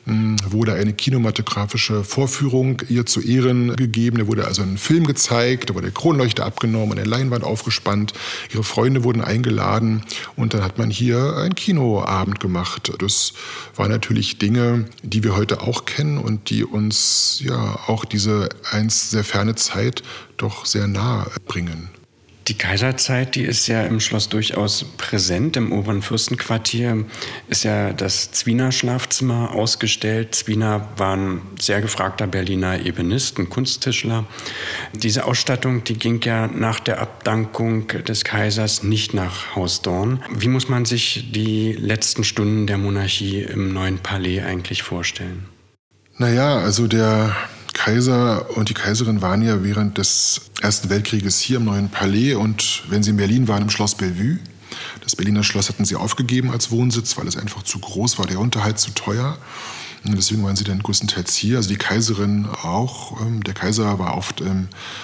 hm, 0.06 0.36
wurde 0.48 0.74
eine 0.74 0.92
kinematografische 0.92 2.04
Vorführung 2.04 2.82
ihr 2.88 3.06
zu 3.06 3.20
Ehren 3.20 3.74
gegeben. 3.76 4.15
Da 4.18 4.26
wurde 4.26 4.46
also 4.46 4.62
ein 4.62 4.78
Film 4.78 5.06
gezeigt, 5.06 5.70
da 5.70 5.74
wurde 5.74 5.86
der 5.86 5.94
Kronleuchter 5.94 6.44
abgenommen, 6.44 6.98
eine 6.98 7.08
Leinwand 7.08 7.44
aufgespannt. 7.44 8.12
Ihre 8.52 8.64
Freunde 8.64 9.04
wurden 9.04 9.22
eingeladen 9.22 10.02
und 10.36 10.54
dann 10.54 10.62
hat 10.62 10.78
man 10.78 10.90
hier 10.90 11.36
einen 11.36 11.54
Kinoabend 11.54 12.40
gemacht. 12.40 12.92
Das 12.98 13.32
waren 13.74 13.90
natürlich 13.90 14.38
Dinge, 14.38 14.86
die 15.02 15.24
wir 15.24 15.36
heute 15.36 15.60
auch 15.60 15.84
kennen 15.84 16.18
und 16.18 16.50
die 16.50 16.64
uns 16.64 17.40
ja 17.42 17.78
auch 17.86 18.04
diese 18.04 18.48
einst 18.70 19.10
sehr 19.10 19.24
ferne 19.24 19.54
Zeit 19.54 20.02
doch 20.36 20.66
sehr 20.66 20.86
nahe 20.86 21.26
bringen. 21.46 21.88
Die 22.48 22.54
Kaiserzeit, 22.54 23.34
die 23.34 23.42
ist 23.42 23.66
ja 23.66 23.82
im 23.82 23.98
Schloss 23.98 24.28
durchaus 24.28 24.84
präsent. 24.96 25.56
Im 25.56 25.72
oberen 25.72 26.00
Fürstenquartier 26.00 27.04
ist 27.48 27.64
ja 27.64 27.92
das 27.92 28.30
Zwiener 28.30 28.70
Schlafzimmer 28.70 29.50
ausgestellt. 29.50 30.36
Zwiener 30.36 30.88
war 30.96 31.16
ein 31.16 31.40
sehr 31.58 31.80
gefragter 31.80 32.28
Berliner 32.28 32.86
Ebenist, 32.86 33.38
ein 33.40 33.50
Kunsttischler. 33.50 34.26
Diese 34.92 35.24
Ausstattung, 35.24 35.82
die 35.82 35.94
ging 35.94 36.20
ja 36.22 36.46
nach 36.46 36.78
der 36.78 37.00
Abdankung 37.00 37.88
des 37.88 38.22
Kaisers 38.22 38.84
nicht 38.84 39.12
nach 39.12 39.56
Haus 39.56 39.82
Dorn. 39.82 40.22
Wie 40.32 40.48
muss 40.48 40.68
man 40.68 40.84
sich 40.84 41.32
die 41.32 41.72
letzten 41.72 42.22
Stunden 42.22 42.68
der 42.68 42.78
Monarchie 42.78 43.42
im 43.42 43.72
neuen 43.72 43.98
Palais 43.98 44.42
eigentlich 44.42 44.84
vorstellen? 44.84 45.48
Naja, 46.18 46.58
also 46.58 46.86
der 46.86 47.34
Kaiser 47.76 48.56
und 48.56 48.70
die 48.70 48.74
Kaiserin 48.74 49.20
waren 49.20 49.42
ja 49.42 49.62
während 49.62 49.98
des 49.98 50.40
Ersten 50.62 50.88
Weltkrieges 50.88 51.38
hier 51.40 51.58
im 51.58 51.64
Neuen 51.66 51.90
Palais 51.90 52.34
und 52.34 52.82
wenn 52.88 53.02
sie 53.02 53.10
in 53.10 53.18
Berlin 53.18 53.48
waren, 53.48 53.62
im 53.62 53.70
Schloss 53.70 53.94
Bellevue. 53.94 54.38
Das 55.02 55.14
Berliner 55.14 55.44
Schloss 55.44 55.68
hatten 55.68 55.84
sie 55.84 55.94
aufgegeben 55.94 56.50
als 56.50 56.70
Wohnsitz, 56.70 57.18
weil 57.18 57.28
es 57.28 57.36
einfach 57.36 57.62
zu 57.62 57.78
groß 57.78 58.18
war, 58.18 58.26
der 58.26 58.40
Unterhalt 58.40 58.78
zu 58.78 58.92
teuer. 58.92 59.36
Und 60.04 60.16
deswegen 60.16 60.42
waren 60.42 60.56
sie 60.56 60.64
dann 60.64 60.82
größtenteils 60.82 61.34
hier. 61.34 61.58
Also 61.58 61.68
die 61.68 61.76
Kaiserin 61.76 62.46
auch. 62.46 63.20
Ähm, 63.20 63.42
der 63.42 63.54
Kaiser 63.54 63.98
war 63.98 64.16
oft 64.16 64.42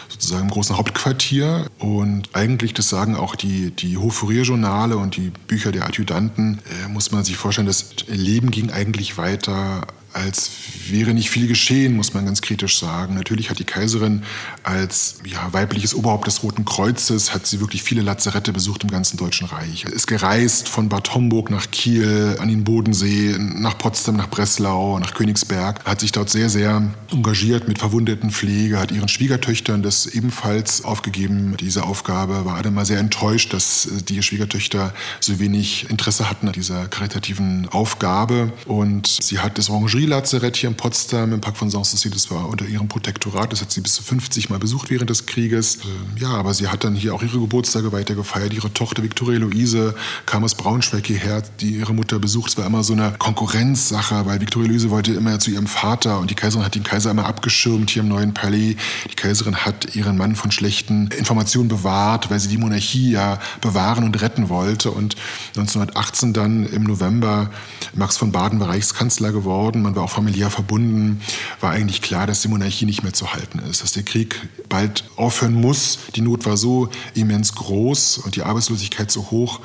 sozusagen 0.09 0.45
im 0.45 0.51
großen 0.51 0.77
Hauptquartier. 0.77 1.66
Und 1.79 2.31
eigentlich, 2.33 2.73
das 2.73 2.89
sagen 2.89 3.16
auch 3.16 3.37
die, 3.37 3.70
die 3.70 3.99
Hofurierjournale 3.99 4.97
und 4.97 5.16
die 5.16 5.31
Bücher 5.47 5.73
der 5.73 5.87
Adjutanten, 5.87 6.61
äh, 6.85 6.89
muss 6.89 7.12
man 7.12 7.25
sich 7.25 7.37
vorstellen, 7.37 7.66
das 7.66 7.95
Leben 8.07 8.51
ging 8.51 8.70
eigentlich 8.70 9.18
weiter 9.18 9.87
als 10.13 10.51
wäre 10.89 11.15
nicht 11.15 11.31
viel 11.31 11.47
geschehen, 11.47 11.97
muss 11.97 12.15
man 12.15 12.25
ganz 12.25 12.43
kritisch 12.43 12.79
sagen. 12.79 13.15
Natürlich 13.15 13.51
hat 13.51 13.59
die 13.59 13.65
Kaiserin 13.65 14.23
als 14.63 15.17
ja, 15.25 15.53
weibliches 15.53 15.95
Oberhaupt 15.95 16.27
des 16.27 16.43
Roten 16.43 16.65
Kreuzes, 16.65 17.33
hat 17.33 17.47
sie 17.47 17.61
wirklich 17.61 17.83
viele 17.83 18.03
Lazarette 18.03 18.53
besucht 18.53 18.83
im 18.85 18.91
ganzen 18.91 19.17
Deutschen 19.17 19.47
Reich. 19.47 19.85
Ist 19.85 20.07
gereist 20.07 20.69
von 20.69 20.89
Bad 20.89 21.15
Homburg 21.15 21.51
nach 21.51 21.71
Kiel, 21.71 22.37
an 22.39 22.49
den 22.49 22.65
Bodensee, 22.65 23.37
nach 23.39 23.79
Potsdam, 23.79 24.17
nach 24.17 24.29
Breslau, 24.29 24.99
nach 24.99 25.15
Königsberg, 25.15 25.85
hat 25.85 26.01
sich 26.01 26.13
dort 26.13 26.31
sehr, 26.31 26.51
sehr 26.51 26.83
engagiert 27.11 27.69
mit 27.69 27.79
Verwundetenpflege, 27.79 28.79
hat 28.79 28.93
ihren 28.93 29.09
Schwiegertöchtern 29.09 29.83
das 29.83 30.07
ebenfalls 30.07 30.85
aufgegeben, 30.85 31.57
diese 31.59 31.85
Aufgabe, 31.85 32.45
war 32.45 32.57
einmal 32.57 32.87
sehr 32.87 32.99
enttäuscht, 32.99 33.53
dass 33.53 33.89
die 34.09 34.23
Schwiegertöchter 34.23 34.95
so 35.21 35.39
wenig 35.39 35.91
Interesse 35.91 36.29
hatten 36.29 36.47
an 36.47 36.53
dieser 36.53 36.87
karitativen 36.89 37.69
Aufgabe 37.69 38.53
und 38.67 39.07
sie 39.07 39.39
hat 39.39 39.59
das 39.59 39.71
Orangerie 39.71 40.02
Psychiatrie-Lazarett 40.03 40.57
hier 40.57 40.69
in 40.69 40.77
Potsdam 40.77 41.33
im 41.33 41.41
Park 41.41 41.57
von 41.57 41.71
Sanssouci. 41.71 42.11
Das 42.11 42.31
war 42.31 42.49
unter 42.49 42.67
ihrem 42.67 42.89
Protektorat. 42.89 43.53
Das 43.53 43.61
hat 43.61 43.71
sie 43.71 43.81
bis 43.81 43.95
zu 43.95 44.03
50 44.03 44.51
Mal 44.51 44.59
besucht 44.59 44.91
während 44.91 45.11
des 45.11 45.27
Krieges. 45.27 45.77
Ähm, 45.77 46.17
ja, 46.19 46.31
aber 46.31 46.55
sie 46.55 46.69
hat 46.69 46.85
dann 46.85 46.95
hier 46.95 47.15
auch 47.15 47.23
ihre 47.23 47.39
Geburtstage 47.39 47.93
weiter 47.93 48.15
gefeiert. 48.15 48.53
Ihre 48.53 48.73
Tochter 48.73 49.03
Viktoria 49.03 49.39
Luise 49.39 49.95
kam 50.27 50.45
aus 50.45 50.55
Braunschweig 50.55 51.07
hierher, 51.07 51.43
die 51.61 51.77
ihre 51.77 51.95
Mutter 51.95 52.19
besucht. 52.19 52.51
Es 52.51 52.59
war 52.59 52.67
immer 52.67 52.83
so 52.83 52.95
eine 52.95 53.15
Konkurrenzsache, 53.19 54.27
weil 54.27 54.41
Viktoria 54.41 54.69
Luise 54.69 54.91
wollte 54.91 55.13
immer 55.13 55.39
zu 55.39 55.51
ihrem 55.51 55.67
Vater 55.67 56.19
und 56.19 56.31
die 56.31 56.35
Kaiserin 56.35 56.65
hat 56.65 56.75
den 56.75 56.83
Kaiser 56.83 57.11
immer 57.11 57.27
abgeschirmt 57.27 57.91
hier 57.91 58.03
im 58.03 58.09
neuen 58.09 58.35
Palais. 58.35 58.77
Die 59.11 59.15
Kaiserin 59.15 59.57
hat 59.57 59.95
ihren 59.95 60.17
Mann 60.17 60.35
von 60.35 60.51
schlechten 60.51 61.09
Informationen 61.09 61.69
bewahrt, 61.69 62.31
weil 62.31 62.41
sie 62.41 62.49
die 62.49 62.59
Monarchie 62.59 63.13
ja 63.13 63.39
bewahren 63.61 64.05
und 64.05 64.21
retten 64.21 64.49
wollte. 64.49 64.91
Und 64.91 65.17
1918 65.57 66.33
dann 66.33 66.67
im 66.67 66.85
November 66.85 67.51
Max 67.95 68.17
von 68.17 68.33
Baden 68.33 68.59
war 68.59 68.69
Reichskanzler 68.69 69.33
geworden. 69.33 69.83
Man 69.83 69.91
man 69.93 69.97
war 69.97 70.05
auch 70.05 70.11
familiär 70.11 70.49
verbunden, 70.49 71.20
war 71.61 71.72
eigentlich 71.72 72.01
klar, 72.01 72.26
dass 72.26 72.40
die 72.40 72.49
Monarchie 72.49 72.86
nicht 72.86 73.03
mehr 73.03 73.12
zu 73.12 73.34
halten 73.34 73.59
ist, 73.59 73.82
dass 73.82 73.93
der 73.93 74.03
Krieg 74.03 74.40
bald 74.70 75.05
aufhören 75.16 75.53
muss. 75.53 75.99
Die 76.16 76.22
Not 76.22 76.47
war 76.47 76.57
so 76.57 76.88
immens 77.14 77.55
groß 77.55 78.18
und 78.18 78.36
die 78.36 78.43
Arbeitslosigkeit 78.43 79.11
so 79.11 79.30
hoch. 79.30 79.61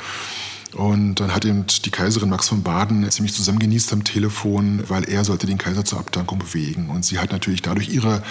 Und 0.73 1.15
dann 1.21 1.33
hat 1.33 1.45
eben 1.45 1.65
die 1.85 1.89
Kaiserin 1.89 2.29
Max 2.29 2.49
von 2.49 2.61
Baden 2.61 3.09
ziemlich 3.09 3.33
zusammengenießt 3.33 3.93
am 3.93 4.03
Telefon, 4.03 4.83
weil 4.89 5.05
er 5.05 5.23
sollte 5.23 5.47
den 5.47 5.57
Kaiser 5.57 5.85
zur 5.85 5.99
Abdankung 5.99 6.39
bewegen. 6.39 6.89
Und 6.89 7.05
sie 7.05 7.19
hat 7.19 7.31
natürlich 7.31 7.61
dadurch 7.61 7.89
ihre 7.89 8.21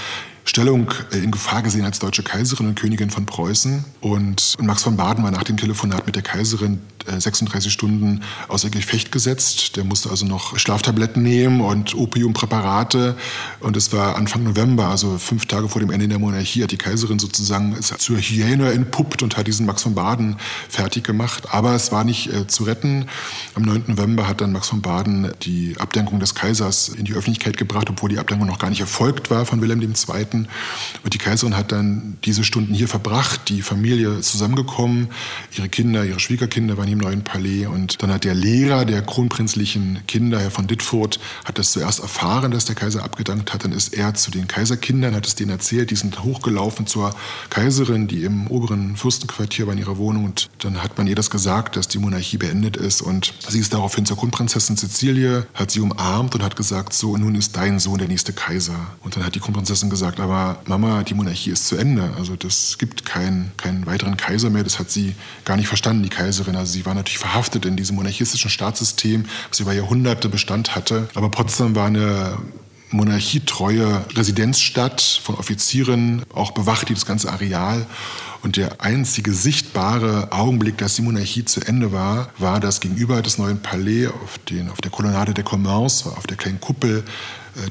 Stellung 0.47 0.91
äh, 1.13 1.19
in 1.19 1.31
Gefahr 1.31 1.63
gesehen 1.63 1.85
als 1.85 1.99
deutsche 1.99 2.23
Kaiserin 2.23 2.69
und 2.69 2.79
Königin 2.81 3.11
von 3.11 3.27
Preußen. 3.27 3.85
Und 4.01 4.55
Max 4.61 4.83
von 4.83 4.97
Baden 4.97 5.23
war 5.25 5.31
nach 5.31 5.43
dem 5.43 5.57
Telefonat 5.57 6.07
mit 6.07 6.15
der 6.15 6.23
Kaiserin 6.23 6.81
36 7.07 7.67
äh, 7.67 7.71
Stunden 7.71 8.23
außer 8.49 8.71
Gefecht 8.71 9.13
gesetzt. 9.13 9.77
Der 9.77 9.85
musste 9.85 10.11
also 10.11 10.25
noch 10.25 10.59
Schlaftabletten 10.59 11.23
nehmen 11.23 11.61
und 11.61 11.95
Opiumpräparate. 11.95 13.17
Und 13.61 13.77
es 13.77 13.93
war 13.93 14.17
Anfang 14.17 14.45
November, 14.45 14.89
also 14.89 15.19
fünf 15.19 15.47
Tage 15.47 15.69
vor 15.69 15.81
dem 15.81 15.91
Ende 15.91 16.09
der 16.09 16.19
Monarchie, 16.19 16.63
hat 16.63 16.71
die 16.71 16.79
Kaiserin 16.79 17.19
sozusagen 17.19 17.77
zur 17.81 18.19
Hyäne 18.19 18.73
entpuppt 18.73 19.23
und 19.23 19.37
hat 19.37 19.47
diesen 19.47 19.67
Max 19.67 19.83
von 19.83 19.95
Baden 19.95 20.37
fertig 20.69 21.05
gemacht. 21.05 21.53
Aber 21.53 21.75
es 21.75 21.93
war 21.93 22.05
nicht 22.05 22.33
äh, 22.33 22.47
zu 22.47 22.65
retten. 22.65 23.07
Am 23.55 23.63
9. 23.63 23.85
November 23.89 24.29
hat 24.29 24.41
dann 24.41 24.53
Max 24.53 24.69
von 24.69 24.81
Baden 24.81 25.33
die 25.43 25.75
Abdankung 25.79 26.21
des 26.21 26.35
Kaisers 26.35 26.89
in 26.89 27.05
die 27.05 27.15
Öffentlichkeit 27.15 27.57
gebracht, 27.57 27.91
obwohl 27.91 28.11
die 28.11 28.19
Abdankung 28.19 28.47
noch 28.47 28.59
gar 28.59 28.71
nicht 28.71 28.81
erfolgt 28.81 29.31
war 29.31 29.45
von 29.45 29.61
Wilhelm 29.61 29.81
II. 29.81 30.36
Und 31.03 31.15
die 31.15 31.19
Kaiserin 31.19 31.57
hat 31.57 31.73
dann 31.73 32.19
diese 32.25 32.45
Stunden 32.45 32.75
hier 32.75 32.89
verbracht, 32.89 33.49
die 33.49 33.63
Familie 33.63 34.21
zusammengekommen, 34.21 35.09
ihre 35.57 35.69
Kinder, 35.69 36.05
ihre 36.05 36.21
Schwiegerkinder 36.21 36.77
waren 36.77 36.87
hier 36.87 36.95
im 36.95 37.01
neuen 37.01 37.25
Palais. 37.25 37.67
Und 37.67 38.03
dann 38.03 38.13
hat 38.13 38.25
der 38.25 38.35
Lehrer 38.35 38.85
der 38.85 39.03
kronprinzlichen 39.03 40.01
Kinder, 40.07 40.41
Herr 40.41 40.51
von 40.51 40.67
Dittfurt, 40.67 41.19
hat 41.45 41.59
das 41.59 41.73
zuerst 41.73 42.01
erfahren, 42.01 42.51
dass 42.51 42.65
der 42.65 42.75
Kaiser 42.75 43.05
abgedankt 43.05 43.53
hat. 43.53 43.65
Dann 43.65 43.73
ist 43.73 43.95
er 43.95 44.15
zu 44.15 44.31
den 44.31 44.47
Kaiserkindern, 44.49 45.15
hat 45.15 45.27
es 45.27 45.35
denen 45.35 45.51
erzählt. 45.51 45.91
Die 45.91 45.97
sind 45.97 46.23
hochgelaufen 46.23 46.87
zur 46.87 47.15
Kaiserin, 47.51 48.07
die 48.09 48.25
im 48.25 48.47
oberen 48.49 48.97
Fürstenquartier 48.97 49.67
war 49.67 49.73
in 49.73 49.79
ihrer 49.79 49.97
Wohnung. 49.97 50.25
Und 50.25 50.49
dann 50.59 50.83
hat 50.83 50.99
man 50.99 51.07
ihr 51.07 51.15
das 51.15 51.31
gesagt, 51.31 51.77
dass 51.77 51.89
die 51.89 51.99
Monarchie 51.99 52.37
beendet 52.37 52.77
ist. 52.77 53.01
Und 53.01 53.35
sie 53.49 53.61
ist 53.61 53.73
daraufhin 53.73 54.07
zur 54.07 54.17
Kronprinzessin 54.17 54.77
Cecilie, 54.77 55.47
hat 55.55 55.71
sie 55.71 55.81
umarmt 55.81 56.35
und 56.35 56.43
hat 56.43 56.57
gesagt, 56.57 56.93
so, 56.93 57.17
nun 57.17 57.35
ist 57.35 57.57
dein 57.57 57.79
Sohn 57.79 57.99
der 57.99 58.09
nächste 58.09 58.33
Kaiser. 58.33 58.75
Und 59.03 59.17
dann 59.17 59.25
hat 59.25 59.35
die 59.35 59.41
Kronprinzessin 59.41 59.91
gesagt, 59.91 60.19
aber 60.27 60.59
Mama, 60.67 61.05
die 61.05 61.15
Monarchie 61.15 61.51
ist 61.51 61.69
zu 61.69 61.77
Ende. 61.77 62.13
Also 62.19 62.35
das 62.35 62.79
gibt 62.79 63.05
keinen, 63.05 63.53
keinen 63.57 63.87
weiteren 63.87 64.17
Kaiser 64.17 64.51
mehr. 64.51 64.65
Das 64.65 64.81
hat 64.81 64.91
sie 64.91 65.15
gar 65.45 65.57
nicht 65.57 65.69
verstanden, 65.69 66.03
die 66.03 66.09
Kaiserin. 66.09 66.57
Also 66.57 66.73
sie 66.73 66.85
war 66.85 66.95
natürlich 66.95 67.19
verhaftet 67.19 67.65
in 67.65 67.77
diesem 67.77 67.95
monarchistischen 67.95 68.51
Staatssystem, 68.51 69.27
das 69.51 69.61
über 69.61 69.73
Jahrhunderte 69.73 70.29
Bestand 70.29 70.75
hatte. 70.75 71.09
Aber 71.15 71.31
Potsdam 71.31 71.77
war 71.77 71.87
eine 71.87 72.39
monarchietreue 72.91 74.05
Residenzstadt 74.15 75.01
von 75.01 75.37
Offizieren, 75.37 76.23
auch 76.35 76.51
bewacht 76.53 76.89
die 76.89 76.95
das 76.95 77.07
ganze 77.07 77.31
Areal. 77.31 77.87
Und 78.43 78.57
der 78.57 78.81
einzige 78.81 79.33
sichtbare 79.33 80.33
Augenblick, 80.33 80.79
dass 80.79 80.97
die 80.97 81.03
Monarchie 81.03 81.45
zu 81.45 81.61
Ende 81.61 81.93
war, 81.93 82.31
war, 82.39 82.59
dass 82.59 82.81
gegenüber 82.81 83.23
des 83.23 83.39
neuen 83.39 83.61
Palais 83.61 84.09
auf, 84.09 84.39
den, 84.51 84.71
auf 84.71 84.81
der 84.81 84.91
Kolonnade 84.91 85.35
der 85.35 85.45
Commerce, 85.45 86.09
auf 86.09 86.27
der 86.27 86.37
kleinen 86.37 86.61
Kuppel, 86.61 87.05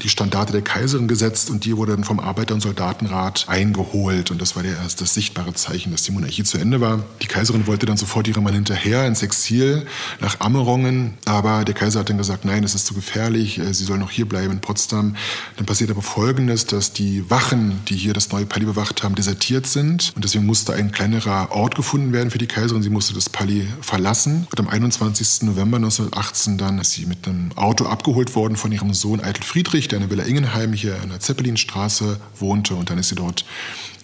die 0.02 0.10
Standarte 0.10 0.52
der 0.52 0.62
Kaiserin 0.62 1.08
gesetzt 1.08 1.50
und 1.50 1.66
die 1.66 1.78
wurde 1.78 1.94
dann 1.94 2.04
vom 2.04 2.20
Arbeiter- 2.20 2.54
und 2.54 2.62
Soldatenrat 2.62 3.46
eingeholt. 3.48 4.32
Und 4.32 4.42
das 4.42 4.56
war 4.56 4.64
der, 4.64 4.76
das 4.76 5.14
sichtbare 5.14 5.54
Zeichen, 5.54 5.92
dass 5.92 6.04
die 6.04 6.12
Monarchie 6.12 6.44
zu 6.44 6.58
Ende 6.58 6.82
war. 6.82 7.04
Die 7.22 7.28
Kaiserin 7.28 7.68
wollte 7.68 7.86
dann 7.86 7.98
sofort 7.98 8.28
ihrem 8.28 8.44
Mann 8.44 8.54
hinterher 8.54 9.06
ins 9.06 9.22
Exil 9.22 9.86
nach 10.20 10.40
Ammerongen, 10.40 11.16
aber 11.26 11.64
der 11.66 11.76
Kaiser 11.76 12.00
hat 12.00 12.10
dann 12.10 12.18
gesagt, 12.18 12.46
nein, 12.46 12.64
es 12.64 12.76
ist 12.76 12.88
zu 12.88 12.94
gefährlich, 12.94 13.60
äh, 13.60 13.74
sie 13.74 13.86
soll 13.86 13.98
noch 13.98 14.12
hier 14.12 14.28
bleiben 14.28 14.54
in 14.54 14.62
Potsdam. 14.62 15.16
Dann 15.58 15.66
passiert 15.66 15.92
aber 15.92 16.02
Folgendes, 16.02 16.66
dass 16.66 16.94
die 16.94 17.30
Wachen, 17.30 17.82
die 17.88 17.96
hier 17.96 18.14
das 18.14 18.32
neue 18.32 18.46
Palais 18.46 18.66
bewacht 18.66 19.04
haben, 19.04 19.16
desertiert 19.16 19.68
sind 19.68 20.12
und 20.16 20.26
deswegen 20.26 20.46
musste 20.46 20.74
ein 20.74 20.92
kleinerer 20.92 21.52
Ort 21.52 21.76
gefunden 21.76 22.12
werden 22.12 22.32
für 22.32 22.38
die 22.38 22.48
Kaiserin. 22.48 22.82
Sie 22.82 22.90
musste 22.90 23.14
das 23.14 23.30
Palais 23.30 23.68
verlassen. 23.82 24.48
Und 24.50 24.60
am 24.60 24.68
21. 24.68 25.44
November 25.44 25.78
1918 25.78 26.58
dann 26.58 26.80
ist 26.80 26.94
sie 26.94 27.06
mit 27.06 27.28
einem 27.28 27.52
Auto 27.56 27.86
abgeholt 27.86 28.36
worden 28.36 28.56
von 28.56 28.72
ihrem 28.72 28.94
Sohn 28.94 29.22
Eitel 29.22 29.44
Friedrich 29.44 29.75
Friedrich, 29.76 29.90
der 29.90 29.98
in 29.98 30.04
der 30.04 30.10
Villa 30.10 30.24
Ingenheim 30.24 30.72
hier 30.72 30.96
in 31.04 31.10
der 31.10 31.20
Zeppelinstraße 31.20 32.18
wohnte. 32.40 32.76
Und 32.76 32.90
dann 32.90 32.98
ist 32.98 33.10
sie 33.10 33.16
dort 33.16 33.44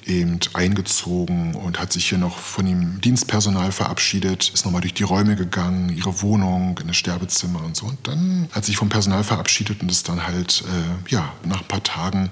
eben 0.06 0.38
eingezogen 0.54 1.56
und 1.56 1.80
hat 1.80 1.94
sich 1.94 2.10
hier 2.10 2.18
noch 2.18 2.38
von 2.38 2.66
dem 2.66 3.00
Dienstpersonal 3.00 3.72
verabschiedet, 3.72 4.52
ist 4.54 4.66
nochmal 4.66 4.82
durch 4.82 4.96
die 4.96 5.04
Räume 5.04 5.38
gegangen, 5.38 5.88
ihre 5.96 6.22
Wohnung, 6.24 6.78
in 6.82 6.88
das 6.88 6.98
Sterbezimmer 6.98 7.64
und 7.64 7.78
so. 7.78 7.86
Und 7.86 8.06
dann 8.06 8.50
hat 8.52 8.66
sich 8.66 8.76
vom 8.76 8.90
Personal 8.90 9.24
verabschiedet 9.24 9.82
und 9.82 9.90
ist 9.90 10.10
dann 10.10 10.28
halt, 10.28 10.62
äh, 10.68 11.10
ja, 11.10 11.32
nach 11.46 11.62
ein 11.62 11.68
paar 11.68 11.84
Tagen 11.84 12.32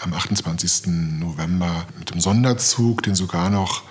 am 0.00 0.14
28. 0.14 0.86
November 1.18 1.84
mit 1.98 2.08
dem 2.08 2.20
Sonderzug, 2.22 3.02
den 3.02 3.14
sogar 3.14 3.50
noch 3.50 3.82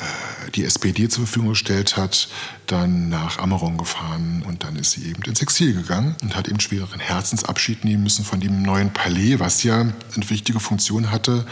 äh, 0.00 0.50
die 0.50 0.64
SPD 0.64 1.08
zur 1.08 1.24
Verfügung 1.26 1.50
gestellt 1.50 1.96
hat, 1.96 2.28
dann 2.66 3.08
nach 3.08 3.38
Ammeron 3.38 3.76
gefahren 3.76 4.44
und 4.46 4.64
dann 4.64 4.76
ist 4.76 4.92
sie 4.92 5.08
eben 5.08 5.22
ins 5.22 5.42
Exil 5.42 5.74
gegangen 5.74 6.16
und 6.22 6.34
hat 6.36 6.48
eben 6.48 6.60
schwereren 6.60 7.00
Herzensabschied 7.00 7.84
nehmen 7.84 8.02
müssen 8.02 8.24
von 8.24 8.40
dem 8.40 8.62
neuen 8.62 8.92
Palais, 8.92 9.38
was 9.38 9.62
ja 9.62 9.80
eine 9.80 10.30
wichtige 10.30 10.60
Funktion 10.60 11.10
hatte. 11.10 11.44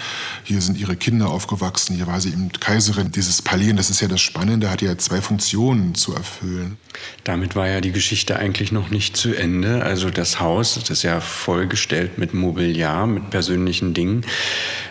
Hier 0.45 0.61
sind 0.61 0.79
ihre 0.79 0.97
Kinder 0.97 1.29
aufgewachsen, 1.29 1.97
hier 1.97 2.07
war 2.07 2.21
sie 2.21 2.31
eben 2.31 2.51
Kaiserin 2.53 3.13
dieses 3.13 3.43
Palais 3.43 3.71
und 3.71 3.77
das 3.77 3.91
ist 3.91 4.01
ja 4.01 4.09
das 4.09 4.21
Spannende, 4.21 4.71
hat 4.71 4.83
ja 4.83 4.97
zwei 4.99 5.21
Funktionen 5.21 5.95
zu 5.95 6.15
erfüllen. 6.15 6.77
Damit 7.25 7.57
war 7.57 7.69
ja 7.69 7.81
die 7.81 7.93
Geschichte 7.93 8.37
eigentlich 8.37 8.73
noch 8.73 8.91
nicht 8.91 9.17
zu 9.17 9.35
Ende. 9.35 9.83
Also 9.83 10.11
das 10.11 10.41
Haus, 10.41 10.75
das 10.75 10.91
ist 10.91 11.03
ja 11.03 11.21
vollgestellt 11.21 12.19
mit 12.19 12.35
Mobiliar, 12.35 13.07
mit 13.07 13.31
persönlichen 13.31 13.95
Dingen. 13.95 14.25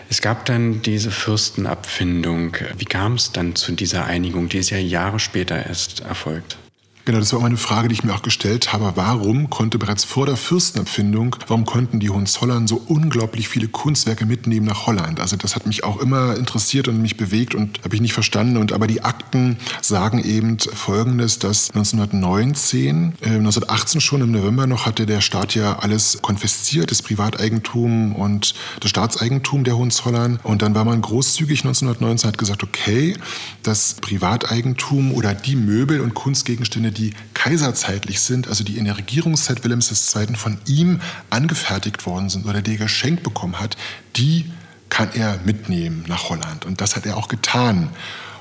Es 0.08 0.20
gab 0.20 0.44
dann 0.44 0.82
diese 0.82 1.10
Fürstenabfindung. 1.10 2.56
Wie 2.76 2.84
kam 2.84 3.14
es 3.14 3.32
dann 3.32 3.54
zu 3.54 3.72
dieser 3.72 4.04
Einigung? 4.04 4.48
Die 4.48 4.58
ist 4.58 4.70
ja 4.70 4.78
Jahre 4.78 5.18
später 5.18 5.64
erst 5.64 6.04
erfolgt. 6.12 6.58
Genau, 7.04 7.18
das 7.18 7.32
war 7.32 7.40
auch 7.40 7.44
eine 7.44 7.56
Frage, 7.56 7.88
die 7.88 7.94
ich 7.94 8.04
mir 8.04 8.14
auch 8.14 8.22
gestellt 8.22 8.72
habe. 8.72 8.92
Warum 8.94 9.50
konnte 9.50 9.76
bereits 9.76 10.04
vor 10.04 10.24
der 10.24 10.36
Fürstenabfindung, 10.36 11.34
warum 11.48 11.64
konnten 11.64 11.98
die 11.98 12.10
Hohenzollern 12.10 12.68
so 12.68 12.80
unglaublich 12.86 13.48
viele 13.48 13.66
Kunstwerke 13.66 14.24
mitnehmen 14.24 14.66
nach 14.66 14.86
Holland? 14.86 15.18
Also 15.18 15.34
das 15.36 15.56
hat 15.56 15.66
mich 15.66 15.82
auch 15.82 16.00
immer 16.00 16.36
interessiert 16.36 16.86
und 16.86 17.02
mich 17.02 17.16
bewegt 17.16 17.56
und 17.56 17.80
habe 17.82 17.96
ich 17.96 18.00
nicht 18.00 18.12
verstanden. 18.12 18.56
Und 18.56 18.72
aber 18.72 18.86
die 18.86 19.02
Akten 19.02 19.56
sagen 19.80 20.22
eben 20.22 20.58
Folgendes, 20.60 21.40
dass 21.40 21.70
1919, 21.70 23.14
äh, 23.20 23.30
1918 23.30 24.00
schon 24.00 24.20
im 24.20 24.30
November 24.30 24.68
noch 24.68 24.86
hatte 24.86 25.04
der 25.04 25.22
Staat 25.22 25.56
ja 25.56 25.80
alles 25.80 26.20
konfisziert, 26.22 26.92
das 26.92 27.02
Privateigentum 27.02 28.14
und 28.14 28.54
das 28.78 28.90
Staatseigentum 28.90 29.64
der 29.64 29.76
Hohenzollern. 29.76 30.38
Und 30.44 30.62
dann 30.62 30.76
war 30.76 30.84
man 30.84 31.02
großzügig 31.02 31.64
1919 31.64 32.28
hat 32.28 32.38
gesagt, 32.38 32.62
okay, 32.62 33.16
das 33.64 33.94
Privateigentum 34.00 35.12
oder 35.12 35.34
die 35.34 35.56
Möbel 35.56 36.00
und 36.00 36.14
Kunstgegenstände, 36.14 36.91
die 36.92 37.14
kaiserzeitlich 37.34 38.20
sind, 38.20 38.48
also 38.48 38.64
die 38.64 38.78
in 38.78 38.84
der 38.84 38.96
Regierungszeit 38.96 39.64
Wilhelms 39.64 40.14
II. 40.14 40.36
von 40.36 40.58
ihm 40.66 41.00
angefertigt 41.30 42.06
worden 42.06 42.28
sind 42.28 42.46
oder 42.46 42.62
die 42.62 42.72
er 42.72 42.78
geschenkt 42.78 43.22
bekommen 43.22 43.58
hat, 43.60 43.76
die 44.16 44.50
kann 44.88 45.10
er 45.14 45.38
mitnehmen 45.44 46.04
nach 46.06 46.28
Holland. 46.28 46.64
Und 46.66 46.80
das 46.80 46.96
hat 46.96 47.06
er 47.06 47.16
auch 47.16 47.28
getan. 47.28 47.90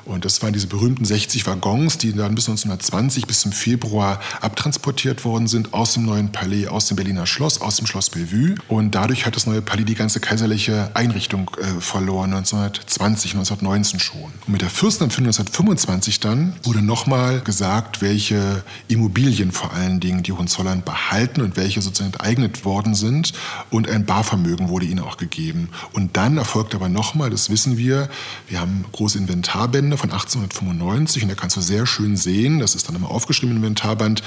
Und 0.05 0.25
das 0.25 0.41
waren 0.41 0.53
diese 0.53 0.67
berühmten 0.67 1.05
60 1.05 1.45
Waggons, 1.47 1.97
die 1.97 2.13
dann 2.13 2.35
bis 2.35 2.49
1920, 2.49 3.27
bis 3.27 3.41
zum 3.41 3.51
Februar 3.51 4.19
abtransportiert 4.41 5.25
worden 5.25 5.47
sind 5.47 5.73
aus 5.73 5.93
dem 5.93 6.05
neuen 6.05 6.31
Palais, 6.31 6.67
aus 6.67 6.87
dem 6.87 6.97
Berliner 6.97 7.25
Schloss, 7.25 7.61
aus 7.61 7.77
dem 7.77 7.87
Schloss 7.87 8.09
Bellevue. 8.09 8.55
Und 8.67 8.95
dadurch 8.95 9.25
hat 9.25 9.35
das 9.35 9.45
neue 9.45 9.61
Palais 9.61 9.85
die 9.85 9.95
ganze 9.95 10.19
kaiserliche 10.19 10.91
Einrichtung 10.93 11.51
äh, 11.57 11.79
verloren, 11.79 12.33
1920, 12.33 13.33
1919 13.33 13.99
schon. 13.99 14.31
Und 14.45 14.49
mit 14.49 14.61
der 14.61 14.69
Fürstenempfindung 14.69 15.31
1925 15.31 16.19
dann 16.19 16.53
wurde 16.63 16.81
nochmal 16.81 17.41
gesagt, 17.41 18.01
welche 18.01 18.63
Immobilien 18.87 19.51
vor 19.51 19.73
allen 19.73 19.99
Dingen 19.99 20.23
die 20.23 20.31
Hohenzollern 20.31 20.83
behalten 20.83 21.41
und 21.41 21.57
welche 21.57 21.81
sozusagen 21.81 22.13
enteignet 22.13 22.65
worden 22.65 22.95
sind. 22.95 23.33
Und 23.69 23.89
ein 23.89 24.05
Barvermögen 24.05 24.69
wurde 24.69 24.85
ihnen 24.85 24.99
auch 24.99 25.17
gegeben. 25.17 25.69
Und 25.93 26.17
dann 26.17 26.37
erfolgt 26.37 26.75
aber 26.75 26.89
nochmal, 26.89 27.29
das 27.29 27.49
wissen 27.49 27.77
wir, 27.77 28.09
wir 28.47 28.59
haben 28.59 28.85
große 28.91 29.17
Inventarbände, 29.17 29.97
von 30.01 30.11
1895 30.11 31.23
und 31.23 31.29
da 31.29 31.35
kannst 31.35 31.57
du 31.57 31.61
sehr 31.61 31.85
schön 31.85 32.17
sehen, 32.17 32.59
das 32.59 32.73
ist 32.73 32.87
dann 32.87 32.95
immer 32.95 33.11
aufgeschrieben 33.11 33.55
im 33.55 33.57
Inventarband, 33.57 34.23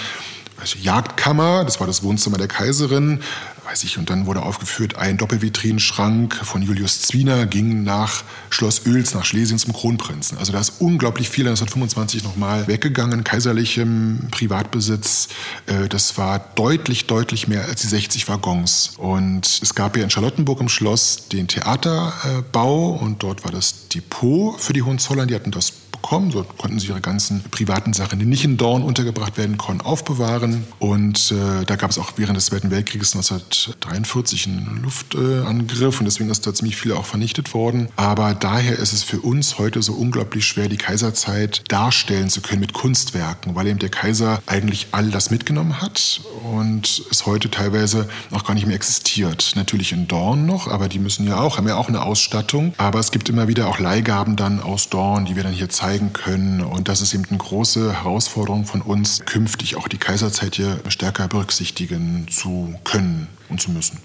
also 0.61 0.78
Jagdkammer, 0.78 1.64
das 1.64 1.80
war 1.80 1.86
das 1.86 2.02
Wohnzimmer 2.02 2.38
der 2.38 2.48
Kaiserin, 2.48 3.20
weiß 3.64 3.84
ich, 3.84 3.98
und 3.98 4.11
dann 4.11 4.26
wurde 4.26 4.42
aufgeführt, 4.42 4.96
ein 4.96 5.16
Doppelvitrinenschrank 5.16 6.34
von 6.34 6.62
Julius 6.62 7.02
Zwiener 7.02 7.46
ging 7.46 7.82
nach 7.82 8.22
Schloss 8.50 8.86
Oels, 8.86 9.14
nach 9.14 9.24
Schlesien 9.24 9.59
zum 9.59 9.72
Kronprinzen. 9.72 10.38
Also 10.38 10.52
da 10.52 10.61
ist 10.61 10.80
unglaublich 10.80 11.30
viel 11.30 11.46
1925 11.46 12.24
nochmal 12.24 12.66
weggegangen, 12.68 13.24
kaiserlichem 13.24 14.28
Privatbesitz. 14.30 15.28
Äh, 15.66 15.88
das 15.88 16.18
war 16.18 16.38
deutlich, 16.55 17.07
deutlich 17.07 17.48
mehr 17.48 17.64
als 17.64 17.80
die 17.80 17.88
60 17.88 18.28
Waggons. 18.28 18.92
Und 18.98 19.61
es 19.62 19.74
gab 19.74 19.96
ja 19.96 20.05
in 20.05 20.11
Charlottenburg 20.11 20.61
im 20.61 20.68
Schloss 20.68 21.28
den 21.28 21.48
Theaterbau 21.48 22.90
und 22.90 23.22
dort 23.22 23.44
war 23.44 23.50
das 23.50 23.88
Depot 23.88 24.61
für 24.61 24.72
die 24.72 24.82
Hohenzollern. 24.82 25.28
Die 25.28 25.34
hatten 25.34 25.50
das 25.50 25.72
bekommen. 26.05 26.30
So 26.30 26.44
konnten 26.44 26.78
sie 26.78 26.88
ihre 26.88 27.00
ganzen 27.00 27.42
privaten 27.50 27.94
Sachen, 27.94 28.18
die 28.18 28.26
nicht 28.26 28.44
in 28.44 28.59
Dorn 28.59 28.82
untergebracht 28.82 29.38
werden 29.38 29.57
konnten, 29.57 29.80
aufbewahren. 29.86 30.64
Und 30.78 31.32
äh, 31.32 31.64
da 31.64 31.76
gab 31.76 31.90
es 31.90 31.98
auch 31.98 32.12
während 32.16 32.36
des 32.36 32.46
Zweiten 32.46 32.70
Weltkrieges 32.70 33.14
1943 33.14 34.46
einen 34.46 34.80
Luftangriff 34.82 35.96
äh, 35.96 35.98
und 35.98 36.05
deswegen 36.05 36.28
ist 36.28 36.46
da 36.46 36.52
ziemlich 36.52 36.76
viel 36.76 36.92
auch 36.92 37.07
vernichtet 37.07 37.55
worden. 37.55 37.88
Aber 37.96 38.34
daher 38.34 38.78
ist 38.78 38.92
es 38.92 39.02
für 39.02 39.20
uns 39.20 39.59
heute 39.59 39.80
so 39.82 39.94
unglaublich 39.94 40.46
schwer, 40.46 40.68
die 40.68 40.76
Kaiserzeit 40.76 41.62
darstellen 41.68 42.28
zu 42.28 42.42
können 42.42 42.61
mit 42.61 42.74
Kunstwerken, 42.74 43.55
weil 43.55 43.66
eben 43.66 43.78
der 43.78 43.88
Kaiser 43.88 44.42
eigentlich 44.46 44.88
all 44.92 45.11
das 45.11 45.30
mitgenommen 45.30 45.80
hat 45.80 46.20
und 46.52 47.02
es 47.11 47.24
heute 47.24 47.50
teilweise 47.50 48.09
auch 48.30 48.44
gar 48.44 48.52
nicht 48.52 48.66
mehr 48.66 48.76
existiert. 48.76 49.52
Natürlich 49.57 49.92
in 49.92 50.07
Dorn 50.07 50.44
noch, 50.44 50.68
aber 50.68 50.88
die 50.88 50.98
müssen 50.98 51.26
ja 51.26 51.40
auch, 51.40 51.57
haben 51.57 51.66
ja 51.66 51.76
auch 51.76 51.88
eine 51.88 52.02
Ausstattung. 52.02 52.74
Aber 52.76 52.98
es 52.98 53.11
gibt 53.11 53.30
immer 53.30 53.48
wieder 53.48 53.68
auch 53.68 53.78
Leihgaben 53.78 54.36
dann 54.36 54.61
aus 54.61 54.90
Dorn, 54.90 55.24
die 55.24 55.36
wir 55.36 55.42
dann 55.42 55.52
hier 55.52 55.70
zeigen 55.70 55.93
zeigen 55.95 56.12
können. 56.12 56.61
Und 56.61 56.88
das 56.88 57.01
ist 57.01 57.14
eben 57.14 57.24
eine 57.28 57.38
große 57.38 57.92
Herausforderung 57.92 58.64
von 58.64 58.82
uns, 58.82 59.24
künftig 59.26 59.76
auch 59.76 59.88
die 59.88 59.99
Kaiserzeit 59.99 60.57
hier 60.57 60.80
stärker 60.88 61.28
berücksichtigen 61.28 62.26
zu 62.28 62.74
können 62.84 63.28
und 63.49 63.61
zu 63.61 63.70
müssen. 63.70 63.99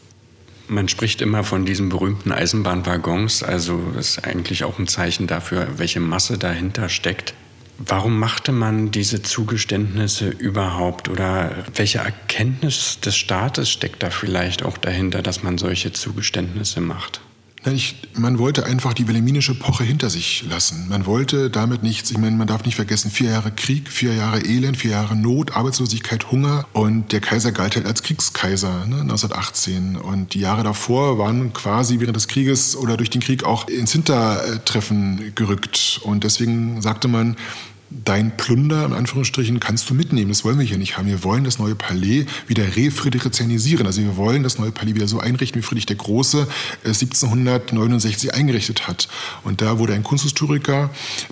Man 0.67 0.87
spricht 0.87 1.21
immer 1.21 1.43
von 1.43 1.65
diesen 1.65 1.89
berühmten 1.89 2.31
Eisenbahnwaggons, 2.31 3.41
also 3.41 3.81
ist 3.97 4.23
eigentlich 4.23 4.63
auch 4.63 4.77
ein 4.77 4.87
Zeichen 4.87 5.25
dafür, 5.25 5.67
welche 5.77 5.99
Masse 5.99 6.37
dahinter 6.37 6.89
steckt. 6.89 7.33
Warum 7.79 8.19
machte 8.19 8.51
man 8.51 8.91
diese 8.91 9.23
Zugeständnisse 9.23 10.29
überhaupt 10.29 11.09
oder 11.09 11.51
welche 11.73 11.99
Erkenntnis 11.99 12.99
des 12.99 13.15
Staates 13.15 13.71
steckt 13.71 14.03
da 14.03 14.11
vielleicht 14.11 14.63
auch 14.63 14.77
dahinter, 14.77 15.23
dass 15.23 15.41
man 15.41 15.57
solche 15.57 15.91
Zugeständnisse 15.91 16.81
macht? 16.81 17.21
Ich, 17.65 17.97
man 18.15 18.39
wollte 18.39 18.65
einfach 18.65 18.93
die 18.93 19.07
wilhelminische 19.07 19.51
Epoche 19.51 19.83
hinter 19.83 20.09
sich 20.09 20.45
lassen. 20.49 20.87
Man 20.87 21.05
wollte 21.05 21.49
damit 21.49 21.83
nichts, 21.83 22.09
ich 22.09 22.17
meine, 22.17 22.37
man 22.37 22.47
darf 22.47 22.63
nicht 22.63 22.75
vergessen, 22.75 23.11
vier 23.11 23.31
Jahre 23.31 23.51
Krieg, 23.51 23.89
vier 23.89 24.13
Jahre 24.13 24.39
Elend, 24.45 24.77
vier 24.77 24.91
Jahre 24.91 25.15
Not, 25.15 25.55
Arbeitslosigkeit, 25.57 26.31
Hunger 26.31 26.65
und 26.71 27.11
der 27.11 27.19
Kaiser 27.19 27.51
galt 27.51 27.75
halt 27.75 27.85
als 27.85 28.01
Kriegskaiser 28.01 28.85
ne, 28.85 29.01
1918. 29.01 29.97
Und 29.97 30.33
die 30.33 30.39
Jahre 30.39 30.63
davor 30.63 31.17
waren 31.17 31.51
quasi 31.51 31.99
während 31.99 32.15
des 32.15 32.29
Krieges 32.29 32.77
oder 32.77 32.95
durch 32.95 33.09
den 33.09 33.21
Krieg 33.21 33.43
auch 33.43 33.67
ins 33.67 33.91
Hintertreffen 33.91 35.33
gerückt. 35.35 35.99
Und 36.03 36.23
deswegen 36.23 36.81
sagte 36.81 37.09
man, 37.09 37.35
dein 37.91 38.37
Plunder, 38.37 38.85
in 38.85 38.93
Anführungsstrichen, 38.93 39.59
kannst 39.59 39.89
du 39.89 39.93
mitnehmen. 39.93 40.29
Das 40.29 40.45
wollen 40.45 40.59
wir 40.59 40.65
hier 40.65 40.77
nicht 40.77 40.97
haben. 40.97 41.07
Wir 41.07 41.23
wollen 41.23 41.43
das 41.43 41.57
neue 41.57 41.75
Palais 41.75 42.25
wieder 42.47 42.75
refriederizianisieren. 42.75 43.85
Also 43.87 44.01
wir 44.01 44.15
wollen 44.15 44.43
das 44.43 44.59
neue 44.59 44.71
Palais 44.71 44.93
wieder 44.93 45.07
so 45.07 45.19
einrichten, 45.19 45.59
wie 45.61 45.65
Friedrich 45.65 45.87
der 45.87 45.95
Große 45.95 46.47
1769 46.85 48.29
äh, 48.29 48.33
eingerichtet 48.33 48.87
hat. 48.87 49.07
Und 49.43 49.61
da 49.61 49.79
wurde 49.79 49.93
ein 49.93 50.03
Kunsthistoriker 50.03 50.91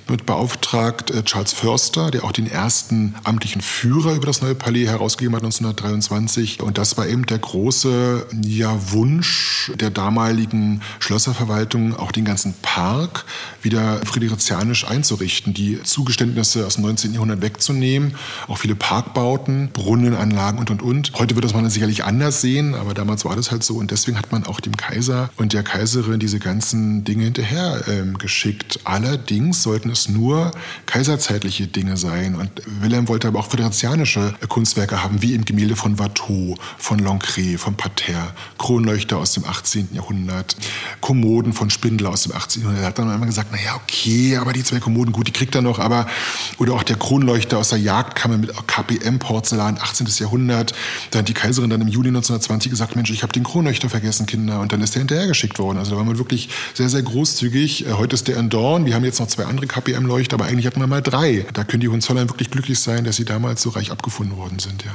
mit 0.09 0.25
beauftragt, 0.25 1.11
äh, 1.11 1.23
Charles 1.23 1.53
Förster, 1.53 2.09
der 2.09 2.23
auch 2.23 2.31
den 2.31 2.49
ersten 2.49 3.15
amtlichen 3.23 3.61
Führer 3.61 4.15
über 4.15 4.25
das 4.25 4.41
neue 4.41 4.55
Palais 4.55 4.87
herausgegeben 4.87 5.35
hat 5.35 5.43
1923. 5.43 6.61
Und 6.61 6.77
das 6.77 6.97
war 6.97 7.07
eben 7.07 7.25
der 7.27 7.39
große 7.39 8.25
ja, 8.43 8.91
Wunsch 8.91 9.71
der 9.75 9.91
damaligen 9.91 10.81
Schlösserverwaltung, 10.99 11.95
auch 11.95 12.11
den 12.11 12.25
ganzen 12.25 12.55
Park 12.61 13.25
wieder 13.61 14.01
friederizianisch 14.05 14.87
einzurichten. 14.87 15.53
Die 15.53 15.81
Zugeständnisse 15.83 16.46
Ereignisse 16.55 16.65
aus 16.65 16.75
dem 16.75 16.83
19. 16.83 17.13
Jahrhundert 17.13 17.41
wegzunehmen. 17.41 18.15
Auch 18.47 18.57
viele 18.57 18.75
Parkbauten, 18.75 19.69
Brunnenanlagen 19.73 20.59
und, 20.59 20.71
und, 20.71 20.81
und. 20.81 21.11
Heute 21.15 21.35
wird 21.35 21.45
das 21.45 21.53
man 21.53 21.69
sicherlich 21.69 22.03
anders 22.03 22.41
sehen, 22.41 22.75
aber 22.75 22.93
damals 22.93 23.25
war 23.25 23.35
das 23.35 23.51
halt 23.51 23.63
so. 23.63 23.75
Und 23.75 23.91
deswegen 23.91 24.17
hat 24.17 24.31
man 24.31 24.45
auch 24.45 24.59
dem 24.59 24.77
Kaiser 24.77 25.29
und 25.37 25.53
der 25.53 25.63
Kaiserin 25.63 26.19
diese 26.19 26.39
ganzen 26.39 27.03
Dinge 27.03 27.25
hinterher 27.25 27.83
ähm, 27.87 28.17
geschickt. 28.17 28.79
Allerdings 28.83 29.63
sollten 29.63 29.89
es 29.89 30.07
nur 30.07 30.51
kaiserzeitliche 30.85 31.67
Dinge 31.67 31.97
sein. 31.97 32.35
Und 32.35 32.49
Wilhelm 32.81 33.07
wollte 33.07 33.27
aber 33.27 33.39
auch 33.39 33.49
föderationische 33.49 34.33
Kunstwerke 34.47 35.03
haben, 35.03 35.21
wie 35.21 35.33
im 35.33 35.45
Gemälde 35.45 35.75
von 35.75 35.99
Watteau, 35.99 36.55
von 36.77 36.99
Lancret, 36.99 37.59
von 37.59 37.75
Pater, 37.75 38.33
Kronleuchter 38.57 39.17
aus 39.17 39.33
dem 39.33 39.45
18. 39.45 39.89
Jahrhundert, 39.93 40.55
Kommoden 41.01 41.53
von 41.53 41.69
Spindler 41.69 42.09
aus 42.09 42.23
dem 42.23 42.33
18. 42.33 42.61
Jahrhundert. 42.61 42.83
Er 42.83 42.87
hat 42.87 42.99
dann 42.99 43.09
einmal 43.09 43.27
gesagt, 43.27 43.51
naja, 43.51 43.75
okay, 43.75 44.37
aber 44.37 44.53
die 44.53 44.63
zwei 44.63 44.79
Kommoden, 44.79 45.11
gut, 45.11 45.27
die 45.27 45.31
kriegt 45.31 45.55
er 45.55 45.61
noch, 45.61 45.79
aber 45.79 46.07
Oder 46.57 46.73
auch 46.73 46.83
der 46.83 46.95
Kronleuchter 46.95 47.57
aus 47.57 47.69
der 47.69 47.79
Jagdkammer 47.79 48.37
mit 48.37 48.51
KPM-Porzellan, 48.67 49.77
18. 49.79 50.07
Jahrhundert. 50.19 50.73
Da 51.11 51.19
hat 51.19 51.29
die 51.29 51.33
Kaiserin 51.33 51.69
dann 51.69 51.81
im 51.81 51.87
Juli 51.87 52.09
1920 52.09 52.71
gesagt, 52.71 52.95
Mensch, 52.95 53.11
ich 53.11 53.23
habe 53.23 53.33
den 53.33 53.43
Kronleuchter 53.43 53.89
vergessen, 53.89 54.25
Kinder. 54.25 54.59
Und 54.59 54.71
dann 54.71 54.81
ist 54.81 54.95
der 54.95 55.01
hinterhergeschickt 55.01 55.59
worden. 55.59 55.77
Also 55.77 55.91
da 55.91 55.97
war 55.97 56.05
man 56.05 56.17
wirklich 56.17 56.49
sehr, 56.73 56.89
sehr 56.89 57.01
großzügig. 57.01 57.85
Äh, 57.85 57.93
heute 57.93 58.15
ist 58.15 58.27
der 58.27 58.37
in 58.37 58.49
Dorn. 58.49 58.85
Wir 58.85 58.95
haben 58.95 59.03
jetzt 59.03 59.19
noch 59.19 59.27
zwei 59.27 59.45
andere 59.45 59.67
KPM-Leuchter, 59.67 60.35
aber 60.35 60.45
eigentlich 60.45 60.65
hatten 60.65 60.79
wir 60.79 60.87
mal 60.87 61.01
drei. 61.01 61.45
Da 61.53 61.63
können 61.63 61.81
die 61.81 61.89
Hohenzollern 61.89 62.29
wirklich 62.29 62.51
glücklich 62.51 62.79
sein, 62.79 63.03
dass 63.03 63.15
sie 63.15 63.25
damals 63.25 63.61
so 63.61 63.69
reich 63.69 63.91
abgefunden 63.91 64.37
worden 64.37 64.59
sind, 64.59 64.83
ja. 64.85 64.91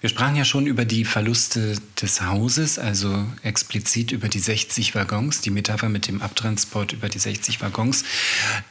Wir 0.00 0.08
sprachen 0.08 0.34
ja 0.34 0.46
schon 0.46 0.66
über 0.66 0.86
die 0.86 1.04
Verluste 1.04 1.76
des 2.00 2.22
Hauses, 2.22 2.78
also 2.78 3.26
explizit 3.42 4.12
über 4.12 4.28
die 4.28 4.38
60 4.38 4.94
Waggons, 4.94 5.42
die 5.42 5.50
Metapher 5.50 5.90
mit 5.90 6.08
dem 6.08 6.22
Abtransport 6.22 6.94
über 6.94 7.10
die 7.10 7.18
60 7.18 7.60
Waggons. 7.60 8.04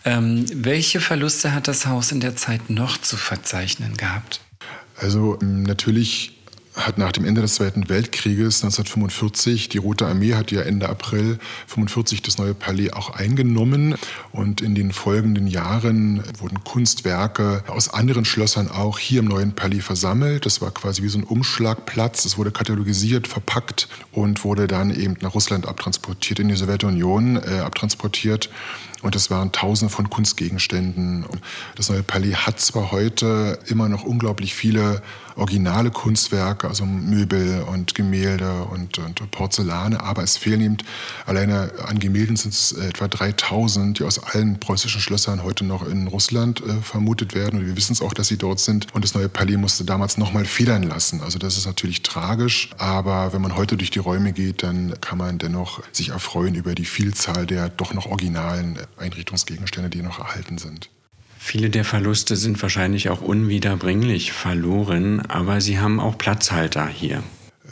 Ähm, 0.05 0.45
welche 0.51 0.99
Verluste 0.99 1.53
hat 1.53 1.67
das 1.67 1.86
Haus 1.86 2.11
in 2.11 2.19
der 2.19 2.36
Zeit 2.36 2.71
noch 2.71 2.97
zu 2.97 3.15
verzeichnen 3.15 3.95
gehabt? 3.95 4.41
Also 4.97 5.38
natürlich 5.41 6.38
hat 6.80 6.97
nach 6.97 7.11
dem 7.11 7.25
Ende 7.25 7.41
des 7.41 7.55
Zweiten 7.55 7.89
Weltkrieges 7.89 8.63
1945, 8.63 9.69
die 9.69 9.77
Rote 9.77 10.07
Armee 10.07 10.34
hat 10.34 10.51
ja 10.51 10.61
Ende 10.61 10.89
April 10.89 11.38
1945 11.67 12.21
das 12.21 12.38
neue 12.38 12.53
Palais 12.53 12.91
auch 12.91 13.11
eingenommen 13.11 13.95
und 14.32 14.61
in 14.61 14.75
den 14.75 14.91
folgenden 14.91 15.47
Jahren 15.47 16.23
wurden 16.39 16.63
Kunstwerke 16.63 17.63
aus 17.67 17.93
anderen 17.93 18.25
Schlössern 18.25 18.69
auch 18.69 18.99
hier 18.99 19.19
im 19.19 19.25
neuen 19.25 19.53
Palais 19.53 19.82
versammelt. 19.82 20.45
Das 20.45 20.61
war 20.61 20.71
quasi 20.71 21.03
wie 21.03 21.09
so 21.09 21.17
ein 21.17 21.23
Umschlagplatz. 21.23 22.25
Es 22.25 22.38
wurde 22.38 22.51
katalogisiert, 22.51 23.27
verpackt 23.27 23.88
und 24.11 24.43
wurde 24.43 24.67
dann 24.67 24.93
eben 24.93 25.17
nach 25.21 25.36
Russland 25.36 25.67
abtransportiert, 25.67 26.39
in 26.39 26.47
die 26.47 26.55
Sowjetunion 26.55 27.38
äh, 27.38 27.59
abtransportiert. 27.59 28.49
Und 29.01 29.15
es 29.15 29.32
waren 29.32 29.51
Tausende 29.53 29.93
von 29.93 30.09
Kunstgegenständen. 30.09 31.25
Das 31.75 31.89
neue 31.89 32.03
Palais 32.03 32.34
hat 32.34 32.59
zwar 32.59 32.91
heute 32.91 33.57
immer 33.67 33.88
noch 33.88 34.03
unglaublich 34.03 34.53
viele 34.53 35.01
originale 35.39 35.91
Kunstwerke, 35.91 36.67
also 36.67 36.85
Möbel 36.85 37.63
und 37.63 37.95
Gemälde 37.95 38.63
und, 38.65 38.97
und 38.97 39.31
Porzellane, 39.31 40.01
aber 40.01 40.23
es 40.23 40.37
fehlen 40.37 40.61
eben 40.61 40.77
alleine 41.25 41.71
an 41.85 41.99
Gemälden 41.99 42.35
sind 42.35 42.53
es 42.53 42.71
etwa 42.71 43.07
3000, 43.07 43.99
die 43.99 44.03
aus 44.03 44.19
allen 44.19 44.59
preußischen 44.59 45.01
Schlössern 45.01 45.43
heute 45.43 45.65
noch 45.65 45.87
in 45.87 46.07
Russland 46.07 46.61
äh, 46.61 46.81
vermutet 46.81 47.33
werden. 47.33 47.59
Und 47.59 47.65
wir 47.65 47.75
wissen 47.75 47.93
es 47.93 48.01
auch, 48.01 48.13
dass 48.13 48.27
sie 48.27 48.37
dort 48.37 48.59
sind. 48.59 48.93
Und 48.93 49.03
das 49.03 49.13
neue 49.13 49.29
Palais 49.29 49.57
musste 49.57 49.85
damals 49.85 50.17
nochmal 50.17 50.45
federn 50.45 50.83
lassen. 50.83 51.21
Also 51.21 51.39
das 51.39 51.57
ist 51.57 51.65
natürlich 51.65 52.03
tragisch, 52.03 52.69
aber 52.77 53.33
wenn 53.33 53.41
man 53.41 53.55
heute 53.55 53.77
durch 53.77 53.91
die 53.91 53.99
Räume 53.99 54.33
geht, 54.33 54.63
dann 54.63 54.99
kann 55.01 55.17
man 55.17 55.37
dennoch 55.37 55.81
sich 55.91 56.09
erfreuen 56.09 56.55
über 56.55 56.75
die 56.75 56.85
Vielzahl 56.85 57.45
der 57.45 57.69
doch 57.69 57.93
noch 57.93 58.07
originalen 58.07 58.77
Einrichtungsgegenstände, 58.97 59.89
die 59.89 60.01
noch 60.01 60.19
erhalten 60.19 60.57
sind. 60.57 60.89
Viele 61.41 61.69
der 61.69 61.85
Verluste 61.85 62.35
sind 62.35 62.61
wahrscheinlich 62.61 63.09
auch 63.09 63.21
unwiederbringlich 63.21 64.33
verloren, 64.33 65.21
aber 65.21 65.61
sie 65.61 65.79
haben 65.79 66.01
auch 66.01 66.17
Platzhalter 66.17 66.85
hier. 66.85 67.23
Äh, 67.65 67.71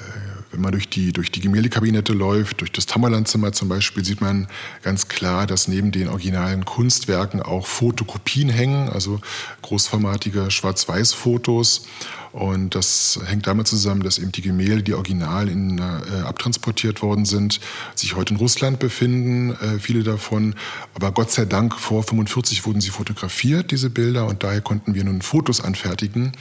wenn 0.52 0.62
man 0.62 0.72
durch 0.72 0.90
die, 0.90 1.12
durch 1.12 1.32
die 1.32 1.42
Gemäldekabinette 1.42 2.14
läuft, 2.14 2.62
durch 2.62 2.72
das 2.72 2.86
Tammerlandzimmer 2.86 3.52
zum 3.52 3.68
Beispiel, 3.68 4.06
sieht 4.06 4.22
man 4.22 4.48
ganz 4.84 5.10
klar, 5.10 5.46
dass 5.46 5.68
neben 5.68 5.92
den 5.92 6.08
originalen 6.08 6.64
Kunstwerken 6.64 7.42
auch 7.42 7.68
Fotokopien 7.68 8.50
hängen, 8.50 8.88
also 8.88 9.20
großformatige 9.64 10.50
Schwarz-Weiß-Fotos. 10.50 11.88
Und 12.32 12.76
das 12.76 13.20
hängt 13.26 13.48
damit 13.48 13.68
zusammen, 13.68 14.04
dass 14.04 14.20
eben 14.20 14.32
die 14.32 14.42
Gemälde, 14.42 14.84
die 14.84 14.94
original 14.94 15.50
in, 15.50 15.80
äh, 15.80 15.82
abtransportiert 16.26 17.02
worden 17.02 17.26
sind, 17.26 17.60
sich 17.96 18.16
heute 18.16 18.34
in 18.34 18.40
Russland 18.40 18.80
befinden, 18.80 19.52
äh, 19.52 19.80
viele 19.80 20.04
davon. 20.04 20.56
Aber 20.94 21.12
Gott 21.12 21.32
sei 21.32 21.46
Dank 21.46 21.76
vor 21.80 22.04
45 22.04 22.66
wurden 22.66 22.82
sie 22.82 22.90
fotografiert, 22.90 23.72
diese 23.72 23.90
Bilder, 23.90 24.28
und 24.28 24.44
daher 24.44 24.62
konnten 24.62 24.94
wir 24.94 25.04
nun 25.04 25.22
Fotos 25.22 25.62
anfertigen. 25.62 26.34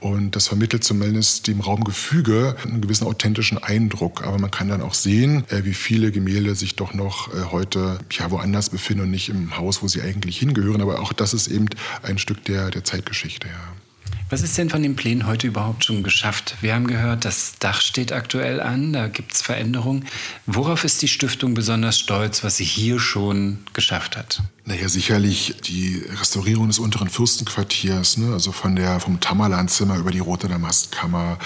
Und 0.00 0.36
das 0.36 0.46
vermittelt 0.48 0.84
zumindest 0.84 1.46
dem 1.48 1.60
Raumgefüge 1.60 2.56
einen 2.64 2.80
gewissen 2.80 3.06
authentischen 3.06 3.58
Eindruck. 3.58 4.22
Aber 4.22 4.38
man 4.38 4.50
kann 4.50 4.68
dann 4.68 4.82
auch 4.82 4.94
sehen, 4.94 5.44
äh, 5.48 5.64
wie 5.64 5.74
viele 5.74 6.12
Gemälde 6.12 6.54
sich 6.54 6.76
doch 6.76 6.94
noch 6.94 7.34
äh, 7.34 7.44
heute 7.50 7.98
ja, 8.12 8.30
woanders 8.30 8.70
befinden 8.70 9.04
und 9.04 9.10
nicht 9.10 9.28
im 9.28 9.56
Haus, 9.56 9.82
wo 9.82 9.88
sie 9.88 10.02
eigentlich 10.02 10.38
hingehören. 10.38 10.80
Aber 10.80 11.00
auch 11.00 11.12
das 11.12 11.34
ist 11.34 11.48
eben 11.48 11.66
ein 12.02 12.18
Stück 12.18 12.44
der, 12.44 12.70
der 12.70 12.84
Zeitgeschichte. 12.84 13.48
Ja. 13.48 13.87
Was 14.30 14.42
ist 14.42 14.58
denn 14.58 14.68
von 14.68 14.82
den 14.82 14.94
Plänen 14.94 15.26
heute 15.26 15.46
überhaupt 15.46 15.86
schon 15.86 16.02
geschafft? 16.02 16.56
Wir 16.60 16.74
haben 16.74 16.86
gehört, 16.86 17.24
das 17.24 17.54
Dach 17.58 17.80
steht 17.80 18.12
aktuell 18.12 18.60
an, 18.60 18.92
da 18.92 19.08
gibt 19.08 19.32
es 19.32 19.40
Veränderungen. 19.40 20.04
Worauf 20.44 20.84
ist 20.84 21.00
die 21.00 21.08
Stiftung 21.08 21.54
besonders 21.54 21.98
stolz, 21.98 22.44
was 22.44 22.58
sie 22.58 22.64
hier 22.64 23.00
schon 23.00 23.60
geschafft 23.72 24.18
hat? 24.18 24.42
Naja, 24.68 24.86
sicherlich 24.90 25.54
die 25.64 26.04
Restaurierung 26.20 26.66
des 26.66 26.78
unteren 26.78 27.08
Fürstenquartiers, 27.08 28.18
ne? 28.18 28.34
also 28.34 28.52
von 28.52 28.76
der, 28.76 29.00
vom 29.00 29.18
Tamerlandzimmer 29.18 29.96
über 29.96 30.10
die 30.10 30.18
Rote 30.18 30.46
Damastkammer, 30.46 31.38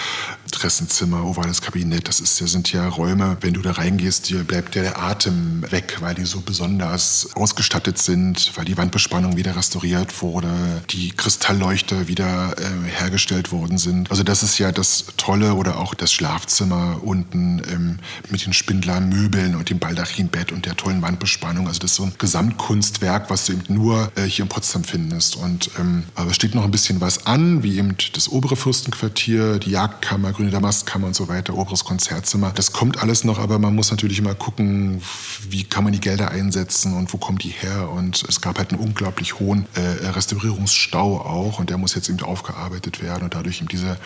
Dressenzimmer, 0.51 1.25
ovales 1.25 1.63
Kabinett. 1.63 2.09
Das 2.09 2.19
ist, 2.19 2.41
das 2.41 2.51
sind 2.51 2.73
ja 2.73 2.89
Räume, 2.89 3.37
wenn 3.41 3.55
du 3.55 3.63
da 3.63 3.71
reingehst, 3.71 4.29
dir 4.29 4.43
bleibt 4.43 4.75
der 4.75 5.01
Atem 5.01 5.65
weg, 5.71 5.99
weil 6.01 6.17
die 6.17 6.25
so 6.25 6.41
besonders 6.41 7.29
ausgestattet 7.35 7.97
sind, 7.97 8.51
weil 8.57 8.65
die 8.65 8.77
Wandbespannung 8.77 9.37
wieder 9.37 9.55
restauriert 9.55 10.21
wurde, 10.21 10.83
die 10.91 11.13
Kristallleuchter 11.13 12.09
wieder 12.09 12.57
äh, 12.59 12.89
hergestellt 12.89 13.53
worden 13.53 13.79
sind. 13.79 14.11
Also 14.11 14.25
das 14.25 14.43
ist 14.43 14.59
ja 14.59 14.73
das 14.73 15.05
Tolle 15.17 15.55
oder 15.55 15.79
auch 15.79 15.95
das 15.95 16.13
Schlafzimmer 16.13 16.99
unten 17.05 17.63
ähm, 17.71 17.99
mit 18.31 18.45
den 18.45 18.53
Spindlermöbeln 18.53 19.55
und 19.55 19.71
dem 19.71 19.79
Baldachinbett 19.79 20.51
und 20.51 20.67
der 20.67 20.77
tollen 20.77 21.03
Wandbespannung. 21.03 21.69
Also 21.69 21.79
das 21.79 21.93
ist 21.93 21.97
so 21.99 22.03
ein 22.03 22.15
Gesamtkunstwerk 22.19 23.12
Werk, 23.13 23.29
was 23.29 23.45
du 23.45 23.53
eben 23.53 23.65
nur 23.69 24.11
äh, 24.17 24.23
hier 24.23 24.45
in 24.45 24.49
Potsdam 24.49 24.85
findest. 24.85 25.37
Und 25.37 25.71
ähm, 25.79 26.05
aber 26.15 26.31
es 26.31 26.37
steht 26.37 26.55
noch 26.55 26.65
ein 26.65 26.71
bisschen 26.71 27.03
was 27.03 27.27
an, 27.27 27.63
wie 27.63 27.77
eben 27.77 27.95
das 28.15 28.31
obere 28.31 28.57
Fürstenquartier, 28.57 29.59
die 29.59 29.71
Jagdkammer, 29.71 30.33
Grüne 30.33 30.51
Damastkammer 30.51 31.09
und 31.09 31.15
so 31.15 31.29
weiter, 31.29 31.55
oberes 31.55 31.85
Konzertzimmer. 31.85 32.53
Das 32.55 32.73
kommt 32.73 33.03
alles 33.03 33.25
noch, 33.25 33.39
aber 33.39 33.59
man 33.59 33.75
muss 33.75 33.91
natürlich 33.91 34.19
immer 34.19 34.35
gucken, 34.35 35.03
wie 35.47 35.65
kann 35.65 35.85
man 35.85 35.93
die 35.93 36.01
Gelder 36.01 36.31
einsetzen 36.31 36.95
und 36.95 37.13
wo 37.13 37.19
kommen 37.19 37.39
die 37.39 37.51
her. 37.51 37.91
Und 37.91 38.25
es 38.27 38.41
gab 38.41 38.57
halt 38.57 38.73
einen 38.73 38.81
unglaublich 38.81 39.39
hohen 39.39 39.67
äh, 39.75 40.09
Restaurierungsstau 40.09 41.21
auch 41.21 41.59
und 41.59 41.69
der 41.69 41.77
muss 41.77 41.95
jetzt 41.95 42.09
eben 42.09 42.21
aufgearbeitet 42.23 43.03
werden 43.03 43.25
und 43.25 43.35
dadurch 43.35 43.59
eben 43.59 43.69
diese 43.69 43.99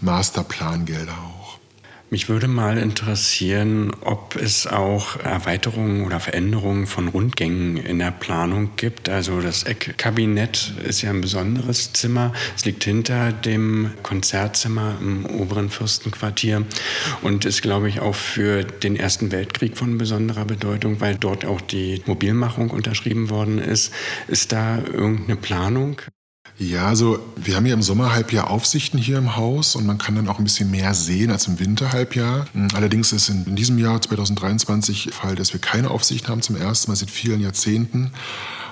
Masterplangelder 0.00 1.12
auch. 1.12 1.63
Mich 2.14 2.28
würde 2.28 2.46
mal 2.46 2.78
interessieren, 2.78 3.90
ob 4.02 4.36
es 4.36 4.68
auch 4.68 5.18
Erweiterungen 5.18 6.06
oder 6.06 6.20
Veränderungen 6.20 6.86
von 6.86 7.08
Rundgängen 7.08 7.76
in 7.76 7.98
der 7.98 8.12
Planung 8.12 8.70
gibt. 8.76 9.08
Also 9.08 9.40
das 9.40 9.64
Eckkabinett 9.64 10.74
ist 10.86 11.02
ja 11.02 11.10
ein 11.10 11.22
besonderes 11.22 11.92
Zimmer. 11.92 12.32
Es 12.54 12.64
liegt 12.64 12.84
hinter 12.84 13.32
dem 13.32 13.90
Konzertzimmer 14.04 14.96
im 15.00 15.26
oberen 15.26 15.70
Fürstenquartier 15.70 16.64
und 17.22 17.46
ist, 17.46 17.62
glaube 17.62 17.88
ich, 17.88 17.98
auch 17.98 18.14
für 18.14 18.62
den 18.62 18.94
Ersten 18.94 19.32
Weltkrieg 19.32 19.76
von 19.76 19.98
besonderer 19.98 20.44
Bedeutung, 20.44 21.00
weil 21.00 21.16
dort 21.16 21.44
auch 21.44 21.60
die 21.60 22.00
Mobilmachung 22.06 22.70
unterschrieben 22.70 23.28
worden 23.28 23.58
ist. 23.58 23.92
Ist 24.28 24.52
da 24.52 24.78
irgendeine 24.78 25.34
Planung? 25.34 26.00
Ja, 26.56 26.86
also 26.86 27.18
wir 27.34 27.56
haben 27.56 27.66
ja 27.66 27.74
im 27.74 27.82
Sommerhalbjahr 27.82 28.48
Aufsichten 28.48 28.96
hier 28.96 29.18
im 29.18 29.34
Haus 29.34 29.74
und 29.74 29.86
man 29.86 29.98
kann 29.98 30.14
dann 30.14 30.28
auch 30.28 30.38
ein 30.38 30.44
bisschen 30.44 30.70
mehr 30.70 30.94
sehen 30.94 31.30
als 31.32 31.48
im 31.48 31.58
Winterhalbjahr. 31.58 32.46
Allerdings 32.74 33.12
ist 33.12 33.28
in 33.28 33.56
diesem 33.56 33.78
Jahr 33.78 34.00
2023 34.00 35.04
der 35.04 35.12
Fall, 35.12 35.34
dass 35.34 35.52
wir 35.52 35.60
keine 35.60 35.90
Aufsichten 35.90 36.28
haben 36.28 36.42
zum 36.42 36.56
ersten 36.56 36.90
Mal 36.90 36.96
seit 36.96 37.10
vielen 37.10 37.40
Jahrzehnten. 37.40 38.12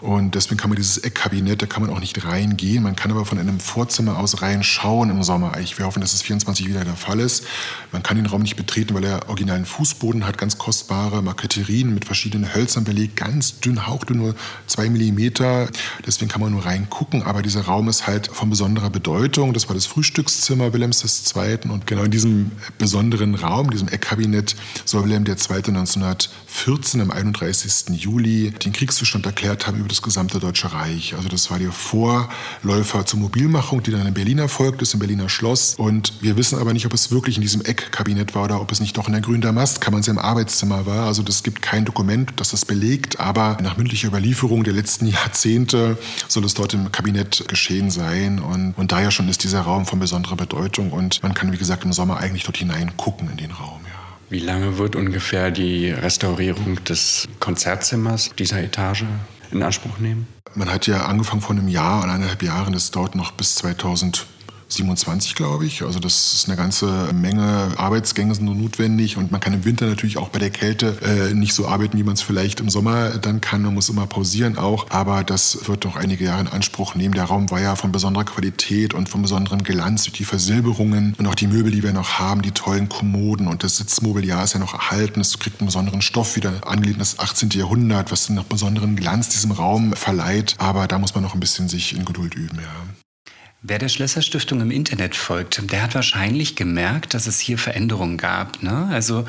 Und 0.03 0.35
deswegen 0.35 0.57
kann 0.57 0.69
man 0.69 0.77
dieses 0.77 0.99
Eckkabinett, 0.99 1.63
da 1.63 1.67
kann 1.67 1.81
man 1.81 1.93
auch 1.93 2.01
nicht 2.01 2.25
reingehen. 2.25 2.83
Man 2.83 2.97
kann 2.97 3.13
aber 3.13 3.25
von 3.25 3.39
einem 3.39 3.61
Vorzimmer 3.61 4.19
aus 4.19 4.43
reinschauen 4.43 5.11
im 5.11 5.23
Sommer. 5.23 5.53
Wir 5.77 5.87
hoffen, 5.87 6.01
dass 6.01 6.13
es 6.13 6.23
24 6.23 6.69
wieder 6.69 6.85
der 6.85 6.97
Fall 6.97 7.21
ist. 7.21 7.45
Man 7.93 8.03
kann 8.03 8.17
den 8.17 8.27
Raum 8.27 8.43
nicht 8.43 8.57
betreten, 8.57 8.95
weil 8.95 9.05
er 9.05 9.29
originalen 9.29 9.65
Fußboden 9.65 10.27
hat, 10.27 10.39
ganz 10.39 10.59
kostbare 10.59 11.23
Marketerien 11.23 11.95
mit 11.95 12.05
verschiedenen 12.05 12.53
Hölzern 12.53 12.83
belegt, 12.83 13.15
ganz 13.15 13.61
dünn, 13.61 13.87
hauchdünn, 13.87 14.19
nur 14.19 14.35
zwei 14.67 14.91
Millimeter. 14.91 15.69
Deswegen 16.05 16.29
kann 16.29 16.41
man 16.41 16.51
nur 16.51 16.67
reingucken. 16.67 17.23
Aber 17.23 17.43
dieser 17.43 17.63
Raum 17.63 17.89
ist 17.89 18.09
halt 18.09 18.27
von 18.27 18.51
besonderer 18.51 18.91
Bedeutung. 18.91 19.53
Das 19.53 19.69
war 19.69 19.77
das 19.77 19.87
Frühstückszimmer 19.87 20.73
Wilhelms 20.73 21.33
II. 21.37 21.71
Und 21.71 21.87
genau 21.87 22.03
in 22.03 22.11
diesem 22.11 22.51
besonderen 22.77 23.37
Raum, 23.37 23.71
diesem 23.71 23.87
Eckkabinett, 23.87 24.57
soll 24.85 25.05
Wilhelm 25.05 25.25
II. 25.27 25.35
1914 25.35 27.01
am 27.01 27.13
31. 27.13 27.91
Juli 27.91 28.51
den 28.51 28.73
Kriegszustand 28.73 29.27
erklärt 29.27 29.69
haben 29.69 29.79
über 29.79 29.92
das 29.93 30.03
gesamte 30.03 30.41
Deutsche 30.41 30.73
Reich. 30.73 31.15
Also 31.15 31.29
das 31.29 31.51
war 31.51 31.59
der 31.59 31.73
Vorläufer 31.73 33.07
zur 33.07 33.21
Mobilmachung, 33.21 33.83
die 33.83 33.91
dann 33.91 34.07
in 34.07 34.15
Berlin 34.15 34.39
erfolgt 34.39 34.83
ist, 34.83 34.95
im 34.95 35.01
Berliner 35.01 35.29
Schloss. 35.29 35.75
Und 35.77 36.15
wir 36.21 36.37
wissen 36.37 36.59
aber 36.59 36.73
nicht, 36.73 36.87
ob 36.87 36.95
es 36.95 37.11
wirklich 37.11 37.37
in 37.37 37.43
diesem 37.43 37.63
Eckkabinett 37.63 38.35
war 38.35 38.45
oder 38.45 38.61
ob 38.61 38.73
es 38.73 38.81
nicht 38.81 38.97
doch 38.97 39.07
in 39.07 39.13
der 39.13 39.23
Grünen 39.23 39.43
Damast, 39.43 39.81
kann 39.81 39.93
man 39.93 40.03
im 40.03 40.19
Arbeitszimmer 40.19 40.87
war. 40.87 41.07
Also 41.07 41.23
das 41.23 41.43
gibt 41.43 41.63
kein 41.63 41.85
Dokument, 41.85 42.33
das 42.37 42.51
das 42.51 42.65
belegt. 42.65 43.21
Aber 43.21 43.59
nach 43.63 43.77
mündlicher 43.77 44.09
Überlieferung 44.09 44.65
der 44.65 44.73
letzten 44.73 45.07
Jahrzehnte 45.09 45.99
soll 46.29 46.45
es 46.45 46.55
dort 46.55 46.75
im 46.75 46.91
Kabinett 46.91 47.45
geschehen 47.49 47.91
sein. 47.91 48.41
Und, 48.41 48.75
und 48.77 48.93
daher 48.93 49.11
schon 49.11 49.29
ist 49.29 49.45
dieser 49.45 49.61
Raum 49.61 49.87
von 49.87 49.99
besonderer 49.99 50.37
Bedeutung. 50.37 50.93
Und 50.93 51.23
man 51.23 51.35
kann, 51.35 51.53
wie 51.53 51.59
gesagt, 51.59 51.85
im 51.85 51.93
Sommer 51.93 52.19
eigentlich 52.19 52.45
dort 52.45 52.57
hinein 52.57 52.97
gucken 52.97 53.31
in 53.31 53.37
den 53.37 53.51
Raum. 53.51 53.81
Ja. 53.85 54.03
Wie 54.33 54.39
lange 54.39 54.79
wird 54.79 54.97
ungefähr 54.97 55.51
die 55.51 55.91
Restaurierung 55.91 56.83
des 56.85 57.29
Konzertzimmers 57.39 58.31
dieser 58.39 58.63
Etage 58.63 59.05
in 59.53 59.63
Anspruch 59.63 59.99
nehmen? 59.99 60.27
Man 60.55 60.71
hat 60.71 60.87
ja 60.87 61.07
angefangen 61.07 61.41
vor 61.41 61.57
einem 61.57 61.69
Jahr, 61.69 62.05
eineinhalb 62.05 62.43
Jahren, 62.43 62.73
das 62.73 62.91
dauert 62.91 63.15
noch 63.15 63.33
bis 63.33 63.55
2000. 63.57 64.27
27, 64.75 65.35
glaube 65.35 65.67
ich. 65.67 65.83
Also 65.83 66.01
das 66.01 66.35
ist 66.35 66.49
eine 66.49 66.57
ganze 66.57 67.13
Menge 67.13 67.73
Arbeitsgänge 67.77 68.35
sind 68.35 68.45
notwendig 68.45 69.17
und 69.17 69.31
man 69.31 69.41
kann 69.41 69.53
im 69.53 69.65
Winter 69.65 69.87
natürlich 69.87 70.19
auch 70.19 70.29
bei 70.29 70.39
der 70.39 70.51
Kälte 70.51 70.97
äh, 71.03 71.35
nicht 71.35 71.55
so 71.55 71.67
arbeiten, 71.67 71.99
wie 71.99 72.03
man 72.03 72.15
es 72.15 72.23
vielleicht 72.23 72.61
im 72.61 72.71
Sommer 72.71 73.11
dann 73.11 73.41
kann. 73.41 73.63
Man 73.63 73.75
muss 73.75 73.89
immer 73.89 74.07
pausieren 74.07 74.59
auch, 74.59 74.91
aber 74.91 75.25
das 75.25 75.69
wird 75.69 75.85
doch 75.85 75.97
einige 75.97 76.25
Jahre 76.25 76.43
in 76.43 76.49
Anspruch 76.49 76.95
nehmen. 76.95 77.15
Der 77.15 77.25
Raum 77.25 77.51
war 77.51 77.61
ja 77.61 77.77
von 77.77 77.93
besonderer 77.93 78.25
Qualität 78.25 78.95
und 78.95 79.09
von 79.09 79.23
besonderem 79.23 79.63
Glanz 79.63 80.05
durch 80.05 80.17
die 80.19 80.25
Versilberungen 80.25 81.15
und 81.19 81.27
auch 81.27 81.35
die 81.35 81.47
Möbel, 81.47 81.73
die 81.73 81.83
wir 81.83 81.93
noch 81.93 82.19
haben, 82.19 82.43
die 82.43 82.53
tollen 82.53 82.89
Kommoden 82.89 83.49
und 83.49 83.65
das 83.65 83.77
Sitzmobiliar 83.77 84.45
ist 84.45 84.55
ja 84.55 84.61
noch 84.61 84.75
erhalten. 84.75 85.21
Es 85.21 85.39
kriegt 85.39 85.61
einen 85.61 85.67
besonderen 85.67 86.03
Stoff 86.03 86.37
wieder 86.37 86.53
angelegt 86.67 86.97
in 86.97 87.01
das 87.01 87.19
18. 87.19 87.51
Jahrhundert, 87.51 88.13
was 88.13 88.29
noch 88.31 88.45
besonderen 88.45 88.97
Glanz 88.97 89.29
diesem 89.29 89.53
Raum 89.53 89.93
verleiht. 89.95 90.57
Aber 90.59 90.87
da 90.87 90.99
muss 90.99 91.15
man 91.15 91.23
noch 91.23 91.35
ein 91.35 91.41
bisschen 91.41 91.69
sich 91.69 91.97
in 91.97 92.05
Geduld 92.05 92.35
üben, 92.35 92.59
ja. 92.59 93.02
Wer 93.65 93.79
der 93.79 93.89
Schlösserstiftung 93.89 94.61
im 94.61 94.73
Internet 94.73 95.15
folgt, 95.15 95.71
der 95.71 95.85
hat 95.85 95.95
wahrscheinlich 95.95 96.57
gemerkt, 96.57 97.15
dass 97.15 97.29
es 97.29 97.39
hier 97.39 97.59
Veränderungen 97.59 98.19
gab. 98.19 98.61
Ne? 98.61 98.89
Also 98.91 99.25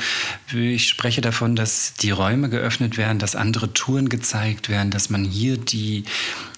ich 0.52 0.90
spreche 0.90 1.22
davon, 1.22 1.56
dass 1.56 1.94
die 1.94 2.10
Räume 2.10 2.50
geöffnet 2.50 2.98
werden, 2.98 3.20
dass 3.20 3.36
andere 3.36 3.74
Touren 3.74 4.10
gezeigt 4.10 4.70
werden, 4.70 4.90
dass 4.90 5.12
man 5.12 5.24
hier 5.24 5.58
die 5.58 6.06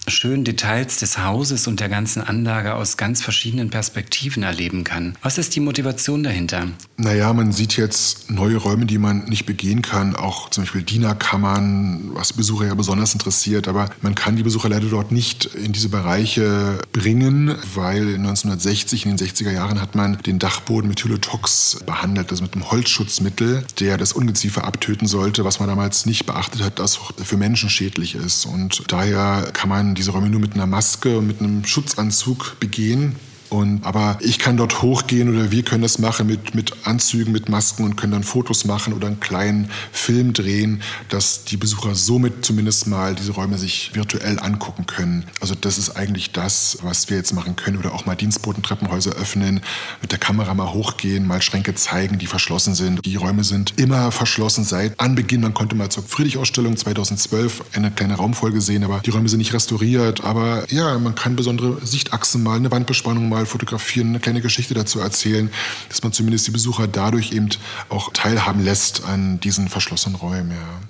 schönen 0.08 0.44
Details 0.44 0.98
des 0.98 1.18
Hauses 1.18 1.66
und 1.66 1.80
der 1.80 1.88
ganzen 1.88 2.22
Anlage 2.22 2.74
aus 2.74 2.96
ganz 2.96 3.22
verschiedenen 3.22 3.70
Perspektiven 3.70 4.42
erleben 4.42 4.84
kann. 4.84 5.16
Was 5.22 5.38
ist 5.38 5.54
die 5.56 5.60
Motivation 5.60 6.22
dahinter? 6.22 6.68
Naja, 6.96 7.32
man 7.32 7.52
sieht 7.52 7.76
jetzt 7.76 8.30
neue 8.30 8.56
Räume, 8.56 8.86
die 8.86 8.98
man 8.98 9.24
nicht 9.24 9.46
begehen 9.46 9.82
kann, 9.82 10.14
auch 10.14 10.50
zum 10.50 10.64
Beispiel 10.64 10.82
Dienerkammern, 10.82 12.10
was 12.14 12.32
Besucher 12.32 12.66
ja 12.66 12.74
besonders 12.74 13.12
interessiert, 13.12 13.68
aber 13.68 13.90
man 14.00 14.14
kann 14.14 14.36
die 14.36 14.42
Besucher 14.42 14.68
leider 14.68 14.86
dort 14.86 15.12
nicht 15.12 15.46
in 15.46 15.72
diese 15.72 15.88
Bereiche 15.88 16.78
bringen, 16.92 17.54
weil 17.74 18.14
1960, 18.14 19.06
in 19.06 19.16
den 19.16 19.26
60er 19.26 19.50
Jahren 19.50 19.80
hat 19.80 19.94
man 19.94 20.18
den 20.18 20.38
Dachboden 20.38 20.88
mit 20.88 21.02
Hylotox 21.02 21.80
behandelt, 21.84 22.30
also 22.30 22.42
mit 22.42 22.54
einem 22.54 22.70
Holzschutzmittel, 22.70 23.64
der 23.80 23.98
das 23.98 24.12
Ungeziefer 24.12 24.64
abtöten 24.64 25.08
sollte, 25.08 25.44
was 25.44 25.58
man 25.58 25.68
damals 25.68 26.06
nicht 26.06 26.26
beachtet 26.26 26.62
hat, 26.62 26.78
dass 26.78 26.98
für 27.22 27.36
Menschen 27.36 27.68
schädlich 27.68 28.14
ist. 28.14 28.46
Und 28.46 28.84
daher 28.88 29.50
kann 29.52 29.68
man 29.68 29.95
diese 29.96 30.12
Räume 30.12 30.30
nur 30.30 30.40
mit 30.40 30.54
einer 30.54 30.66
Maske 30.66 31.18
und 31.18 31.26
mit 31.26 31.40
einem 31.40 31.64
Schutzanzug 31.64 32.56
begehen. 32.60 33.16
Und, 33.50 33.84
aber 33.84 34.18
ich 34.20 34.38
kann 34.38 34.56
dort 34.56 34.82
hochgehen 34.82 35.28
oder 35.34 35.50
wir 35.50 35.62
können 35.62 35.82
das 35.82 35.98
machen 35.98 36.26
mit, 36.26 36.54
mit 36.54 36.86
Anzügen, 36.86 37.32
mit 37.32 37.48
Masken 37.48 37.84
und 37.84 37.96
können 37.96 38.12
dann 38.12 38.24
Fotos 38.24 38.64
machen 38.64 38.92
oder 38.92 39.06
einen 39.06 39.20
kleinen 39.20 39.70
Film 39.92 40.32
drehen, 40.32 40.82
dass 41.08 41.44
die 41.44 41.56
Besucher 41.56 41.94
somit 41.94 42.44
zumindest 42.44 42.86
mal 42.86 43.14
diese 43.14 43.32
Räume 43.32 43.58
sich 43.58 43.94
virtuell 43.94 44.38
angucken 44.40 44.86
können. 44.86 45.24
Also 45.40 45.54
das 45.54 45.78
ist 45.78 45.96
eigentlich 45.96 46.32
das, 46.32 46.78
was 46.82 47.08
wir 47.08 47.16
jetzt 47.16 47.32
machen 47.32 47.56
können. 47.56 47.78
Oder 47.78 47.94
auch 47.94 48.06
mal 48.06 48.16
Dienstbotentreppenhäuser 48.16 49.12
öffnen, 49.12 49.60
mit 50.02 50.12
der 50.12 50.18
Kamera 50.18 50.52
mal 50.54 50.72
hochgehen, 50.72 51.26
mal 51.26 51.42
Schränke 51.42 51.74
zeigen, 51.74 52.18
die 52.18 52.26
verschlossen 52.26 52.74
sind. 52.74 53.04
Die 53.04 53.16
Räume 53.16 53.44
sind 53.44 53.78
immer 53.78 54.10
verschlossen 54.10 54.64
seit 54.64 54.98
Anbeginn. 54.98 55.40
Man 55.40 55.54
konnte 55.54 55.76
mal 55.76 55.88
zur 55.90 56.02
Friedrich-Ausstellung 56.02 56.76
2012 56.76 57.64
eine 57.74 57.90
kleine 57.90 58.14
Raumfolge 58.14 58.60
sehen, 58.60 58.84
aber 58.84 59.00
die 59.00 59.10
Räume 59.10 59.28
sind 59.28 59.38
nicht 59.38 59.52
restauriert. 59.52 60.24
Aber 60.24 60.70
ja, 60.72 60.98
man 60.98 61.14
kann 61.14 61.36
besondere 61.36 61.84
Sichtachsen 61.86 62.42
mal, 62.42 62.56
eine 62.56 62.70
Wandbespannung 62.70 63.28
mal 63.28 63.35
mal 63.36 63.46
fotografieren, 63.46 64.08
eine 64.08 64.18
kleine 64.20 64.40
Geschichte 64.40 64.74
dazu 64.74 65.00
erzählen, 65.00 65.50
dass 65.88 66.02
man 66.02 66.12
zumindest 66.12 66.46
die 66.46 66.52
Besucher 66.52 66.86
dadurch 66.88 67.32
eben 67.32 67.50
auch 67.88 68.12
teilhaben 68.12 68.64
lässt 68.64 69.04
an 69.04 69.38
diesen 69.40 69.68
verschlossenen 69.68 70.16
Räumen. 70.16 70.52
Ja. 70.52 70.80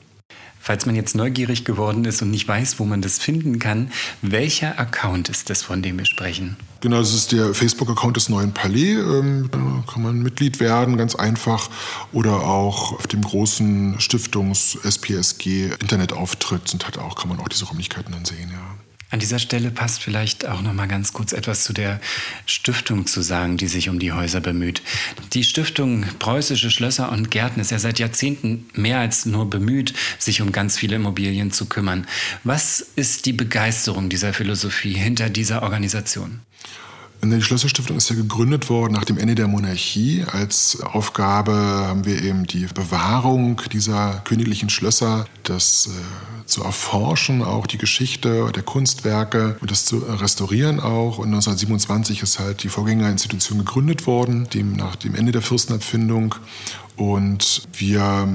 Falls 0.61 0.87
man 0.87 0.97
jetzt 0.97 1.15
neugierig 1.15 1.65
geworden 1.65 2.05
ist 2.05 2.21
und 2.23 2.33
nicht 2.33 2.49
weiß, 2.49 2.81
wo 2.81 2.85
man 2.85 3.01
das 3.01 3.19
finden 3.19 3.61
kann, 3.61 3.93
welcher 4.23 4.81
Account 4.81 5.29
ist 5.29 5.49
das, 5.49 5.63
von 5.63 5.81
dem 5.81 5.97
wir 5.99 6.07
sprechen? 6.07 6.57
Genau, 6.81 6.99
das 6.99 7.15
ist 7.15 7.31
der 7.31 7.55
Facebook-Account 7.55 8.17
des 8.17 8.29
Neuen 8.29 8.53
Palais. 8.53 8.95
Ähm, 8.95 9.49
da 9.53 9.85
kann 9.93 10.03
man 10.03 10.21
Mitglied 10.23 10.59
werden, 10.59 10.97
ganz 10.97 11.15
einfach. 11.15 11.71
Oder 12.13 12.41
auch 12.41 12.95
auf 12.95 13.07
dem 13.07 13.23
großen 13.23 14.01
Stiftungs-SPSG-Internetauftritt 14.01 16.69
sind 16.69 16.85
halt 16.85 16.99
auch, 16.99 17.15
kann 17.15 17.29
man 17.29 17.39
auch 17.39 17.49
diese 17.49 17.67
Räumlichkeiten 17.67 18.11
dann 18.13 18.25
sehen, 18.25 18.51
ja. 18.53 18.77
An 19.09 19.21
dieser 19.21 19.39
Stelle 19.39 19.71
passt 19.71 20.03
vielleicht 20.03 20.47
auch 20.47 20.63
noch 20.63 20.73
mal 20.73 20.89
ganz 20.89 21.13
kurz 21.13 21.33
etwas 21.33 21.63
zu 21.63 21.73
der 21.73 22.01
Stiftung 22.45 23.07
zu 23.07 23.23
sagen, 23.23 23.57
die 23.57 23.69
sich 23.69 23.89
um 23.89 24.01
die 24.01 24.13
Häuser 24.13 24.41
bemüht. 24.41 24.83
Die 25.33 25.45
Stiftung 25.45 26.05
Preußische 26.19 26.73
Schlösser 26.73 27.13
und 27.13 27.31
Gärten 27.31 27.61
ist 27.61 27.71
ja 27.71 27.79
seit 27.79 28.01
Jahrzehnten 28.01 28.69
mehr 28.75 28.99
als 28.99 29.25
nur 29.25 29.49
bemüht, 29.49 29.95
sich 30.19 30.43
um 30.43 30.51
ganz 30.51 30.77
viele 30.77 30.97
Immobilien 30.97 31.53
zu 31.53 31.67
kümmern. 31.67 32.07
Was 32.43 32.81
ist 32.81 33.27
die 33.27 33.33
Begeisterung 33.33 34.09
dieser 34.09 34.33
Philosophie 34.33 34.95
hinter 34.95 35.31
dieser 35.31 35.63
Organisation? 35.63 36.41
Die 37.25 37.43
Schlösserstiftung 37.43 37.97
ist 37.97 38.09
ja 38.09 38.17
gegründet 38.17 38.71
worden 38.71 38.93
nach 38.93 39.05
dem 39.05 39.19
Ende 39.19 39.35
der 39.35 39.49
Monarchie. 39.49 40.25
Als 40.31 40.81
Aufgabe 40.81 41.53
haben 41.53 42.05
wir 42.05 42.23
eben 42.23 42.47
die 42.47 42.67
Bewahrung 42.73 43.61
dieser 43.73 44.21
königlichen 44.25 44.71
Schlösser, 44.71 45.27
das 45.43 45.89
äh, 45.89 46.47
zu 46.47 46.63
erforschen, 46.63 47.43
auch 47.43 47.67
die 47.67 47.79
Geschichte 47.79 48.51
der 48.55 48.63
Kunstwerke 48.63 49.57
und 49.61 49.71
das 49.71 49.85
zu 49.85 49.99
restaurieren 49.99 50.79
auch. 50.79 51.19
Und 51.19 51.27
1927 51.27 52.23
ist 52.23 52.39
halt 52.39 52.63
die 52.63 52.69
Vorgängerinstitution 52.69 53.59
gegründet 53.59 54.07
worden, 54.07 54.49
dem 54.51 54.75
nach 54.75 54.97
dem 54.97 55.15
Ende 55.15 55.33
der 55.33 55.43
Fürstenabfindung. 55.43 56.37
Und 56.97 57.67
wir 57.73 58.29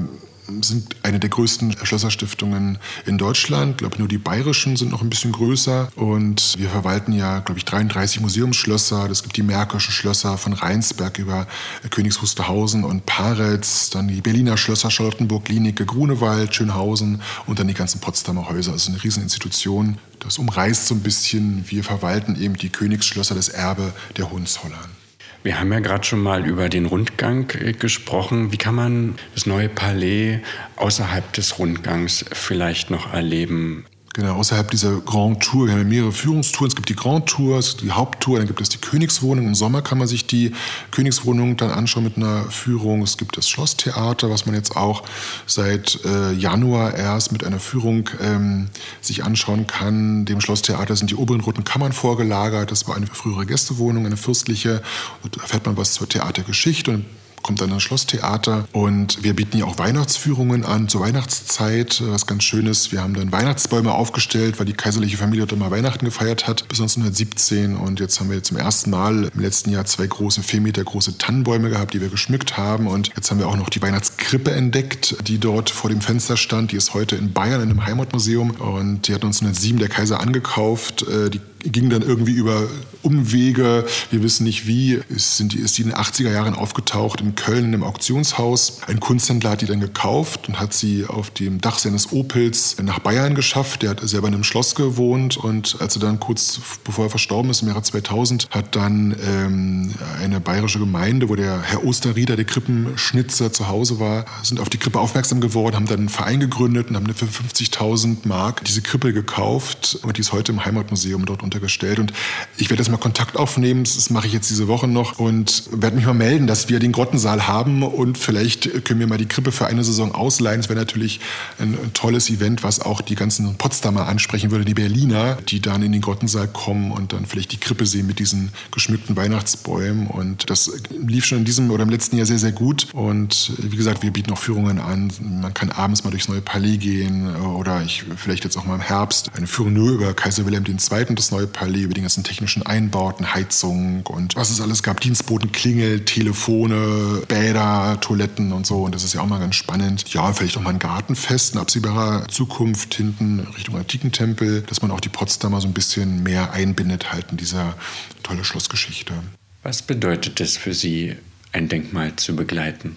sind 0.62 0.96
eine 1.02 1.18
der 1.18 1.30
größten 1.30 1.76
Schlösserstiftungen 1.82 2.78
in 3.06 3.18
Deutschland. 3.18 3.72
Ich 3.72 3.76
glaube, 3.78 3.98
nur 3.98 4.08
die 4.08 4.18
bayerischen 4.18 4.76
sind 4.76 4.90
noch 4.90 5.02
ein 5.02 5.10
bisschen 5.10 5.32
größer. 5.32 5.88
Und 5.96 6.56
wir 6.58 6.68
verwalten 6.68 7.12
ja, 7.12 7.40
glaube 7.40 7.58
ich, 7.58 7.64
33 7.64 8.20
Museumsschlösser. 8.20 9.08
Es 9.10 9.22
gibt 9.22 9.36
die 9.36 9.42
Märkischen 9.42 9.92
Schlösser 9.92 10.36
von 10.36 10.52
Rheinsberg 10.52 11.18
über 11.18 11.46
Königs 11.90 12.20
Wusterhausen 12.20 12.84
und 12.84 13.06
Paretz, 13.06 13.90
dann 13.90 14.08
die 14.08 14.20
Berliner 14.20 14.56
Schlösser 14.56 14.90
Charlottenburg, 14.90 15.48
Lienicke, 15.48 15.86
Grunewald, 15.86 16.54
Schönhausen 16.54 17.22
und 17.46 17.58
dann 17.58 17.68
die 17.68 17.74
ganzen 17.74 18.00
Potsdamer 18.00 18.48
Häuser. 18.48 18.72
Also 18.72 18.90
eine 18.90 19.02
Rieseninstitution. 19.02 19.98
Das 20.18 20.38
umreißt 20.38 20.86
so 20.86 20.94
ein 20.94 21.00
bisschen, 21.00 21.64
wir 21.68 21.84
verwalten 21.84 22.40
eben 22.40 22.56
die 22.56 22.68
Königsschlösser, 22.68 23.34
das 23.34 23.48
Erbe 23.48 23.92
der 24.16 24.30
Hohenzollern. 24.30 25.01
Wir 25.42 25.58
haben 25.58 25.72
ja 25.72 25.80
gerade 25.80 26.04
schon 26.04 26.22
mal 26.22 26.46
über 26.46 26.68
den 26.68 26.86
Rundgang 26.86 27.50
äh, 27.60 27.72
gesprochen. 27.72 28.52
Wie 28.52 28.58
kann 28.58 28.76
man 28.76 29.16
das 29.34 29.46
neue 29.46 29.68
Palais 29.68 30.40
außerhalb 30.76 31.32
des 31.32 31.58
Rundgangs 31.58 32.24
vielleicht 32.32 32.90
noch 32.90 33.12
erleben? 33.12 33.84
Genau, 34.14 34.34
außerhalb 34.34 34.70
dieser 34.70 35.00
Grand 35.00 35.42
Tour. 35.42 35.68
Wir 35.68 35.72
haben 35.72 35.88
mehrere 35.88 36.12
Führungstouren. 36.12 36.68
Es 36.68 36.76
gibt 36.76 36.90
die 36.90 36.96
Grand 36.96 37.26
Tour, 37.26 37.58
es 37.58 37.70
gibt 37.70 37.84
die 37.84 37.92
Haupttour, 37.92 38.36
dann 38.36 38.46
gibt 38.46 38.60
es 38.60 38.68
die 38.68 38.76
Königswohnung. 38.76 39.46
Im 39.46 39.54
Sommer 39.54 39.80
kann 39.80 39.96
man 39.96 40.06
sich 40.06 40.26
die 40.26 40.52
Königswohnung 40.90 41.56
dann 41.56 41.70
anschauen 41.70 42.04
mit 42.04 42.18
einer 42.18 42.44
Führung. 42.50 43.00
Es 43.00 43.16
gibt 43.16 43.38
das 43.38 43.48
Schlosstheater, 43.48 44.28
was 44.28 44.44
man 44.44 44.54
jetzt 44.54 44.76
auch 44.76 45.02
seit 45.46 45.98
äh, 46.04 46.32
Januar 46.32 46.94
erst 46.94 47.32
mit 47.32 47.42
einer 47.42 47.58
Führung 47.58 48.10
ähm, 48.20 48.68
sich 49.00 49.24
anschauen 49.24 49.66
kann. 49.66 50.26
Dem 50.26 50.42
Schlosstheater 50.42 50.94
sind 50.94 51.10
die 51.10 51.16
oberen 51.16 51.40
roten 51.40 51.64
Kammern 51.64 51.92
vorgelagert. 51.92 52.70
Das 52.70 52.86
war 52.86 52.96
eine 52.96 53.06
frühere 53.06 53.46
Gästewohnung, 53.46 54.04
eine 54.04 54.18
fürstliche. 54.18 54.82
Und 55.22 55.38
da 55.38 55.40
erfährt 55.40 55.64
man 55.64 55.78
was 55.78 55.94
zur 55.94 56.06
Theatergeschichte 56.06 56.90
und 56.90 57.06
kommt 57.42 57.60
dann 57.60 57.70
das 57.70 57.82
Schlosstheater 57.82 58.66
und 58.72 59.22
wir 59.22 59.34
bieten 59.34 59.58
ja 59.58 59.64
auch 59.64 59.78
Weihnachtsführungen 59.78 60.64
an 60.64 60.88
zur 60.88 61.00
Weihnachtszeit, 61.00 62.02
was 62.06 62.26
ganz 62.26 62.44
schön 62.44 62.66
ist. 62.66 62.92
Wir 62.92 63.02
haben 63.02 63.14
dann 63.14 63.32
Weihnachtsbäume 63.32 63.92
aufgestellt, 63.92 64.58
weil 64.58 64.66
die 64.66 64.72
kaiserliche 64.72 65.16
Familie 65.16 65.46
dort 65.46 65.52
immer 65.52 65.70
Weihnachten 65.70 66.04
gefeiert 66.04 66.46
hat 66.46 66.68
bis 66.68 66.80
1917 66.80 67.76
und 67.76 68.00
jetzt 68.00 68.20
haben 68.20 68.30
wir 68.30 68.42
zum 68.42 68.56
ersten 68.56 68.90
Mal 68.90 69.30
im 69.34 69.40
letzten 69.40 69.70
Jahr 69.70 69.84
zwei 69.84 70.06
große, 70.06 70.42
vier 70.42 70.60
Meter 70.60 70.84
große 70.84 71.18
Tannenbäume 71.18 71.70
gehabt, 71.70 71.94
die 71.94 72.00
wir 72.00 72.08
geschmückt 72.08 72.56
haben 72.56 72.86
und 72.86 73.10
jetzt 73.16 73.30
haben 73.30 73.38
wir 73.38 73.48
auch 73.48 73.56
noch 73.56 73.70
die 73.70 73.82
Weihnachtskrippe 73.82 74.52
entdeckt, 74.52 75.16
die 75.26 75.38
dort 75.38 75.70
vor 75.70 75.90
dem 75.90 76.00
Fenster 76.00 76.36
stand. 76.36 76.72
Die 76.72 76.76
ist 76.76 76.94
heute 76.94 77.16
in 77.16 77.32
Bayern 77.32 77.62
in 77.62 77.70
einem 77.70 77.84
Heimatmuseum 77.84 78.50
und 78.52 79.08
die 79.08 79.14
hat 79.14 79.22
1907 79.22 79.78
der 79.78 79.88
Kaiser 79.88 80.20
angekauft. 80.20 81.02
Äh, 81.02 81.30
die 81.30 81.40
ging 81.64 81.90
dann 81.90 82.02
irgendwie 82.02 82.32
über 82.32 82.68
Umwege, 83.02 83.84
wir 84.10 84.22
wissen 84.22 84.44
nicht 84.44 84.66
wie, 84.66 85.00
ist, 85.08 85.36
sind 85.36 85.52
die, 85.52 85.58
ist 85.58 85.76
die 85.76 85.82
in 85.82 85.88
den 85.88 85.96
80er 85.96 86.30
Jahren 86.30 86.54
aufgetaucht 86.54 87.20
in 87.20 87.34
Köln 87.34 87.64
in 87.64 87.74
einem 87.74 87.84
Auktionshaus. 87.84 88.80
Ein 88.86 89.00
Kunsthändler 89.00 89.50
hat 89.50 89.60
die 89.60 89.66
dann 89.66 89.80
gekauft 89.80 90.48
und 90.48 90.60
hat 90.60 90.72
sie 90.72 91.06
auf 91.06 91.30
dem 91.30 91.60
Dach 91.60 91.78
seines 91.78 92.12
Opels 92.12 92.76
nach 92.82 93.00
Bayern 93.00 93.34
geschafft. 93.34 93.82
Der 93.82 93.90
hat 93.90 94.00
selber 94.08 94.28
in 94.28 94.34
einem 94.34 94.44
Schloss 94.44 94.74
gewohnt 94.74 95.36
und 95.36 95.76
als 95.80 95.96
er 95.96 96.00
dann 96.00 96.20
kurz 96.20 96.60
bevor 96.84 97.06
er 97.06 97.10
verstorben 97.10 97.50
ist, 97.50 97.62
im 97.62 97.68
Jahre 97.68 97.82
2000, 97.82 98.48
hat 98.50 98.76
dann 98.76 99.16
ähm, 99.26 99.92
eine 100.20 100.40
bayerische 100.40 100.78
Gemeinde, 100.78 101.28
wo 101.28 101.34
der 101.36 101.62
Herr 101.62 101.84
Osterrieder, 101.84 102.36
der 102.36 102.44
Krippenschnitzer, 102.44 103.52
zu 103.52 103.68
Hause 103.68 103.98
war, 103.98 104.24
sind 104.42 104.60
auf 104.60 104.68
die 104.68 104.78
Krippe 104.78 105.00
aufmerksam 105.00 105.40
geworden, 105.40 105.74
haben 105.74 105.86
dann 105.86 105.98
einen 105.98 106.08
Verein 106.08 106.40
gegründet 106.40 106.88
und 106.88 106.96
haben 106.96 107.12
für 107.14 107.26
50.000 107.26 108.18
Mark 108.24 108.64
diese 108.64 108.82
Krippe 108.82 109.12
gekauft 109.12 109.98
und 110.02 110.16
die 110.16 110.20
ist 110.20 110.32
heute 110.32 110.52
im 110.52 110.64
Heimatmuseum 110.64 111.26
dort 111.26 111.42
untergestellt. 111.52 111.98
Und 111.98 112.12
ich 112.56 112.70
werde 112.70 112.82
jetzt 112.82 112.90
mal 112.90 112.96
Kontakt 112.96 113.36
aufnehmen, 113.36 113.84
das 113.84 114.10
mache 114.10 114.26
ich 114.26 114.32
jetzt 114.32 114.48
diese 114.50 114.68
Woche 114.68 114.88
noch 114.88 115.18
und 115.18 115.64
werde 115.70 115.96
mich 115.96 116.06
mal 116.06 116.14
melden, 116.14 116.46
dass 116.46 116.68
wir 116.68 116.78
den 116.78 116.92
Grottensaal 116.92 117.46
haben 117.46 117.82
und 117.82 118.16
vielleicht 118.16 118.84
können 118.84 119.00
wir 119.00 119.06
mal 119.06 119.18
die 119.18 119.26
Krippe 119.26 119.52
für 119.52 119.66
eine 119.66 119.84
Saison 119.84 120.14
ausleihen. 120.14 120.60
Das 120.60 120.68
wäre 120.68 120.78
natürlich 120.78 121.20
ein, 121.58 121.76
tolles 121.94 122.30
Event, 122.30 122.62
was 122.62 122.80
auch 122.80 123.00
die 123.00 123.14
ganzen 123.14 123.56
Potsdamer 123.56 124.06
ansprechen 124.06 124.50
würde, 124.50 124.64
die 124.64 124.74
Berliner, 124.74 125.36
die 125.48 125.60
dann 125.60 125.82
in 125.82 125.92
den 125.92 126.00
Grottensaal 126.00 126.48
kommen 126.48 126.90
und 126.90 127.12
dann 127.12 127.26
vielleicht 127.26 127.52
die 127.52 127.58
Krippe 127.58 127.84
sehen 127.86 128.06
mit 128.06 128.18
diesen 128.18 128.50
geschmückten 128.70 129.16
Weihnachtsbäumen. 129.16 130.06
Und 130.06 130.48
das 130.48 130.70
lief 130.90 131.26
schon 131.26 131.38
in 131.38 131.44
diesem 131.44 131.70
oder 131.70 131.82
im 131.82 131.90
letzten 131.90 132.16
Jahr 132.16 132.26
sehr, 132.26 132.38
sehr 132.38 132.52
gut. 132.52 132.88
Und 132.92 133.52
wie 133.58 133.76
gesagt, 133.76 134.02
wir 134.02 134.10
bieten 134.10 134.32
auch 134.32 134.38
Führungen 134.38 134.78
an. 134.78 135.12
Man 135.20 135.52
kann 135.52 135.70
abends 135.70 136.04
mal 136.04 136.10
durchs 136.10 136.28
neue 136.28 136.40
Palais 136.40 136.78
gehen 136.78 137.36
oder 137.36 137.82
ich 137.82 138.04
vielleicht 138.16 138.44
jetzt 138.44 138.56
auch 138.56 138.64
mal 138.64 138.76
im 138.76 138.80
Herbst 138.80 139.30
eine 139.36 139.46
Führung 139.46 139.72
nur 139.72 139.90
über 139.90 140.14
Kaiser 140.14 140.46
Wilhelm 140.46 140.64
II. 140.64 141.04
und 141.08 141.18
das 141.18 141.30
neue 141.30 141.41
Palais, 141.46 141.82
über 141.82 141.94
die 141.94 142.00
ganzen 142.00 142.24
technischen 142.24 142.64
Einbauten, 142.64 143.34
Heizung 143.34 144.04
und 144.06 144.36
was 144.36 144.50
es 144.50 144.60
alles 144.60 144.82
gab. 144.82 145.00
Dienstboten, 145.00 145.52
Klingel, 145.52 146.04
Telefone, 146.04 147.22
Bäder, 147.28 147.98
Toiletten 148.00 148.52
und 148.52 148.66
so. 148.66 148.82
Und 148.84 148.94
das 148.94 149.04
ist 149.04 149.14
ja 149.14 149.20
auch 149.20 149.26
mal 149.26 149.38
ganz 149.38 149.54
spannend. 149.54 150.12
Ja, 150.12 150.32
vielleicht 150.32 150.56
auch 150.56 150.62
mal 150.62 150.70
ein 150.70 150.78
Gartenfest 150.78 151.54
in 151.54 151.60
absehbarer 151.60 152.28
Zukunft 152.28 152.94
hinten 152.94 153.40
Richtung 153.56 153.76
Antikentempel, 153.76 154.62
dass 154.62 154.82
man 154.82 154.90
auch 154.90 155.00
die 155.00 155.08
Potsdamer 155.08 155.60
so 155.60 155.68
ein 155.68 155.74
bisschen 155.74 156.22
mehr 156.22 156.52
einbindet 156.52 157.12
halt 157.12 157.26
in 157.30 157.36
dieser 157.36 157.74
tolle 158.22 158.44
Schlossgeschichte. 158.44 159.14
Was 159.62 159.82
bedeutet 159.82 160.40
es 160.40 160.56
für 160.56 160.74
Sie, 160.74 161.16
ein 161.52 161.68
Denkmal 161.68 162.16
zu 162.16 162.34
begleiten? 162.34 162.96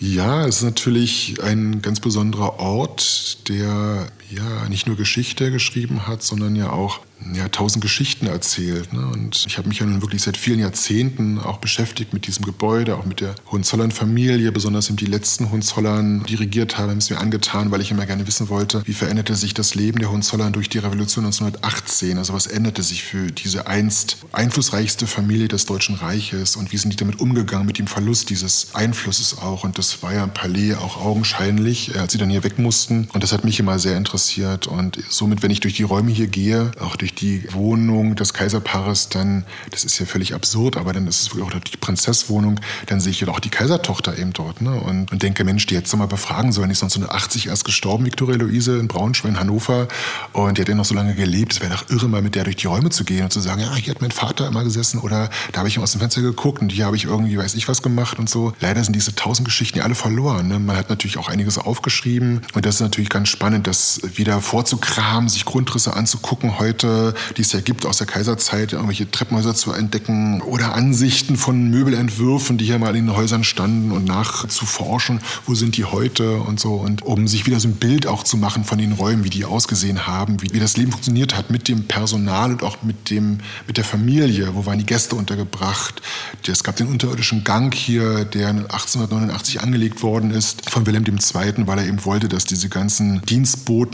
Ja, 0.00 0.46
es 0.46 0.56
ist 0.56 0.62
natürlich 0.64 1.42
ein 1.42 1.80
ganz 1.80 2.00
besonderer 2.00 2.58
Ort, 2.58 3.48
der 3.48 4.08
ja 4.36 4.68
nicht 4.68 4.86
nur 4.86 4.96
Geschichte 4.96 5.50
geschrieben 5.50 6.06
hat, 6.06 6.22
sondern 6.22 6.56
ja 6.56 6.70
auch 6.70 7.00
ja, 7.32 7.48
tausend 7.48 7.82
Geschichten 7.82 8.26
erzählt. 8.26 8.92
Ne? 8.92 9.06
Und 9.06 9.44
ich 9.46 9.56
habe 9.56 9.68
mich 9.68 9.78
ja 9.78 9.86
nun 9.86 10.02
wirklich 10.02 10.22
seit 10.22 10.36
vielen 10.36 10.58
Jahrzehnten 10.58 11.38
auch 11.38 11.58
beschäftigt 11.58 12.12
mit 12.12 12.26
diesem 12.26 12.44
Gebäude, 12.44 12.96
auch 12.96 13.06
mit 13.06 13.20
der 13.20 13.34
Hohenzollern-Familie, 13.50 14.52
besonders 14.52 14.88
eben 14.88 14.96
die 14.96 15.06
letzten 15.06 15.50
Hohenzollern, 15.50 16.24
die 16.24 16.34
regiert 16.34 16.76
haben, 16.76 16.98
es 16.98 17.10
mir 17.10 17.18
angetan, 17.18 17.70
weil 17.70 17.80
ich 17.80 17.90
immer 17.90 18.06
gerne 18.06 18.26
wissen 18.26 18.48
wollte, 18.48 18.82
wie 18.86 18.92
veränderte 18.92 19.34
sich 19.34 19.54
das 19.54 19.74
Leben 19.74 20.00
der 20.00 20.10
Hohenzollern 20.10 20.52
durch 20.52 20.68
die 20.68 20.78
Revolution 20.78 21.24
1918? 21.24 22.18
Also 22.18 22.34
was 22.34 22.46
änderte 22.46 22.82
sich 22.82 23.02
für 23.02 23.30
diese 23.30 23.66
einst 23.66 24.18
einflussreichste 24.32 25.06
Familie 25.06 25.48
des 25.48 25.66
Deutschen 25.66 25.94
Reiches 25.94 26.56
und 26.56 26.72
wie 26.72 26.76
sind 26.76 26.92
die 26.92 26.96
damit 26.96 27.20
umgegangen, 27.20 27.66
mit 27.66 27.78
dem 27.78 27.86
Verlust 27.86 28.30
dieses 28.30 28.74
Einflusses 28.74 29.38
auch? 29.38 29.64
Und 29.64 29.78
das 29.78 30.02
war 30.02 30.12
ja 30.12 30.24
im 30.24 30.34
Palais 30.34 30.74
auch 30.74 31.00
augenscheinlich, 31.00 31.98
als 31.98 32.12
sie 32.12 32.18
dann 32.18 32.30
hier 32.30 32.44
weg 32.44 32.58
mussten. 32.58 33.08
Und 33.12 33.22
das 33.22 33.32
hat 33.32 33.44
mich 33.44 33.58
immer 33.60 33.78
sehr 33.78 33.96
interessiert. 33.96 34.23
Und 34.66 34.98
somit, 35.08 35.42
wenn 35.42 35.50
ich 35.50 35.60
durch 35.60 35.74
die 35.74 35.82
Räume 35.82 36.10
hier 36.10 36.26
gehe, 36.26 36.70
auch 36.80 36.96
durch 36.96 37.14
die 37.14 37.46
Wohnung 37.52 38.16
des 38.16 38.32
Kaiserpaares, 38.34 39.08
dann, 39.08 39.44
das 39.70 39.84
ist 39.84 39.98
ja 39.98 40.06
völlig 40.06 40.34
absurd, 40.34 40.76
aber 40.76 40.92
dann 40.92 41.06
ist 41.06 41.20
es 41.22 41.40
auch 41.40 41.50
die 41.50 41.76
Prinzesswohnung, 41.76 42.60
dann 42.86 43.00
sehe 43.00 43.10
ich 43.10 43.20
ja 43.20 43.28
auch 43.28 43.40
die 43.40 43.50
Kaisertochter 43.50 44.18
eben 44.18 44.32
dort. 44.32 44.60
Ne? 44.60 44.74
Und, 44.80 45.12
und 45.12 45.22
denke, 45.22 45.44
Mensch, 45.44 45.66
die 45.66 45.76
hätte 45.76 45.96
mal 45.96 46.06
befragen 46.06 46.52
sollen. 46.52 46.68
Die 46.68 46.72
ist 46.72 46.82
1980 46.82 47.48
erst 47.48 47.64
gestorben, 47.64 48.04
Viktoria 48.04 48.36
Luise 48.36 48.78
in 48.78 48.88
Braunschweig, 48.88 49.38
Hannover. 49.38 49.88
Und 50.32 50.58
die 50.58 50.62
hat 50.62 50.68
ja 50.68 50.74
noch 50.74 50.84
so 50.84 50.94
lange 50.94 51.14
gelebt. 51.14 51.52
Es 51.52 51.60
wäre 51.60 51.72
doch 51.72 51.88
irre, 51.90 52.08
mal 52.08 52.22
mit 52.22 52.34
der 52.34 52.44
durch 52.44 52.56
die 52.56 52.66
Räume 52.66 52.90
zu 52.90 53.04
gehen 53.04 53.24
und 53.24 53.32
zu 53.32 53.40
sagen, 53.40 53.60
ja, 53.60 53.74
hier 53.74 53.94
hat 53.94 54.00
mein 54.00 54.10
Vater 54.10 54.48
immer 54.48 54.64
gesessen 54.64 55.00
oder 55.00 55.30
da 55.52 55.58
habe 55.58 55.68
ich 55.68 55.78
aus 55.78 55.92
dem 55.92 56.00
Fenster 56.00 56.22
geguckt 56.22 56.62
und 56.62 56.70
hier 56.70 56.86
habe 56.86 56.96
ich 56.96 57.04
irgendwie, 57.04 57.36
weiß 57.36 57.54
ich 57.54 57.68
was 57.68 57.82
gemacht 57.82 58.18
und 58.18 58.28
so. 58.28 58.52
Leider 58.60 58.82
sind 58.82 58.94
diese 58.94 59.14
tausend 59.14 59.46
Geschichten 59.46 59.78
ja 59.78 59.84
alle 59.84 59.94
verloren. 59.94 60.48
Ne? 60.48 60.58
Man 60.58 60.76
hat 60.76 60.90
natürlich 60.90 61.18
auch 61.18 61.28
einiges 61.28 61.58
aufgeschrieben 61.58 62.42
und 62.54 62.66
das 62.66 62.76
ist 62.76 62.80
natürlich 62.80 63.10
ganz 63.10 63.28
spannend, 63.28 63.66
das 63.66 64.00
wieder 64.18 64.40
vorzukramen, 64.40 65.28
sich 65.28 65.44
Grundrisse 65.44 65.94
anzugucken 65.94 66.58
heute 66.58 67.14
die 67.36 67.42
es 67.42 67.52
ja 67.52 67.60
gibt 67.60 67.86
aus 67.86 67.98
der 67.98 68.06
Kaiserzeit, 68.06 68.72
irgendwelche 68.72 69.10
Treppenhäuser 69.10 69.54
zu 69.54 69.72
entdecken 69.72 70.40
oder 70.42 70.74
Ansichten 70.74 71.36
von 71.36 71.70
Möbelentwürfen, 71.70 72.58
die 72.58 72.66
hier 72.66 72.78
mal 72.78 72.96
in 72.96 73.06
den 73.06 73.16
Häusern 73.16 73.44
standen 73.44 73.92
und 73.92 74.04
nachzuforschen, 74.04 75.20
wo 75.46 75.54
sind 75.54 75.76
die 75.76 75.84
heute 75.84 76.38
und 76.38 76.60
so. 76.60 76.74
Und 76.74 77.02
um 77.02 77.26
sich 77.26 77.46
wieder 77.46 77.60
so 77.60 77.68
ein 77.68 77.76
Bild 77.76 78.06
auch 78.06 78.22
zu 78.22 78.36
machen 78.36 78.64
von 78.64 78.78
den 78.78 78.92
Räumen, 78.92 79.24
wie 79.24 79.30
die 79.30 79.44
ausgesehen 79.44 80.06
haben, 80.06 80.42
wie, 80.42 80.52
wie 80.52 80.60
das 80.60 80.76
Leben 80.76 80.92
funktioniert 80.92 81.36
hat 81.36 81.50
mit 81.50 81.68
dem 81.68 81.86
Personal 81.86 82.52
und 82.52 82.62
auch 82.62 82.82
mit, 82.82 83.10
dem, 83.10 83.38
mit 83.66 83.76
der 83.76 83.84
Familie. 83.84 84.54
Wo 84.54 84.66
waren 84.66 84.78
die 84.78 84.86
Gäste 84.86 85.16
untergebracht? 85.16 86.02
Es 86.46 86.62
gab 86.62 86.76
den 86.76 86.88
unterirdischen 86.88 87.44
Gang 87.44 87.74
hier, 87.74 88.24
der 88.24 88.48
1889 88.48 89.60
angelegt 89.60 90.02
worden 90.02 90.30
ist 90.30 90.70
von 90.70 90.86
Wilhelm 90.86 91.04
II., 91.04 91.66
weil 91.66 91.78
er 91.78 91.86
eben 91.86 92.04
wollte, 92.04 92.28
dass 92.28 92.44
diese 92.44 92.68
ganzen 92.68 93.22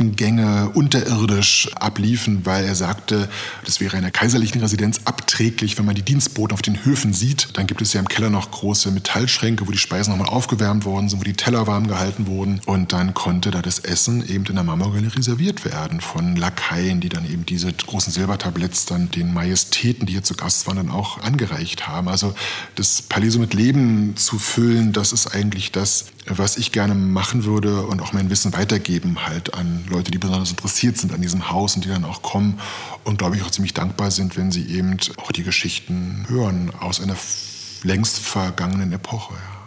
Dienstbotengänge 0.00 0.70
unterirdisch 0.74 1.70
abliefen, 1.74 2.44
weil 2.46 2.64
er 2.64 2.74
sagt, 2.74 2.90
sagte, 3.10 3.28
das 3.64 3.80
wäre 3.80 3.96
einer 3.96 4.10
kaiserlichen 4.10 4.60
Residenz 4.60 5.00
abträglich, 5.04 5.78
wenn 5.78 5.84
man 5.84 5.94
die 5.94 6.02
Dienstboten 6.02 6.52
auf 6.54 6.62
den 6.62 6.84
Höfen 6.84 7.12
sieht. 7.12 7.48
Dann 7.54 7.66
gibt 7.66 7.82
es 7.82 7.92
ja 7.92 8.00
im 8.00 8.08
Keller 8.08 8.30
noch 8.30 8.50
große 8.50 8.90
Metallschränke, 8.90 9.66
wo 9.66 9.70
die 9.70 9.78
Speisen 9.78 10.10
nochmal 10.10 10.28
aufgewärmt 10.28 10.84
worden 10.84 11.08
sind, 11.08 11.20
wo 11.20 11.24
die 11.24 11.34
Teller 11.34 11.66
warm 11.66 11.86
gehalten 11.86 12.26
wurden. 12.26 12.60
Und 12.66 12.92
dann 12.92 13.14
konnte 13.14 13.50
da 13.50 13.62
das 13.62 13.78
Essen 13.78 14.26
eben 14.28 14.44
in 14.46 14.54
der 14.54 14.64
Marmorgalerie 14.64 15.22
serviert 15.22 15.64
werden 15.64 16.00
von 16.00 16.36
Lakaien, 16.36 17.00
die 17.00 17.08
dann 17.08 17.24
eben 17.24 17.46
diese 17.46 17.72
großen 17.72 18.12
Silbertabletts 18.12 18.86
dann 18.86 19.10
den 19.10 19.32
Majestäten, 19.32 20.06
die 20.06 20.14
hier 20.14 20.22
zu 20.22 20.34
Gast 20.34 20.66
waren, 20.66 20.76
dann 20.76 20.90
auch 20.90 21.20
angereicht 21.20 21.86
haben. 21.86 22.08
Also 22.08 22.34
das 22.74 23.02
Palais 23.02 23.38
mit 23.38 23.54
Leben 23.54 24.16
zu 24.16 24.38
füllen, 24.38 24.92
das 24.92 25.12
ist 25.12 25.28
eigentlich 25.28 25.72
das, 25.72 26.06
was 26.26 26.56
ich 26.56 26.72
gerne 26.72 26.94
machen 26.94 27.44
würde 27.44 27.82
und 27.82 28.00
auch 28.02 28.12
mein 28.12 28.30
Wissen 28.30 28.52
weitergeben 28.52 29.26
halt 29.26 29.54
an 29.54 29.84
Leute, 29.88 30.10
die 30.10 30.18
besonders 30.18 30.50
interessiert 30.50 30.98
sind 30.98 31.12
an 31.12 31.22
diesem 31.22 31.50
Haus 31.50 31.76
und 31.76 31.84
die 31.84 31.88
dann 31.88 32.04
auch 32.04 32.22
kommen 32.22 32.60
und 33.04 33.18
glaube 33.18 33.36
ich 33.36 33.42
auch 33.42 33.50
ziemlich 33.50 33.74
dankbar 33.74 34.10
sind, 34.10 34.36
wenn 34.36 34.50
sie 34.50 34.66
eben 34.66 34.98
auch 35.16 35.32
die 35.32 35.42
Geschichten 35.42 36.26
hören 36.28 36.72
aus 36.78 37.00
einer 37.00 37.16
längst 37.82 38.18
vergangenen 38.18 38.92
Epoche. 38.92 39.34
Ja. 39.34 39.60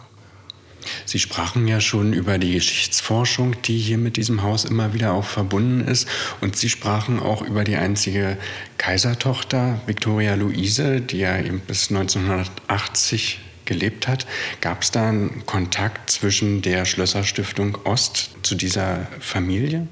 Sie 1.04 1.18
sprachen 1.18 1.66
ja 1.66 1.80
schon 1.80 2.12
über 2.12 2.38
die 2.38 2.52
Geschichtsforschung, 2.52 3.60
die 3.62 3.78
hier 3.78 3.98
mit 3.98 4.16
diesem 4.16 4.42
Haus 4.42 4.64
immer 4.64 4.94
wieder 4.94 5.12
auch 5.12 5.24
verbunden 5.24 5.80
ist. 5.80 6.08
Und 6.40 6.56
Sie 6.56 6.68
sprachen 6.68 7.20
auch 7.20 7.42
über 7.42 7.64
die 7.64 7.76
einzige 7.76 8.36
Kaisertochter, 8.78 9.80
Victoria 9.86 10.34
Luise, 10.34 11.00
die 11.00 11.18
ja 11.18 11.38
eben 11.38 11.60
bis 11.60 11.90
1980 11.90 13.40
gelebt 13.64 14.08
hat. 14.08 14.26
Gab 14.60 14.82
es 14.82 14.90
da 14.90 15.08
einen 15.08 15.44
Kontakt 15.46 16.10
zwischen 16.10 16.62
der 16.62 16.84
Schlösserstiftung 16.84 17.78
Ost 17.84 18.30
zu 18.42 18.54
dieser 18.54 19.06
Familie? 19.20 19.86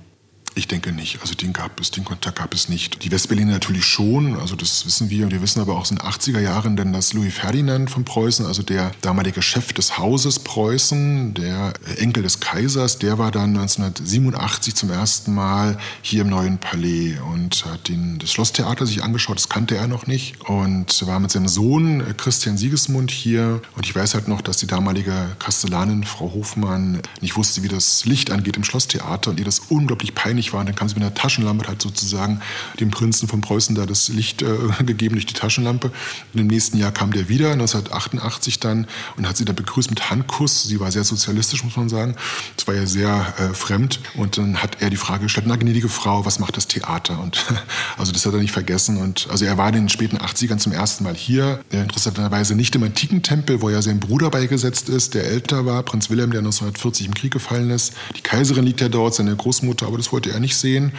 Ich 0.55 0.69
denke 0.69 0.93
nicht. 0.93 1.21
Also 1.23 1.35
den 1.35 1.55
gab 1.55 1.81
es, 1.81 1.91
den 1.91 2.05
Kontakt 2.05 2.39
gab 2.39 2.53
es 2.53 2.69
nicht. 2.69 3.03
Die 3.05 3.11
Westberliner 3.11 3.53
natürlich 3.53 3.87
schon, 3.87 4.39
also 4.39 4.55
das 4.55 4.85
wissen 4.85 5.09
wir. 5.09 5.25
Und 5.25 5.33
wir 5.33 5.41
wissen 5.41 5.61
aber 5.61 5.77
auch 5.77 5.91
in 5.91 5.97
den 5.97 6.07
80er 6.07 6.41
Jahren, 6.41 6.77
denn 6.77 6.93
dass 6.93 7.15
Louis 7.15 7.33
Ferdinand 7.33 7.91
von 7.91 8.05
Preußen, 8.05 8.45
also 8.45 8.63
der 8.63 8.93
damalige 9.01 9.41
Chef 9.41 9.73
des 9.73 9.97
Hauses 9.97 10.41
Preußen, 10.41 11.33
der 11.35 11.73
Enkel 11.97 12.23
des 12.23 12.41
Kaisers, 12.41 12.99
der 12.99 13.19
war 13.19 13.31
dann 13.31 13.57
1987 13.57 14.75
zum 14.75 14.91
ersten 14.91 15.35
Mal 15.35 15.79
hier 16.03 16.23
im 16.23 16.29
neuen 16.29 16.59
Palais 16.59 17.19
und 17.33 17.65
hat 17.65 17.89
den, 17.89 18.19
das 18.19 18.31
Schlosstheater 18.33 18.85
sich 18.85 19.03
angeschaut. 19.03 19.37
Das 19.37 19.49
kannte 19.49 19.77
er 19.77 19.89
noch 19.89 20.07
nicht 20.07 20.41
und 20.49 21.07
war 21.07 21.19
mit 21.19 21.31
seinem 21.31 21.49
Sohn 21.49 22.05
Christian 22.19 22.59
Siegesmund 22.59 23.11
hier. 23.11 23.63
Und 23.75 23.87
ich 23.87 23.95
weiß 23.95 24.13
halt 24.15 24.29
noch, 24.29 24.43
dass 24.43 24.59
die 24.59 24.67
damalige 24.67 25.35
Kastellanin, 25.39 26.05
Frau 26.05 26.33
Hofmann, 26.35 27.01
nicht 27.23 27.37
wusste, 27.37 27.63
wie 27.63 27.69
das 27.69 28.05
Licht 28.05 28.31
angeht 28.31 28.59
im 28.59 28.65
Schlosstheater 28.65 29.31
und 29.31 29.39
ihr 29.39 29.47
das 29.47 29.61
unglaublich 29.71 30.15
peinlich 30.15 30.42
einig 30.43 30.53
waren. 30.53 30.67
Dann 30.67 30.75
kam 30.75 30.89
sie 30.89 30.95
mit 30.95 31.05
einer 31.05 31.15
Taschenlampe 31.15 31.69
halt 31.69 31.83
sozusagen 31.83 32.41
dem 32.81 32.91
Prinzen 32.91 33.29
von 33.29 33.41
Preußen 33.41 33.75
da 33.75 33.87
das 33.87 34.09
Licht 34.09 34.43
äh, 34.43 34.47
gegeben 34.85 35.15
durch 35.15 35.27
die 35.27 35.35
Taschenlampe. 35.35 35.91
Und 36.33 36.41
im 36.41 36.47
nächsten 36.47 36.79
Jahr 36.79 36.93
kam 36.93 37.13
der 37.13 37.29
wieder, 37.29 37.53
1988 37.53 38.61
dann, 38.61 38.87
und 39.17 39.29
hat 39.29 39.37
sie 39.37 39.45
da 39.45 39.53
begrüßt 39.53 39.91
mit 39.91 40.11
Handkuss. 40.11 40.65
Sie 40.65 40.81
war 40.81 40.91
sehr 40.91 41.05
sozialistisch, 41.05 41.65
muss 41.65 41.77
man 41.77 41.89
sagen. 41.89 42.17
Das 42.57 42.67
war 42.67 42.75
ja 42.75 42.87
sehr 42.87 43.35
äh, 43.39 43.55
fremd. 43.55 44.01
Und 44.15 44.39
dann 44.39 44.63
hat 44.63 44.79
er 44.81 44.91
die 44.91 44.97
Frage 44.97 45.25
gestellt, 45.25 45.47
na 45.49 45.57
gnädige 45.57 45.89
Frau, 45.89 46.25
was 46.25 46.39
macht 46.39 46.57
das 46.57 46.67
Theater? 46.67 47.21
Und 47.21 47.45
also 47.99 48.13
das 48.13 48.27
hat 48.27 48.35
er 48.35 48.41
nicht 48.41 48.53
vergessen. 48.53 48.97
Und 48.97 49.29
also 49.31 49.45
er 49.45 49.57
war 49.59 49.69
in 49.69 49.75
den 49.75 49.89
späten 49.89 50.19
80ern 50.19 50.59
zum 50.59 50.73
ersten 50.73 51.05
Mal 51.05 51.15
hier. 51.15 51.61
Er 51.71 51.83
interessanterweise 51.83 52.55
nicht 52.55 52.75
im 52.75 52.83
antiken 52.83 53.23
Tempel, 53.23 53.61
wo 53.63 53.71
ja 53.71 53.83
sein 53.83 54.01
Bruder 54.01 54.31
beigesetzt 54.31 54.89
ist, 54.89 55.15
der 55.15 55.25
älter 55.25 55.67
war, 55.67 55.83
Prinz 55.83 56.11
Wilhelm, 56.11 56.31
der 56.31 56.41
1940 56.41 57.07
im 57.07 57.15
Krieg 57.15 57.33
gefallen 57.33 57.71
ist. 57.71 57.95
Die 58.17 58.21
Kaiserin 58.21 58.65
liegt 58.65 58.81
ja 58.81 58.89
dort, 58.89 59.15
seine 59.15 59.35
Großmutter, 59.37 59.87
aber 59.87 59.99
das 59.99 60.13
wollte 60.13 60.32
er 60.33 60.41
nicht 60.41 60.57
sehen. 60.57 60.93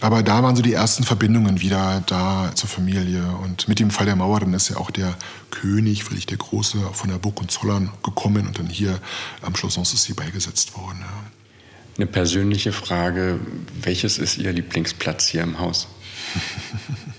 Aber 0.00 0.22
da 0.22 0.42
waren 0.42 0.56
so 0.56 0.62
die 0.62 0.72
ersten 0.72 1.04
Verbindungen 1.04 1.60
wieder 1.60 2.02
da 2.06 2.52
zur 2.54 2.68
Familie. 2.68 3.22
Und 3.42 3.68
mit 3.68 3.78
dem 3.78 3.90
Fall 3.90 4.06
der 4.06 4.16
Mauer, 4.16 4.40
dann 4.40 4.54
ist 4.54 4.68
ja 4.68 4.76
auch 4.76 4.90
der 4.90 5.16
König, 5.50 6.04
Friedrich 6.04 6.26
der 6.26 6.38
Große, 6.38 6.78
von 6.92 7.10
der 7.10 7.18
Burg 7.18 7.40
und 7.40 7.50
Zollern 7.50 7.90
gekommen 8.02 8.46
und 8.46 8.58
dann 8.58 8.68
hier 8.68 8.98
am 9.42 9.54
Schloss 9.54 9.74
Sanssouci 9.74 10.14
beigesetzt 10.14 10.76
worden. 10.76 10.98
Ja. 11.00 11.30
Eine 11.96 12.06
persönliche 12.06 12.72
Frage, 12.72 13.38
welches 13.82 14.18
ist 14.18 14.38
Ihr 14.38 14.52
Lieblingsplatz 14.52 15.28
hier 15.28 15.42
im 15.42 15.58
Haus? 15.58 15.88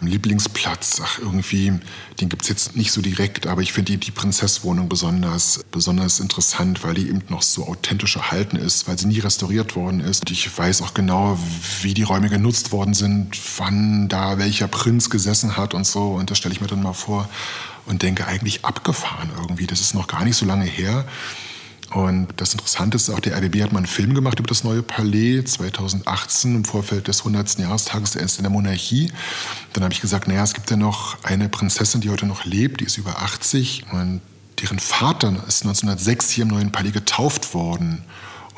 einen 0.00 0.10
Lieblingsplatz. 0.10 1.00
Ach, 1.04 1.18
irgendwie, 1.18 1.72
den 2.20 2.28
gibt 2.28 2.42
es 2.42 2.48
jetzt 2.48 2.76
nicht 2.76 2.92
so 2.92 3.00
direkt, 3.00 3.46
aber 3.46 3.62
ich 3.62 3.72
finde 3.72 3.92
die, 3.92 3.98
die 3.98 4.10
Prinzesswohnung 4.10 4.88
besonders, 4.88 5.64
besonders 5.70 6.20
interessant, 6.20 6.84
weil 6.84 6.94
die 6.94 7.08
eben 7.08 7.22
noch 7.28 7.42
so 7.42 7.66
authentisch 7.66 8.16
erhalten 8.16 8.56
ist, 8.56 8.88
weil 8.88 8.98
sie 8.98 9.06
nie 9.06 9.18
restauriert 9.18 9.76
worden 9.76 10.00
ist. 10.00 10.20
Und 10.20 10.30
ich 10.30 10.56
weiß 10.56 10.82
auch 10.82 10.94
genau, 10.94 11.38
wie 11.82 11.94
die 11.94 12.02
Räume 12.02 12.28
genutzt 12.28 12.72
worden 12.72 12.94
sind, 12.94 13.38
wann 13.58 14.08
da 14.08 14.38
welcher 14.38 14.68
Prinz 14.68 15.10
gesessen 15.10 15.56
hat 15.56 15.74
und 15.74 15.86
so. 15.86 16.12
Und 16.12 16.30
das 16.30 16.38
stelle 16.38 16.54
ich 16.54 16.60
mir 16.60 16.68
dann 16.68 16.82
mal 16.82 16.92
vor 16.92 17.28
und 17.86 18.02
denke, 18.02 18.26
eigentlich 18.26 18.64
abgefahren 18.64 19.30
irgendwie. 19.36 19.66
Das 19.66 19.80
ist 19.80 19.94
noch 19.94 20.06
gar 20.06 20.24
nicht 20.24 20.36
so 20.36 20.46
lange 20.46 20.64
her. 20.64 21.04
Und 21.90 22.28
das 22.36 22.52
Interessante 22.52 22.96
ist 22.96 23.08
auch, 23.08 23.20
der 23.20 23.36
RBB 23.36 23.62
hat 23.62 23.72
mal 23.72 23.78
einen 23.78 23.86
Film 23.86 24.14
gemacht 24.14 24.38
über 24.38 24.46
das 24.46 24.62
neue 24.62 24.82
Palais 24.82 25.44
2018 25.44 26.56
im 26.56 26.64
Vorfeld 26.64 27.08
des 27.08 27.20
100. 27.20 27.58
Jahrestages 27.58 28.10
der 28.10 28.22
Ersten 28.22 28.42
der 28.42 28.50
Monarchie. 28.50 29.10
Dann 29.72 29.84
habe 29.84 29.94
ich 29.94 30.00
gesagt, 30.00 30.28
naja, 30.28 30.42
es 30.42 30.52
gibt 30.52 30.70
ja 30.70 30.76
noch 30.76 31.22
eine 31.24 31.48
Prinzessin, 31.48 32.02
die 32.02 32.10
heute 32.10 32.26
noch 32.26 32.44
lebt, 32.44 32.80
die 32.80 32.84
ist 32.84 32.98
über 32.98 33.22
80 33.22 33.86
und 33.92 34.20
deren 34.60 34.78
Vater 34.78 35.28
ist 35.46 35.62
1906 35.62 36.30
hier 36.30 36.42
im 36.42 36.48
neuen 36.48 36.72
Palais 36.72 36.92
getauft 36.92 37.54
worden. 37.54 38.04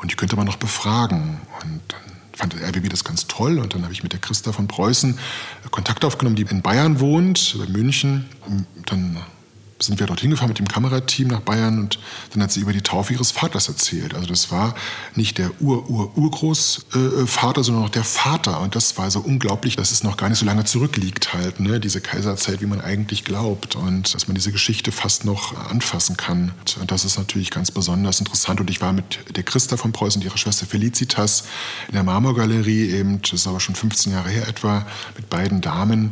Und 0.01 0.11
die 0.11 0.15
könnte 0.15 0.35
man 0.35 0.47
noch 0.47 0.57
befragen. 0.57 1.39
Und 1.63 1.81
dann 1.87 1.99
fand 2.33 2.53
der 2.53 2.67
RBB 2.67 2.89
das 2.89 3.03
ganz 3.03 3.27
toll. 3.27 3.59
Und 3.59 3.75
dann 3.75 3.83
habe 3.83 3.93
ich 3.93 4.03
mit 4.03 4.11
der 4.13 4.19
Christa 4.19 4.51
von 4.51 4.67
Preußen 4.67 5.17
Kontakt 5.69 6.03
aufgenommen, 6.03 6.35
die 6.35 6.41
in 6.41 6.63
Bayern 6.63 6.99
wohnt, 6.99 7.55
in 7.55 7.71
München. 7.71 8.25
Und 8.47 8.65
dann 8.87 9.17
sind 9.81 9.99
wir 9.99 10.07
dorthin 10.07 10.31
gefahren 10.31 10.49
mit 10.49 10.59
dem 10.59 10.67
Kamerateam 10.67 11.27
nach 11.27 11.41
Bayern 11.41 11.79
und 11.79 11.99
dann 12.33 12.43
hat 12.43 12.51
sie 12.51 12.61
über 12.61 12.73
die 12.73 12.81
Taufe 12.81 13.13
ihres 13.13 13.31
Vaters 13.31 13.67
erzählt. 13.67 14.13
Also 14.13 14.27
das 14.27 14.51
war 14.51 14.75
nicht 15.15 15.37
der 15.37 15.51
Ur-Ur-Urgroßvater, 15.61 17.63
sondern 17.63 17.83
noch 17.83 17.89
der 17.89 18.03
Vater. 18.03 18.61
Und 18.61 18.75
das 18.75 18.97
war 18.97 19.09
so 19.11 19.19
unglaublich, 19.19 19.75
dass 19.75 19.91
es 19.91 20.03
noch 20.03 20.17
gar 20.17 20.29
nicht 20.29 20.39
so 20.39 20.45
lange 20.45 20.65
zurückliegt 20.65 21.33
halt, 21.33 21.59
ne? 21.59 21.79
diese 21.79 22.01
Kaiserzeit, 22.01 22.61
wie 22.61 22.65
man 22.65 22.81
eigentlich 22.81 23.23
glaubt. 23.23 23.75
Und 23.75 24.13
dass 24.13 24.27
man 24.27 24.35
diese 24.35 24.51
Geschichte 24.51 24.91
fast 24.91 25.25
noch 25.25 25.57
anfassen 25.69 26.17
kann. 26.17 26.51
Und 26.79 26.91
das 26.91 27.05
ist 27.05 27.17
natürlich 27.17 27.49
ganz 27.49 27.71
besonders 27.71 28.19
interessant. 28.19 28.59
Und 28.59 28.69
ich 28.69 28.81
war 28.81 28.93
mit 28.93 29.19
der 29.35 29.43
Christa 29.43 29.77
von 29.77 29.91
Preußen 29.91 30.21
und 30.21 30.25
ihrer 30.25 30.37
Schwester 30.37 30.65
Felicitas 30.65 31.45
in 31.87 31.93
der 31.93 32.03
Marmorgalerie 32.03 32.91
eben, 32.91 33.21
das 33.21 33.33
ist 33.33 33.47
aber 33.47 33.59
schon 33.59 33.75
15 33.75 34.13
Jahre 34.13 34.29
her 34.29 34.47
etwa, 34.47 34.85
mit 35.17 35.29
beiden 35.29 35.61
Damen. 35.61 36.11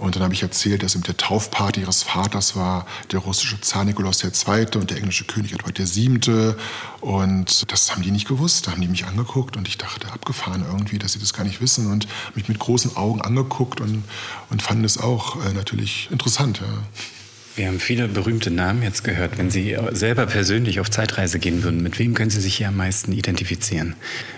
Und 0.00 0.16
dann 0.16 0.22
habe 0.22 0.32
ich 0.32 0.42
erzählt, 0.42 0.82
dass 0.82 0.94
eben 0.94 1.04
der 1.04 1.16
Taufparty 1.16 1.80
ihres 1.80 2.02
Vaters 2.02 2.56
war 2.56 2.86
der 3.12 3.20
russische 3.20 3.60
Zar 3.60 3.84
Nikolaus 3.84 4.24
II. 4.24 4.66
und 4.76 4.90
der 4.90 4.96
englische 4.96 5.24
König 5.24 5.52
Edward 5.52 5.78
VII. 5.78 6.54
Und 7.00 7.70
das 7.70 7.92
haben 7.92 8.02
die 8.02 8.10
nicht 8.10 8.26
gewusst. 8.26 8.66
Da 8.66 8.72
haben 8.72 8.80
die 8.80 8.88
mich 8.88 9.04
angeguckt 9.04 9.58
und 9.58 9.68
ich 9.68 9.76
dachte, 9.76 10.10
abgefahren 10.10 10.64
irgendwie, 10.66 10.98
dass 10.98 11.12
sie 11.12 11.18
das 11.18 11.34
gar 11.34 11.44
nicht 11.44 11.60
wissen. 11.60 11.90
Und 11.90 12.08
mich 12.34 12.48
mit 12.48 12.58
großen 12.58 12.96
Augen 12.96 13.20
angeguckt 13.20 13.80
und, 13.80 14.04
und 14.48 14.62
fanden 14.62 14.84
es 14.84 14.96
auch 14.96 15.44
äh, 15.44 15.52
natürlich 15.52 16.08
interessant. 16.10 16.60
Ja. 16.60 16.82
Wir 17.56 17.66
haben 17.66 17.80
viele 17.80 18.08
berühmte 18.08 18.50
Namen 18.50 18.82
jetzt 18.82 19.04
gehört. 19.04 19.36
Wenn 19.36 19.50
Sie 19.50 19.76
selber 19.92 20.24
persönlich 20.24 20.80
auf 20.80 20.90
Zeitreise 20.90 21.38
gehen 21.38 21.62
würden, 21.62 21.82
mit 21.82 21.98
wem 21.98 22.14
können 22.14 22.30
Sie 22.30 22.40
sich 22.40 22.56
hier 22.56 22.68
am 22.68 22.76
meisten 22.76 23.12
identifizieren? 23.12 23.96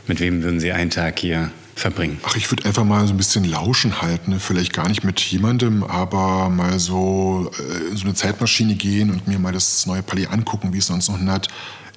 Mit 0.08 0.18
wem 0.18 0.42
würden 0.42 0.58
Sie 0.58 0.72
einen 0.72 0.90
Tag 0.90 1.20
hier 1.20 1.52
verbringen? 1.74 2.20
Ach, 2.24 2.36
ich 2.36 2.50
würde 2.50 2.64
einfach 2.64 2.84
mal 2.84 3.06
so 3.06 3.14
ein 3.14 3.16
bisschen 3.16 3.44
lauschen 3.44 4.02
halten. 4.02 4.32
Ne? 4.32 4.40
Vielleicht 4.40 4.72
gar 4.72 4.88
nicht 4.88 5.04
mit 5.04 5.20
jemandem, 5.20 5.84
aber 5.84 6.48
mal 6.48 6.78
so 6.78 7.50
äh, 7.58 7.90
in 7.90 7.96
so 7.96 8.04
eine 8.04 8.14
Zeitmaschine 8.14 8.74
gehen 8.74 9.10
und 9.10 9.26
mir 9.26 9.38
mal 9.38 9.52
das 9.52 9.86
neue 9.86 10.02
Palais 10.02 10.26
angucken, 10.26 10.72
wie 10.72 10.78
es 10.78 10.90
1900 10.90 11.48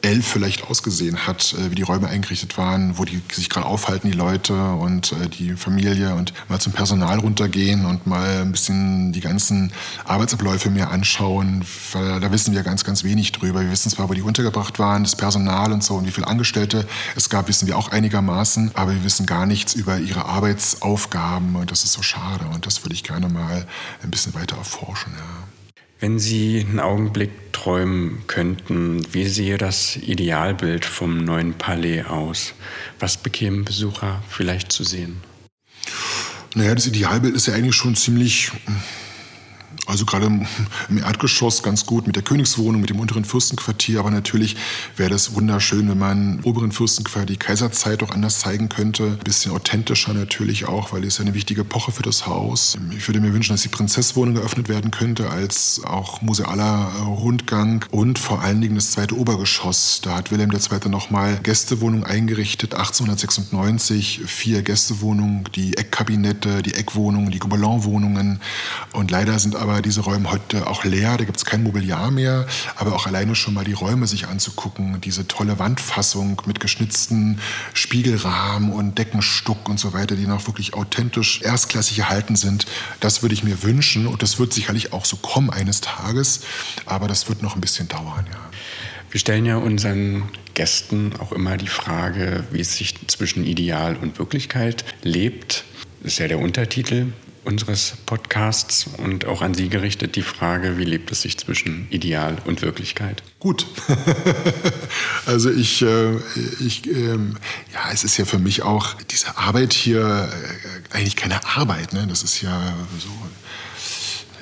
elf 0.05 0.27
vielleicht 0.27 0.69
ausgesehen 0.69 1.25
hat, 1.25 1.53
äh, 1.53 1.71
wie 1.71 1.75
die 1.75 1.81
Räume 1.81 2.07
eingerichtet 2.07 2.57
waren, 2.57 2.97
wo 2.97 3.05
die 3.05 3.21
sich 3.31 3.49
gerade 3.49 3.65
aufhalten, 3.65 4.11
die 4.11 4.17
Leute 4.17 4.53
und 4.53 5.11
äh, 5.13 5.27
die 5.27 5.53
Familie 5.53 6.15
und 6.15 6.33
mal 6.47 6.59
zum 6.59 6.73
Personal 6.73 7.19
runtergehen 7.19 7.85
und 7.85 8.05
mal 8.05 8.41
ein 8.41 8.51
bisschen 8.51 9.11
die 9.11 9.21
ganzen 9.21 9.73
Arbeitsabläufe 10.05 10.69
mir 10.69 10.89
anschauen, 10.89 11.65
weil 11.93 12.19
da 12.19 12.31
wissen 12.31 12.53
wir 12.53 12.63
ganz, 12.63 12.83
ganz 12.83 13.03
wenig 13.03 13.31
drüber. 13.31 13.61
Wir 13.61 13.71
wissen 13.71 13.89
zwar, 13.89 14.07
wo 14.09 14.13
die 14.13 14.21
untergebracht 14.21 14.77
waren, 14.79 15.03
das 15.03 15.15
Personal 15.15 15.71
und 15.71 15.83
so 15.83 15.95
und 15.95 16.05
wie 16.05 16.11
viele 16.11 16.27
Angestellte 16.27 16.87
es 17.15 17.29
gab, 17.29 17.47
wissen 17.47 17.67
wir 17.67 17.77
auch 17.77 17.91
einigermaßen, 17.91 18.71
aber 18.75 18.93
wir 18.93 19.03
wissen 19.03 19.25
gar 19.25 19.45
nichts 19.45 19.73
über 19.73 19.97
ihre 19.97 20.25
Arbeitsaufgaben 20.25 21.55
und 21.55 21.71
das 21.71 21.83
ist 21.83 21.93
so 21.93 22.01
schade 22.01 22.45
und 22.53 22.65
das 22.65 22.83
würde 22.83 22.93
ich 22.93 23.03
gerne 23.03 23.27
mal 23.27 23.65
ein 24.03 24.11
bisschen 24.11 24.33
weiter 24.35 24.57
erforschen. 24.57 25.13
Ja. 25.17 25.44
Wenn 26.05 26.19
Sie 26.19 26.59
einen 26.59 26.79
Augenblick 26.79 27.51
träumen 27.51 28.21
könnten, 28.27 29.11
wie 29.11 29.25
sehe 29.25 29.57
das 29.57 29.95
Idealbild 29.95 30.85
vom 30.85 31.25
neuen 31.25 31.55
Palais 31.55 32.03
aus? 32.03 32.53
Was 32.99 33.17
bekämen 33.17 33.65
Besucher 33.65 34.21
vielleicht 34.29 34.71
zu 34.71 34.83
sehen? 34.83 35.17
Naja, 36.53 36.75
das 36.75 36.85
Idealbild 36.85 37.33
ist 37.33 37.47
ja 37.47 37.55
eigentlich 37.55 37.73
schon 37.73 37.95
ziemlich 37.95 38.51
also 39.85 40.05
gerade 40.05 40.25
im 40.25 40.97
Erdgeschoss 40.97 41.63
ganz 41.63 41.85
gut 41.85 42.07
mit 42.07 42.15
der 42.15 42.23
Königswohnung, 42.23 42.81
mit 42.81 42.89
dem 42.89 42.99
unteren 42.99 43.25
Fürstenquartier. 43.25 43.99
Aber 43.99 44.11
natürlich 44.11 44.55
wäre 44.97 45.09
das 45.09 45.33
wunderschön, 45.35 45.89
wenn 45.89 45.97
man 45.97 46.39
im 46.39 46.45
oberen 46.45 46.71
Fürstenquartier 46.71 47.25
die 47.25 47.37
Kaiserzeit 47.37 48.01
auch 48.03 48.11
anders 48.11 48.39
zeigen 48.39 48.69
könnte. 48.69 49.03
Ein 49.03 49.17
bisschen 49.19 49.51
authentischer 49.51 50.13
natürlich 50.13 50.67
auch, 50.67 50.91
weil 50.91 51.03
es 51.03 51.17
ja 51.17 51.21
eine 51.23 51.33
wichtige 51.33 51.61
Epoche 51.61 51.91
für 51.91 52.03
das 52.03 52.25
Haus. 52.25 52.77
Ich 52.97 53.07
würde 53.07 53.19
mir 53.19 53.33
wünschen, 53.33 53.53
dass 53.53 53.61
die 53.61 53.69
Prinzesswohnung 53.69 54.35
geöffnet 54.35 54.69
werden 54.69 54.91
könnte 54.91 55.29
als 55.29 55.81
auch 55.85 56.21
musealer 56.21 56.91
äh, 56.97 57.01
Rundgang 57.01 57.85
und 57.91 58.19
vor 58.19 58.41
allen 58.41 58.61
Dingen 58.61 58.75
das 58.75 58.91
zweite 58.91 59.17
Obergeschoss. 59.17 60.01
Da 60.01 60.15
hat 60.15 60.31
Wilhelm 60.31 60.51
II. 60.51 60.89
nochmal 60.89 61.39
Gästewohnung 61.43 62.03
eingerichtet, 62.03 62.73
1896, 62.73 64.21
vier 64.25 64.61
Gästewohnungen, 64.61 65.45
die 65.55 65.77
Eckkabinette, 65.77 66.61
die 66.61 66.73
Eckwohnungen, 66.73 67.31
die 67.31 67.39
Gobelin-Wohnungen. 67.39 68.39
Und 68.93 69.11
leider 69.11 69.37
sind 69.39 69.55
aber 69.55 69.74
diese 69.81 70.01
Räume 70.01 70.31
heute 70.31 70.67
auch 70.67 70.83
leer, 70.83 71.17
da 71.17 71.23
gibt 71.23 71.37
es 71.37 71.45
kein 71.45 71.63
Mobiliar 71.63 72.11
mehr, 72.11 72.45
aber 72.75 72.93
auch 72.93 73.07
alleine 73.07 73.35
schon 73.35 73.53
mal 73.53 73.63
die 73.63 73.73
Räume 73.73 74.07
sich 74.07 74.27
anzugucken, 74.27 75.01
diese 75.01 75.27
tolle 75.27 75.59
Wandfassung 75.59 76.41
mit 76.45 76.59
geschnitzten 76.59 77.39
Spiegelrahmen 77.73 78.71
und 78.71 78.97
Deckenstuck 78.97 79.69
und 79.69 79.79
so 79.79 79.93
weiter, 79.93 80.15
die 80.15 80.27
noch 80.27 80.47
wirklich 80.47 80.73
authentisch 80.73 81.41
erstklassig 81.41 81.99
erhalten 81.99 82.35
sind, 82.35 82.65
das 82.99 83.21
würde 83.21 83.33
ich 83.33 83.43
mir 83.43 83.63
wünschen. 83.63 84.07
Und 84.07 84.21
das 84.21 84.39
wird 84.39 84.53
sicherlich 84.53 84.93
auch 84.93 85.05
so 85.05 85.17
kommen 85.17 85.49
eines 85.49 85.81
Tages, 85.81 86.41
aber 86.85 87.07
das 87.07 87.29
wird 87.29 87.41
noch 87.41 87.55
ein 87.55 87.61
bisschen 87.61 87.87
dauern, 87.87 88.25
ja. 88.31 88.39
Wir 89.11 89.19
stellen 89.19 89.45
ja 89.45 89.55
unseren 89.55 90.23
Gästen 90.55 91.13
auch 91.19 91.31
immer 91.31 91.55
die 91.55 91.67
Frage, 91.67 92.43
wie 92.51 92.59
es 92.59 92.75
sich 92.75 92.95
zwischen 93.07 93.45
Ideal 93.45 93.95
und 93.95 94.19
Wirklichkeit 94.19 94.83
lebt. 95.03 95.63
Das 96.01 96.13
ist 96.13 96.19
ja 96.19 96.27
der 96.27 96.39
Untertitel 96.39 97.13
unseres 97.45 97.93
Podcasts 98.05 98.87
und 98.97 99.25
auch 99.25 99.41
an 99.41 99.53
Sie 99.53 99.69
gerichtet 99.69 100.15
die 100.15 100.21
Frage, 100.21 100.77
wie 100.77 100.83
lebt 100.83 101.11
es 101.11 101.21
sich 101.21 101.37
zwischen 101.37 101.87
Ideal 101.89 102.37
und 102.45 102.61
Wirklichkeit? 102.61 103.23
Gut. 103.39 103.67
also 105.25 105.51
ich, 105.51 105.81
äh, 105.81 106.15
ich 106.59 106.87
äh, 106.87 107.15
ja, 107.73 107.91
es 107.93 108.03
ist 108.03 108.17
ja 108.17 108.25
für 108.25 108.39
mich 108.39 108.63
auch 108.63 108.93
diese 109.11 109.37
Arbeit 109.37 109.73
hier 109.73 110.29
äh, 110.91 110.95
eigentlich 110.95 111.15
keine 111.15 111.45
Arbeit. 111.45 111.93
Ne? 111.93 112.05
Das 112.07 112.23
ist 112.23 112.41
ja 112.41 112.73
so 112.99 113.09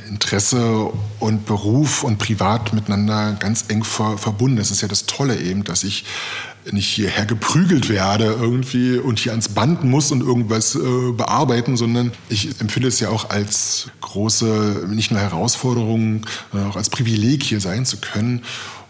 Interesse 0.07 0.91
und 1.19 1.45
Beruf 1.45 2.03
und 2.03 2.17
Privat 2.17 2.73
miteinander 2.73 3.33
ganz 3.39 3.65
eng 3.67 3.83
ver 3.83 4.17
verbunden. 4.17 4.57
Das 4.57 4.71
ist 4.71 4.81
ja 4.81 4.87
das 4.87 5.05
Tolle 5.05 5.39
eben, 5.39 5.63
dass 5.63 5.83
ich 5.83 6.05
nicht 6.71 6.87
hierher 6.87 7.25
geprügelt 7.25 7.89
werde 7.89 8.25
irgendwie 8.25 8.97
und 8.97 9.19
hier 9.19 9.31
ans 9.33 9.49
Band 9.49 9.83
muss 9.83 10.11
und 10.11 10.21
irgendwas 10.21 10.75
äh, 10.75 11.11
bearbeiten, 11.11 11.77
sondern 11.77 12.11
ich 12.29 12.59
empfinde 12.61 12.87
es 12.87 12.99
ja 12.99 13.09
auch 13.09 13.29
als 13.29 13.87
große, 14.01 14.87
nicht 14.89 15.11
nur 15.11 15.19
Herausforderung, 15.19 16.25
sondern 16.51 16.71
auch 16.71 16.75
als 16.75 16.89
Privileg 16.89 17.43
hier 17.43 17.59
sein 17.59 17.85
zu 17.85 17.97
können. 17.97 18.43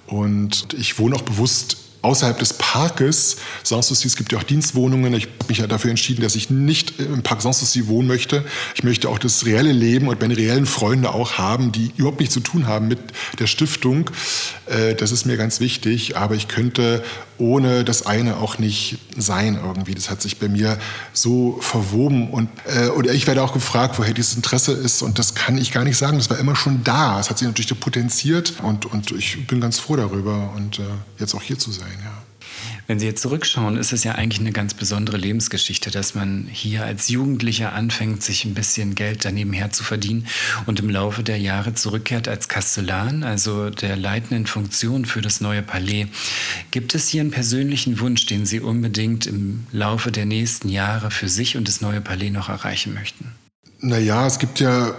Und 0.08 0.74
ich 0.74 1.00
wohne 1.00 1.16
auch 1.16 1.22
bewusst 1.22 1.78
außerhalb 2.04 2.38
des 2.38 2.54
Parkes 2.54 3.38
Sanssouci, 3.64 4.08
es 4.08 4.16
gibt 4.16 4.32
ja 4.32 4.38
auch 4.38 4.44
Dienstwohnungen. 4.44 5.14
Ich 5.14 5.24
habe 5.24 5.48
mich 5.48 5.58
ja 5.60 5.68
dafür 5.68 5.90
entschieden, 5.90 6.22
dass 6.22 6.36
ich 6.36 6.50
nicht 6.50 7.00
im 7.00 7.24
Park 7.24 7.42
Sanssouci 7.42 7.88
wohnen 7.88 8.08
möchte. 8.08 8.46
Ich 8.76 8.84
möchte 8.84 9.10
auch 9.10 9.18
das 9.18 9.46
reelle 9.46 9.72
Leben 9.72 10.08
und 10.10 10.20
meine 10.20 10.38
reellen 10.38 10.66
Freunde 10.66 11.14
auch 11.14 11.34
haben, 11.38 11.72
die 11.72 11.92
überhaupt 11.96 12.20
nichts 12.20 12.34
zu 12.34 12.42
tun 12.42 12.68
haben 12.68 12.88
mit 12.88 13.00
der 13.40 13.48
Stiftung. 13.48 14.10
Äh, 14.66 14.96
das 14.96 15.12
ist 15.12 15.26
mir 15.26 15.38
ganz 15.38 15.60
wichtig. 15.60 16.18
Aber 16.18 16.36
ich 16.36 16.48
könnte 16.48 17.04
ohne 17.38 17.84
das 17.84 18.06
eine 18.06 18.38
auch 18.38 18.60
nicht 18.60 19.00
sein 19.18 19.60
irgendwie. 19.62 19.96
Das 19.96 20.10
hat 20.10 20.22
sich 20.22 20.40
bei 20.40 20.48
mir 20.48 20.78
so 21.14 21.58
verwoben 21.62 22.30
und 22.30 22.50
äh, 22.66 22.88
oder 22.90 23.14
ich 23.14 23.28
werde 23.28 23.42
auch 23.42 23.54
gefragt, 23.54 23.98
woher 23.98 24.14
dieses 24.14 24.36
Interesse 24.36 24.72
ist 24.72 25.02
und 25.02 25.20
das 25.20 25.36
kann 25.36 25.58
ich 25.58 25.72
gar 25.72 25.84
nicht 25.84 25.98
sagen. 25.98 26.18
Das 26.18 26.30
war 26.30 26.40
immer 26.40 26.56
schon 26.56 26.84
da. 26.84 27.20
Es 27.20 27.30
hat 27.30 27.40
sich 27.40 27.48
natürlich 27.48 27.78
potenziert 27.80 28.54
und, 28.62 28.86
und 28.86 29.12
ich 29.12 29.48
bin 29.48 29.60
ganz 29.60 29.80
froh 29.80 29.96
darüber 29.96 30.54
und 30.56 30.80
äh, 30.80 30.84
jetzt 31.20 31.34
auch 31.34 31.42
hier 31.42 31.58
zu 31.58 31.72
sein. 31.72 31.93
Ja. 32.04 32.24
Wenn 32.88 33.00
Sie 33.00 33.06
jetzt 33.06 33.22
zurückschauen, 33.22 33.78
ist 33.78 33.94
es 33.94 34.04
ja 34.04 34.16
eigentlich 34.16 34.42
eine 34.42 34.52
ganz 34.52 34.74
besondere 34.74 35.18
Lebensgeschichte, 35.18 35.90
dass 35.90 36.16
man 36.16 36.48
hier 36.52 36.84
als 36.84 37.08
Jugendlicher 37.08 37.74
anfängt, 37.74 38.24
sich 38.24 38.44
ein 38.44 38.54
bisschen 38.54 38.94
Geld 38.94 39.24
daneben 39.24 39.54
her 39.54 39.72
zu 39.72 39.84
verdienen 39.84 40.28
und 40.66 40.80
im 40.80 40.90
Laufe 40.90 41.24
der 41.24 41.38
Jahre 41.38 41.74
zurückkehrt 41.74 42.28
als 42.28 42.50
Kastellan, 42.50 43.24
also 43.24 43.70
der 43.70 43.96
leitenden 43.96 44.48
Funktion 44.48 45.06
für 45.06 45.22
das 45.22 45.40
neue 45.40 45.62
Palais. 45.62 46.08
Gibt 46.72 46.94
es 46.94 47.08
hier 47.08 47.22
einen 47.22 47.32
persönlichen 47.32 48.00
Wunsch, 48.00 48.26
den 48.26 48.46
Sie 48.46 48.60
unbedingt 48.60 49.28
im 49.28 49.66
Laufe 49.72 50.12
der 50.12 50.26
nächsten 50.26 50.68
Jahre 50.70 51.10
für 51.10 51.30
sich 51.30 51.56
und 51.56 51.68
das 51.68 51.80
neue 51.80 52.02
Palais 52.02 52.32
noch 52.32 52.50
erreichen 52.50 52.94
möchten? 52.94 53.32
Naja, 53.80 54.28
es 54.28 54.40
gibt 54.40 54.60
ja 54.60 54.94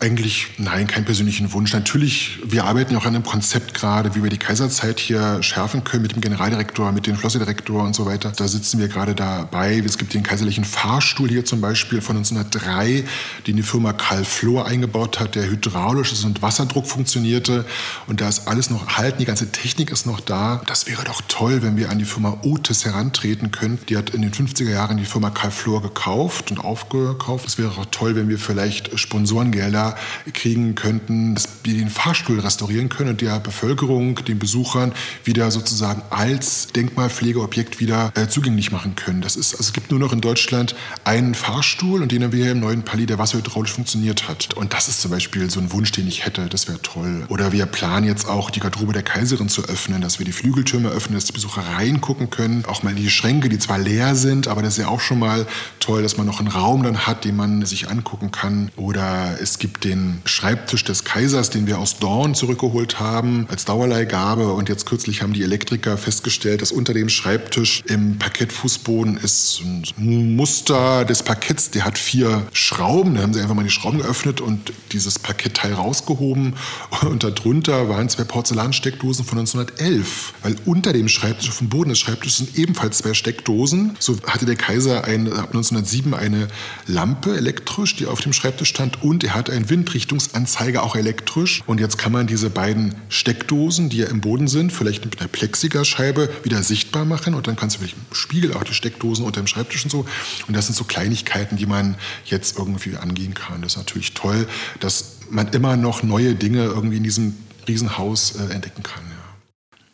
eigentlich, 0.00 0.46
nein, 0.58 0.86
keinen 0.86 1.04
persönlichen 1.04 1.52
Wunsch. 1.52 1.72
Natürlich, 1.72 2.38
wir 2.44 2.64
arbeiten 2.64 2.92
ja 2.92 2.98
auch 2.98 3.04
an 3.04 3.16
einem 3.16 3.24
Konzept 3.24 3.74
gerade, 3.74 4.14
wie 4.14 4.22
wir 4.22 4.30
die 4.30 4.38
Kaiserzeit 4.38 5.00
hier 5.00 5.42
schärfen 5.42 5.82
können 5.82 6.02
mit 6.02 6.12
dem 6.14 6.20
Generaldirektor, 6.20 6.92
mit 6.92 7.06
dem 7.06 7.16
Schlosserdirektor 7.16 7.82
und 7.82 7.94
so 7.94 8.06
weiter. 8.06 8.32
Da 8.36 8.46
sitzen 8.46 8.78
wir 8.78 8.88
gerade 8.88 9.14
dabei. 9.14 9.82
Es 9.84 9.98
gibt 9.98 10.14
den 10.14 10.22
kaiserlichen 10.22 10.64
Fahrstuhl 10.64 11.28
hier 11.28 11.44
zum 11.44 11.60
Beispiel 11.60 12.00
von 12.00 12.16
1903, 12.16 13.04
den 13.46 13.56
die 13.56 13.62
Firma 13.62 13.92
Karl 13.92 14.24
Flor 14.24 14.66
eingebaut 14.66 15.18
hat, 15.18 15.34
der 15.34 15.50
hydraulisch 15.50 16.12
ist 16.12 16.24
und 16.24 16.42
Wasserdruck 16.42 16.86
funktionierte. 16.86 17.64
Und 18.06 18.20
da 18.20 18.28
ist 18.28 18.46
alles 18.46 18.70
noch 18.70 18.86
erhalten, 18.86 19.18
die 19.18 19.24
ganze 19.24 19.50
Technik 19.50 19.90
ist 19.90 20.06
noch 20.06 20.20
da. 20.20 20.62
Das 20.66 20.86
wäre 20.86 21.02
doch 21.02 21.22
toll, 21.26 21.62
wenn 21.62 21.76
wir 21.76 21.90
an 21.90 21.98
die 21.98 22.04
Firma 22.04 22.38
Otis 22.42 22.84
herantreten 22.84 23.50
könnten. 23.50 23.86
Die 23.86 23.96
hat 23.96 24.10
in 24.10 24.22
den 24.22 24.30
50er 24.30 24.70
Jahren 24.70 24.96
die 24.96 25.04
Firma 25.04 25.30
Karl 25.30 25.50
Flor 25.50 25.82
gekauft 25.82 26.52
und 26.52 26.58
aufgekauft. 26.58 27.48
Es 27.48 27.58
wäre 27.58 27.70
auch 27.70 27.86
toll, 27.90 28.14
wenn 28.14 28.28
wir 28.28 28.38
vielleicht 28.38 28.96
Sponsorengelder 28.98 29.87
kriegen 30.32 30.74
könnten, 30.74 31.34
dass 31.34 31.48
wir 31.64 31.74
den 31.74 31.90
Fahrstuhl 31.90 32.40
restaurieren 32.40 32.88
können 32.88 33.10
und 33.10 33.20
der 33.20 33.38
Bevölkerung, 33.40 34.16
den 34.24 34.38
Besuchern 34.38 34.92
wieder 35.24 35.50
sozusagen 35.50 36.02
als 36.10 36.68
Denkmalpflegeobjekt 36.68 37.80
wieder 37.80 38.12
äh, 38.14 38.28
zugänglich 38.28 38.72
machen 38.72 38.94
können. 38.94 39.20
Das 39.20 39.36
ist, 39.36 39.54
also 39.54 39.64
es 39.64 39.72
gibt 39.72 39.90
nur 39.90 40.00
noch 40.00 40.12
in 40.12 40.20
Deutschland 40.20 40.74
einen 41.04 41.34
Fahrstuhl 41.34 42.02
und 42.02 42.12
den 42.12 42.22
haben 42.22 42.32
wir 42.32 42.44
hier 42.44 42.52
im 42.52 42.60
neuen 42.60 42.82
Palais, 42.82 43.06
der 43.06 43.18
wasserhydraulisch 43.18 43.72
funktioniert 43.72 44.28
hat. 44.28 44.54
Und 44.54 44.72
das 44.72 44.88
ist 44.88 45.00
zum 45.00 45.10
Beispiel 45.10 45.50
so 45.50 45.60
ein 45.60 45.72
Wunsch, 45.72 45.92
den 45.92 46.06
ich 46.08 46.24
hätte. 46.24 46.48
Das 46.48 46.68
wäre 46.68 46.80
toll. 46.82 47.24
Oder 47.28 47.52
wir 47.52 47.66
planen 47.66 48.06
jetzt 48.06 48.28
auch 48.28 48.50
die 48.50 48.60
Garderobe 48.60 48.92
der 48.92 49.02
Kaiserin 49.02 49.48
zu 49.48 49.64
öffnen, 49.64 50.00
dass 50.00 50.18
wir 50.18 50.26
die 50.26 50.32
Flügeltürme 50.32 50.88
öffnen, 50.88 51.14
dass 51.14 51.24
die 51.24 51.32
Besucher 51.32 51.62
reingucken 51.62 52.30
können. 52.30 52.64
Auch 52.66 52.82
mal 52.82 52.90
in 52.90 52.96
die 52.96 53.10
Schränke, 53.10 53.48
die 53.48 53.58
zwar 53.58 53.78
leer 53.78 54.14
sind, 54.14 54.48
aber 54.48 54.62
das 54.62 54.74
ist 54.74 54.84
ja 54.84 54.88
auch 54.88 55.00
schon 55.00 55.18
mal 55.18 55.46
toll, 55.80 56.02
dass 56.02 56.16
man 56.16 56.26
noch 56.26 56.40
einen 56.40 56.48
Raum 56.48 56.82
dann 56.82 57.06
hat, 57.06 57.24
den 57.24 57.36
man 57.36 57.64
sich 57.64 57.88
angucken 57.88 58.30
kann. 58.30 58.70
Oder 58.76 59.38
es 59.40 59.58
gibt 59.58 59.77
den 59.84 60.20
Schreibtisch 60.24 60.84
des 60.84 61.04
Kaisers, 61.04 61.50
den 61.50 61.66
wir 61.66 61.78
aus 61.78 61.98
Dorn 61.98 62.34
zurückgeholt 62.34 63.00
haben, 63.00 63.46
als 63.48 63.64
Dauerleihgabe. 63.64 64.52
Und 64.52 64.68
jetzt 64.68 64.86
kürzlich 64.86 65.22
haben 65.22 65.32
die 65.32 65.42
Elektriker 65.42 65.96
festgestellt, 65.96 66.62
dass 66.62 66.72
unter 66.72 66.94
dem 66.94 67.08
Schreibtisch 67.08 67.82
im 67.86 68.18
Parkettfußboden 68.18 69.16
ist 69.18 69.62
ein 69.98 70.36
Muster 70.36 71.04
des 71.04 71.22
Parketts. 71.22 71.70
Der 71.70 71.84
hat 71.84 71.98
vier 71.98 72.46
Schrauben. 72.52 73.14
Da 73.14 73.22
haben 73.22 73.34
sie 73.34 73.40
einfach 73.40 73.54
mal 73.54 73.64
die 73.64 73.70
Schrauben 73.70 73.98
geöffnet 73.98 74.40
und 74.40 74.72
dieses 74.92 75.18
Parkettteil 75.18 75.74
rausgehoben. 75.74 76.54
Und 77.08 77.24
darunter 77.24 77.88
waren 77.88 78.08
zwei 78.08 78.24
Porzellansteckdosen 78.24 79.24
von 79.24 79.38
1911. 79.38 80.34
Weil 80.42 80.56
unter 80.64 80.92
dem 80.92 81.08
Schreibtisch, 81.08 81.48
auf 81.48 81.58
dem 81.58 81.68
Boden 81.68 81.90
des 81.90 81.98
Schreibtisches 81.98 82.38
sind 82.38 82.58
ebenfalls 82.58 82.98
zwei 82.98 83.14
Steckdosen. 83.14 83.96
So 83.98 84.16
hatte 84.26 84.46
der 84.46 84.56
Kaiser 84.56 85.04
ein, 85.04 85.32
ab 85.32 85.48
1907 85.48 86.14
eine 86.14 86.48
Lampe 86.86 87.36
elektrisch, 87.36 87.96
die 87.96 88.06
auf 88.06 88.20
dem 88.20 88.32
Schreibtisch 88.32 88.68
stand. 88.68 89.02
Und 89.02 89.24
er 89.24 89.34
hat 89.34 89.50
ein 89.50 89.67
Windrichtungsanzeiger 89.70 90.82
auch 90.82 90.96
elektrisch. 90.96 91.62
Und 91.66 91.80
jetzt 91.80 91.98
kann 91.98 92.12
man 92.12 92.26
diese 92.26 92.50
beiden 92.50 92.94
Steckdosen, 93.08 93.88
die 93.88 93.98
ja 93.98 94.06
im 94.06 94.20
Boden 94.20 94.48
sind, 94.48 94.72
vielleicht 94.72 95.04
mit 95.04 95.20
einer 95.20 95.28
Plexigerscheibe 95.28 96.30
wieder 96.42 96.62
sichtbar 96.62 97.04
machen. 97.04 97.34
Und 97.34 97.46
dann 97.46 97.56
kannst 97.56 97.76
du 97.76 97.80
vielleicht 97.80 97.96
im 97.96 98.14
Spiegel 98.14 98.54
auch 98.54 98.64
die 98.64 98.74
Steckdosen 98.74 99.24
unter 99.24 99.40
dem 99.40 99.46
Schreibtisch 99.46 99.84
und 99.84 99.90
so. 99.90 100.06
Und 100.46 100.56
das 100.56 100.66
sind 100.66 100.74
so 100.74 100.84
Kleinigkeiten, 100.84 101.56
die 101.56 101.66
man 101.66 101.96
jetzt 102.24 102.58
irgendwie 102.58 102.96
angehen 102.96 103.34
kann. 103.34 103.62
Das 103.62 103.72
ist 103.72 103.78
natürlich 103.78 104.14
toll, 104.14 104.46
dass 104.80 105.16
man 105.30 105.48
immer 105.48 105.76
noch 105.76 106.02
neue 106.02 106.34
Dinge 106.34 106.64
irgendwie 106.64 106.96
in 106.96 107.04
diesem 107.04 107.34
Riesenhaus 107.66 108.36
äh, 108.36 108.52
entdecken 108.52 108.82
kann. 108.82 109.02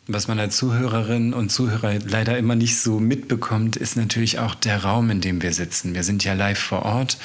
Was 0.07 0.27
man 0.27 0.39
als 0.39 0.57
Zuhörerinnen 0.57 1.33
und 1.33 1.49
Zuhörer 1.49 1.97
leider 2.05 2.37
immer 2.37 2.53
nicht 2.53 2.79
so 2.79 2.99
mitbekommt, 2.99 3.75
ist 3.75 3.97
natürlich 3.97 4.37
auch 4.37 4.53
der 4.53 4.83
Raum, 4.83 5.09
in 5.09 5.19
dem 5.19 5.41
wir 5.41 5.51
sitzen. 5.51 5.95
Wir 5.95 6.03
sind 6.03 6.23
ja 6.23 6.33
live 6.33 6.59
vor 6.59 6.83
Ort 6.83 7.17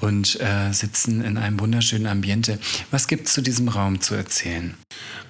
und 0.00 0.38
äh, 0.42 0.70
sitzen 0.70 1.24
in 1.24 1.38
einem 1.38 1.58
wunderschönen 1.58 2.06
Ambiente. 2.06 2.58
Was 2.90 3.08
gibt 3.08 3.28
es 3.28 3.32
zu 3.32 3.40
diesem 3.40 3.68
Raum 3.68 4.02
zu 4.02 4.14
erzählen? 4.14 4.74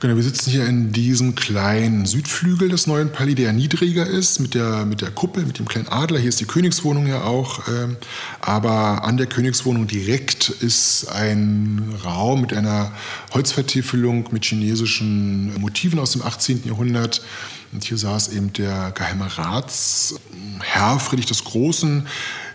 Genau, 0.06 0.18
wir 0.18 0.22
sitzen 0.22 0.52
hier 0.52 0.64
in 0.66 0.92
diesem 0.92 1.34
kleinen 1.34 2.06
Südflügel 2.06 2.68
des 2.68 2.86
neuen 2.86 3.10
Palais, 3.10 3.34
der 3.34 3.52
niedriger 3.52 4.06
ist, 4.06 4.38
mit 4.38 4.54
der, 4.54 4.86
mit 4.86 5.00
der 5.00 5.10
Kuppel, 5.10 5.44
mit 5.44 5.58
dem 5.58 5.66
kleinen 5.66 5.88
Adler. 5.88 6.20
Hier 6.20 6.28
ist 6.28 6.38
die 6.38 6.44
Königswohnung 6.44 7.08
ja 7.08 7.24
auch. 7.24 7.66
Äh, 7.66 7.88
aber 8.40 9.02
an 9.02 9.16
der 9.16 9.26
Königswohnung 9.26 9.88
direkt 9.88 10.48
ist 10.48 11.08
ein 11.08 11.92
Raum 12.04 12.42
mit 12.42 12.54
einer 12.54 12.92
Holzvertiefelung 13.34 14.28
mit 14.30 14.44
chinesischen 14.44 15.60
Motiven 15.60 15.98
aus 15.98 16.12
dem 16.12 16.22
18. 16.22 16.62
Jahrhundert 16.66 16.66
Jahrhundert. 16.66 17.22
Und 17.72 17.82
hier 17.82 17.98
saß 17.98 18.28
eben 18.28 18.52
der 18.52 18.92
geheime 18.92 19.26
Ratsherr 19.36 21.00
Friedrich 21.00 21.26
des 21.26 21.42
Großen, 21.42 22.06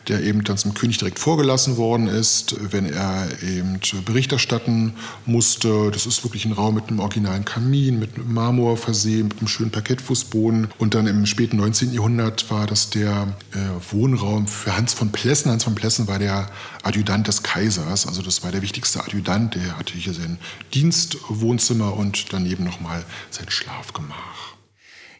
der 0.07 0.21
eben 0.23 0.43
dann 0.43 0.57
zum 0.57 0.73
König 0.73 0.97
direkt 0.97 1.19
vorgelassen 1.19 1.77
worden 1.77 2.07
ist, 2.07 2.55
wenn 2.71 2.85
er 2.85 3.27
eben 3.43 3.79
Bericht 4.05 4.31
erstatten 4.31 4.93
musste. 5.25 5.91
Das 5.91 6.05
ist 6.05 6.23
wirklich 6.23 6.45
ein 6.45 6.51
Raum 6.51 6.75
mit 6.75 6.87
einem 6.87 6.99
originalen 6.99 7.45
Kamin, 7.45 7.99
mit 7.99 8.27
Marmor 8.27 8.77
versehen, 8.77 9.27
mit 9.27 9.39
einem 9.39 9.47
schönen 9.47 9.71
Parkettfußboden. 9.71 10.69
Und 10.77 10.93
dann 10.93 11.07
im 11.07 11.25
späten 11.25 11.57
19. 11.57 11.93
Jahrhundert 11.93 12.49
war 12.49 12.67
das 12.67 12.89
der 12.89 13.27
äh, 13.51 13.57
Wohnraum 13.91 14.47
für 14.47 14.75
Hans 14.75 14.93
von 14.93 15.11
Plessen. 15.11 15.51
Hans 15.51 15.63
von 15.63 15.75
Plessen 15.75 16.07
war 16.07 16.19
der 16.19 16.49
Adjutant 16.83 17.27
des 17.27 17.43
Kaisers, 17.43 18.07
also 18.07 18.21
das 18.21 18.43
war 18.43 18.51
der 18.51 18.61
wichtigste 18.61 19.03
Adjutant. 19.03 19.55
Der 19.55 19.77
hatte 19.77 19.93
hier 19.93 20.13
sein 20.13 20.37
Dienstwohnzimmer 20.73 21.95
und 21.95 22.33
daneben 22.33 22.63
nochmal 22.63 23.03
sein 23.29 23.49
Schlafgemach. 23.49 24.50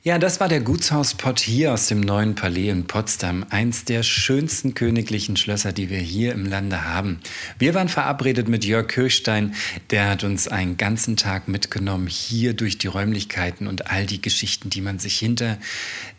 Ja, 0.04 0.18
das 0.18 0.40
war 0.40 0.48
der 0.48 0.62
Gutshauspott 0.62 1.40
hier 1.40 1.74
aus 1.74 1.86
dem 1.86 2.02
neuen 2.02 2.34
Palais 2.34 2.70
in 2.70 2.88
Potsdam. 2.88 3.46
Eins 3.52 3.86
der 3.86 4.02
schönsten 4.02 4.74
königlichen 4.74 5.38
Schlösser, 5.38 5.74
die 5.74 5.92
wir 5.92 6.00
hier 6.00 6.34
im 6.34 6.48
Lande 6.48 6.86
haben. 6.86 7.20
Wir 7.60 7.76
waren 7.76 7.88
verabredet 7.88 8.48
mit 8.48 8.66
Jörg 8.66 8.88
Kirchstein. 8.88 9.54
Der 9.92 10.10
hat 10.10 10.24
uns 10.24 10.48
einen 10.48 10.76
ganzen 10.76 11.18
Tag 11.18 11.48
mitgenommen 11.48 12.08
hier 12.08 12.56
durch 12.56 12.80
die 12.80 12.88
Räumlichkeiten 12.88 13.68
und 13.68 13.92
all 13.92 14.08
die 14.08 14.24
Geschichten, 14.24 14.72
die 14.72 14.82
man 14.82 14.98
sich 14.98 15.20
hinter 15.20 15.60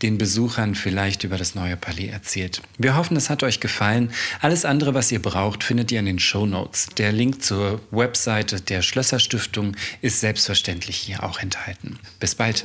den 0.00 0.16
Besuchern 0.16 0.76
vielleicht 0.76 1.24
über 1.24 1.36
das 1.36 1.56
neue 1.56 1.76
Palais 1.76 2.06
erzählt. 2.06 2.62
Wir 2.78 2.94
hoffen, 2.94 3.16
es 3.16 3.30
hat 3.30 3.42
euch 3.42 3.58
gefallen. 3.58 4.12
Alles 4.40 4.64
andere, 4.64 4.94
was 4.94 5.10
ihr 5.10 5.20
braucht, 5.20 5.64
findet 5.64 5.90
ihr 5.90 5.98
in 5.98 6.06
den 6.06 6.20
Show 6.20 6.46
Notes. 6.46 6.86
Der 6.98 7.10
Link 7.10 7.42
zur 7.42 7.80
Webseite 7.90 8.60
der 8.60 8.82
Schlösserstiftung 8.82 9.72
ist 10.02 10.20
selbstverständlich 10.20 10.98
hier 10.98 11.24
auch 11.24 11.40
enthalten. 11.40 11.98
Bis 12.20 12.36
bald. 12.36 12.64